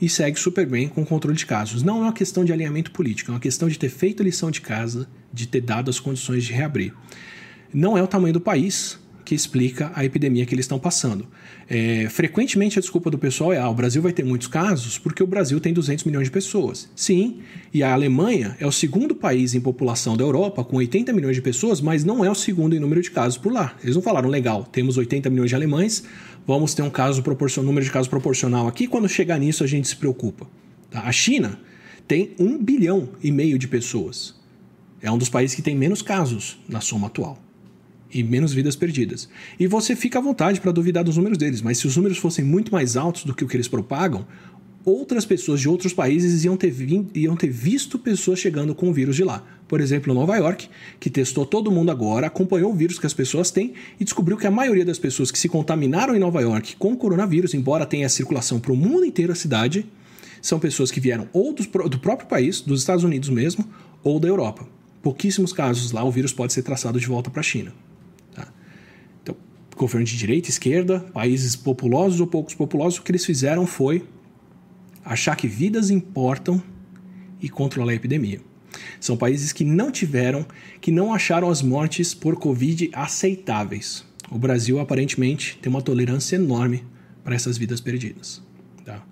e 0.00 0.08
segue 0.08 0.38
super 0.38 0.66
bem 0.66 0.88
com 0.88 1.02
o 1.02 1.06
controle 1.06 1.36
de 1.36 1.44
casos. 1.44 1.82
Não 1.82 1.98
é 1.98 2.02
uma 2.02 2.12
questão 2.12 2.44
de 2.44 2.52
alinhamento 2.52 2.90
político, 2.90 3.30
é 3.30 3.34
uma 3.34 3.40
questão 3.40 3.68
de 3.68 3.78
ter 3.78 3.90
feito 3.90 4.22
a 4.22 4.24
lição 4.24 4.50
de 4.50 4.60
casa, 4.60 5.08
de 5.32 5.46
ter 5.46 5.60
dado 5.60 5.90
as 5.90 6.00
condições 6.00 6.44
de 6.44 6.52
reabrir. 6.52 6.94
Não 7.72 7.96
é 7.96 8.02
o 8.02 8.06
tamanho 8.06 8.32
do 8.32 8.40
país 8.40 8.98
que 9.30 9.34
explica 9.36 9.92
a 9.94 10.04
epidemia 10.04 10.44
que 10.44 10.52
eles 10.52 10.64
estão 10.64 10.76
passando. 10.76 11.24
É, 11.68 12.08
frequentemente 12.10 12.80
a 12.80 12.82
desculpa 12.82 13.12
do 13.12 13.16
pessoal 13.16 13.52
é: 13.52 13.58
ah, 13.58 13.68
o 13.68 13.74
Brasil 13.74 14.02
vai 14.02 14.12
ter 14.12 14.24
muitos 14.24 14.48
casos 14.48 14.98
porque 14.98 15.22
o 15.22 15.26
Brasil 15.26 15.60
tem 15.60 15.72
200 15.72 16.04
milhões 16.04 16.24
de 16.24 16.32
pessoas. 16.32 16.90
Sim, 16.96 17.38
e 17.72 17.80
a 17.80 17.92
Alemanha 17.92 18.56
é 18.58 18.66
o 18.66 18.72
segundo 18.72 19.14
país 19.14 19.54
em 19.54 19.60
população 19.60 20.16
da 20.16 20.24
Europa, 20.24 20.64
com 20.64 20.78
80 20.78 21.12
milhões 21.12 21.36
de 21.36 21.42
pessoas, 21.42 21.80
mas 21.80 22.02
não 22.02 22.24
é 22.24 22.30
o 22.30 22.34
segundo 22.34 22.74
em 22.74 22.80
número 22.80 23.00
de 23.00 23.08
casos 23.08 23.38
por 23.38 23.52
lá. 23.52 23.76
Eles 23.84 23.94
não 23.94 24.02
falaram, 24.02 24.28
legal, 24.28 24.64
temos 24.64 24.96
80 24.96 25.30
milhões 25.30 25.50
de 25.50 25.54
alemães, 25.54 26.02
vamos 26.44 26.74
ter 26.74 26.82
um 26.82 26.90
caso 26.90 27.22
proporcional, 27.22 27.66
número 27.68 27.86
de 27.86 27.92
casos 27.92 28.08
proporcional 28.08 28.66
aqui, 28.66 28.88
quando 28.88 29.08
chegar 29.08 29.38
nisso 29.38 29.62
a 29.62 29.66
gente 29.68 29.86
se 29.86 29.94
preocupa. 29.94 30.48
Tá? 30.90 31.02
A 31.02 31.12
China 31.12 31.60
tem 32.08 32.32
um 32.36 32.58
bilhão 32.58 33.10
e 33.22 33.30
meio 33.30 33.56
de 33.60 33.68
pessoas. 33.68 34.34
É 35.00 35.08
um 35.08 35.16
dos 35.16 35.28
países 35.28 35.54
que 35.54 35.62
tem 35.62 35.76
menos 35.76 36.02
casos 36.02 36.58
na 36.68 36.80
soma 36.80 37.06
atual 37.06 37.40
e 38.12 38.22
menos 38.22 38.52
vidas 38.52 38.76
perdidas. 38.76 39.28
E 39.58 39.66
você 39.66 39.94
fica 39.94 40.18
à 40.18 40.22
vontade 40.22 40.60
para 40.60 40.72
duvidar 40.72 41.04
dos 41.04 41.16
números 41.16 41.38
deles, 41.38 41.62
mas 41.62 41.78
se 41.78 41.86
os 41.86 41.96
números 41.96 42.18
fossem 42.18 42.44
muito 42.44 42.72
mais 42.72 42.96
altos 42.96 43.24
do 43.24 43.34
que 43.34 43.44
o 43.44 43.48
que 43.48 43.56
eles 43.56 43.68
propagam, 43.68 44.26
outras 44.84 45.24
pessoas 45.24 45.60
de 45.60 45.68
outros 45.68 45.92
países 45.92 46.44
iam 46.44 46.56
ter, 46.56 46.74
iam 47.14 47.36
ter 47.36 47.50
visto 47.50 47.98
pessoas 47.98 48.38
chegando 48.38 48.74
com 48.74 48.88
o 48.88 48.92
vírus 48.92 49.16
de 49.16 49.24
lá. 49.24 49.44
Por 49.68 49.80
exemplo, 49.80 50.12
Nova 50.12 50.36
York, 50.36 50.68
que 50.98 51.10
testou 51.10 51.46
todo 51.46 51.70
mundo 51.70 51.90
agora, 51.90 52.26
acompanhou 52.26 52.72
o 52.72 52.74
vírus 52.74 52.98
que 52.98 53.06
as 53.06 53.14
pessoas 53.14 53.50
têm 53.50 53.74
e 53.98 54.04
descobriu 54.04 54.36
que 54.36 54.46
a 54.46 54.50
maioria 54.50 54.84
das 54.84 54.98
pessoas 54.98 55.30
que 55.30 55.38
se 55.38 55.48
contaminaram 55.48 56.16
em 56.16 56.18
Nova 56.18 56.40
York 56.40 56.76
com 56.76 56.92
o 56.92 56.96
coronavírus, 56.96 57.54
embora 57.54 57.86
tenha 57.86 58.08
circulação 58.08 58.58
para 58.58 58.72
o 58.72 58.76
mundo 58.76 59.04
inteiro 59.04 59.32
a 59.32 59.36
cidade, 59.36 59.86
são 60.42 60.58
pessoas 60.58 60.90
que 60.90 61.00
vieram 61.00 61.28
ou 61.32 61.52
do, 61.52 61.62
do 61.88 61.98
próprio 61.98 62.28
país, 62.28 62.60
dos 62.60 62.80
Estados 62.80 63.04
Unidos 63.04 63.28
mesmo, 63.28 63.64
ou 64.02 64.18
da 64.18 64.26
Europa. 64.26 64.66
Pouquíssimos 65.02 65.52
casos 65.52 65.92
lá 65.92 66.02
o 66.02 66.10
vírus 66.10 66.32
pode 66.32 66.52
ser 66.52 66.62
traçado 66.62 66.98
de 66.98 67.06
volta 67.06 67.30
para 67.30 67.40
a 67.40 67.44
China 67.44 67.72
governo 69.80 70.06
de 70.06 70.16
direita, 70.16 70.50
esquerda, 70.50 71.00
países 71.00 71.56
populosos 71.56 72.20
ou 72.20 72.26
poucos 72.26 72.54
populosos, 72.54 72.98
o 72.98 73.02
que 73.02 73.10
eles 73.10 73.24
fizeram 73.24 73.66
foi 73.66 74.04
achar 75.02 75.34
que 75.34 75.48
vidas 75.48 75.88
importam 75.88 76.62
e 77.40 77.48
controlar 77.48 77.92
a 77.92 77.94
epidemia. 77.94 78.42
São 79.00 79.16
países 79.16 79.54
que 79.54 79.64
não 79.64 79.90
tiveram, 79.90 80.44
que 80.82 80.92
não 80.92 81.14
acharam 81.14 81.48
as 81.48 81.62
mortes 81.62 82.12
por 82.12 82.36
Covid 82.36 82.90
aceitáveis. 82.92 84.04
O 84.30 84.38
Brasil, 84.38 84.78
aparentemente, 84.78 85.58
tem 85.62 85.70
uma 85.70 85.80
tolerância 85.80 86.36
enorme 86.36 86.84
para 87.24 87.34
essas 87.34 87.56
vidas 87.56 87.80
perdidas. 87.80 88.42
Tá? 88.84 89.02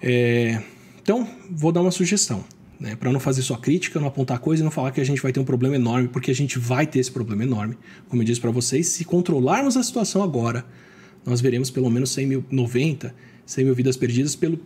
É, 0.00 0.62
então, 1.02 1.28
vou 1.50 1.72
dar 1.72 1.80
uma 1.80 1.90
sugestão 1.90 2.44
né? 2.80 2.96
Para 2.96 3.12
não 3.12 3.20
fazer 3.20 3.42
só 3.42 3.56
crítica, 3.56 4.00
não 4.00 4.08
apontar 4.08 4.38
coisa 4.38 4.62
e 4.62 4.64
não 4.64 4.70
falar 4.70 4.90
que 4.90 5.00
a 5.00 5.04
gente 5.04 5.20
vai 5.20 5.32
ter 5.32 5.38
um 5.38 5.44
problema 5.44 5.76
enorme, 5.76 6.08
porque 6.08 6.30
a 6.30 6.34
gente 6.34 6.58
vai 6.58 6.86
ter 6.86 6.98
esse 6.98 7.12
problema 7.12 7.44
enorme. 7.44 7.76
Como 8.08 8.22
eu 8.22 8.26
disse 8.26 8.40
para 8.40 8.50
vocês, 8.50 8.86
se 8.88 9.04
controlarmos 9.04 9.76
a 9.76 9.82
situação 9.82 10.22
agora, 10.22 10.64
nós 11.24 11.42
veremos 11.42 11.70
pelo 11.70 11.90
menos 11.90 12.10
100 12.10 12.26
mil, 12.26 12.44
90, 12.50 13.14
100 13.44 13.64
mil 13.66 13.74
vidas 13.74 13.98
perdidas 13.98 14.34
pelo, 14.34 14.58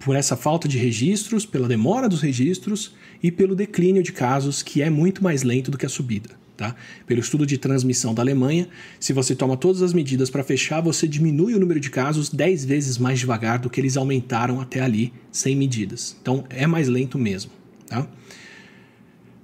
por 0.00 0.16
essa 0.16 0.36
falta 0.36 0.66
de 0.66 0.76
registros, 0.76 1.46
pela 1.46 1.68
demora 1.68 2.08
dos 2.08 2.20
registros 2.20 2.94
e 3.22 3.30
pelo 3.30 3.54
declínio 3.54 4.02
de 4.02 4.12
casos, 4.12 4.62
que 4.62 4.82
é 4.82 4.90
muito 4.90 5.22
mais 5.22 5.44
lento 5.44 5.70
do 5.70 5.78
que 5.78 5.86
a 5.86 5.88
subida. 5.88 6.40
Tá? 6.56 6.74
Pelo 7.06 7.20
estudo 7.20 7.46
de 7.46 7.56
transmissão 7.56 8.12
da 8.12 8.20
Alemanha, 8.20 8.68
se 8.98 9.14
você 9.14 9.34
toma 9.34 9.56
todas 9.56 9.80
as 9.80 9.94
medidas 9.94 10.28
para 10.28 10.44
fechar, 10.44 10.82
você 10.82 11.08
diminui 11.08 11.54
o 11.54 11.58
número 11.58 11.80
de 11.80 11.88
casos 11.88 12.28
10 12.28 12.66
vezes 12.66 12.98
mais 12.98 13.18
devagar 13.18 13.58
do 13.58 13.70
que 13.70 13.80
eles 13.80 13.96
aumentaram 13.96 14.60
até 14.60 14.80
ali 14.80 15.10
sem 15.32 15.56
medidas. 15.56 16.16
Então 16.20 16.44
é 16.50 16.66
mais 16.66 16.86
lento 16.86 17.18
mesmo. 17.18 17.59
Tá? 17.90 18.06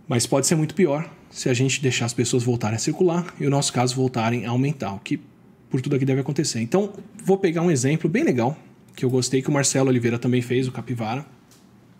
Mas 0.08 0.24
pode 0.24 0.46
ser 0.46 0.54
muito 0.54 0.74
pior 0.74 1.10
se 1.28 1.48
a 1.48 1.54
gente 1.54 1.82
deixar 1.82 2.06
as 2.06 2.14
pessoas 2.14 2.44
voltarem 2.44 2.76
a 2.76 2.78
circular 2.78 3.34
e 3.40 3.46
o 3.46 3.50
nosso 3.50 3.72
caso 3.72 3.94
voltarem 3.94 4.46
a 4.46 4.50
aumentar, 4.50 4.94
o 4.94 5.00
que 5.00 5.20
por 5.68 5.80
tudo 5.80 5.96
aqui 5.96 6.04
deve 6.04 6.20
acontecer. 6.20 6.60
Então, 6.60 6.92
vou 7.22 7.36
pegar 7.36 7.60
um 7.62 7.70
exemplo 7.70 8.08
bem 8.08 8.22
legal, 8.22 8.56
que 8.94 9.04
eu 9.04 9.10
gostei, 9.10 9.42
que 9.42 9.48
o 9.48 9.52
Marcelo 9.52 9.88
Oliveira 9.88 10.16
também 10.16 10.40
fez, 10.40 10.68
o 10.68 10.72
Capivara, 10.72 11.26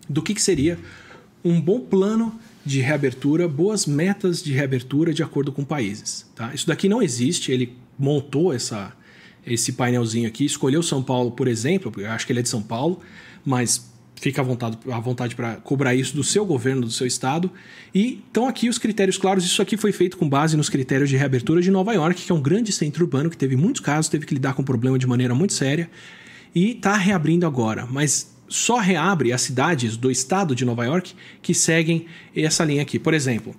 do 0.07 0.21
que, 0.21 0.33
que 0.33 0.41
seria 0.41 0.79
um 1.43 1.59
bom 1.59 1.81
plano 1.81 2.39
de 2.65 2.79
reabertura, 2.79 3.45
boas 3.45 3.85
metas 3.85 4.41
de 4.41 4.53
reabertura 4.53 5.13
de 5.13 5.21
acordo 5.21 5.51
com 5.51 5.65
países. 5.65 6.25
Tá? 6.33 6.53
Isso 6.53 6.65
daqui 6.65 6.87
não 6.87 7.01
existe, 7.01 7.51
ele 7.51 7.75
montou 7.99 8.53
essa, 8.53 8.93
esse 9.45 9.73
painelzinho 9.73 10.27
aqui, 10.29 10.45
escolheu 10.45 10.81
São 10.81 11.03
Paulo, 11.03 11.31
por 11.31 11.47
exemplo, 11.47 11.91
eu 11.97 12.09
acho 12.09 12.25
que 12.25 12.31
ele 12.31 12.39
é 12.39 12.43
de 12.43 12.49
São 12.49 12.63
Paulo, 12.63 13.01
mas 13.45 13.85
fica 14.19 14.41
à 14.41 14.43
vontade, 14.43 14.77
à 14.91 14.99
vontade 14.99 15.35
para 15.35 15.55
cobrar 15.55 15.95
isso 15.95 16.15
do 16.15 16.23
seu 16.23 16.45
governo, 16.45 16.81
do 16.81 16.91
seu 16.91 17.07
estado. 17.07 17.51
E 17.93 18.21
estão 18.27 18.47
aqui 18.47 18.67
os 18.67 18.77
critérios 18.77 19.17
claros. 19.17 19.45
Isso 19.45 19.61
aqui 19.61 19.77
foi 19.77 19.91
feito 19.91 20.17
com 20.17 20.27
base 20.27 20.57
nos 20.57 20.69
critérios 20.69 21.09
de 21.09 21.15
reabertura 21.15 21.61
de 21.61 21.71
Nova 21.71 21.93
York, 21.93 22.25
que 22.25 22.31
é 22.31 22.35
um 22.35 22.41
grande 22.41 22.71
centro 22.71 23.05
urbano 23.05 23.29
que 23.29 23.37
teve 23.37 23.55
muitos 23.55 23.81
casos, 23.81 24.09
teve 24.09 24.25
que 24.25 24.33
lidar 24.33 24.53
com 24.53 24.61
o 24.61 24.65
problema 24.65 24.97
de 24.97 25.07
maneira 25.07 25.33
muito 25.33 25.53
séria 25.53 25.89
e 26.53 26.71
está 26.71 26.95
reabrindo 26.95 27.45
agora. 27.45 27.85
Mas 27.85 28.35
só 28.47 28.77
reabre 28.77 29.33
as 29.33 29.41
cidades 29.41 29.97
do 29.97 30.09
estado 30.09 30.55
de 30.55 30.65
Nova 30.65 30.85
York 30.85 31.13
que 31.41 31.53
seguem 31.53 32.05
essa 32.35 32.63
linha 32.63 32.81
aqui. 32.81 32.97
Por 32.97 33.13
exemplo, 33.13 33.55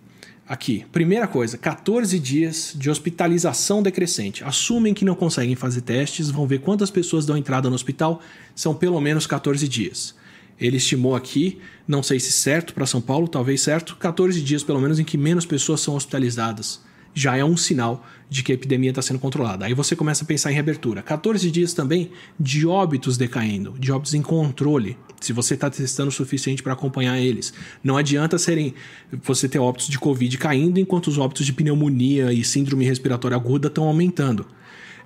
aqui, 0.48 0.84
primeira 0.90 1.26
coisa, 1.26 1.58
14 1.58 2.18
dias 2.18 2.72
de 2.74 2.90
hospitalização 2.90 3.82
decrescente. 3.82 4.42
Assumem 4.42 4.94
que 4.94 5.04
não 5.04 5.14
conseguem 5.14 5.54
fazer 5.54 5.82
testes, 5.82 6.30
vão 6.30 6.46
ver 6.46 6.60
quantas 6.60 6.90
pessoas 6.90 7.26
dão 7.26 7.36
entrada 7.36 7.68
no 7.68 7.74
hospital, 7.74 8.20
são 8.54 8.74
pelo 8.74 9.00
menos 9.00 9.26
14 9.26 9.68
dias. 9.68 10.14
Ele 10.60 10.76
estimou 10.76 11.14
aqui, 11.14 11.58
não 11.86 12.02
sei 12.02 12.18
se 12.18 12.32
certo 12.32 12.74
para 12.74 12.86
São 12.86 13.00
Paulo, 13.00 13.28
talvez 13.28 13.60
certo, 13.60 13.96
14 13.96 14.40
dias 14.42 14.62
pelo 14.62 14.80
menos 14.80 14.98
em 14.98 15.04
que 15.04 15.16
menos 15.16 15.46
pessoas 15.46 15.80
são 15.80 15.94
hospitalizadas. 15.94 16.80
Já 17.14 17.36
é 17.36 17.44
um 17.44 17.56
sinal 17.56 18.06
de 18.28 18.42
que 18.42 18.52
a 18.52 18.54
epidemia 18.54 18.90
está 18.90 19.00
sendo 19.00 19.18
controlada. 19.18 19.64
Aí 19.64 19.74
você 19.74 19.96
começa 19.96 20.24
a 20.24 20.26
pensar 20.26 20.50
em 20.50 20.54
reabertura. 20.54 21.02
14 21.02 21.50
dias 21.50 21.72
também 21.72 22.10
de 22.38 22.66
óbitos 22.66 23.16
decaindo, 23.16 23.74
de 23.78 23.90
óbitos 23.90 24.14
em 24.14 24.22
controle. 24.22 24.96
Se 25.20 25.32
você 25.32 25.54
está 25.54 25.68
testando 25.70 26.10
o 26.10 26.12
suficiente 26.12 26.62
para 26.62 26.74
acompanhar 26.74 27.18
eles. 27.18 27.52
Não 27.82 27.96
adianta 27.96 28.38
serem 28.38 28.74
você 29.22 29.48
ter 29.48 29.58
óbitos 29.58 29.88
de 29.88 29.98
Covid 29.98 30.36
caindo 30.38 30.78
enquanto 30.78 31.08
os 31.08 31.18
óbitos 31.18 31.44
de 31.46 31.52
pneumonia 31.52 32.32
e 32.32 32.44
síndrome 32.44 32.84
respiratória 32.84 33.36
aguda 33.36 33.68
estão 33.68 33.84
aumentando. 33.84 34.46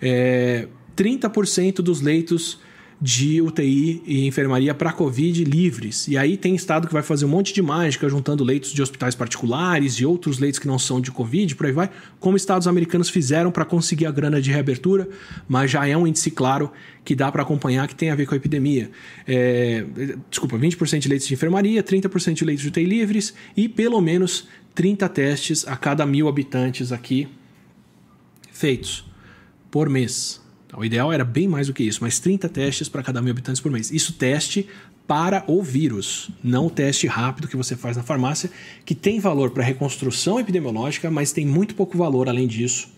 É, 0.00 0.68
30% 0.96 1.76
dos 1.76 2.00
leitos 2.00 2.58
de 3.02 3.42
UTI 3.42 4.00
e 4.06 4.28
enfermaria 4.28 4.72
para 4.72 4.92
Covid 4.92 5.42
livres. 5.42 6.06
E 6.06 6.16
aí 6.16 6.36
tem 6.36 6.54
estado 6.54 6.86
que 6.86 6.92
vai 6.92 7.02
fazer 7.02 7.24
um 7.24 7.28
monte 7.28 7.52
de 7.52 7.60
mágica, 7.60 8.08
juntando 8.08 8.44
leitos 8.44 8.72
de 8.72 8.80
hospitais 8.80 9.16
particulares 9.16 9.94
e 9.94 10.06
outros 10.06 10.38
leitos 10.38 10.60
que 10.60 10.68
não 10.68 10.78
são 10.78 11.00
de 11.00 11.10
Covid, 11.10 11.56
por 11.56 11.66
aí 11.66 11.72
vai, 11.72 11.90
como 12.20 12.36
estados 12.36 12.68
americanos 12.68 13.08
fizeram 13.08 13.50
para 13.50 13.64
conseguir 13.64 14.06
a 14.06 14.12
grana 14.12 14.40
de 14.40 14.52
reabertura, 14.52 15.08
mas 15.48 15.68
já 15.68 15.84
é 15.84 15.96
um 15.96 16.06
índice 16.06 16.30
claro 16.30 16.70
que 17.04 17.16
dá 17.16 17.32
para 17.32 17.42
acompanhar 17.42 17.88
que 17.88 17.94
tem 17.96 18.08
a 18.08 18.14
ver 18.14 18.24
com 18.24 18.34
a 18.34 18.36
epidemia. 18.36 18.88
É, 19.26 19.84
desculpa, 20.30 20.56
20% 20.56 21.00
de 21.00 21.08
leitos 21.08 21.26
de 21.26 21.34
enfermaria, 21.34 21.82
30% 21.82 22.34
de 22.34 22.44
leitos 22.44 22.62
de 22.62 22.68
UTI 22.68 22.84
livres 22.84 23.34
e 23.56 23.68
pelo 23.68 24.00
menos 24.00 24.46
30 24.76 25.08
testes 25.08 25.66
a 25.66 25.76
cada 25.76 26.06
mil 26.06 26.28
habitantes 26.28 26.92
aqui 26.92 27.26
feitos 28.52 29.04
por 29.72 29.88
mês. 29.88 30.41
O 30.77 30.85
ideal 30.85 31.12
era 31.12 31.24
bem 31.24 31.47
mais 31.47 31.66
do 31.66 31.74
que 31.74 31.82
isso, 31.82 31.99
mas 32.01 32.19
30 32.19 32.49
testes 32.49 32.89
para 32.89 33.03
cada 33.03 33.20
mil 33.20 33.31
habitantes 33.31 33.61
por 33.61 33.70
mês. 33.70 33.90
Isso 33.90 34.15
teste 34.15 34.66
para 35.07 35.44
o 35.47 35.62
vírus, 35.62 36.31
não 36.43 36.66
o 36.66 36.70
teste 36.70 37.07
rápido 37.07 37.47
que 37.47 37.57
você 37.57 37.77
faz 37.77 37.97
na 37.97 38.03
farmácia, 38.03 38.51
que 38.85 38.94
tem 38.94 39.20
valor 39.20 39.51
para 39.51 39.62
reconstrução 39.62 40.40
epidemiológica, 40.40 41.11
mas 41.11 41.32
tem 41.32 41.44
muito 41.44 41.74
pouco 41.74 41.99
valor 41.99 42.28
além 42.28 42.47
disso. 42.47 42.89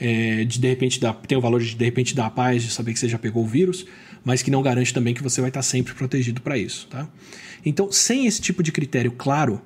É, 0.00 0.44
de 0.44 0.60
de 0.60 0.68
repente 0.68 1.00
tem 1.26 1.36
o 1.36 1.40
valor 1.40 1.60
de 1.60 1.74
de 1.74 1.84
repente 1.84 2.14
dar 2.14 2.26
a 2.26 2.30
paz 2.30 2.62
de 2.62 2.70
saber 2.70 2.92
que 2.92 2.98
você 3.00 3.08
já 3.08 3.18
pegou 3.18 3.42
o 3.42 3.46
vírus, 3.46 3.84
mas 4.24 4.42
que 4.42 4.50
não 4.50 4.62
garante 4.62 4.94
também 4.94 5.12
que 5.12 5.22
você 5.22 5.40
vai 5.40 5.50
estar 5.50 5.62
sempre 5.62 5.92
protegido 5.92 6.40
para 6.40 6.56
isso, 6.56 6.86
tá? 6.86 7.08
Então, 7.66 7.90
sem 7.90 8.26
esse 8.26 8.40
tipo 8.40 8.62
de 8.62 8.70
critério 8.70 9.10
claro, 9.10 9.60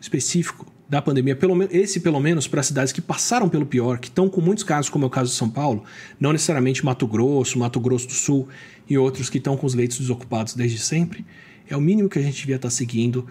específico 0.00 0.72
da 0.88 1.02
pandemia, 1.02 1.34
pelo 1.34 1.60
esse 1.64 2.00
pelo 2.00 2.20
menos 2.20 2.46
para 2.46 2.62
cidades 2.62 2.92
que 2.92 3.00
passaram 3.00 3.48
pelo 3.48 3.66
pior, 3.66 3.98
que 3.98 4.08
estão 4.08 4.28
com 4.28 4.40
muitos 4.40 4.62
casos, 4.62 4.88
como 4.88 5.04
é 5.04 5.06
o 5.08 5.10
caso 5.10 5.30
de 5.30 5.36
São 5.36 5.50
Paulo, 5.50 5.82
não 6.20 6.32
necessariamente 6.32 6.84
Mato 6.84 7.06
Grosso, 7.06 7.58
Mato 7.58 7.80
Grosso 7.80 8.06
do 8.06 8.12
Sul 8.12 8.48
e 8.88 8.96
outros 8.96 9.28
que 9.28 9.38
estão 9.38 9.56
com 9.56 9.66
os 9.66 9.74
leitos 9.74 9.98
desocupados 9.98 10.54
desde 10.54 10.78
sempre, 10.78 11.26
é 11.68 11.76
o 11.76 11.80
mínimo 11.80 12.08
que 12.08 12.18
a 12.18 12.22
gente 12.22 12.38
devia 12.38 12.56
estar 12.56 12.70
seguindo 12.70 13.26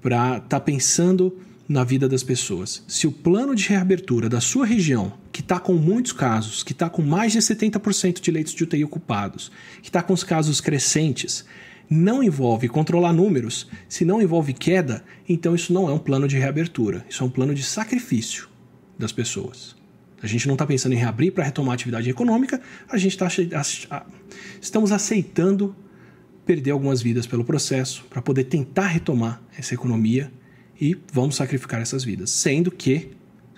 para 0.00 0.36
estar 0.36 0.48
tá 0.48 0.60
pensando 0.60 1.36
na 1.68 1.84
vida 1.84 2.08
das 2.08 2.22
pessoas. 2.22 2.82
Se 2.86 3.06
o 3.06 3.12
plano 3.12 3.54
de 3.54 3.68
reabertura 3.68 4.28
da 4.28 4.40
sua 4.40 4.66
região, 4.66 5.12
que 5.32 5.40
está 5.40 5.58
com 5.58 5.74
muitos 5.74 6.12
casos, 6.12 6.62
que 6.62 6.72
está 6.72 6.88
com 6.88 7.02
mais 7.02 7.32
de 7.32 7.38
70% 7.38 8.20
de 8.20 8.30
leitos 8.30 8.54
de 8.54 8.64
UTI 8.64 8.84
ocupados, 8.84 9.50
que 9.82 9.88
está 9.88 10.02
com 10.02 10.12
os 10.12 10.24
casos 10.24 10.60
crescentes, 10.60 11.44
não 11.88 12.22
envolve 12.22 12.68
controlar 12.68 13.12
números, 13.12 13.68
se 13.88 14.04
não 14.04 14.20
envolve 14.20 14.52
queda, 14.52 15.04
então 15.28 15.54
isso 15.54 15.72
não 15.72 15.88
é 15.88 15.92
um 15.92 15.98
plano 15.98 16.26
de 16.26 16.38
reabertura, 16.38 17.04
isso 17.08 17.22
é 17.22 17.26
um 17.26 17.30
plano 17.30 17.54
de 17.54 17.62
sacrifício 17.62 18.48
das 18.98 19.12
pessoas. 19.12 19.76
A 20.22 20.26
gente 20.26 20.46
não 20.46 20.54
está 20.54 20.66
pensando 20.66 20.92
em 20.92 20.98
reabrir 20.98 21.32
para 21.32 21.44
retomar 21.44 21.72
a 21.72 21.74
atividade 21.74 22.08
econômica, 22.08 22.60
a 22.88 22.96
gente 22.96 23.12
está 23.12 23.28
estamos 24.60 24.90
aceitando 24.90 25.76
perder 26.46 26.70
algumas 26.70 27.02
vidas 27.02 27.26
pelo 27.26 27.44
processo 27.44 28.04
para 28.08 28.22
poder 28.22 28.44
tentar 28.44 28.86
retomar 28.86 29.42
essa 29.56 29.74
economia 29.74 30.32
e 30.80 30.96
vamos 31.12 31.36
sacrificar 31.36 31.80
essas 31.80 32.04
vidas. 32.04 32.30
Sendo 32.30 32.70
que, 32.70 33.10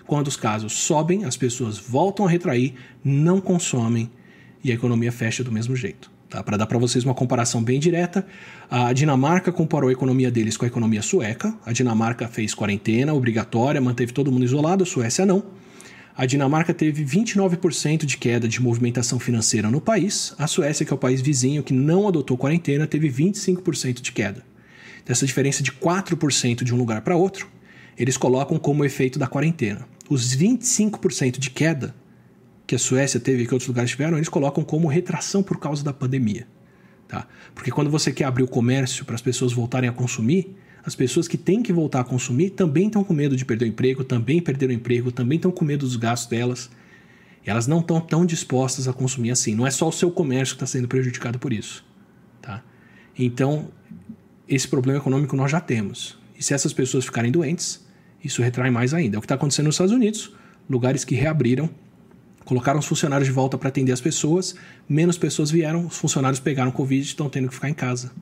quando 0.06 0.28
os 0.28 0.36
casos 0.36 0.72
sobem, 0.72 1.24
as 1.24 1.36
pessoas 1.36 1.78
voltam 1.78 2.26
a 2.26 2.30
retrair, 2.30 2.74
não 3.04 3.40
consomem 3.40 4.10
e 4.62 4.70
a 4.70 4.74
economia 4.74 5.12
fecha 5.12 5.42
do 5.44 5.52
mesmo 5.52 5.74
jeito. 5.74 6.10
Tá? 6.28 6.42
Para 6.42 6.56
dar 6.56 6.66
para 6.66 6.78
vocês 6.78 7.04
uma 7.04 7.14
comparação 7.14 7.62
bem 7.62 7.78
direta, 7.78 8.26
a 8.70 8.92
Dinamarca 8.92 9.52
comparou 9.52 9.88
a 9.88 9.92
economia 9.92 10.30
deles 10.30 10.56
com 10.56 10.64
a 10.64 10.68
economia 10.68 11.02
sueca. 11.02 11.54
A 11.64 11.72
Dinamarca 11.72 12.26
fez 12.28 12.54
quarentena 12.54 13.14
obrigatória, 13.14 13.80
manteve 13.80 14.12
todo 14.12 14.32
mundo 14.32 14.44
isolado, 14.44 14.82
a 14.82 14.86
Suécia 14.86 15.24
não. 15.24 15.42
A 16.16 16.24
Dinamarca 16.24 16.72
teve 16.72 17.04
29% 17.04 18.06
de 18.06 18.16
queda 18.16 18.48
de 18.48 18.60
movimentação 18.60 19.18
financeira 19.18 19.70
no 19.70 19.80
país. 19.80 20.34
A 20.38 20.46
Suécia, 20.46 20.84
que 20.84 20.92
é 20.92 20.96
o 20.96 20.98
país 20.98 21.20
vizinho 21.20 21.62
que 21.62 21.74
não 21.74 22.08
adotou 22.08 22.38
quarentena, 22.38 22.86
teve 22.86 23.08
25% 23.10 24.00
de 24.00 24.12
queda 24.12 24.42
dessa 25.06 25.24
diferença 25.24 25.62
de 25.62 25.70
4% 25.70 26.64
de 26.64 26.74
um 26.74 26.76
lugar 26.76 27.00
para 27.00 27.16
outro, 27.16 27.48
eles 27.96 28.16
colocam 28.16 28.58
como 28.58 28.84
efeito 28.84 29.18
da 29.18 29.28
quarentena. 29.28 29.88
Os 30.10 30.36
25% 30.36 31.38
de 31.38 31.48
queda 31.48 31.94
que 32.66 32.74
a 32.74 32.78
Suécia 32.78 33.20
teve 33.20 33.42
e 33.42 33.46
que 33.46 33.54
outros 33.54 33.68
lugares 33.68 33.90
tiveram, 33.90 34.16
eles 34.16 34.28
colocam 34.28 34.64
como 34.64 34.88
retração 34.88 35.42
por 35.42 35.58
causa 35.58 35.84
da 35.84 35.92
pandemia. 35.92 36.46
Tá? 37.06 37.26
Porque 37.54 37.70
quando 37.70 37.90
você 37.90 38.12
quer 38.12 38.24
abrir 38.24 38.42
o 38.42 38.48
comércio 38.48 39.04
para 39.04 39.14
as 39.14 39.22
pessoas 39.22 39.52
voltarem 39.52 39.88
a 39.88 39.92
consumir, 39.92 40.56
as 40.84 40.94
pessoas 40.94 41.28
que 41.28 41.36
têm 41.36 41.62
que 41.62 41.72
voltar 41.72 42.00
a 42.00 42.04
consumir 42.04 42.50
também 42.50 42.86
estão 42.86 43.04
com 43.04 43.14
medo 43.14 43.36
de 43.36 43.44
perder 43.44 43.64
o 43.64 43.68
emprego, 43.68 44.04
também 44.04 44.40
perderam 44.40 44.72
o 44.72 44.76
emprego, 44.76 45.12
também 45.12 45.36
estão 45.36 45.50
com 45.50 45.64
medo 45.64 45.86
dos 45.86 45.96
gastos 45.96 46.28
delas. 46.28 46.70
E 47.44 47.50
elas 47.50 47.66
não 47.66 47.78
estão 47.78 48.00
tão 48.00 48.26
dispostas 48.26 48.88
a 48.88 48.92
consumir 48.92 49.30
assim. 49.30 49.54
Não 49.54 49.66
é 49.66 49.70
só 49.70 49.88
o 49.88 49.92
seu 49.92 50.10
comércio 50.10 50.56
que 50.56 50.62
está 50.62 50.66
sendo 50.66 50.88
prejudicado 50.88 51.38
por 51.38 51.52
isso. 51.52 51.84
Tá? 52.42 52.62
Então, 53.16 53.68
esse 54.48 54.66
problema 54.66 54.98
econômico 54.98 55.36
nós 55.36 55.50
já 55.50 55.60
temos. 55.60 56.18
E 56.36 56.42
se 56.42 56.54
essas 56.54 56.72
pessoas 56.72 57.04
ficarem 57.04 57.30
doentes, 57.30 57.84
isso 58.22 58.42
retrai 58.42 58.70
mais 58.70 58.92
ainda. 58.92 59.16
É 59.16 59.18
o 59.18 59.20
que 59.20 59.26
está 59.26 59.36
acontecendo 59.36 59.66
nos 59.66 59.76
Estados 59.76 59.92
Unidos, 59.92 60.34
lugares 60.68 61.04
que 61.04 61.14
reabriram, 61.14 61.70
colocaram 62.46 62.78
os 62.78 62.86
funcionários 62.86 63.26
de 63.26 63.32
volta 63.32 63.58
para 63.58 63.68
atender 63.68 63.92
as 63.92 64.00
pessoas, 64.00 64.54
menos 64.88 65.18
pessoas 65.18 65.50
vieram, 65.50 65.86
os 65.86 65.96
funcionários 65.96 66.40
pegaram 66.40 66.70
Covid 66.70 67.02
e 67.02 67.04
estão 67.04 67.28
tendo 67.28 67.48
que 67.48 67.54
ficar 67.54 67.68
em 67.68 67.74
casa. 67.74 68.12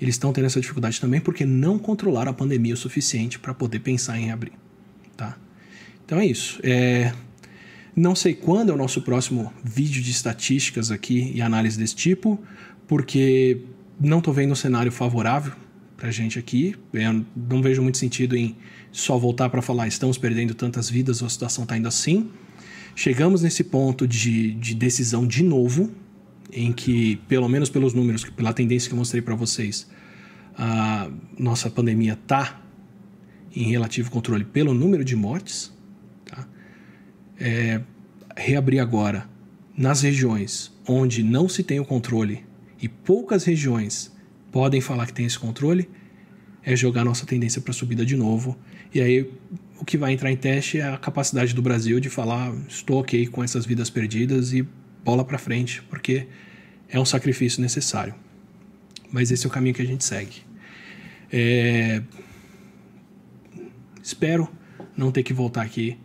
Eles 0.00 0.14
estão 0.16 0.32
tendo 0.32 0.46
essa 0.46 0.60
dificuldade 0.60 1.00
também 1.00 1.20
porque 1.20 1.44
não 1.44 1.78
controlaram 1.78 2.30
a 2.30 2.34
pandemia 2.34 2.74
o 2.74 2.76
suficiente 2.76 3.38
para 3.38 3.54
poder 3.54 3.78
pensar 3.80 4.18
em 4.18 4.24
reabrir. 4.24 4.52
Tá? 5.16 5.36
Então 6.04 6.18
é 6.18 6.26
isso. 6.26 6.58
É... 6.62 7.12
Não 7.94 8.16
sei 8.16 8.34
quando 8.34 8.70
é 8.70 8.74
o 8.74 8.76
nosso 8.76 9.02
próximo 9.02 9.52
vídeo 9.62 10.02
de 10.02 10.10
estatísticas 10.10 10.90
aqui 10.90 11.30
e 11.32 11.40
análise 11.40 11.78
desse 11.78 11.94
tipo, 11.94 12.42
porque 12.88 13.60
não 14.00 14.18
estou 14.18 14.34
vendo 14.34 14.52
um 14.52 14.56
cenário 14.56 14.90
favorável 14.90 15.52
para 15.96 16.08
a 16.08 16.10
gente 16.10 16.38
aqui. 16.38 16.74
Eu 16.92 17.24
não 17.36 17.62
vejo 17.62 17.82
muito 17.82 17.98
sentido 17.98 18.36
em 18.36 18.56
só 18.90 19.16
voltar 19.18 19.48
para 19.50 19.62
falar 19.62 19.86
estamos 19.86 20.18
perdendo 20.18 20.54
tantas 20.54 20.90
vidas 20.90 21.20
ou 21.20 21.26
a 21.26 21.30
situação 21.30 21.64
está 21.64 21.76
indo 21.76 21.86
assim. 21.86 22.30
Chegamos 22.94 23.42
nesse 23.42 23.64
ponto 23.64 24.06
de, 24.06 24.54
de 24.54 24.74
decisão 24.74 25.26
de 25.26 25.42
novo, 25.42 25.90
em 26.52 26.72
que, 26.72 27.16
pelo 27.28 27.48
menos 27.48 27.68
pelos 27.68 27.92
números, 27.92 28.24
pela 28.24 28.52
tendência 28.52 28.88
que 28.88 28.94
eu 28.94 28.98
mostrei 28.98 29.20
para 29.20 29.34
vocês, 29.34 29.88
a 30.56 31.10
nossa 31.38 31.68
pandemia 31.68 32.12
está 32.12 32.62
em 33.54 33.64
relativo 33.64 34.10
controle 34.10 34.44
pelo 34.44 34.72
número 34.72 35.04
de 35.04 35.16
mortes. 35.16 35.72
Tá? 36.24 36.46
É, 37.38 37.80
reabrir 38.36 38.80
agora 38.80 39.28
nas 39.76 40.02
regiões 40.02 40.72
onde 40.86 41.22
não 41.22 41.48
se 41.48 41.62
tem 41.62 41.80
o 41.80 41.84
controle 41.84 42.44
e 42.80 42.88
poucas 42.88 43.44
regiões 43.44 44.12
podem 44.52 44.80
falar 44.80 45.06
que 45.06 45.12
tem 45.12 45.26
esse 45.26 45.38
controle, 45.38 45.88
é 46.62 46.76
jogar 46.76 47.04
nossa 47.04 47.26
tendência 47.26 47.60
para 47.60 47.72
subida 47.72 48.06
de 48.06 48.16
novo. 48.16 48.56
E 48.94 49.00
aí 49.00 49.30
o 49.84 49.86
que 49.86 49.98
vai 49.98 50.14
entrar 50.14 50.32
em 50.32 50.36
teste 50.36 50.78
é 50.78 50.88
a 50.88 50.96
capacidade 50.96 51.54
do 51.54 51.60
Brasil 51.60 52.00
de 52.00 52.08
falar 52.08 52.54
estou 52.66 53.00
ok 53.00 53.26
com 53.26 53.44
essas 53.44 53.66
vidas 53.66 53.90
perdidas 53.90 54.54
e 54.54 54.66
bola 55.04 55.22
para 55.22 55.36
frente, 55.36 55.82
porque 55.90 56.26
é 56.88 56.98
um 56.98 57.04
sacrifício 57.04 57.60
necessário. 57.60 58.14
Mas 59.12 59.30
esse 59.30 59.44
é 59.44 59.48
o 59.48 59.52
caminho 59.52 59.74
que 59.74 59.82
a 59.82 59.84
gente 59.84 60.02
segue. 60.02 60.36
É... 61.30 62.02
Espero 64.02 64.50
não 64.96 65.12
ter 65.12 65.22
que 65.22 65.34
voltar 65.34 65.60
aqui 65.60 65.98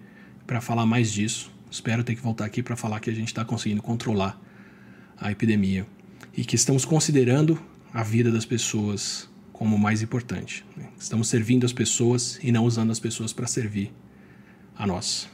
para 0.45 0.59
falar 0.59 0.85
mais 0.85 1.09
disso. 1.09 1.49
Espero 1.71 2.03
ter 2.03 2.15
que 2.15 2.21
voltar 2.21 2.43
aqui 2.43 2.61
para 2.61 2.75
falar 2.75 2.99
que 2.99 3.09
a 3.09 3.15
gente 3.15 3.29
está 3.29 3.45
conseguindo 3.45 3.81
controlar 3.81 4.37
a 5.17 5.31
epidemia 5.31 5.87
e 6.35 6.43
que 6.43 6.57
estamos 6.57 6.83
considerando 6.83 7.57
a 7.93 8.03
vida 8.03 8.29
das 8.29 8.43
pessoas 8.43 9.29
como 9.59 9.75
o 9.75 9.79
mais 9.79 10.01
importante. 10.01 10.63
Né? 10.77 10.85
Estamos 10.97 11.27
servindo 11.27 11.65
as 11.65 11.73
pessoas 11.73 12.39
e 12.41 12.49
não 12.49 12.63
usando 12.63 12.91
as 12.91 12.99
pessoas 12.99 13.33
para 13.33 13.45
servir 13.45 13.91
a 14.73 14.87
nós. 14.87 15.27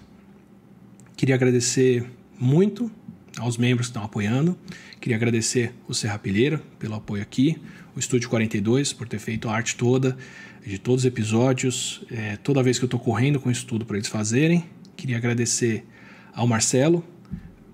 Queria 1.16 1.36
agradecer 1.36 2.04
muito 2.40 2.92
aos 3.38 3.56
membros 3.56 3.86
que 3.86 3.92
estão 3.92 4.04
apoiando. 4.04 4.58
Queria 5.00 5.16
agradecer 5.16 5.76
o 5.88 5.94
Serra 5.94 6.18
Pilheira 6.18 6.58
pelo 6.80 6.96
apoio 6.96 7.22
aqui, 7.22 7.62
o 7.96 8.00
Estúdio 8.00 8.28
42 8.28 8.94
por 8.94 9.08
ter 9.08 9.20
feito 9.20 9.48
a 9.48 9.54
arte 9.54 9.76
toda 9.76 10.18
de 10.66 10.80
todos 10.80 11.04
os 11.04 11.06
episódios, 11.06 12.04
é, 12.10 12.36
toda 12.38 12.64
vez 12.64 12.80
que 12.80 12.84
eu 12.84 12.88
estou 12.88 13.00
correndo 13.00 13.40
com 13.40 13.52
isso 13.52 13.68
tudo 13.68 13.86
para 13.86 13.96
eles 13.96 14.08
fazerem. 14.08 14.66
Queria 14.98 15.18
agradecer 15.18 15.86
ao 16.34 16.48
Marcelo 16.48 17.06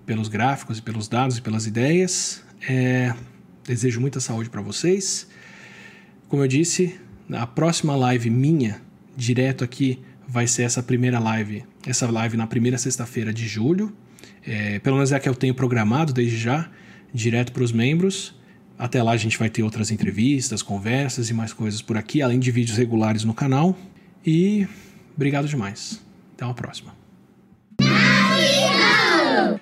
pelos 0.04 0.28
gráficos 0.28 0.76
e 0.76 0.82
pelos 0.82 1.08
dados 1.08 1.38
e 1.38 1.40
pelas 1.40 1.66
ideias, 1.66 2.44
é, 2.68 3.14
desejo 3.64 4.02
muita 4.02 4.20
saúde 4.20 4.50
para 4.50 4.60
vocês. 4.60 5.26
Como 6.32 6.42
eu 6.42 6.48
disse, 6.48 6.98
a 7.30 7.46
próxima 7.46 7.94
live 7.94 8.30
minha, 8.30 8.80
direto 9.14 9.62
aqui, 9.62 9.98
vai 10.26 10.46
ser 10.46 10.62
essa 10.62 10.82
primeira 10.82 11.18
live, 11.18 11.62
essa 11.86 12.10
live 12.10 12.38
na 12.38 12.46
primeira 12.46 12.78
sexta-feira 12.78 13.34
de 13.34 13.46
julho. 13.46 13.94
É, 14.42 14.78
pelo 14.78 14.96
menos 14.96 15.12
é 15.12 15.16
a 15.16 15.20
que 15.20 15.28
eu 15.28 15.34
tenho 15.34 15.54
programado 15.54 16.10
desde 16.10 16.38
já, 16.38 16.70
direto 17.12 17.52
para 17.52 17.62
os 17.62 17.70
membros. 17.70 18.34
Até 18.78 19.02
lá 19.02 19.12
a 19.12 19.16
gente 19.18 19.38
vai 19.38 19.50
ter 19.50 19.62
outras 19.62 19.90
entrevistas, 19.90 20.62
conversas 20.62 21.28
e 21.28 21.34
mais 21.34 21.52
coisas 21.52 21.82
por 21.82 21.98
aqui, 21.98 22.22
além 22.22 22.40
de 22.40 22.50
vídeos 22.50 22.78
regulares 22.78 23.24
no 23.24 23.34
canal. 23.34 23.76
E 24.24 24.66
obrigado 25.14 25.46
demais. 25.46 26.02
Até 26.32 26.46
uma 26.46 26.54
próxima. 26.54 27.01